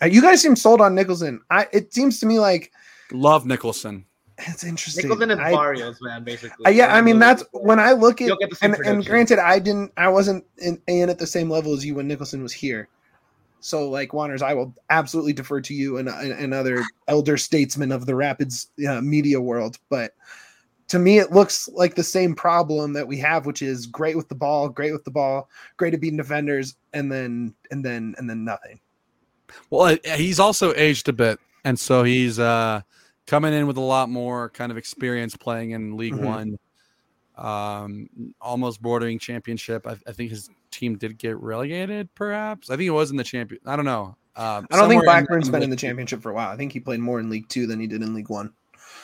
uh, 0.00 0.06
you 0.06 0.22
guys 0.22 0.40
seem 0.40 0.56
sold 0.56 0.80
on 0.80 0.94
Nicholson. 0.94 1.40
I. 1.50 1.66
It 1.72 1.92
seems 1.92 2.20
to 2.20 2.26
me 2.26 2.38
like 2.38 2.72
love 3.12 3.44
Nicholson? 3.44 4.04
it's 4.46 4.64
interesting. 4.64 5.08
Nicholson 5.08 5.30
and 5.32 5.40
I- 5.40 5.52
Barrios, 5.52 6.00
man, 6.00 6.22
basically. 6.22 6.66
Uh, 6.66 6.70
yeah, 6.70 6.94
I 6.94 7.00
mean 7.00 7.18
Those- 7.18 7.40
that's 7.40 7.44
when 7.52 7.80
I 7.80 7.92
look 7.92 8.20
at 8.20 8.28
You'll 8.28 8.36
get 8.36 8.50
the 8.50 8.56
same 8.56 8.74
and, 8.74 8.86
and 8.86 9.06
granted, 9.06 9.38
I 9.38 9.58
didn't, 9.58 9.92
I 9.96 10.08
wasn't 10.08 10.44
in, 10.58 10.80
in 10.86 11.10
at 11.10 11.18
the 11.18 11.26
same 11.26 11.50
level 11.50 11.72
as 11.72 11.84
you 11.84 11.96
when 11.96 12.06
Nicholson 12.06 12.42
was 12.42 12.52
here. 12.52 12.88
So, 13.60 13.90
like 13.90 14.10
Juaners, 14.10 14.42
I 14.42 14.54
will 14.54 14.72
absolutely 14.90 15.32
defer 15.32 15.60
to 15.62 15.74
you 15.74 15.98
and, 15.98 16.08
and, 16.08 16.32
and 16.32 16.54
other 16.54 16.84
elder 17.08 17.36
statesmen 17.36 17.90
of 17.90 18.06
the 18.06 18.14
Rapids 18.14 18.68
uh, 18.88 19.00
media 19.00 19.40
world. 19.40 19.78
But 19.88 20.14
to 20.88 20.98
me, 20.98 21.18
it 21.18 21.32
looks 21.32 21.68
like 21.68 21.94
the 21.94 22.02
same 22.02 22.34
problem 22.34 22.92
that 22.94 23.06
we 23.06 23.18
have, 23.18 23.44
which 23.46 23.62
is 23.62 23.86
great 23.86 24.16
with 24.16 24.28
the 24.28 24.34
ball, 24.34 24.68
great 24.68 24.92
with 24.92 25.04
the 25.04 25.10
ball, 25.10 25.48
great 25.76 25.94
at 25.94 26.00
beating 26.00 26.16
defenders, 26.16 26.76
and 26.94 27.12
then 27.12 27.54
and 27.70 27.84
then 27.84 28.14
and 28.18 28.28
then 28.28 28.44
nothing. 28.44 28.80
Well, 29.70 29.96
uh, 30.06 30.16
he's 30.16 30.40
also 30.40 30.74
aged 30.74 31.08
a 31.08 31.12
bit, 31.12 31.38
and 31.64 31.78
so 31.78 32.02
he's 32.04 32.38
uh, 32.38 32.80
coming 33.26 33.52
in 33.52 33.66
with 33.66 33.76
a 33.76 33.82
lot 33.82 34.08
more 34.08 34.50
kind 34.50 34.72
of 34.72 34.78
experience 34.78 35.36
playing 35.36 35.72
in 35.72 35.96
League 35.96 36.14
Mhm. 36.14 36.24
One, 36.24 36.58
um, 37.36 38.08
almost 38.40 38.80
bordering 38.82 39.18
championship. 39.18 39.86
I, 39.86 39.96
I 40.06 40.12
think 40.12 40.30
his 40.30 40.50
team 40.70 40.96
did 40.96 41.18
get 41.18 41.36
relegated, 41.38 42.08
perhaps. 42.14 42.70
I 42.70 42.76
think 42.76 42.86
it 42.88 42.90
was 42.92 43.10
in 43.10 43.16
the 43.16 43.24
champion. 43.24 43.60
I 43.66 43.76
don't 43.76 43.84
know. 43.84 44.16
Um, 44.36 44.66
I 44.70 44.76
don't 44.76 44.88
think 44.88 44.92
somewhere 44.92 44.98
in- 44.98 45.04
Blackburn's 45.04 45.48
been 45.50 45.62
in 45.62 45.70
the 45.70 45.76
championship 45.76 46.22
for 46.22 46.30
a 46.30 46.34
while. 46.34 46.50
I 46.50 46.56
think 46.56 46.72
he 46.72 46.80
played 46.80 47.00
more 47.00 47.20
in 47.20 47.28
League 47.28 47.48
Two 47.48 47.66
than 47.66 47.80
he 47.80 47.86
did 47.86 48.02
in 48.02 48.14
League 48.14 48.28
One 48.30 48.52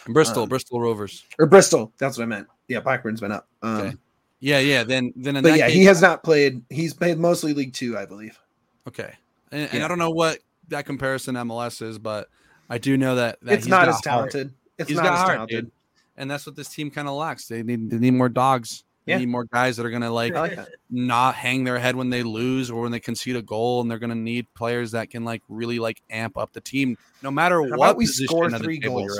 Bristol, 0.08 0.42
um, 0.44 0.48
Bristol 0.48 0.80
Rovers. 0.80 1.24
or 1.38 1.46
Bristol. 1.46 1.92
That's 1.98 2.18
what 2.18 2.24
I 2.24 2.26
meant. 2.26 2.46
Yeah, 2.68 2.80
Blackburn's 2.80 3.20
been 3.20 3.32
up. 3.32 3.48
Um, 3.62 3.76
Okay. 3.80 3.96
Yeah, 4.40 4.58
yeah. 4.58 4.84
Then, 4.84 5.12
then 5.16 5.42
but 5.42 5.56
yeah, 5.56 5.66
case, 5.68 5.74
he 5.74 5.84
has 5.84 6.02
not 6.02 6.22
played. 6.22 6.62
He's 6.68 6.92
played 6.92 7.18
mostly 7.18 7.54
League 7.54 7.72
Two, 7.72 7.96
I 7.96 8.04
believe. 8.04 8.38
Okay, 8.86 9.10
and, 9.52 9.70
and 9.72 9.82
I 9.82 9.88
don't 9.88 9.98
know 9.98 10.10
what 10.10 10.38
that 10.68 10.84
comparison 10.84 11.34
MLS 11.36 11.80
is, 11.80 11.98
but 11.98 12.28
I 12.68 12.76
do 12.76 12.98
know 12.98 13.14
that, 13.16 13.38
that 13.40 13.54
it's 13.54 13.64
he's 13.64 13.70
not 13.70 13.88
as 13.88 13.94
heart. 13.94 14.04
talented. 14.04 14.52
It's 14.78 14.88
He's 14.90 14.98
not 14.98 15.06
as 15.14 15.18
heart, 15.20 15.32
talented. 15.36 15.64
dude. 15.66 15.72
and 16.18 16.30
that's 16.30 16.44
what 16.44 16.56
this 16.56 16.68
team 16.68 16.90
kind 16.90 17.08
of 17.08 17.14
lacks. 17.14 17.46
They 17.48 17.62
need 17.62 17.88
they 17.88 17.96
need 17.98 18.10
more 18.12 18.28
dogs. 18.28 18.84
They 19.06 19.12
Yeah. 19.12 19.18
need 19.18 19.28
more 19.28 19.44
guys 19.44 19.76
that 19.78 19.86
are 19.86 19.90
gonna 19.90 20.10
like 20.10 20.34
like 20.34 20.58
not 20.90 21.34
hang 21.36 21.64
their 21.64 21.78
head 21.78 21.96
when 21.96 22.10
they 22.10 22.22
lose 22.22 22.70
or 22.70 22.82
when 22.82 22.92
they 22.92 23.00
concede 23.00 23.36
a 23.36 23.42
goal, 23.42 23.80
and 23.80 23.90
they're 23.90 23.98
gonna 23.98 24.14
need 24.14 24.52
players 24.52 24.90
that 24.90 25.08
can 25.08 25.24
like 25.24 25.40
really 25.48 25.78
like 25.78 26.02
amp 26.10 26.36
up 26.36 26.52
the 26.52 26.60
team, 26.60 26.98
no 27.22 27.30
matter 27.30 27.60
about 27.60 27.78
what 27.78 27.96
we 27.96 28.04
score 28.04 28.50
three 28.50 28.78
goals? 28.78 29.18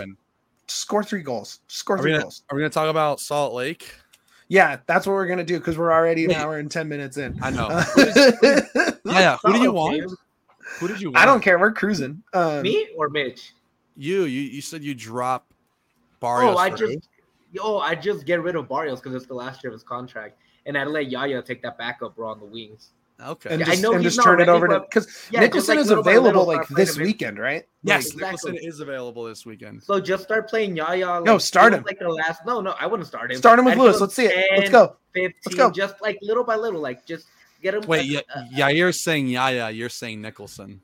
You're 0.65 0.69
in. 0.69 0.69
Score 0.69 1.03
three 1.05 1.23
goals. 1.23 1.61
Score 1.69 1.97
Are 1.97 2.03
three 2.03 2.12
gonna, 2.12 2.23
goals. 2.23 2.43
are 2.51 2.57
we 2.57 2.62
gonna 2.62 2.71
talk 2.71 2.89
about 2.89 3.21
Salt 3.21 3.55
Lake? 3.55 3.95
Yeah, 4.49 4.79
that's 4.87 5.07
what 5.07 5.15
we're 5.15 5.27
gonna 5.27 5.45
do 5.45 5.59
because 5.59 5.79
we're 5.79 5.93
already 5.93 6.25
an 6.27 6.33
hour 6.33 6.59
and 6.59 6.71
ten 6.71 6.89
minutes 6.89 7.17
in. 7.17 7.39
I 7.43 7.51
know. 7.51 7.69
Yeah, 9.07 9.37
who 9.45 9.53
do 9.53 9.61
you 9.61 9.69
okay. 9.69 10.03
want? 10.03 10.12
Who 10.81 10.89
did 10.89 11.01
you 11.01 11.11
want? 11.11 11.19
I 11.19 11.27
don't 11.27 11.43
care. 11.43 11.59
We're 11.59 11.73
cruising. 11.73 12.23
Um, 12.33 12.62
Me 12.62 12.89
or 12.97 13.11
Mitch? 13.11 13.53
You 13.97 14.25
you 14.25 14.41
you 14.41 14.62
said 14.62 14.83
you 14.83 14.95
drop 14.95 15.47
Barrios. 16.21 16.57
Oh, 16.57 16.59
I 16.59 16.71
for 16.71 16.79
just, 16.79 17.09
who? 17.53 17.61
oh, 17.61 17.79
I 17.79 17.95
just 17.95 18.27
get 18.27 18.43
rid 18.43 18.57
of 18.57 18.69
Barrios 18.69 19.01
because 19.01 19.15
it's 19.15 19.27
the 19.27 19.35
last 19.35 19.62
year 19.62 19.71
of 19.71 19.75
his 19.75 19.83
contract, 19.83 20.39
and 20.67 20.77
I'd 20.77 20.89
let 20.89 21.11
Yaya 21.11 21.43
take 21.43 21.62
that 21.62 21.79
backup 21.79 22.17
role 22.17 22.31
on 22.31 22.41
the 22.41 22.47
wings. 22.47 22.91
Okay. 23.21 23.51
and 23.51 23.61
Yeah, 23.61 23.67
I 23.67 23.71
just, 23.71 23.83
know 23.83 23.93
and 23.95 24.03
just 24.03 24.17
not 24.17 24.25
turn 24.25 24.41
it 24.41 24.49
over 24.49 24.67
to 24.69 24.81
because 24.81 25.07
Yeah, 25.31 25.41
Nicholson 25.41 25.77
like, 25.77 25.85
is 25.85 25.91
available 25.91 26.47
like 26.47 26.67
this 26.69 26.97
him 26.97 27.03
weekend, 27.05 27.39
right? 27.39 27.65
yes, 27.83 28.07
exactly. 28.12 28.53
Nicholson 28.53 28.57
is 28.69 28.81
available 28.81 29.25
this 29.25 29.45
weekend. 29.47 29.83
So 29.83 30.01
just 30.01 30.25
start 30.25 30.49
playing 30.49 30.77
Yaya. 30.77 31.07
Like, 31.07 31.25
No, 31.25 31.39
start 31.39 31.73
give 31.73 31.81
him. 31.81 31.85
Like 31.87 31.99
the 31.99 32.09
last. 32.09 32.43
No, 32.47 32.61
no, 32.61 32.75
I 32.81 32.87
wouldn't 32.87 33.07
start 33.07 33.31
him. 33.31 33.39
Start 33.39 33.59
him 33.59 33.65
with 33.67 33.77
Lewis. 33.77 34.01
Let's 34.01 34.15
see 34.15 34.27
it. 34.27 34.47
Let's 34.53 34.62
10, 34.71 34.73
go. 34.73 34.97
15, 35.15 35.57
go. 35.57 35.71
just 35.71 36.01
like 36.03 36.19
little 36.23 36.45
by 36.45 36.57
little, 36.57 36.81
like 36.81 37.07
just 37.07 37.27
get 37.62 37.75
him. 37.75 37.83
Wait, 37.87 37.99
like, 38.01 38.09
yeah, 38.11 38.21
uh, 38.41 38.45
yeah, 38.51 38.69
you're 38.69 38.93
saying 38.93 39.29
Yaya, 39.29 39.71
you're 39.71 39.89
saying 39.89 40.21
Nicholson. 40.21 40.81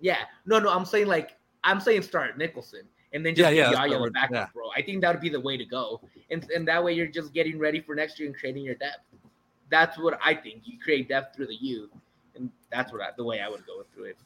yeah. 0.00 0.18
No, 0.46 0.58
no, 0.58 0.70
I'm 0.70 0.84
saying 0.84 1.06
like 1.06 1.36
I'm 1.64 1.80
saying 1.80 2.02
start 2.02 2.36
Nicholson 2.38 2.82
and 3.12 3.24
then 3.24 3.34
just 3.34 3.52
Yeah, 3.54 3.70
yeah, 3.70 3.86
Yaya 3.86 3.98
what 4.00 4.12
the 4.12 4.20
we're- 4.20 4.28
yeah. 4.32 4.46
bro. 4.54 4.70
I 4.76 4.82
think 4.82 5.00
that 5.02 5.12
would 5.14 5.20
be 5.20 5.28
the 5.30 5.40
way 5.40 5.56
to 5.56 5.64
go, 5.64 6.00
and 6.30 6.48
and 6.54 6.66
that 6.68 6.82
way 6.84 6.92
you're 6.92 7.06
just 7.06 7.32
getting 7.34 7.58
ready 7.58 7.80
for 7.80 7.94
next 7.94 8.18
year 8.18 8.28
and 8.28 8.36
creating 8.38 8.64
your 8.64 8.76
depth. 8.76 9.04
That's 9.70 9.98
what 9.98 10.18
I 10.24 10.34
think. 10.34 10.62
You 10.64 10.78
create 10.78 11.08
depth 11.08 11.36
through 11.36 11.46
the 11.46 11.54
youth, 11.54 11.90
and 12.34 12.50
that's 12.70 12.92
what 12.92 13.00
I, 13.02 13.08
the 13.16 13.24
way 13.24 13.40
I 13.40 13.48
would 13.48 13.64
go 13.66 13.84
through 13.94 14.04
it. 14.04 14.16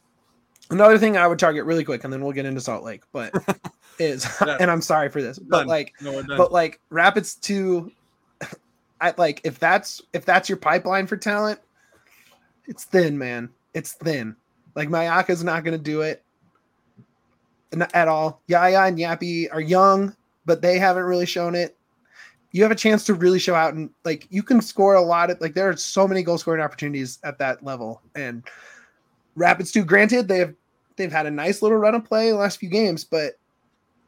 Another 0.71 0.99
thing 0.99 1.17
I 1.17 1.27
would 1.27 1.39
target 1.39 1.65
really 1.65 1.85
quick, 1.85 2.05
and 2.05 2.13
then 2.13 2.23
we'll 2.23 2.33
get 2.33 2.47
into 2.47 2.61
Salt 2.61 2.85
Lake, 2.85 3.03
but 3.13 3.33
is 3.99 4.27
Yeah. 4.47 4.57
and 4.61 4.71
I'm 4.71 4.81
sorry 4.81 5.11
for 5.11 5.21
this, 5.23 5.39
but 5.39 5.59
Done. 5.59 5.67
like 5.67 5.93
No, 6.01 6.23
but 6.27 6.53
like 6.53 6.81
Rapids 6.91 7.35
two, 7.35 7.93
I 9.01 9.13
like 9.19 9.41
if 9.45 9.59
that's 9.59 10.01
if 10.13 10.25
that's 10.25 10.49
your 10.49 10.57
pipeline 10.57 11.07
for 11.07 11.17
talent, 11.17 11.61
it's 12.67 12.85
thin, 12.85 13.19
man. 13.19 13.51
It's 13.75 13.93
thin. 13.93 14.37
Like 14.75 14.89
Mayaka's 14.89 15.45
not 15.45 15.65
going 15.65 15.77
to 15.77 15.83
do 15.83 16.01
it 16.01 16.23
at 17.93 18.09
all. 18.09 18.41
Yaya 18.47 18.83
and 18.85 18.99
Yapi 18.99 19.49
are 19.53 19.61
young, 19.61 20.15
but 20.47 20.63
they 20.63 20.79
haven't 20.79 21.05
really 21.05 21.27
shown 21.27 21.55
it. 21.55 21.77
You 22.55 22.63
have 22.63 22.71
a 22.71 22.77
chance 22.77 23.03
to 23.07 23.15
really 23.15 23.41
show 23.41 23.57
out 23.57 23.75
and 23.75 23.91
like 24.05 24.29
you 24.31 24.41
can 24.45 24.61
score 24.61 24.95
a 24.95 25.03
lot 25.03 25.29
of 25.29 25.41
like 25.41 25.55
there 25.55 25.69
are 25.69 25.77
so 25.77 26.07
many 26.07 26.23
goal 26.23 26.39
scoring 26.39 26.63
opportunities 26.63 27.19
at 27.25 27.37
that 27.39 27.65
level. 27.65 28.01
And 28.15 28.45
Rapids 29.35 29.73
too, 29.73 29.85
granted, 29.85 30.29
they 30.29 30.39
have 30.39 30.55
they've 30.95 31.11
had 31.11 31.27
a 31.27 31.31
nice 31.33 31.63
little 31.63 31.79
run 31.79 31.97
of 31.97 32.05
play 32.05 32.31
the 32.31 32.37
last 32.37 32.61
few 32.61 32.69
games, 32.69 33.03
but 33.03 33.33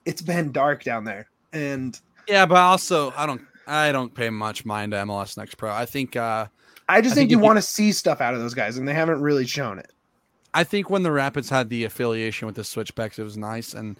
it's 0.04 0.22
been 0.22 0.52
dark 0.52 0.84
down 0.84 1.02
there. 1.02 1.28
And 1.52 2.00
yeah, 2.28 2.46
but 2.46 2.58
also 2.58 3.12
I 3.16 3.26
don't 3.26 3.42
I 3.66 3.90
don't 3.90 4.14
pay 4.14 4.30
much 4.30 4.64
mind 4.64 4.92
to 4.92 4.98
MLS 4.98 5.36
Next 5.36 5.56
Pro. 5.56 5.72
I 5.72 5.84
think 5.84 6.14
uh 6.14 6.46
I 6.88 7.00
just 7.00 7.14
I 7.14 7.16
think, 7.16 7.30
think 7.30 7.30
you 7.32 7.38
want 7.44 7.58
to 7.58 7.62
see 7.62 7.90
stuff 7.90 8.20
out 8.20 8.34
of 8.34 8.38
those 8.40 8.54
guys, 8.54 8.78
and 8.78 8.86
they 8.86 8.94
haven't 8.94 9.20
really 9.20 9.44
shown 9.44 9.80
it. 9.80 9.90
I 10.54 10.62
think 10.62 10.88
when 10.88 11.02
the 11.02 11.10
Rapids 11.10 11.50
had 11.50 11.68
the 11.68 11.82
affiliation 11.82 12.46
with 12.46 12.54
the 12.54 12.62
Switchbacks, 12.62 13.18
it 13.18 13.24
was 13.24 13.36
nice. 13.36 13.74
And 13.74 13.98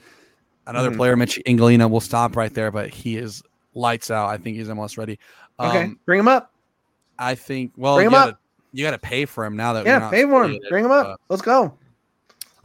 another 0.68 0.93
Mhm. 0.93 0.97
player, 0.97 1.16
Michee 1.16 1.43
Ngalina, 1.43 1.90
will 1.90 2.01
stop 2.01 2.36
right 2.36 2.55
there, 2.55 2.70
but 2.70 2.94
he 2.94 3.16
is 3.16 3.43
lights 3.77 4.11
out. 4.11 4.28
I 4.28 4.39
think 4.39 4.57
he's 4.57 4.69
MLS 4.69 4.98
ready. 4.98 5.19
Okay, 5.61 5.85
Um, 5.85 5.98
bring 6.05 6.19
him 6.19 6.28
up. 6.28 6.53
I 7.19 7.35
think. 7.35 7.73
Well, 7.77 7.94
Bring 7.94 8.05
you 8.05 8.09
him 8.09 8.12
gotta, 8.12 8.32
up. 8.32 8.40
you 8.73 8.85
got 8.85 8.90
to 8.90 8.98
pay 8.98 9.24
for 9.24 9.44
him 9.44 9.57
now 9.57 9.73
that 9.74 9.86
Yeah, 9.86 9.98
not 9.98 10.11
pay 10.12 10.24
for 10.24 10.44
him. 10.44 10.59
Bring 10.69 10.85
him 10.85 10.90
up. 10.90 11.07
uh, 11.07 11.16
Let's 11.28 11.43
go. 11.43 11.73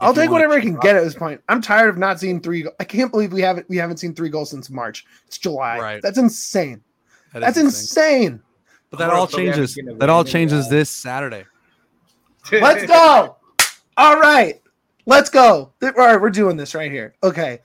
I'll 0.00 0.12
take 0.12 0.30
whatever 0.32 0.54
I 0.54 0.60
can 0.60 0.74
get 0.78 0.96
at 0.96 1.04
this 1.04 1.14
point. 1.14 1.40
I'm 1.48 1.62
tired 1.62 1.88
of 1.88 1.96
not 1.96 2.18
seeing 2.18 2.40
three. 2.40 2.62
go- 2.62 2.72
I 2.80 2.84
can't 2.84 3.12
believe 3.12 3.32
we 3.32 3.40
haven't 3.40 3.68
we 3.68 3.76
haven't 3.76 3.98
seen 3.98 4.14
three 4.14 4.28
goals 4.30 4.50
since 4.50 4.68
March. 4.68 5.06
It's 5.28 5.38
July. 5.38 5.78
Right. 5.78 6.02
That's 6.02 6.18
insane. 6.18 6.82
That 7.32 7.38
is 7.42 7.54
That's 7.54 7.58
insane. 7.58 8.42
But 8.90 8.98
that 8.98 9.10
all 9.10 9.28
so 9.28 9.38
we 9.38 9.46
haven't 9.46 9.68
changes. 9.68 9.98
That 9.98 10.10
all 10.10 10.24
changes 10.24 10.68
this 10.68 10.90
Saturday. 10.90 11.44
Let's 12.52 12.84
go. 12.84 13.36
All 13.96 14.18
right. 14.20 14.60
Let's 15.06 15.30
go. 15.30 15.72
All 15.82 15.90
right, 15.92 16.20
we're 16.20 16.30
doing 16.30 16.56
this 16.56 16.74
right 16.74 16.90
here. 16.90 17.14
Okay. 17.22 17.60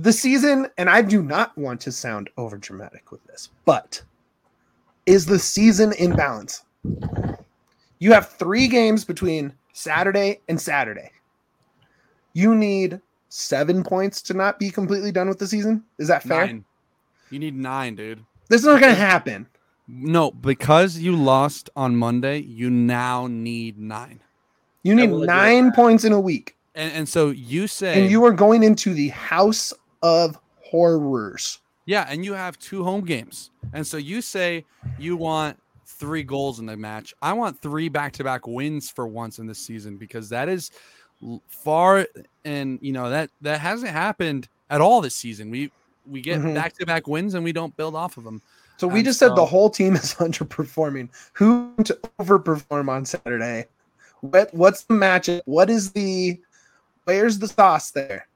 The 0.00 0.12
season, 0.12 0.68
and 0.78 0.88
I 0.88 1.02
do 1.02 1.24
not 1.24 1.58
want 1.58 1.80
to 1.80 1.90
sound 1.90 2.30
overdramatic 2.38 3.10
with 3.10 3.24
this, 3.26 3.50
but 3.64 4.00
is 5.06 5.26
the 5.26 5.40
season 5.40 5.92
in 5.94 6.14
balance? 6.14 6.62
You 7.98 8.12
have 8.12 8.28
three 8.28 8.68
games 8.68 9.04
between 9.04 9.52
Saturday 9.72 10.40
and 10.48 10.60
Saturday. 10.60 11.10
You 12.32 12.54
need 12.54 13.00
seven 13.28 13.82
points 13.82 14.22
to 14.22 14.34
not 14.34 14.60
be 14.60 14.70
completely 14.70 15.10
done 15.10 15.28
with 15.28 15.40
the 15.40 15.48
season. 15.48 15.82
Is 15.98 16.06
that 16.06 16.22
fair? 16.22 16.46
Nine. 16.46 16.64
You 17.30 17.40
need 17.40 17.56
nine, 17.56 17.96
dude. 17.96 18.24
This 18.48 18.60
is 18.60 18.68
not 18.68 18.80
going 18.80 18.94
to 18.94 19.00
happen. 19.00 19.48
No, 19.88 20.30
because 20.30 20.96
you 20.98 21.16
lost 21.16 21.70
on 21.74 21.96
Monday, 21.96 22.38
you 22.38 22.70
now 22.70 23.26
need 23.26 23.78
nine. 23.80 24.20
You 24.84 24.94
need 24.94 25.10
will 25.10 25.24
agree 25.24 25.26
with 25.26 25.26
nine 25.28 25.72
points 25.72 26.04
in 26.04 26.12
a 26.12 26.20
week, 26.20 26.56
And 26.76 26.92
and 26.92 27.08
so 27.08 27.30
you 27.30 27.66
say 27.66 28.00
and 28.00 28.10
you 28.10 28.24
are 28.24 28.32
going 28.32 28.62
into 28.62 28.94
the 28.94 29.08
house 29.08 29.72
of 30.02 30.38
horrors. 30.62 31.58
Yeah, 31.86 32.06
and 32.08 32.24
you 32.24 32.34
have 32.34 32.58
two 32.58 32.84
home 32.84 33.04
games. 33.04 33.50
And 33.72 33.86
so 33.86 33.96
you 33.96 34.20
say 34.20 34.64
you 34.98 35.16
want 35.16 35.58
three 35.86 36.22
goals 36.22 36.58
in 36.60 36.66
the 36.66 36.76
match. 36.76 37.14
I 37.22 37.32
want 37.32 37.60
three 37.60 37.88
back-to-back 37.88 38.46
wins 38.46 38.90
for 38.90 39.06
once 39.06 39.38
in 39.38 39.46
this 39.46 39.58
season 39.58 39.96
because 39.96 40.28
that 40.28 40.48
is 40.48 40.70
far 41.48 42.06
and 42.44 42.78
you 42.80 42.92
know 42.92 43.10
that 43.10 43.30
that 43.40 43.60
hasn't 43.60 43.90
happened 43.90 44.48
at 44.70 44.80
all 44.80 45.00
this 45.00 45.14
season. 45.14 45.50
We 45.50 45.72
we 46.06 46.20
get 46.20 46.40
Mhm. 46.40 46.54
back-to-back 46.54 47.06
wins 47.06 47.34
and 47.34 47.42
we 47.42 47.52
don't 47.52 47.76
build 47.76 47.94
off 47.94 48.16
of 48.16 48.24
them. 48.24 48.40
So 48.76 48.86
we 48.86 49.00
And 49.00 49.06
just 49.06 49.18
said 49.18 49.34
the 49.34 49.44
whole 49.44 49.68
team 49.68 49.94
is 49.96 50.14
underperforming. 50.16 51.08
Who 51.32 51.74
to 51.84 51.98
overperform 52.20 52.88
on 52.88 53.04
Saturday? 53.04 53.66
What 54.20 54.52
what's 54.54 54.82
the 54.84 54.94
matchup? 54.94 55.40
What 55.46 55.70
is 55.70 55.90
the 55.92 56.38
where's 57.04 57.38
the 57.38 57.48
sauce 57.48 57.90
there? 57.92 58.28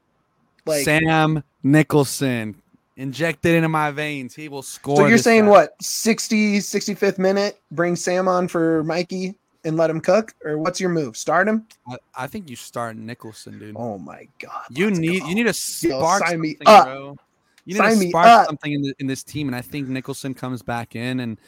Like 0.65 0.85
Sam 0.85 1.43
Nicholson 1.63 2.61
injected 2.97 3.55
into 3.55 3.69
my 3.69 3.91
veins. 3.91 4.35
He 4.35 4.49
will 4.49 4.63
score. 4.63 4.97
so 4.97 5.07
you're 5.07 5.19
saying 5.19 5.43
Saturday. 5.43 5.51
what 5.51 5.83
60 5.83 6.59
65th 6.59 7.19
minute 7.19 7.61
bring 7.71 7.97
Sam 7.97 8.29
on 8.29 8.49
for 8.49 8.85
Mikey 8.85 9.35
and 9.65 9.77
let 9.77 9.89
him 9.91 10.01
cook 10.01 10.35
or 10.45 10.59
what's 10.59 10.81
your 10.81 10.91
move? 10.91 11.17
Start 11.17 11.49
him? 11.49 11.67
I, 11.89 11.97
I 12.17 12.27
think 12.27 12.51
you 12.51 12.57
start 12.57 12.97
Nicholson, 12.97 13.59
dude. 13.59 13.77
Oh 13.79 13.99
my 13.99 14.27
god. 14.39 14.65
you 14.71 14.91
need 14.91 15.21
go. 15.21 15.29
you 15.29 15.35
need 15.35 15.47
a 15.47 15.53
spark 15.53 16.27
sign 16.27 16.41
me 16.41 16.51
something, 16.51 16.69
up. 16.69 16.85
bro. 16.87 17.17
You 17.65 17.75
need 17.75 17.81
Sign 17.81 17.99
to 18.01 18.09
spark 18.09 18.47
something 18.47 18.73
in, 18.73 18.83
the, 18.83 18.95
in 18.99 19.07
this 19.07 19.23
team, 19.23 19.49
and 19.49 19.55
I 19.55 19.61
think 19.61 19.89
Nicholson 19.89 20.35
comes 20.35 20.63
back 20.63 20.97
in. 20.97 21.21
And 21.21 21.39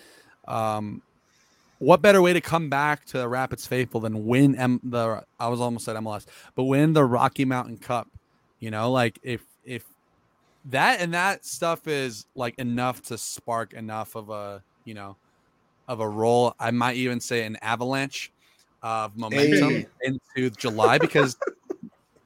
um, 0.46 1.02
what 1.78 2.02
better 2.02 2.22
way 2.22 2.32
to 2.32 2.40
come 2.40 2.70
back 2.70 3.04
to 3.06 3.18
the 3.18 3.28
Rapids 3.28 3.66
faithful 3.66 4.00
than 4.00 4.24
win 4.24 4.54
M- 4.54 4.80
the? 4.84 5.24
I 5.40 5.48
was 5.48 5.60
almost 5.60 5.88
at 5.88 5.96
MLS, 5.96 6.26
but 6.54 6.64
win 6.64 6.92
the 6.92 7.04
Rocky 7.04 7.44
Mountain 7.44 7.78
Cup. 7.78 8.08
You 8.60 8.70
know, 8.70 8.92
like 8.92 9.18
if 9.24 9.40
that 10.66 11.00
and 11.00 11.14
that 11.14 11.44
stuff 11.44 11.86
is 11.86 12.26
like 12.34 12.54
enough 12.58 13.02
to 13.02 13.18
spark 13.18 13.72
enough 13.74 14.14
of 14.14 14.30
a 14.30 14.62
you 14.84 14.94
know 14.94 15.16
of 15.88 16.00
a 16.00 16.08
role. 16.08 16.54
I 16.58 16.70
might 16.70 16.96
even 16.96 17.20
say 17.20 17.44
an 17.44 17.56
avalanche 17.56 18.32
of 18.82 19.16
momentum 19.16 19.70
Hey. 19.70 19.86
into 20.02 20.50
July 20.56 20.98
because 20.98 21.36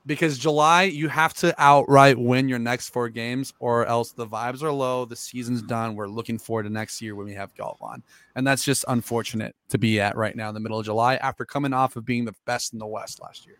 because 0.06 0.38
July 0.38 0.84
you 0.84 1.08
have 1.08 1.34
to 1.34 1.54
outright 1.58 2.18
win 2.18 2.48
your 2.48 2.58
next 2.58 2.88
four 2.88 3.08
games 3.10 3.52
or 3.60 3.84
else 3.86 4.12
the 4.12 4.26
vibes 4.26 4.62
are 4.62 4.72
low, 4.72 5.04
the 5.04 5.14
season's 5.14 5.62
done. 5.62 5.94
We're 5.94 6.08
looking 6.08 6.38
forward 6.38 6.62
to 6.62 6.70
next 6.70 7.02
year 7.02 7.14
when 7.14 7.26
we 7.26 7.34
have 7.34 7.54
golf 7.54 7.80
on. 7.82 8.02
And 8.34 8.46
that's 8.46 8.64
just 8.64 8.86
unfortunate 8.88 9.54
to 9.68 9.78
be 9.78 10.00
at 10.00 10.16
right 10.16 10.34
now 10.34 10.48
in 10.48 10.54
the 10.54 10.60
middle 10.60 10.78
of 10.78 10.86
July 10.86 11.16
after 11.16 11.44
coming 11.44 11.74
off 11.74 11.94
of 11.96 12.06
being 12.06 12.24
the 12.24 12.34
best 12.46 12.72
in 12.72 12.78
the 12.78 12.86
West 12.86 13.20
last 13.20 13.46
year. 13.46 13.56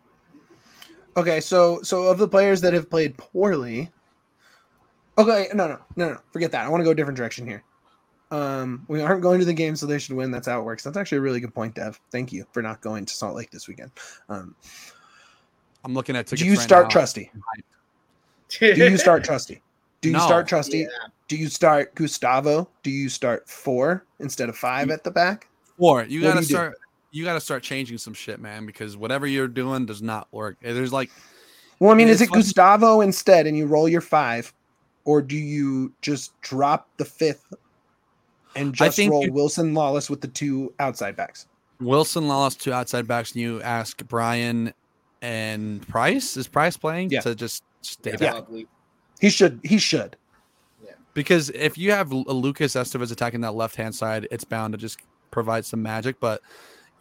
Okay, 1.17 1.41
so 1.41 1.83
so 1.83 2.05
of 2.05 2.19
the 2.19 2.29
players 2.29 2.61
that 2.63 2.73
have 2.73 2.89
played 2.89 3.17
poorly, 3.19 3.91
okay, 5.19 5.49
no, 5.55 5.69
no, 5.69 5.79
no, 5.97 6.11
no, 6.11 6.19
forget 6.33 6.53
that. 6.53 6.65
I 6.65 6.69
want 6.69 6.81
to 6.81 6.85
go 6.85 6.91
a 6.91 6.95
different 6.95 7.17
direction 7.17 7.47
here. 7.47 7.63
Um, 8.31 8.85
we 8.89 9.01
aren't 9.01 9.23
going 9.23 9.39
to 9.41 9.47
the 9.47 9.55
game, 9.55 9.75
so 9.77 9.87
they 9.87 9.99
should 9.99 10.15
win. 10.17 10.31
That's 10.31 10.47
how 10.47 10.61
it 10.61 10.65
works. 10.65 10.83
That's 10.85 10.97
actually 10.97 11.19
a 11.19 11.23
really 11.23 11.41
good 11.41 11.55
point, 11.55 11.75
Dev. 11.75 11.99
Thank 12.13 12.33
you 12.33 12.45
for 12.53 12.63
not 12.63 12.81
going 12.81 13.07
to 13.07 13.13
Salt 13.15 13.35
Lake 13.35 13.51
this 13.51 13.69
weekend. 13.69 13.91
Um, 14.29 14.55
I'm 15.85 15.95
looking 15.95 16.17
at 16.17 16.27
tickets. 16.27 16.43
do 16.43 16.47
you 16.47 16.57
right 16.57 16.63
start 16.63 16.85
now. 16.87 16.91
Trusty? 16.91 17.31
Do 18.61 18.67
you 18.91 18.97
start 18.99 19.25
Trusty? 19.25 19.63
Do 20.01 20.09
you 20.09 20.17
No. 20.17 20.21
start 20.21 20.47
Trusty? 20.49 20.79
Yeah. 20.79 20.87
Do 21.29 21.37
you 21.37 21.49
start 21.49 21.95
Gustavo? 21.95 22.69
Do 22.83 22.91
you 22.91 23.09
start 23.09 23.49
four 23.49 24.07
instead 24.21 24.49
of 24.49 24.57
five 24.57 24.91
at 24.91 25.05
the 25.05 25.11
back? 25.11 25.49
Or 25.79 26.05
you 26.05 26.21
What 26.23 26.29
gotta 26.29 26.41
you 26.41 26.47
do? 26.47 26.55
start 26.55 26.75
you 27.11 27.25
gotta 27.25 27.41
start 27.41 27.63
changing 27.63 27.99
some 27.99 28.15
shit, 28.15 28.41
man, 28.41 28.67
because 28.67 28.97
whatever 28.97 29.27
you're 29.27 29.49
doing 29.49 29.87
does 29.87 30.03
not 30.03 30.29
work. 30.33 30.57
There's 30.61 30.93
like 30.93 31.11
Well, 31.81 31.91
I 31.91 31.95
mean, 31.95 32.09
is 32.09 32.21
it 32.21 32.25
it's 32.25 32.33
Gustavo 32.33 33.01
instead, 33.01 33.47
and 33.47 33.57
you 33.57 33.67
roll 33.67 33.89
your 33.89 34.01
five, 34.01 34.53
or 35.09 35.23
do 35.23 35.37
you 35.37 35.91
just 36.03 36.39
drop 36.43 36.87
the 36.99 37.05
fifth 37.07 37.55
and 38.55 38.75
just 38.75 38.95
think 38.97 39.11
roll 39.11 39.25
you- 39.25 39.33
Wilson 39.33 39.73
Lawless 39.73 40.11
with 40.11 40.21
the 40.21 40.29
two 40.29 40.71
outside 40.79 41.17
backs? 41.17 41.47
Wilson 41.81 42.29
Lawless, 42.29 42.57
two 42.57 42.75
outside 42.75 43.07
backs, 43.09 43.33
and 43.33 43.41
you 43.41 43.63
ask 43.63 44.07
Bryan 44.07 44.75
and 45.23 45.87
Price. 45.89 46.37
Is 46.37 46.47
Price 46.47 46.77
playing 46.77 47.09
Yeah. 47.11 47.21
to 47.23 47.35
just 47.35 47.63
stay 47.81 48.17
Yeah. 48.21 48.41
back? 48.41 48.45
He 49.19 49.31
should. 49.31 49.61
He 49.65 49.79
should. 49.79 50.17
Because 51.15 51.49
if 51.51 51.79
you 51.79 51.91
have 51.93 52.13
Lu- 52.13 52.23
Lucas 52.25 52.75
Esteves 52.75 53.11
attacking 53.11 53.41
that 53.41 53.53
left 53.55 53.77
hand 53.77 53.95
side, 53.95 54.29
it's 54.31 54.45
bound 54.45 54.73
to 54.75 54.79
just 54.79 55.01
provide 55.31 55.65
some 55.65 55.83
magic. 55.83 56.21
But 56.21 56.43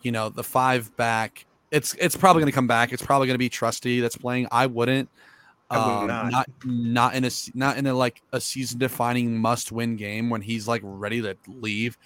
you 0.02 0.12
know, 0.14 0.30
the 0.30 0.44
five 0.44 0.96
back, 0.96 1.46
it's 1.72 1.94
it's 2.00 2.16
probably 2.16 2.42
going 2.42 2.52
to 2.52 2.56
come 2.56 2.68
back. 2.68 2.94
It's 2.94 3.04
probably 3.04 3.28
going 3.28 3.36
to 3.36 3.40
be 3.40 3.50
Trusty 3.50 4.00
that's 4.00 4.16
playing. 4.16 4.48
I 4.52 4.66
wouldn't. 4.66 5.10
Um, 5.70 6.08
not. 6.08 6.32
not 6.32 6.50
not 6.64 7.16
in 7.16 7.26
a 7.26 7.30
not 7.54 7.78
in 7.78 7.88
a 7.88 7.94
like 7.94 8.22
a 8.32 8.40
season 8.40 8.80
defining 8.80 9.38
must 9.38 9.72
win 9.72 9.98
game 9.98 10.30
when 10.30 10.42
he's 10.42 10.68
like 10.68 10.82
ready 10.84 11.22
to 11.22 11.36
leave. 11.48 11.98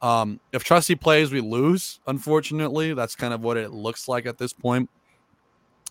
Um, 0.00 0.40
if 0.52 0.64
Trusty 0.64 0.94
plays, 0.94 1.32
we 1.32 1.40
lose. 1.40 2.00
Unfortunately, 2.06 2.94
that's 2.94 3.14
kind 3.14 3.32
of 3.32 3.42
what 3.42 3.56
it 3.56 3.70
looks 3.70 4.08
like 4.08 4.26
at 4.26 4.38
this 4.38 4.52
point. 4.52 4.90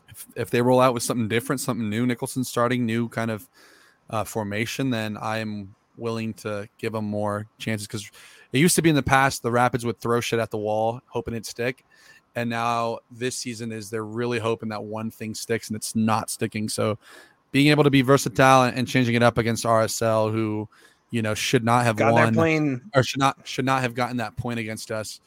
If, 0.09 0.25
if 0.35 0.49
they 0.49 0.61
roll 0.61 0.81
out 0.81 0.93
with 0.93 1.03
something 1.03 1.29
different, 1.29 1.61
something 1.61 1.89
new, 1.89 2.05
Nicholson 2.05 2.43
starting 2.43 2.85
new 2.85 3.07
kind 3.07 3.31
of 3.31 3.47
uh, 4.09 4.25
formation, 4.25 4.89
then 4.89 5.17
I'm 5.21 5.75
willing 5.97 6.33
to 6.33 6.67
give 6.77 6.91
them 6.91 7.05
more 7.05 7.47
chances 7.57 7.87
because 7.87 8.09
it 8.51 8.59
used 8.59 8.75
to 8.75 8.81
be 8.81 8.89
in 8.89 8.95
the 8.95 9.03
past 9.03 9.43
the 9.43 9.51
Rapids 9.51 9.85
would 9.85 9.99
throw 9.99 10.19
shit 10.19 10.39
at 10.39 10.51
the 10.51 10.57
wall 10.57 11.01
hoping 11.07 11.33
it'd 11.33 11.45
stick, 11.45 11.85
and 12.35 12.49
now 12.49 12.99
this 13.09 13.35
season 13.35 13.71
is 13.71 13.89
they're 13.89 14.05
really 14.05 14.39
hoping 14.39 14.69
that 14.69 14.83
one 14.83 15.11
thing 15.11 15.33
sticks 15.33 15.67
and 15.67 15.75
it's 15.75 15.95
not 15.95 16.29
sticking. 16.29 16.69
So 16.69 16.97
being 17.51 17.67
able 17.67 17.83
to 17.83 17.89
be 17.89 18.01
versatile 18.01 18.63
and, 18.63 18.77
and 18.77 18.87
changing 18.87 19.15
it 19.15 19.23
up 19.23 19.37
against 19.37 19.65
RSL, 19.65 20.31
who 20.31 20.67
you 21.09 21.21
know 21.21 21.33
should 21.33 21.63
not 21.63 21.83
have 21.83 21.97
God, 21.97 22.13
won 22.13 22.33
playing. 22.33 22.81
or 22.95 23.03
should 23.03 23.19
not 23.19 23.37
should 23.43 23.65
not 23.65 23.81
have 23.81 23.93
gotten 23.93 24.17
that 24.17 24.35
point 24.37 24.59
against 24.59 24.91
us. 24.91 25.19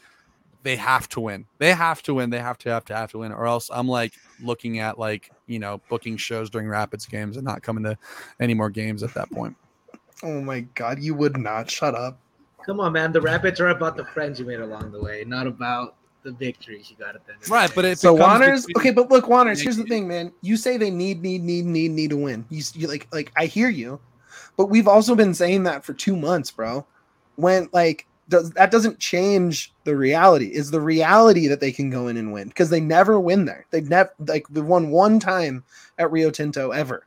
They 0.63 0.77
have 0.77 1.11
to 1.11 1.21
win. 1.21 1.45
They 1.59 1.75
have 1.75 2.03
to 2.05 2.15
win. 2.15 2.31
They 2.31 2.39
have 2.39 2.57
to 2.59 2.71
have 2.71 2.87
to 2.87 2.97
have 2.97 3.11
to 3.13 3.19
win, 3.19 3.33
or 3.33 3.47
else 3.47 3.71
I'm 3.73 3.87
like 3.87 4.15
looking 4.43 4.79
at 4.79 4.99
like 4.99 5.31
you 5.47 5.59
know 5.59 5.81
booking 5.91 6.17
shows 6.17 6.49
during 6.49 6.69
Rapids 6.69 7.05
games 7.05 7.37
and 7.37 7.45
not 7.45 7.63
coming 7.63 7.85
to 7.85 7.99
any 8.41 8.55
more 8.55 8.71
games 8.71 9.03
at 9.03 9.13
that 9.15 9.31
point. 9.31 9.55
Oh 10.23 10.41
my 10.41 10.61
God, 10.61 11.01
you 11.01 11.15
would 11.15 11.37
not 11.37 11.71
shut 11.71 11.95
up. 11.95 12.19
Come 12.65 12.81
on, 12.81 12.93
man. 12.93 13.13
The 13.13 13.21
Rapids 13.21 13.61
are 13.61 13.69
about 13.69 13.95
the 13.95 14.07
friends 14.07 14.41
you 14.41 14.47
made 14.47 14.61
along 14.61 14.91
the 14.91 15.03
way, 15.03 15.23
not 15.27 15.47
about 15.47 15.97
the 16.25 16.33
victories 16.33 16.91
you 16.91 16.97
got 16.97 17.15
at 17.15 17.25
the 17.27 17.35
end. 17.35 17.43
of 17.43 17.51
Right, 17.51 17.69
day. 17.69 17.73
but 17.77 17.85
it 17.85 17.99
So 17.99 18.15
becomes 18.17 18.41
Juaners, 18.41 18.67
between- 18.67 18.81
okay, 18.81 18.91
but 18.93 19.11
look, 19.11 19.27
Juaners. 19.27 19.61
Here's 19.63 19.77
the 19.77 19.85
thing, 19.85 20.09
man. 20.09 20.33
You 20.41 20.57
say 20.57 20.77
they 20.77 20.91
need, 20.91 21.23
need, 21.23 21.43
need, 21.45 21.65
need, 21.67 21.91
need 21.93 22.11
to 22.11 22.17
win. 22.17 22.45
You, 22.51 22.59
s- 22.59 22.75
you 22.75 22.89
like, 22.89 23.07
like 23.13 23.31
I 23.37 23.47
hear 23.47 23.69
you, 23.69 24.01
but 24.57 24.67
we've 24.67 24.89
also 24.89 25.15
been 25.15 25.35
saying 25.35 25.63
that 25.65 25.85
for 25.85 25.93
two 25.95 26.17
months, 26.17 26.51
bro. 26.51 26.85
When 27.37 27.69
like 27.73 28.07
does 28.31 28.51
that 28.53 28.71
doesn't 28.71 28.99
change 29.01 29.73
the 29.85 29.95
reality? 29.97 30.47
Is 30.47 30.71
the 30.71 30.81
reality 30.81 31.47
that 31.49 31.61
they 31.61 31.71
can 31.73 31.91
go 31.91 32.09
in 32.09 32.17
and 32.17 32.33
win 32.33 32.49
because 32.49 32.71
they 32.71 32.81
never 32.81 33.21
win 33.21 33.45
there. 33.45 33.67
They've 33.71 33.89
never 33.89 34.11
like 34.27 34.47
they 34.49 34.61
won 34.63 34.89
one 34.91 35.21
time 35.21 35.63
at 35.99 36.11
Rio 36.11 36.31
Tinto 36.31 36.71
ever. 36.71 37.05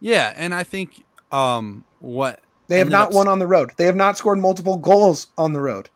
Yeah, 0.00 0.34
and 0.36 0.54
I 0.54 0.62
think 0.62 1.04
um 1.32 1.84
what 2.00 2.40
They 2.68 2.78
have 2.78 2.90
not 2.90 3.08
up- 3.08 3.14
won 3.14 3.28
on 3.28 3.38
the 3.38 3.46
road. 3.46 3.70
They 3.78 3.86
have 3.86 3.96
not 3.96 4.18
scored 4.18 4.38
multiple 4.38 4.76
goals 4.76 5.28
on 5.38 5.52
the 5.54 5.60
road. 5.60 5.88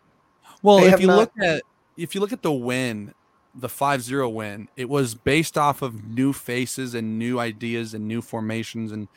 Well, 0.62 0.78
They 0.78 0.92
if 0.92 1.00
you 1.00 1.06
not- 1.08 1.16
look 1.18 1.32
at 1.42 1.62
if 1.96 2.14
you 2.14 2.20
look 2.20 2.32
at 2.32 2.42
the 2.42 2.52
win, 2.52 3.14
the 3.54 3.68
5-0 3.68 4.32
win, 4.32 4.68
it 4.76 4.88
was 4.88 5.14
based 5.14 5.58
off 5.58 5.82
of 5.82 6.04
new 6.04 6.32
faces 6.32 6.94
and 6.94 7.18
new 7.18 7.38
ideas 7.38 7.94
and 7.94 8.06
new 8.06 8.22
formations 8.22 8.92
and 8.92 9.08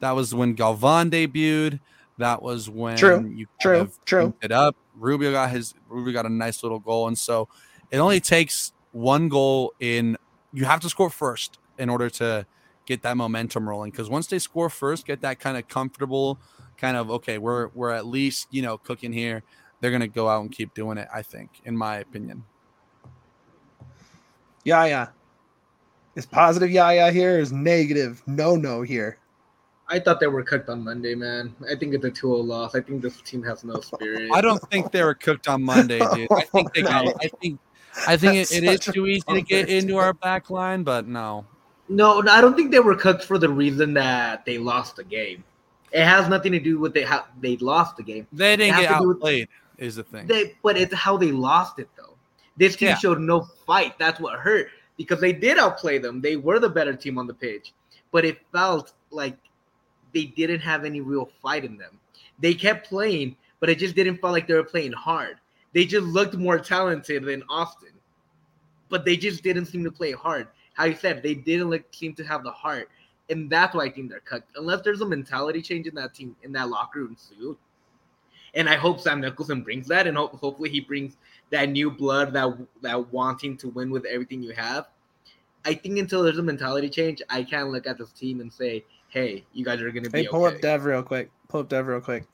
that 0.00 0.12
was 0.12 0.32
when 0.32 0.54
Galvan 0.54 1.10
debuted. 1.10 1.80
That 2.18 2.40
was 2.42 2.70
when 2.70 2.96
True, 2.96 3.28
you 3.34 3.46
true, 3.60 3.90
true. 4.04 4.34
it 4.42 4.52
up. 4.52 4.76
Rubio 4.96 5.32
got 5.32 5.50
his 5.50 5.74
Rubio 5.88 6.12
got 6.12 6.26
a 6.26 6.28
nice 6.28 6.62
little 6.62 6.78
goal 6.80 7.08
and 7.08 7.16
so 7.16 7.48
it 7.90 7.98
only 7.98 8.20
takes 8.20 8.72
one 8.92 9.28
goal 9.28 9.72
in 9.80 10.16
you 10.52 10.64
have 10.64 10.80
to 10.80 10.88
score 10.88 11.10
first 11.10 11.58
in 11.78 11.88
order 11.88 12.10
to 12.10 12.46
get 12.86 13.02
that 13.02 13.16
momentum 13.16 13.68
rolling 13.68 13.90
because 13.90 14.08
once 14.08 14.26
they 14.26 14.38
score 14.38 14.70
first, 14.70 15.06
get 15.06 15.20
that 15.20 15.38
kind 15.38 15.56
of 15.56 15.68
comfortable 15.68 16.38
kind 16.78 16.96
of 16.96 17.10
okay, 17.10 17.38
we're 17.38 17.68
we're 17.68 17.90
at 17.90 18.06
least 18.06 18.48
you 18.50 18.62
know 18.62 18.78
cooking 18.78 19.12
here. 19.12 19.42
They're 19.80 19.90
gonna 19.90 20.08
go 20.08 20.28
out 20.28 20.42
and 20.42 20.50
keep 20.50 20.74
doing 20.74 20.98
it. 20.98 21.08
I 21.14 21.22
think, 21.22 21.60
in 21.64 21.76
my 21.76 21.98
opinion. 21.98 22.44
Yeah, 24.64 24.84
yeah. 24.86 25.06
Is 26.14 26.26
positive 26.26 26.70
yeah, 26.70 26.90
yeah 26.90 27.10
here? 27.10 27.36
Or 27.36 27.38
is 27.38 27.52
negative 27.52 28.22
no, 28.26 28.56
no 28.56 28.82
here? 28.82 29.18
I 29.88 29.98
thought 29.98 30.20
they 30.20 30.26
were 30.26 30.42
cooked 30.42 30.68
on 30.68 30.84
Monday, 30.84 31.14
man. 31.14 31.54
I 31.70 31.74
think 31.74 31.94
it's 31.94 32.04
a 32.04 32.10
2-0 32.10 32.44
loss. 32.44 32.74
I 32.74 32.80
think 32.80 33.00
this 33.00 33.22
team 33.22 33.42
has 33.44 33.64
no 33.64 33.80
spirit. 33.80 34.30
I 34.34 34.42
don't 34.42 34.60
think 34.70 34.92
they 34.92 35.02
were 35.02 35.14
cooked 35.14 35.48
on 35.48 35.62
Monday, 35.62 36.00
dude. 36.14 36.30
I 36.30 36.42
think 36.42 36.74
they 36.74 36.82
got. 36.82 37.06
I 37.22 37.28
think. 37.40 37.58
I 38.06 38.16
think 38.16 38.36
it, 38.36 38.52
it 38.52 38.64
is 38.64 38.80
too 38.80 39.06
easy 39.06 39.22
to 39.28 39.40
get 39.40 39.68
into 39.68 39.96
our 39.96 40.12
back 40.12 40.50
line, 40.50 40.82
but 40.82 41.08
no. 41.08 41.46
No, 41.88 42.20
no, 42.20 42.30
I 42.30 42.40
don't 42.40 42.54
think 42.54 42.70
they 42.70 42.80
were 42.80 42.94
cooked 42.94 43.24
for 43.24 43.38
the 43.38 43.48
reason 43.48 43.94
that 43.94 44.44
they 44.44 44.58
lost 44.58 44.96
the 44.96 45.04
game. 45.04 45.42
It 45.90 46.04
has 46.04 46.28
nothing 46.28 46.52
to 46.52 46.60
do 46.60 46.78
with 46.78 46.92
they 46.92 47.02
how 47.02 47.24
they 47.40 47.56
lost 47.56 47.96
the 47.96 48.02
game. 48.02 48.26
They 48.32 48.56
didn't 48.56 48.74
have 48.74 48.82
get 48.82 48.92
to 48.92 49.00
do 49.00 49.08
with- 49.08 49.16
outplayed. 49.16 49.48
Is 49.78 49.96
the 49.96 50.02
thing. 50.02 50.26
They, 50.26 50.56
but 50.62 50.76
it's 50.76 50.92
how 50.94 51.16
they 51.16 51.30
lost 51.30 51.78
it 51.78 51.88
though. 51.96 52.16
This 52.56 52.76
team 52.76 52.88
Yeah. 52.88 52.96
showed 52.96 53.20
no 53.20 53.42
fight. 53.66 53.98
That's 53.98 54.18
what 54.20 54.38
hurt 54.38 54.68
because 54.96 55.20
they 55.20 55.32
did 55.32 55.58
outplay 55.58 55.98
them. 55.98 56.20
They 56.20 56.36
were 56.36 56.58
the 56.58 56.68
better 56.68 56.94
team 56.94 57.16
on 57.18 57.26
the 57.26 57.34
pitch, 57.34 57.72
but 58.10 58.24
it 58.24 58.38
felt 58.52 58.92
like 59.10 59.36
they 60.12 60.24
didn't 60.24 60.60
have 60.60 60.84
any 60.84 61.00
real 61.00 61.30
fight 61.40 61.64
in 61.64 61.76
them. 61.78 61.98
They 62.40 62.54
kept 62.54 62.88
playing, 62.88 63.36
but 63.60 63.70
it 63.70 63.78
just 63.78 63.94
didn't 63.94 64.18
feel 64.18 64.32
like 64.32 64.48
they 64.48 64.54
were 64.54 64.64
playing 64.64 64.92
hard. 64.92 65.36
They 65.72 65.84
just 65.84 66.06
looked 66.06 66.34
more 66.34 66.58
talented 66.58 67.24
than 67.24 67.44
Austin, 67.48 67.92
but 68.88 69.04
they 69.04 69.16
just 69.16 69.42
didn't 69.42 69.66
seem 69.66 69.84
to 69.84 69.92
play 69.92 70.12
hard. 70.12 70.48
How 70.74 70.84
you 70.84 70.96
said 70.96 71.22
they 71.22 71.34
didn't 71.34 71.70
look, 71.70 71.82
seem 71.92 72.14
to 72.14 72.24
have 72.24 72.42
the 72.42 72.50
heart, 72.50 72.90
and 73.28 73.50
that's 73.50 73.74
why 73.74 73.84
I 73.84 73.90
think 73.90 74.10
they're 74.10 74.20
cut. 74.20 74.44
Unless 74.56 74.82
there's 74.82 75.00
a 75.00 75.06
mentality 75.06 75.60
change 75.62 75.86
in 75.86 75.94
that 75.96 76.14
team 76.14 76.34
in 76.42 76.52
that 76.52 76.68
locker 76.68 77.00
room 77.00 77.16
suit, 77.16 77.58
and 78.58 78.68
I 78.68 78.74
hope 78.74 79.00
Sam 79.00 79.20
Nicholson 79.20 79.62
brings 79.62 79.86
that, 79.86 80.08
and 80.08 80.16
hope, 80.16 80.32
hopefully 80.32 80.68
he 80.68 80.80
brings 80.80 81.16
that 81.50 81.70
new 81.70 81.90
blood, 81.90 82.32
that 82.34 82.58
that 82.82 83.12
wanting 83.12 83.56
to 83.58 83.68
win 83.68 83.90
with 83.90 84.04
everything 84.04 84.42
you 84.42 84.52
have. 84.52 84.88
I 85.64 85.74
think 85.74 85.98
until 85.98 86.24
there's 86.24 86.38
a 86.38 86.42
mentality 86.42 86.90
change, 86.90 87.22
I 87.30 87.44
can't 87.44 87.70
look 87.70 87.86
at 87.86 87.98
this 87.98 88.10
team 88.10 88.40
and 88.40 88.52
say, 88.52 88.84
"Hey, 89.08 89.44
you 89.52 89.64
guys 89.64 89.80
are 89.80 89.90
going 89.92 90.04
to 90.04 90.10
be 90.10 90.22
Hey, 90.22 90.28
pull 90.28 90.44
okay." 90.44 90.56
up 90.56 90.60
Dev 90.60 90.84
real 90.84 91.04
quick. 91.04 91.30
Pull 91.48 91.60
up 91.60 91.68
Dev 91.68 91.86
real 91.86 92.00
quick. 92.00 92.24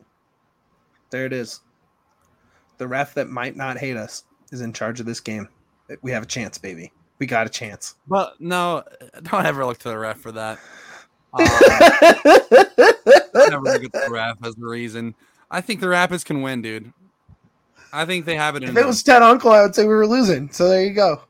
There 1.10 1.26
it 1.26 1.34
is. 1.34 1.60
The 2.78 2.88
ref 2.88 3.12
that 3.14 3.28
might 3.28 3.54
not 3.54 3.76
hate 3.76 3.96
us 3.96 4.24
is 4.50 4.62
in 4.62 4.72
charge 4.72 5.00
of 5.00 5.06
this 5.06 5.20
game. 5.20 5.46
We 6.00 6.10
have 6.10 6.22
a 6.22 6.26
chance, 6.26 6.56
baby. 6.56 6.90
We 7.18 7.26
got 7.26 7.46
a 7.46 7.50
chance. 7.50 7.96
But 8.08 8.40
no, 8.40 8.82
don't 9.22 9.44
ever 9.44 9.66
look 9.66 9.78
to 9.80 9.90
the 9.90 9.98
ref 9.98 10.18
for 10.18 10.32
that. 10.32 10.58
Um, 11.36 11.48
never 13.50 13.64
look 13.64 13.84
at 13.84 13.92
the 13.92 14.06
ref 14.08 14.36
as 14.44 14.54
the 14.54 14.66
reason. 14.66 15.16
I 15.54 15.60
think 15.60 15.80
the 15.80 15.88
Rapids 15.88 16.24
can 16.24 16.42
win, 16.42 16.62
dude. 16.62 16.92
I 17.92 18.04
think 18.04 18.26
they 18.26 18.34
have 18.34 18.56
it 18.56 18.64
in 18.64 18.70
if 18.70 18.74
them. 18.74 18.82
it 18.82 18.86
was 18.88 19.02
Ted 19.04 19.22
Unkel, 19.22 19.52
I 19.52 19.62
would 19.62 19.72
say 19.72 19.82
we 19.82 19.94
were 19.94 20.06
losing. 20.06 20.50
So 20.50 20.68
there 20.68 20.82
you 20.84 20.92
go. 20.92 21.22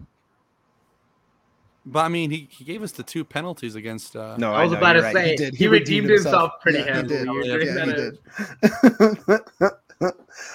But 1.85 2.01
I 2.07 2.09
mean, 2.09 2.31
he, 2.31 2.49
he 2.51 2.65
gave 2.65 2.83
us 2.83 2.93
the 2.93 3.03
two 3.03 3.23
penalties 3.23 3.75
against. 3.75 4.17
Uh, 4.17 4.37
No, 4.39 4.55
I 4.55 4.63
was 4.63 4.73
know, 4.73 4.79
about 4.79 4.95
to 4.95 5.03
right. 5.03 5.39
say, 5.39 5.51
he 5.51 5.67
redeemed 5.67 6.09
himself 6.09 6.53
pretty 6.63 6.79
Yeah, 6.79 7.03
he 7.03 7.07
did. 7.09 7.27
You're 7.27 7.63
Yeah, 7.63 7.85
he 7.85 7.93
did. 7.93 8.19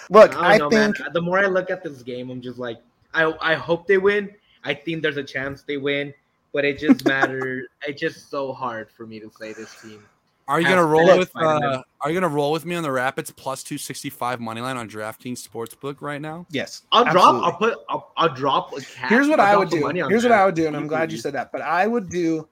Look, 0.10 0.36
I 0.36 0.56
I, 0.56 0.58
know, 0.58 0.70
think 0.72 1.00
man. 1.00 1.10
The 1.14 1.22
more 1.22 1.38
I 1.38 1.46
look 1.46 1.70
at 1.70 1.84
this 1.84 2.02
game, 2.02 2.32
I'm 2.32 2.42
just 2.42 2.58
like, 2.58 2.78
I 3.14 3.32
I 3.40 3.54
hope 3.54 3.86
they 3.86 4.00
win. 4.00 4.32
I 4.64 4.74
think 4.74 5.04
there's 5.04 5.18
a 5.18 5.24
chance 5.24 5.62
they 5.62 5.78
win, 5.78 6.12
but 6.54 6.66
it 6.66 6.80
just 6.80 7.06
matters. 7.14 7.68
it's 7.88 8.02
just 8.02 8.32
so 8.32 8.52
hard 8.52 8.90
for 8.90 9.06
me 9.06 9.20
to 9.20 9.30
say 9.40 9.54
this 9.54 9.80
team. 9.80 10.04
Are 10.50 10.60
you 10.60 10.68
gonna 10.68 10.84
roll 10.84 11.06
finished 11.06 11.34
with? 11.36 11.44
Uh, 11.44 11.84
are 12.02 12.10
you 12.10 12.20
gonna 12.20 12.34
roll 12.34 12.52
with 12.52 12.66
me 12.66 12.76
on 12.76 12.82
the 12.82 12.92
Rapids 12.92 13.30
plus 13.30 13.62
two 13.62 13.78
sixty 13.78 14.10
five 14.10 14.40
money 14.40 14.62
line 14.62 14.78
on 14.78 14.90
DraftKings 14.90 15.48
Sportsbook 15.48 16.02
right 16.02 16.20
now? 16.20 16.48
yes. 16.50 16.82
I'll 16.92 17.06
absolutely. 17.06 17.40
drop. 17.40 17.44
I'll 17.44 17.58
put. 17.60 17.80
I'll, 17.88 18.12
I'll 18.18 18.34
drop. 18.34 18.74
A 18.74 18.82
cash. 18.82 19.10
Here's 19.10 19.28
what 19.28 19.40
I'll 19.40 19.54
I 19.54 19.56
would 19.56 19.70
do. 19.70 19.82
money 19.82 20.02
on 20.02 20.10
Here's 20.10 20.24
what 20.24 20.30
that. 20.30 20.42
I 20.42 20.46
would 20.46 20.56
do, 20.56 20.66
and 20.66 20.76
I'm 20.76 20.88
glad 20.88 21.12
you 21.12 21.20
said 21.20 21.34
that. 21.34 21.52
But 21.52 21.62
I 21.62 21.86
would 21.86 22.10
do, 22.10 22.48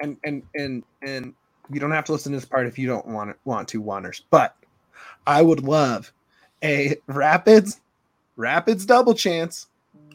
and 0.00 0.16
and 0.24 0.42
and 0.54 0.82
and 1.02 1.34
you 1.70 1.78
don't 1.78 1.90
have 1.90 2.06
to 2.06 2.12
listen 2.12 2.32
to 2.32 2.38
this 2.38 2.46
part 2.46 2.66
if 2.66 2.78
you 2.78 2.86
don't 2.86 3.06
want 3.06 3.30
it, 3.30 3.36
want 3.44 3.68
to, 3.68 3.82
Juaners. 3.82 4.22
But 4.30 4.56
I 5.26 5.42
would 5.42 5.62
love 5.62 6.10
a 6.64 6.96
Rapids 7.06 7.82
Rapids 8.36 8.86
double 8.86 9.12
chance, 9.12 9.66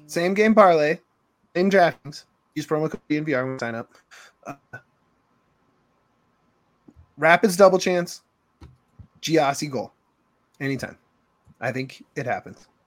same 0.08 0.34
game 0.34 0.56
parlay 0.56 0.98
in 1.54 1.70
DraftKings. 1.70 2.24
Use 2.56 2.66
promo 2.66 2.90
code 2.90 3.02
DNVR 3.10 3.44
when 3.44 3.54
you 3.54 3.60
sign 3.60 3.76
up. 3.76 3.92
Uh, 4.48 4.56
Rapids 7.18 7.56
double 7.56 7.80
chance, 7.80 8.22
Gyasi 9.22 9.70
goal, 9.70 9.94
anytime. 10.60 10.98
I 11.62 11.72
think 11.72 12.04
it 12.16 12.26
happens. 12.26 12.68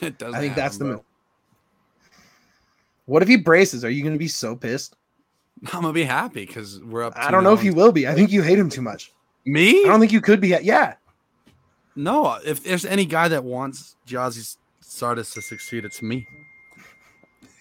It 0.00 0.16
doesn't. 0.16 0.34
I 0.34 0.40
think 0.40 0.54
that's 0.54 0.78
the 0.78 0.86
happen, 0.86 0.96
move. 0.96 1.04
What 3.04 3.20
if 3.20 3.28
he 3.28 3.36
braces? 3.36 3.84
Are 3.84 3.90
you 3.90 4.02
going 4.02 4.14
to 4.14 4.18
be 4.18 4.28
so 4.28 4.56
pissed? 4.56 4.96
I'm 5.72 5.82
gonna 5.82 5.92
be 5.92 6.04
happy 6.04 6.46
because 6.46 6.80
we're 6.80 7.04
up. 7.04 7.12
I 7.16 7.30
don't 7.30 7.44
know 7.44 7.52
if 7.52 7.62
you 7.62 7.74
will 7.74 7.92
be. 7.92 8.08
I 8.08 8.14
think 8.14 8.32
you 8.32 8.42
hate 8.42 8.58
him 8.58 8.70
too 8.70 8.82
much. 8.82 9.12
Me? 9.44 9.84
I 9.84 9.88
don't 9.88 10.00
think 10.00 10.12
you 10.12 10.20
could 10.20 10.40
be. 10.40 10.48
Yeah. 10.48 10.94
No, 11.96 12.38
if 12.44 12.64
there's 12.64 12.84
any 12.84 13.04
guy 13.04 13.28
that 13.28 13.44
wants 13.44 13.96
Gyasi 14.06 14.56
Zardes 14.82 15.34
to 15.34 15.42
succeed, 15.42 15.84
it's 15.84 16.00
me. 16.00 16.26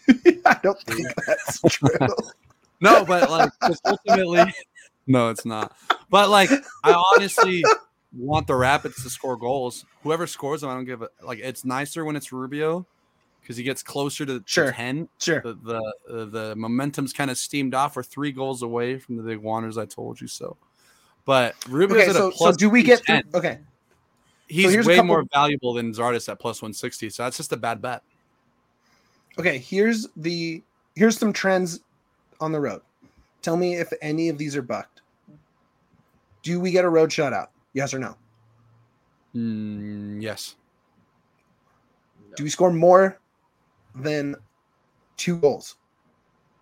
I 0.46 0.58
don't 0.64 0.80
think 0.82 1.08
that's 1.28 1.62
true. 1.68 1.90
No, 2.80 3.04
but 3.04 3.30
like 3.30 3.52
ultimately, 3.86 4.54
no, 5.10 5.30
it's 5.30 5.46
not. 5.46 5.76
But 6.10 6.30
like, 6.30 6.50
I 6.84 6.94
honestly 7.16 7.64
want 8.18 8.48
the 8.48 8.56
Rapids 8.56 9.04
to 9.04 9.10
score 9.10 9.36
goals. 9.38 9.86
Whoever 10.04 10.26
scores 10.28 10.62
them, 10.62 10.70
I 10.70 10.74
don't 10.76 10.86
give 10.86 11.02
a 11.02 11.10
like. 11.22 11.40
It's 11.40 11.66
nicer 11.66 12.06
when 12.06 12.16
it's 12.16 12.32
Rubio 12.32 12.86
because 13.42 13.58
he 13.58 13.64
gets 13.64 13.84
closer 13.84 14.26
to, 14.26 14.42
Sure. 14.46 14.72
ten. 14.72 15.10
Sure. 15.20 15.42
The 15.42 15.54
the 15.64 15.78
uh, 16.10 16.26
the 16.26 16.56
momentum's 16.56 17.12
kind 17.14 17.30
of 17.30 17.38
steamed 17.38 17.74
off. 17.74 17.96
We're 17.96 18.04
three 18.04 18.32
goals 18.32 18.62
away 18.64 18.98
from 18.98 19.18
the 19.18 19.24
big 19.24 19.40
Wanderers. 19.40 19.78
I 19.78 19.86
told 19.86 20.22
you 20.22 20.28
so. 20.28 20.56
But 21.26 21.54
Rubio's 21.68 22.02
Okay, 22.02 22.10
at 22.10 22.16
so 22.16 22.28
a 22.30 22.32
plus. 22.32 22.56
so 22.56 22.58
do 22.58 22.70
we 22.70 22.82
get 22.82 23.06
through? 23.06 23.22
Okay, 23.36 23.60
He's 24.48 24.74
a 24.74 24.78
way 24.80 24.96
couple- 24.96 25.04
more 25.04 25.26
valuable 25.32 25.74
than 25.74 25.94
Zardes 25.94 26.28
at 26.30 26.40
plus 26.40 26.62
one 26.62 26.74
sixty. 26.74 27.10
So 27.12 27.24
that's 27.24 27.38
just 27.38 27.52
a 27.54 27.58
bad 27.58 27.82
bet. 27.82 28.02
okay. 29.38 29.58
Here's 29.60 30.08
the 30.16 30.64
here's 30.96 31.18
some 31.20 31.32
trends 31.34 31.82
on 32.42 32.52
the 32.52 32.60
road. 32.60 32.82
Tell 33.44 33.56
me 33.58 33.76
if 33.76 33.92
any 34.02 34.30
of 34.30 34.38
these 34.38 34.56
are 34.56 34.62
bucked. 34.64 34.99
Do 36.44 36.60
we 36.60 36.72
get 36.72 36.86
a 36.86 36.90
road 36.90 37.10
shutout? 37.10 37.48
Yes 37.74 37.94
or 37.94 38.00
no? 38.00 38.16
Mm, 39.36 40.22
yes. 40.22 40.56
Do 42.36 42.44
we 42.44 42.50
score 42.50 42.72
more 42.72 43.20
than 43.96 44.36
two 45.18 45.38
goals? 45.38 45.76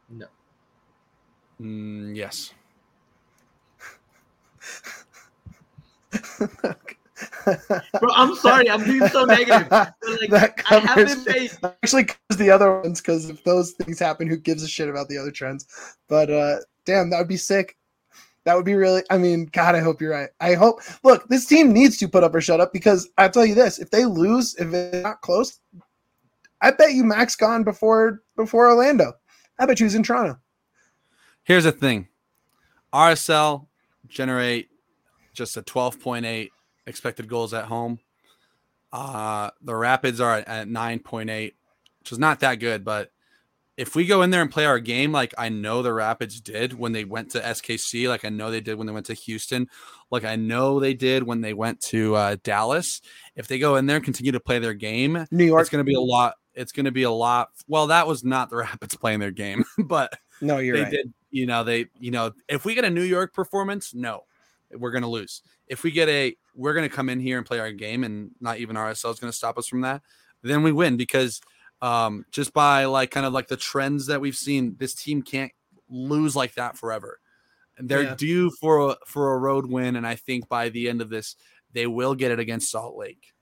No. 0.10 0.26
Mm, 1.62 2.16
yes. 2.16 2.54
Bro, 7.46 8.10
I'm 8.16 8.36
sorry. 8.36 8.70
I'm 8.70 8.84
being 8.84 9.08
so 9.08 9.26
negative. 9.26 9.68
Like, 9.72 10.30
That 10.30 10.62
I 10.70 10.80
haven't 10.80 11.08
covers- 11.26 11.26
made. 11.26 11.52
actually 11.84 12.06
covers 12.06 12.38
the 12.38 12.50
other 12.50 12.82
ones 12.82 13.02
because 13.02 13.30
if 13.30 13.44
those 13.44 13.72
things 13.72 14.00
happen, 14.00 14.28
who 14.28 14.38
gives 14.38 14.64
a 14.64 14.68
shit 14.68 14.90
about 14.90 15.08
the 15.10 15.18
other 15.18 15.32
trends? 15.32 15.66
But 16.08 16.30
uh 16.30 16.58
damn, 16.86 17.10
that 17.10 17.20
would 17.20 17.28
be 17.28 17.38
sick. 17.38 17.77
That 18.48 18.56
would 18.56 18.64
be 18.64 18.76
really. 18.76 19.04
I 19.10 19.18
mean, 19.18 19.50
God, 19.52 19.76
I 19.76 19.82
hope 19.82 20.00
you're 20.00 20.12
right. 20.12 20.30
I 20.40 20.54
hope. 20.54 20.80
Look, 21.04 21.28
this 21.28 21.46
team 21.46 21.74
needs 21.74 21.98
to 21.98 22.08
put 22.08 22.24
up 22.24 22.34
or 22.34 22.40
shut 22.40 22.62
up 22.62 22.72
because 22.72 23.10
I 23.18 23.28
tell 23.28 23.46
you 23.46 23.54
this: 23.54 23.78
if 23.78 23.90
they 23.90 24.06
lose, 24.06 24.56
if 24.56 24.74
it's 24.74 25.04
not 25.04 25.20
close, 25.20 25.60
I 26.62 26.72
bet 26.72 26.94
you 26.94 27.04
Max 27.04 27.36
gone 27.36 27.66
before 27.66 28.24
before 28.38 28.70
Orlando. 28.70 29.12
I 29.60 29.66
bet 29.66 29.82
you 29.82 29.86
he's 29.86 29.96
in 29.96 30.04
Toronto. 30.04 30.40
Here's 31.44 31.66
the 31.66 31.74
thing 31.74 32.08
RSL 32.94 33.68
generate 34.08 34.70
just 35.34 35.58
a 35.58 35.62
12.8 35.62 36.48
expected 36.86 37.28
goals 37.28 37.54
at 37.54 37.66
home. 37.66 38.00
Uh, 38.94 39.50
the 39.62 39.76
Rapids 39.76 40.22
are 40.22 40.38
at, 40.38 40.48
at 40.48 40.68
9.8, 40.70 41.54
which 42.00 42.12
is 42.14 42.18
not 42.18 42.40
that 42.40 42.62
good. 42.62 42.86
But 42.86 43.12
if 43.78 43.96
we 43.96 44.06
go 44.06 44.24
in 44.24 44.32
there 44.32 44.42
and 44.42 44.52
play 44.52 44.66
our 44.66 44.80
game 44.80 45.12
like 45.12 45.34
I 45.38 45.50
know 45.50 45.82
the 45.82 45.94
Rapids 45.94 46.42
did 46.42 46.74
when 46.74 46.92
they 46.92 47.06
went 47.06 47.32
to 47.32 47.40
SKC, 47.40 48.10
like 48.10 48.26
I 48.26 48.30
know 48.30 48.50
they 48.50 48.60
did 48.60 48.78
when 48.78 48.88
they 48.88 48.94
went 48.94 49.06
to 49.06 49.14
Houston, 49.14 49.70
like 50.10 50.24
I 50.24 50.36
know 50.36 50.80
they 50.80 50.94
did 50.94 51.24
when 51.24 51.42
they 51.42 51.54
went 51.54 51.80
to 51.82 52.16
uh, 52.16 52.38
Dallas, 52.44 53.02
if 53.36 53.48
they 53.48 53.60
go 53.60 53.76
in 53.76 53.86
there 53.86 53.98
and 53.98 54.06
continue 54.06 54.32
to 54.32 54.40
play 54.40 54.60
their 54.60 54.74
game, 54.74 55.26
New 55.32 55.46
York. 55.46 55.62
it's 55.62 55.70
going 55.70 55.86
to 55.86 55.90
be 55.90 55.96
a 55.96 56.02
lot. 56.02 56.36
It's 56.56 56.72
going 56.72 56.86
to 56.86 56.92
be 56.92 57.04
a 57.04 57.12
lot. 57.12 57.50
Well, 57.68 57.88
that 57.88 58.08
was 58.08 58.24
not 58.24 58.50
the 58.50 58.56
Rapids 58.58 58.96
playing 58.96 59.20
their 59.20 59.32
game, 59.32 59.64
but 59.78 60.18
no, 60.42 60.58
you're 60.58 60.78
they 60.78 60.84
right. 60.84 60.92
did 60.92 61.14
you 61.32 61.46
know 61.46 61.64
they 61.64 61.88
you 62.00 62.12
know 62.12 62.32
if 62.48 62.66
we 62.66 62.74
get 62.74 62.86
a 62.86 62.90
new 62.90 63.04
york 63.04 63.34
performance 63.34 63.94
no 63.94 64.22
we're 64.72 64.92
gonna 64.92 65.10
lose 65.10 65.42
if 65.68 65.84
we 65.84 65.92
get 65.92 66.08
a 66.10 66.36
we're 66.56 66.74
gonna 66.74 66.90
come 66.90 67.10
in 67.10 67.20
here 67.20 67.38
and 67.38 67.46
play 67.46 67.60
our 67.60 67.72
game 67.72 68.04
and 68.04 68.32
not 68.40 68.58
even 68.58 68.76
rsl 68.76 69.12
is 69.12 69.20
gonna 69.20 69.32
stop 69.32 69.58
us 69.58 69.68
from 69.68 69.82
that 69.82 70.02
then 70.44 70.64
we 70.64 70.72
win 70.72 70.98
because 70.98 71.42
um 71.82 72.26
just 72.32 72.54
by 72.54 72.86
like 72.86 73.12
kind 73.12 73.26
of 73.26 73.34
like 73.34 73.48
the 73.48 73.58
trends 73.58 74.08
that 74.08 74.20
we've 74.20 74.36
seen 74.36 74.76
this 74.80 74.94
team 74.96 75.22
can't 75.22 75.52
lose 75.90 76.36
like 76.36 76.54
that 76.56 76.76
forever 76.78 77.20
They're 77.80 78.02
Yeah. 78.04 78.16
due 78.16 78.50
for 78.60 78.90
a, 78.92 78.96
for 79.06 79.34
a 79.36 79.38
road 79.38 79.68
win, 79.68 79.96
and 79.98 80.06
I 80.08 80.16
think 80.16 80.50
by 80.50 80.70
the 80.70 80.90
end 80.90 81.00
of 81.00 81.10
this, 81.10 81.36
they 81.74 81.86
will 81.86 82.16
get 82.16 82.32
it 82.32 82.40
against 82.40 82.72
Salt 82.72 82.98
Lake. 82.98 83.34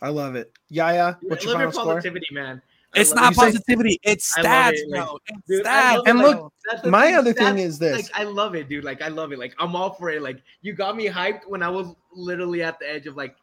I 0.00 0.08
love 0.08 0.34
it. 0.34 0.50
Yaya, 0.70 1.18
Dude, 1.20 1.30
what's 1.30 1.44
I 1.44 1.48
your 1.50 1.52
love 1.54 1.60
your 1.62 1.72
final 1.72 1.84
score? 1.84 1.94
positivity, 1.96 2.26
man. 2.32 2.62
I 2.96 3.00
It's 3.00 3.12
not 3.12 3.30
You 3.30 3.34
say- 3.34 3.44
positivity; 3.46 4.00
it's 4.02 4.34
stats, 4.38 4.72
it, 4.72 4.88
like, 4.88 5.04
bro. 5.04 5.18
It's 5.26 5.46
Dude, 5.46 5.64
stats. 5.66 5.96
love 5.96 6.02
And 6.06 6.20
it, 6.20 6.22
look, 6.22 6.52
like, 6.72 6.86
My 6.86 7.06
thing, 7.06 7.14
other 7.16 7.32
thing 7.34 7.58
is 7.58 7.78
this. 7.78 7.94
Like, 7.96 8.10
I 8.18 8.24
love 8.24 8.54
it, 8.54 8.68
dude. 8.70 8.82
Like, 8.84 9.02
I 9.02 9.08
love 9.08 9.32
it. 9.32 9.38
Like, 9.38 9.54
I'm 9.58 9.76
all 9.76 9.92
for 9.92 10.08
it. 10.08 10.22
Like, 10.22 10.40
you 10.62 10.72
got 10.72 10.96
me 10.96 11.06
hyped 11.06 11.46
when 11.46 11.62
I 11.62 11.68
was 11.68 11.94
literally 12.14 12.62
at 12.62 12.78
the 12.78 12.90
edge 12.90 13.06
of 13.06 13.14
like, 13.16 13.36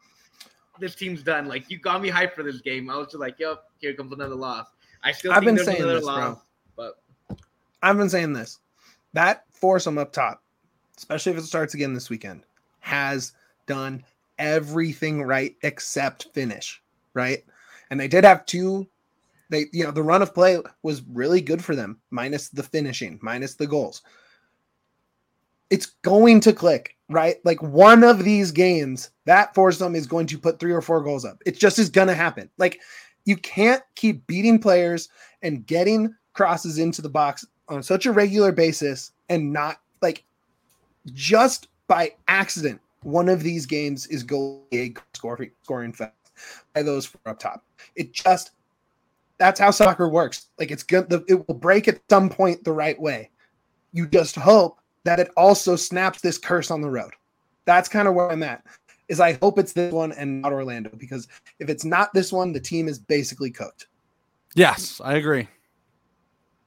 this 0.78 0.94
team's 0.94 1.22
done. 1.22 1.46
Like, 1.46 1.70
you 1.70 1.78
got 1.78 2.02
me 2.02 2.10
hyped 2.10 2.34
for 2.34 2.42
this 2.42 2.60
game. 2.60 2.90
I 2.90 2.96
was 2.96 3.08
just 3.08 3.18
like, 3.18 3.38
yep, 3.38 3.64
here 3.78 3.94
comes 3.94 4.12
another 4.12 4.34
loss. 4.34 4.66
I 5.02 5.12
still 5.12 5.32
I've 5.32 5.38
think 5.38 5.48
been 5.48 5.54
there's 5.56 5.66
saying 5.66 5.82
another 5.82 5.94
this, 5.94 6.04
bro. 6.04 6.14
loss, 6.14 6.38
but 6.76 6.98
I've 7.82 7.96
been 7.96 8.08
saying 8.08 8.32
this. 8.32 8.58
That 9.12 9.44
foursome 9.50 9.98
up 9.98 10.12
top, 10.12 10.42
especially 10.96 11.32
if 11.32 11.38
it 11.38 11.42
starts 11.42 11.74
again 11.74 11.94
this 11.94 12.08
weekend, 12.08 12.44
has 12.80 13.32
done 13.66 14.04
everything 14.38 15.22
right 15.22 15.56
except 15.62 16.28
finish, 16.32 16.82
right? 17.14 17.44
And 17.90 17.98
they 17.98 18.08
did 18.08 18.24
have 18.24 18.46
two. 18.46 18.88
They, 19.50 19.66
you 19.72 19.84
know, 19.84 19.90
the 19.90 20.02
run 20.02 20.22
of 20.22 20.34
play 20.34 20.58
was 20.82 21.02
really 21.02 21.42
good 21.42 21.62
for 21.62 21.76
them, 21.76 22.00
minus 22.10 22.48
the 22.48 22.62
finishing, 22.62 23.18
minus 23.22 23.54
the 23.54 23.66
goals. 23.66 24.02
It's 25.72 25.86
going 26.02 26.40
to 26.40 26.52
click, 26.52 26.98
right? 27.08 27.36
Like 27.44 27.62
one 27.62 28.04
of 28.04 28.24
these 28.24 28.50
games, 28.52 29.08
that 29.24 29.54
foursome 29.54 29.94
is 29.94 30.06
going 30.06 30.26
to 30.26 30.38
put 30.38 30.60
three 30.60 30.72
or 30.72 30.82
four 30.82 31.02
goals 31.02 31.24
up. 31.24 31.38
It 31.46 31.58
just 31.58 31.78
is 31.78 31.88
going 31.88 32.08
to 32.08 32.14
happen. 32.14 32.50
Like 32.58 32.78
you 33.24 33.38
can't 33.38 33.82
keep 33.94 34.26
beating 34.26 34.58
players 34.58 35.08
and 35.40 35.66
getting 35.66 36.14
crosses 36.34 36.78
into 36.78 37.00
the 37.00 37.08
box 37.08 37.46
on 37.68 37.82
such 37.82 38.04
a 38.04 38.12
regular 38.12 38.52
basis 38.52 39.12
and 39.30 39.50
not 39.50 39.80
like 40.02 40.24
just 41.14 41.68
by 41.86 42.12
accident 42.28 42.78
one 43.02 43.30
of 43.30 43.42
these 43.42 43.64
games 43.64 44.06
is 44.08 44.22
going 44.22 44.94
scoring 45.14 45.50
scoring 45.62 45.92
fest 45.94 46.12
by 46.74 46.82
those 46.82 47.10
up 47.24 47.38
top. 47.38 47.64
It 47.96 48.12
just 48.12 48.50
that's 49.38 49.58
how 49.58 49.70
soccer 49.70 50.08
works. 50.08 50.48
Like 50.58 50.70
it's 50.70 50.82
good. 50.82 51.08
The, 51.08 51.24
it 51.28 51.48
will 51.48 51.54
break 51.54 51.88
at 51.88 52.00
some 52.10 52.28
point 52.28 52.62
the 52.62 52.72
right 52.72 53.00
way. 53.00 53.30
You 53.92 54.06
just 54.06 54.36
hope 54.36 54.78
that 55.04 55.20
it 55.20 55.30
also 55.36 55.76
snaps 55.76 56.20
this 56.20 56.38
curse 56.38 56.70
on 56.70 56.80
the 56.80 56.90
road. 56.90 57.12
That's 57.64 57.88
kind 57.88 58.08
of 58.08 58.14
where 58.14 58.30
I'm 58.30 58.42
at. 58.42 58.64
Is 59.08 59.20
I 59.20 59.34
hope 59.34 59.58
it's 59.58 59.72
this 59.72 59.92
one 59.92 60.12
and 60.12 60.40
not 60.42 60.52
Orlando 60.52 60.90
because 60.96 61.28
if 61.58 61.68
it's 61.68 61.84
not 61.84 62.14
this 62.14 62.32
one, 62.32 62.52
the 62.52 62.60
team 62.60 62.88
is 62.88 62.98
basically 62.98 63.50
cooked. 63.50 63.88
Yes, 64.54 65.00
I 65.04 65.14
agree. 65.14 65.48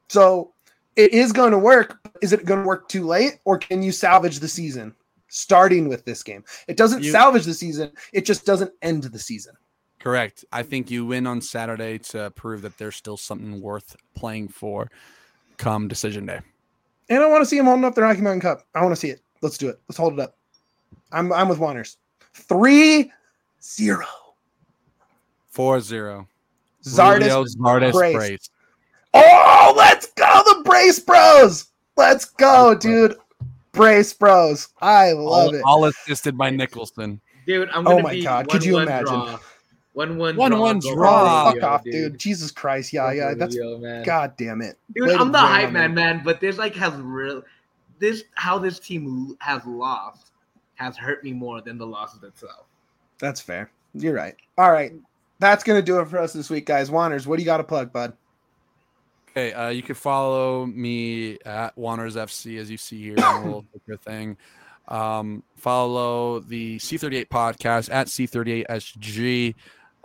So 0.09 0.53
it 0.95 1.13
is 1.13 1.31
going 1.31 1.51
to 1.51 1.57
work. 1.59 1.99
Is 2.21 2.33
it 2.33 2.45
going 2.45 2.61
to 2.61 2.65
work 2.67 2.87
too 2.87 3.05
late, 3.05 3.39
or 3.45 3.57
can 3.57 3.81
you 3.81 3.91
salvage 3.91 4.39
the 4.39 4.47
season 4.47 4.93
starting 5.27 5.87
with 5.87 6.05
this 6.05 6.23
game? 6.23 6.43
It 6.67 6.77
doesn't 6.77 7.03
You- 7.03 7.11
salvage 7.11 7.45
the 7.45 7.53
season. 7.53 7.91
It 8.13 8.25
just 8.25 8.45
doesn't 8.45 8.71
end 8.81 9.03
the 9.03 9.19
season. 9.19 9.55
Correct. 9.99 10.45
I 10.51 10.61
think 10.61 10.91
you 10.91 11.03
win 11.05 11.25
on 11.25 11.41
Saturday 11.41 11.97
to 11.97 12.29
prove 12.31 12.61
that 12.61 12.77
there's 12.77 12.95
still 12.95 13.17
something 13.17 13.59
worth 13.59 13.95
playing 14.13 14.49
for 14.49 14.91
come 15.57 15.87
decision 15.87 16.27
day. 16.27 16.41
And 17.10 17.22
I 17.23 17.27
want 17.27 17.41
to 17.41 17.45
see 17.45 17.57
him 17.57 17.65
holding 17.65 17.86
up 17.86 17.95
the 17.95 18.02
Rocky 18.02 18.22
Mountain 18.22 18.41
Cup. 18.41 18.65
I 18.73 18.82
want 18.82 18.91
to 18.91 18.99
see 18.99 19.10
it. 19.10 19.22
Let's 19.41 19.57
do 19.57 19.69
it. 19.69 19.80
Let's 19.88 19.98
hold 19.98 20.14
it 20.14 20.19
up. 20.19 20.36
I'm 21.11 21.32
I'm 21.32 21.49
with 21.49 21.60
Juaners. 21.60 21.98
Three 22.34 23.11
zero. 23.61 24.06
4 25.52 25.80
0. 25.80 26.27
Zardes. 26.84 27.56
Zardes 27.57 27.91
brace. 27.94 28.15
brace. 28.15 28.49
Oh, 29.14 29.73
let's 29.77 30.07
go, 30.14 30.41
the 30.45 30.61
Brace 30.65 30.99
Bros. 30.99 31.68
Let's 31.95 32.26
go, 32.26 32.76
dude. 32.76 33.15
Brace 33.72 34.11
Bros. 34.14 34.68
I 34.82 35.14
love 35.14 35.48
All, 35.48 35.56
it. 35.56 35.61
all 35.64 35.86
assisted 35.86 36.38
by 36.38 36.49
Nicholson. 36.49 37.22
dude, 37.48 37.69
I'm 37.69 37.88
Oh 37.88 37.91
gonna 37.91 38.03
my 38.03 38.11
be 38.11 38.23
God, 38.23 38.49
could 38.49 38.65
you 38.65 38.80
imagine? 38.80 39.06
Draw. 39.06 39.40
One 39.95 40.17
one 40.17 40.35
One- 40.35 40.51
draw, 40.51 40.59
one 40.59 40.80
draw. 40.80 41.51
For 41.51 41.55
fuck 41.59 41.63
off, 41.63 41.85
Rio, 41.85 42.09
dude. 42.09 42.19
Jesus 42.19 42.51
Christ. 42.51 42.91
Yeah, 42.91 43.11
yeah. 43.13 43.34
That's 43.34 43.55
Rio, 43.55 43.77
man. 43.77 44.03
God 44.03 44.34
damn 44.38 44.61
it. 44.61 44.77
Dude, 44.93 45.07
Way 45.07 45.15
I'm 45.15 45.31
the 45.31 45.39
hype 45.39 45.72
man, 45.72 45.93
man. 45.93 46.22
But 46.23 46.41
this 46.41 46.57
like 46.57 46.76
has 46.76 46.93
real 46.95 47.43
this 47.99 48.26
how 48.34 48.59
this 48.59 48.77
team 48.77 49.38
has 49.39 49.65
lost 49.65 50.31
has 50.76 50.97
hurt 50.97 51.23
me 51.23 51.31
more 51.31 51.61
than 51.61 51.77
the 51.77 51.88
losses 51.88 52.23
itself. 52.23 52.65
That's 53.19 53.39
fair. 53.39 53.72
You're 53.93 54.13
right. 54.13 54.35
All 54.57 54.72
right. 54.72 54.91
That's 55.39 55.63
going 55.63 55.80
to 55.80 55.85
do 55.85 55.99
it 56.01 56.09
for 56.09 56.17
us 56.19 56.34
this 56.34 56.49
week, 56.49 56.65
guys. 56.65 56.89
Juaners, 56.89 57.26
what 57.26 57.38
do 57.38 57.41
you 57.41 57.45
got 57.45 57.57
to 57.57 57.63
plug, 57.63 57.93
bud? 57.93 58.13
Okay, 59.31 59.53
uh, 59.53 59.69
you 59.69 59.81
can 59.81 59.95
follow 59.95 60.65
me 60.65 61.38
at 61.45 61.76
Juaners 61.77 62.15
FC 62.15 62.57
as 62.59 62.69
you 62.69 62.77
see 62.77 63.01
here 63.01 63.15
on 63.23 63.39
the 63.41 63.45
little 63.45 63.65
picture 63.73 63.97
thing. 63.97 64.38
Um, 64.88 65.43
follow 65.55 66.39
the 66.41 66.77
C38 66.77 67.27
podcast 67.27 67.91
at 67.91 68.07
C38SG. 68.07 69.55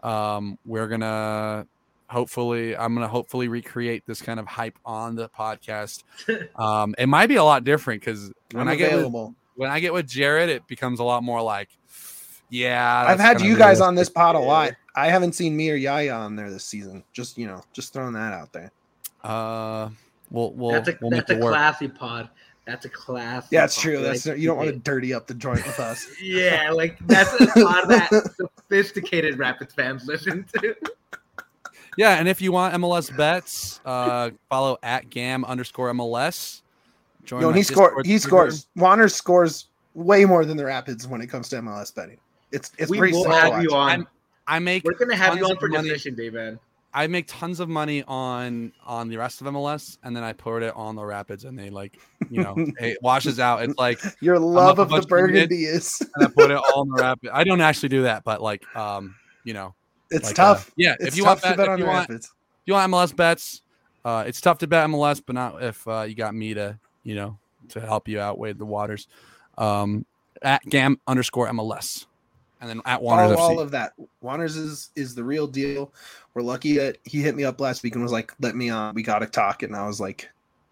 Um, 0.03 0.59
we're 0.65 0.89
gonna 0.89 1.67
hopefully, 2.09 2.77
I'm 2.77 2.95
gonna 2.95 3.09
hopefully 3.09 3.49
recreate 3.49 4.05
this 4.07 4.21
kind 4.21 4.41
of 4.41 4.47
hype 4.47 4.79
on 4.85 5.15
the 5.15 5.29
podcast. 5.29 6.05
Um, 6.57 6.95
it 6.99 7.07
might 7.07 7.29
be 7.29 7.37
a 7.37 7.45
lot 7.45 7.65
different 7.65 8.01
because 8.03 8.31
when 8.53 8.69
I'm 8.69 8.75
I 8.75 8.77
get 8.77 8.95
with, 8.97 9.35
when 9.57 9.71
I 9.71 9.81
get 9.81 9.93
with 9.93 10.07
Jared, 10.07 10.49
it 10.49 10.67
becomes 10.67 11.01
a 11.01 11.05
lot 11.05 11.23
more 11.23 11.41
like, 11.43 11.69
yeah. 12.51 13.05
I've 13.07 13.21
had 13.21 13.41
you 13.41 13.57
guys 13.57 13.81
on 13.81 13.95
this 13.95 14.09
pod 14.09 14.37
a 14.37 14.39
lot. 14.39 14.73
I 14.97 15.09
haven't 15.09 15.35
seen 15.35 15.57
me 15.57 15.71
or 15.71 15.77
Yaya 15.77 16.13
on 16.13 16.37
there 16.37 16.51
this 16.51 16.65
season. 16.65 17.05
Just, 17.13 17.39
you 17.39 17.47
know, 17.47 17.63
just 17.73 17.93
throwing 17.93 18.13
that 18.15 18.33
out 18.33 18.53
there. 18.53 18.71
Uh, 19.23 19.91
we'll 20.31 20.53
we'll 20.53 20.73
that's 20.73 20.89
a 20.89 20.99
we'll 21.01 21.11
that's 21.11 21.31
a 21.31 21.37
it 21.37 21.41
work. 21.41 21.53
classy 21.53 21.89
pod. 21.89 22.29
That's 22.67 22.85
a 22.85 22.89
classy. 22.89 23.49
Yeah, 23.53 23.65
it's 23.65 23.77
pod. 23.77 23.83
true. 23.83 24.01
That's 24.03 24.27
Like, 24.27 24.39
you 24.39 24.49
don't 24.49 24.57
want 24.57 24.71
to 24.71 24.77
dirty 24.77 25.15
up 25.15 25.27
the 25.27 25.35
joint 25.35 25.65
with 25.67 25.79
us. 25.81 26.07
Yeah, 26.23 26.71
like 26.73 26.99
that's 27.07 27.33
a 27.35 27.47
pod 27.47 27.89
that 27.89 28.49
sophisticated 28.71 29.39
Rapids 29.39 29.75
fans 29.75 30.07
listen 30.07 30.45
to. 30.55 30.77
Yeah, 31.97 32.19
and 32.19 32.29
if 32.29 32.41
you 32.41 32.53
want 32.53 32.75
MLS 32.75 33.15
bets, 33.17 33.81
uh, 33.85 34.31
follow 34.49 34.79
at 34.83 35.11
gam 35.11 35.45
underscore 35.45 35.93
MLS. 35.93 36.63
Join 37.25 37.43
Yo, 37.43 37.51
my 37.51 37.57
he 37.57 37.63
score 37.63 38.01
he 38.05 38.19
scores. 38.19 38.69
Juaners 38.79 39.13
scores 39.13 39.67
way 39.95 40.25
more 40.25 40.45
than 40.45 40.57
the 40.57 40.65
Rapids 40.65 41.07
when 41.09 41.21
it 41.21 41.27
comes 41.27 41.49
to 41.51 41.57
MLS 41.57 41.95
betting. 41.95 42.19
It's 42.53 42.71
it's 42.79 42.91
we 42.91 42.99
pretty 42.99 43.13
will 43.15 43.29
have 43.29 43.63
you 43.63 43.71
watch. 43.73 43.99
on. 43.99 44.07
I 44.47 44.59
make 44.61 44.85
We're 44.85 44.95
gonna 44.95 45.17
have 45.17 45.35
you 45.35 45.41
tons 45.41 45.51
on 45.51 45.57
of 45.57 45.61
for 45.61 45.69
money. 45.69 45.89
decision 45.89 46.15
day, 46.15 46.31
man. 46.31 46.59
I 46.93 47.07
make 47.07 47.27
tons 47.29 47.61
of 47.61 47.69
money 47.69 48.03
on 48.09 48.73
on 48.85 49.09
the 49.09 49.17
rest 49.17 49.41
of 49.41 49.47
MLS, 49.47 49.99
and 50.03 50.17
then 50.17 50.23
I 50.25 50.33
put 50.33 50.63
it 50.63 50.75
on 50.75 50.97
the 50.97 51.05
Rapids, 51.05 51.45
and 51.45 51.59
they 51.59 51.71
like 51.71 51.99
you 52.31 52.43
know 52.43 52.55
it 52.81 52.99
washes 53.03 53.39
out. 53.39 53.63
It's 53.63 53.79
like 53.79 54.01
Your 54.21 54.39
love 54.39 54.79
of 54.79 54.91
the 54.91 55.03
burgundy 55.03 55.65
is 55.65 56.01
and 56.17 56.27
I 56.27 56.31
put 56.31 56.51
it 56.51 56.57
all 56.57 56.73
on 56.81 56.89
the 56.89 57.03
Rapids. 57.03 57.33
I 57.35 57.45
don't 57.45 57.61
actually 57.61 57.91
do 57.91 58.03
that, 58.03 58.25
but 58.25 58.43
like 58.43 58.65
um 58.77 59.15
you 59.45 59.55
know 59.55 59.75
it's 60.11 60.27
like, 60.27 60.39
uh, 60.39 60.55
tough. 60.55 60.71
yeah, 60.77 60.95
it's 60.99 61.09
if 61.09 61.17
you 61.17 61.25
want 61.25 61.41
to 61.43 61.57
bet, 61.57 61.61
if 61.61 61.69
on 61.69 61.79
you 61.79 61.85
the 61.85 61.91
want 61.91 62.09
Rapids. 62.09 62.27
if 62.27 62.33
you 62.67 62.75
want 62.75 62.93
MLS 62.93 63.15
bets, 63.15 63.63
uh, 64.05 64.25
it's 64.27 64.41
tough 64.41 64.59
to 64.59 64.67
bet 64.67 64.89
MLS, 64.89 65.23
but 65.25 65.35
not 65.35 65.63
if 65.63 65.87
uh, 65.87 66.03
you 66.03 66.15
got 66.15 66.35
me 66.35 66.55
to 66.55 66.79
you 67.05 67.15
know 67.15 67.39
to 67.69 67.81
help 67.81 68.09
you 68.09 68.19
out 68.21 68.39
with 68.39 68.59
the 68.59 68.67
waters. 68.67 69.07
Um, 69.57 70.07
at 70.43 70.65
gam 70.65 70.99
underscore 71.07 71.49
MLS, 71.49 72.07
and 72.61 72.69
then 72.71 72.81
at 72.85 73.01
Juaners 73.01 73.35
Follow 73.35 73.37
FC. 73.37 73.39
all 73.39 73.61
of 73.61 73.71
that. 73.73 73.93
Juaners 74.23 74.57
is 74.57 74.91
is 74.97 75.15
the 75.15 75.25
real 75.25 75.47
deal. 75.47 75.93
We're 76.35 76.43
lucky 76.43 76.77
that 76.79 76.99
he 77.05 77.21
hit 77.23 77.35
me 77.35 77.45
up 77.45 77.61
last 77.61 77.83
week 77.83 77.95
and 77.95 78.03
was 78.03 78.13
like, 78.13 78.33
"Let 78.41 78.55
me 78.57 78.71
on. 78.71 78.95
We 78.95 79.03
got 79.03 79.21
to 79.21 79.27
talk." 79.27 79.63
And 79.63 79.75
I 79.75 79.87
was 79.87 80.01
like, 80.01 80.29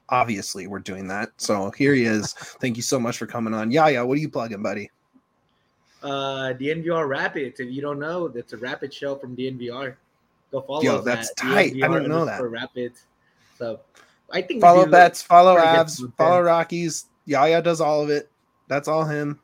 "Obviously, 0.08 0.66
we're 0.66 0.78
doing 0.78 1.08
that." 1.08 1.30
So 1.38 1.70
here 1.72 1.94
he 1.94 2.04
is. 2.04 2.32
Thank 2.60 2.76
you 2.76 2.82
so 2.82 2.98
much 3.00 3.18
for 3.18 3.26
coming 3.26 3.54
on. 3.54 3.70
Yeah, 3.70 3.88
yeah. 3.88 4.02
What 4.02 4.18
are 4.18 4.20
you 4.20 4.28
plugging, 4.28 4.62
buddy? 4.62 4.90
Uh, 6.02 6.52
DNVR 6.58 7.08
Rapids. 7.08 7.58
If 7.60 7.70
you 7.72 7.82
don't 7.82 7.98
know, 7.98 8.28
that's 8.28 8.52
a 8.52 8.56
Rapid 8.56 8.94
show 8.94 9.16
from 9.16 9.36
DNVR. 9.36 9.96
Go 10.52 10.60
follow 10.62 10.82
Yo, 10.82 11.00
that's 11.00 11.30
at 11.30 11.36
tight. 11.36 11.72
I 11.72 11.76
DNVR 11.88 11.92
didn't 11.94 12.08
know 12.08 12.24
that. 12.24 12.34
underscore 12.40 12.48
Rapids. 12.48 13.02
So 13.58 13.80
I 14.32 14.42
think 14.42 14.60
Follow 14.60 14.84
do- 14.84 14.90
bets. 14.92 15.20
Follow 15.22 15.54
pretty 15.56 15.68
good 15.68 15.76
Avs. 15.86 15.96
content. 15.96 16.14
Follow 16.16 16.42
Rockies. 16.42 17.06
Yaya 17.26 17.60
does 17.60 17.80
all 17.80 18.00
of 18.02 18.10
it. 18.10 18.30
That's 18.68 18.86
all 18.86 19.04
him. 19.04 19.40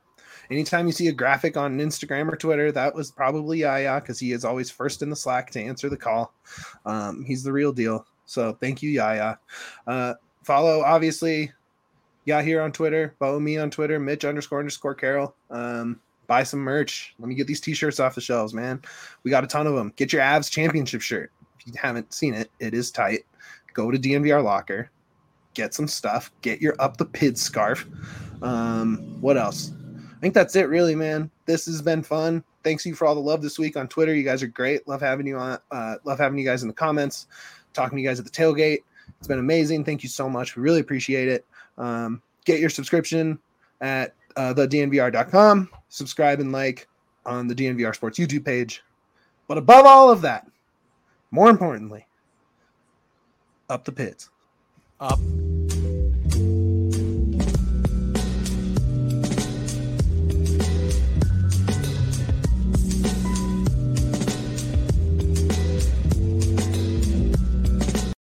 Anytime 0.51 0.87
you 0.87 0.93
see 0.93 1.09
a 1.09 1.13
graphic 1.13 1.57
on 1.57 1.79
Instagram 1.79 2.31
or 2.33 2.37
Twitter, 2.37 2.71
that 2.73 2.95
was 2.95 3.11
probably 3.11 3.61
Yaya 3.61 4.01
because 4.01 4.19
he 4.19 4.33
is 4.33 4.45
always 4.45 4.71
first 4.71 5.03
in 5.03 5.11
the 5.11 5.17
Slack 5.17 5.51
to 5.53 5.61
answer 5.61 5.89
the 5.89 5.97
call. 5.97 6.33
Um, 6.87 7.25
he's 7.25 7.43
the 7.43 7.53
real 7.53 7.73
deal. 7.73 8.07
So 8.27 8.55
thank 8.61 8.83
you, 8.83 8.91
Yaya. 8.91 9.39
Uh, 9.87 10.15
follow 10.43 10.83
obviously, 10.83 11.53
yeah, 12.25 12.43
here 12.43 12.63
on 12.63 12.73
Twitter. 12.73 13.15
Follow 13.19 13.41
me 13.41 13.59
on 13.59 13.71
Twitter, 13.71 13.99
Mitch 13.99 14.25
underscore 14.25 14.61
underscore 14.61 14.95
Carroll. 14.95 15.35
Um, 15.51 16.01
buy 16.27 16.43
some 16.43 16.61
merch. 16.61 17.15
Let 17.19 17.29
me 17.29 17.35
get 17.35 17.47
these 17.47 17.61
t-shirts 17.61 18.01
off 18.01 18.15
the 18.15 18.21
shelves, 18.21 18.55
man. 18.55 18.81
We 19.23 19.31
got 19.31 19.45
a 19.45 19.49
ton 19.49 19.67
of 19.67 19.75
them. 19.75 19.93
Get 19.97 20.13
your 20.13 20.23
Avs 20.23 20.51
championship 20.51 21.03
shirt. 21.03 21.31
If 21.59 21.67
you 21.67 21.73
haven't 21.81 22.13
seen 22.13 22.35
it, 22.35 22.51
it 22.61 22.75
is 22.75 22.91
tight. 22.91 23.25
Go 23.73 23.91
to 23.91 23.99
DNVR 23.99 24.43
locker, 24.43 24.91
get 25.55 25.75
some 25.75 25.89
stuff, 25.89 26.31
get 26.43 26.61
your 26.61 26.77
up 26.79 26.97
the 26.97 27.05
pid 27.05 27.37
scarf. 27.37 27.87
Um, 28.43 28.99
what 29.21 29.37
else? 29.37 29.73
think 30.25 30.33
that's 30.33 30.57
it, 30.57 30.71
really, 30.71 30.95
man. 30.95 31.31
This 31.45 31.67
has 31.67 31.83
been 31.83 32.03
fun. 32.03 32.43
Thanks 32.63 32.87
you 32.87 32.95
for 32.95 33.07
all 33.07 33.15
the 33.15 33.21
love 33.21 33.43
this 33.43 33.59
week 33.59 33.77
on 33.77 33.89
Twitter. 33.89 34.15
You 34.15 34.23
guys 34.23 34.43
are 34.43 34.47
great. 34.47 34.89
Love 34.89 35.03
having 35.03 35.27
you 35.27 35.37
on. 35.37 35.59
Uh, 35.71 35.97
love 36.05 36.19
having 36.19 36.39
you 36.39 36.47
guys 36.47 36.63
in 36.63 36.69
the 36.69 36.75
comments, 36.75 37.27
talking 37.75 37.99
to 37.99 38.03
you 38.03 38.09
guys 38.09 38.19
at 38.19 38.25
the 38.25 38.31
tailgate. 38.31 38.79
It's 39.19 39.29
been 39.29 39.39
amazing. 39.39 39.85
Thank 39.85 40.03
you 40.03 40.09
so 40.09 40.31
much. 40.31 40.57
We 40.57 40.63
really 40.63 40.81
appreciate 40.81 41.29
it. 41.29 41.45
Um, 41.77 42.23
get 42.47 42.59
your 42.59 42.71
subscription 42.71 43.39
at 43.83 44.15
uh, 44.37 44.55
thednvr.com. 44.55 45.69
Subscribe 45.91 46.41
and 46.41 46.53
like 46.53 46.89
on 47.27 47.47
the 47.47 47.55
DNVR 47.55 47.95
Sports 47.95 48.19
YouTube 48.19 48.47
page. 48.47 48.83
But 49.47 49.59
above 49.59 49.85
all 49.85 50.11
of 50.11 50.23
that, 50.23 50.47
more 51.33 51.51
importantly, 51.51 52.07
up 53.69 53.85
the 53.85 53.93
Pids. 53.93 54.31
Up. 55.01 55.19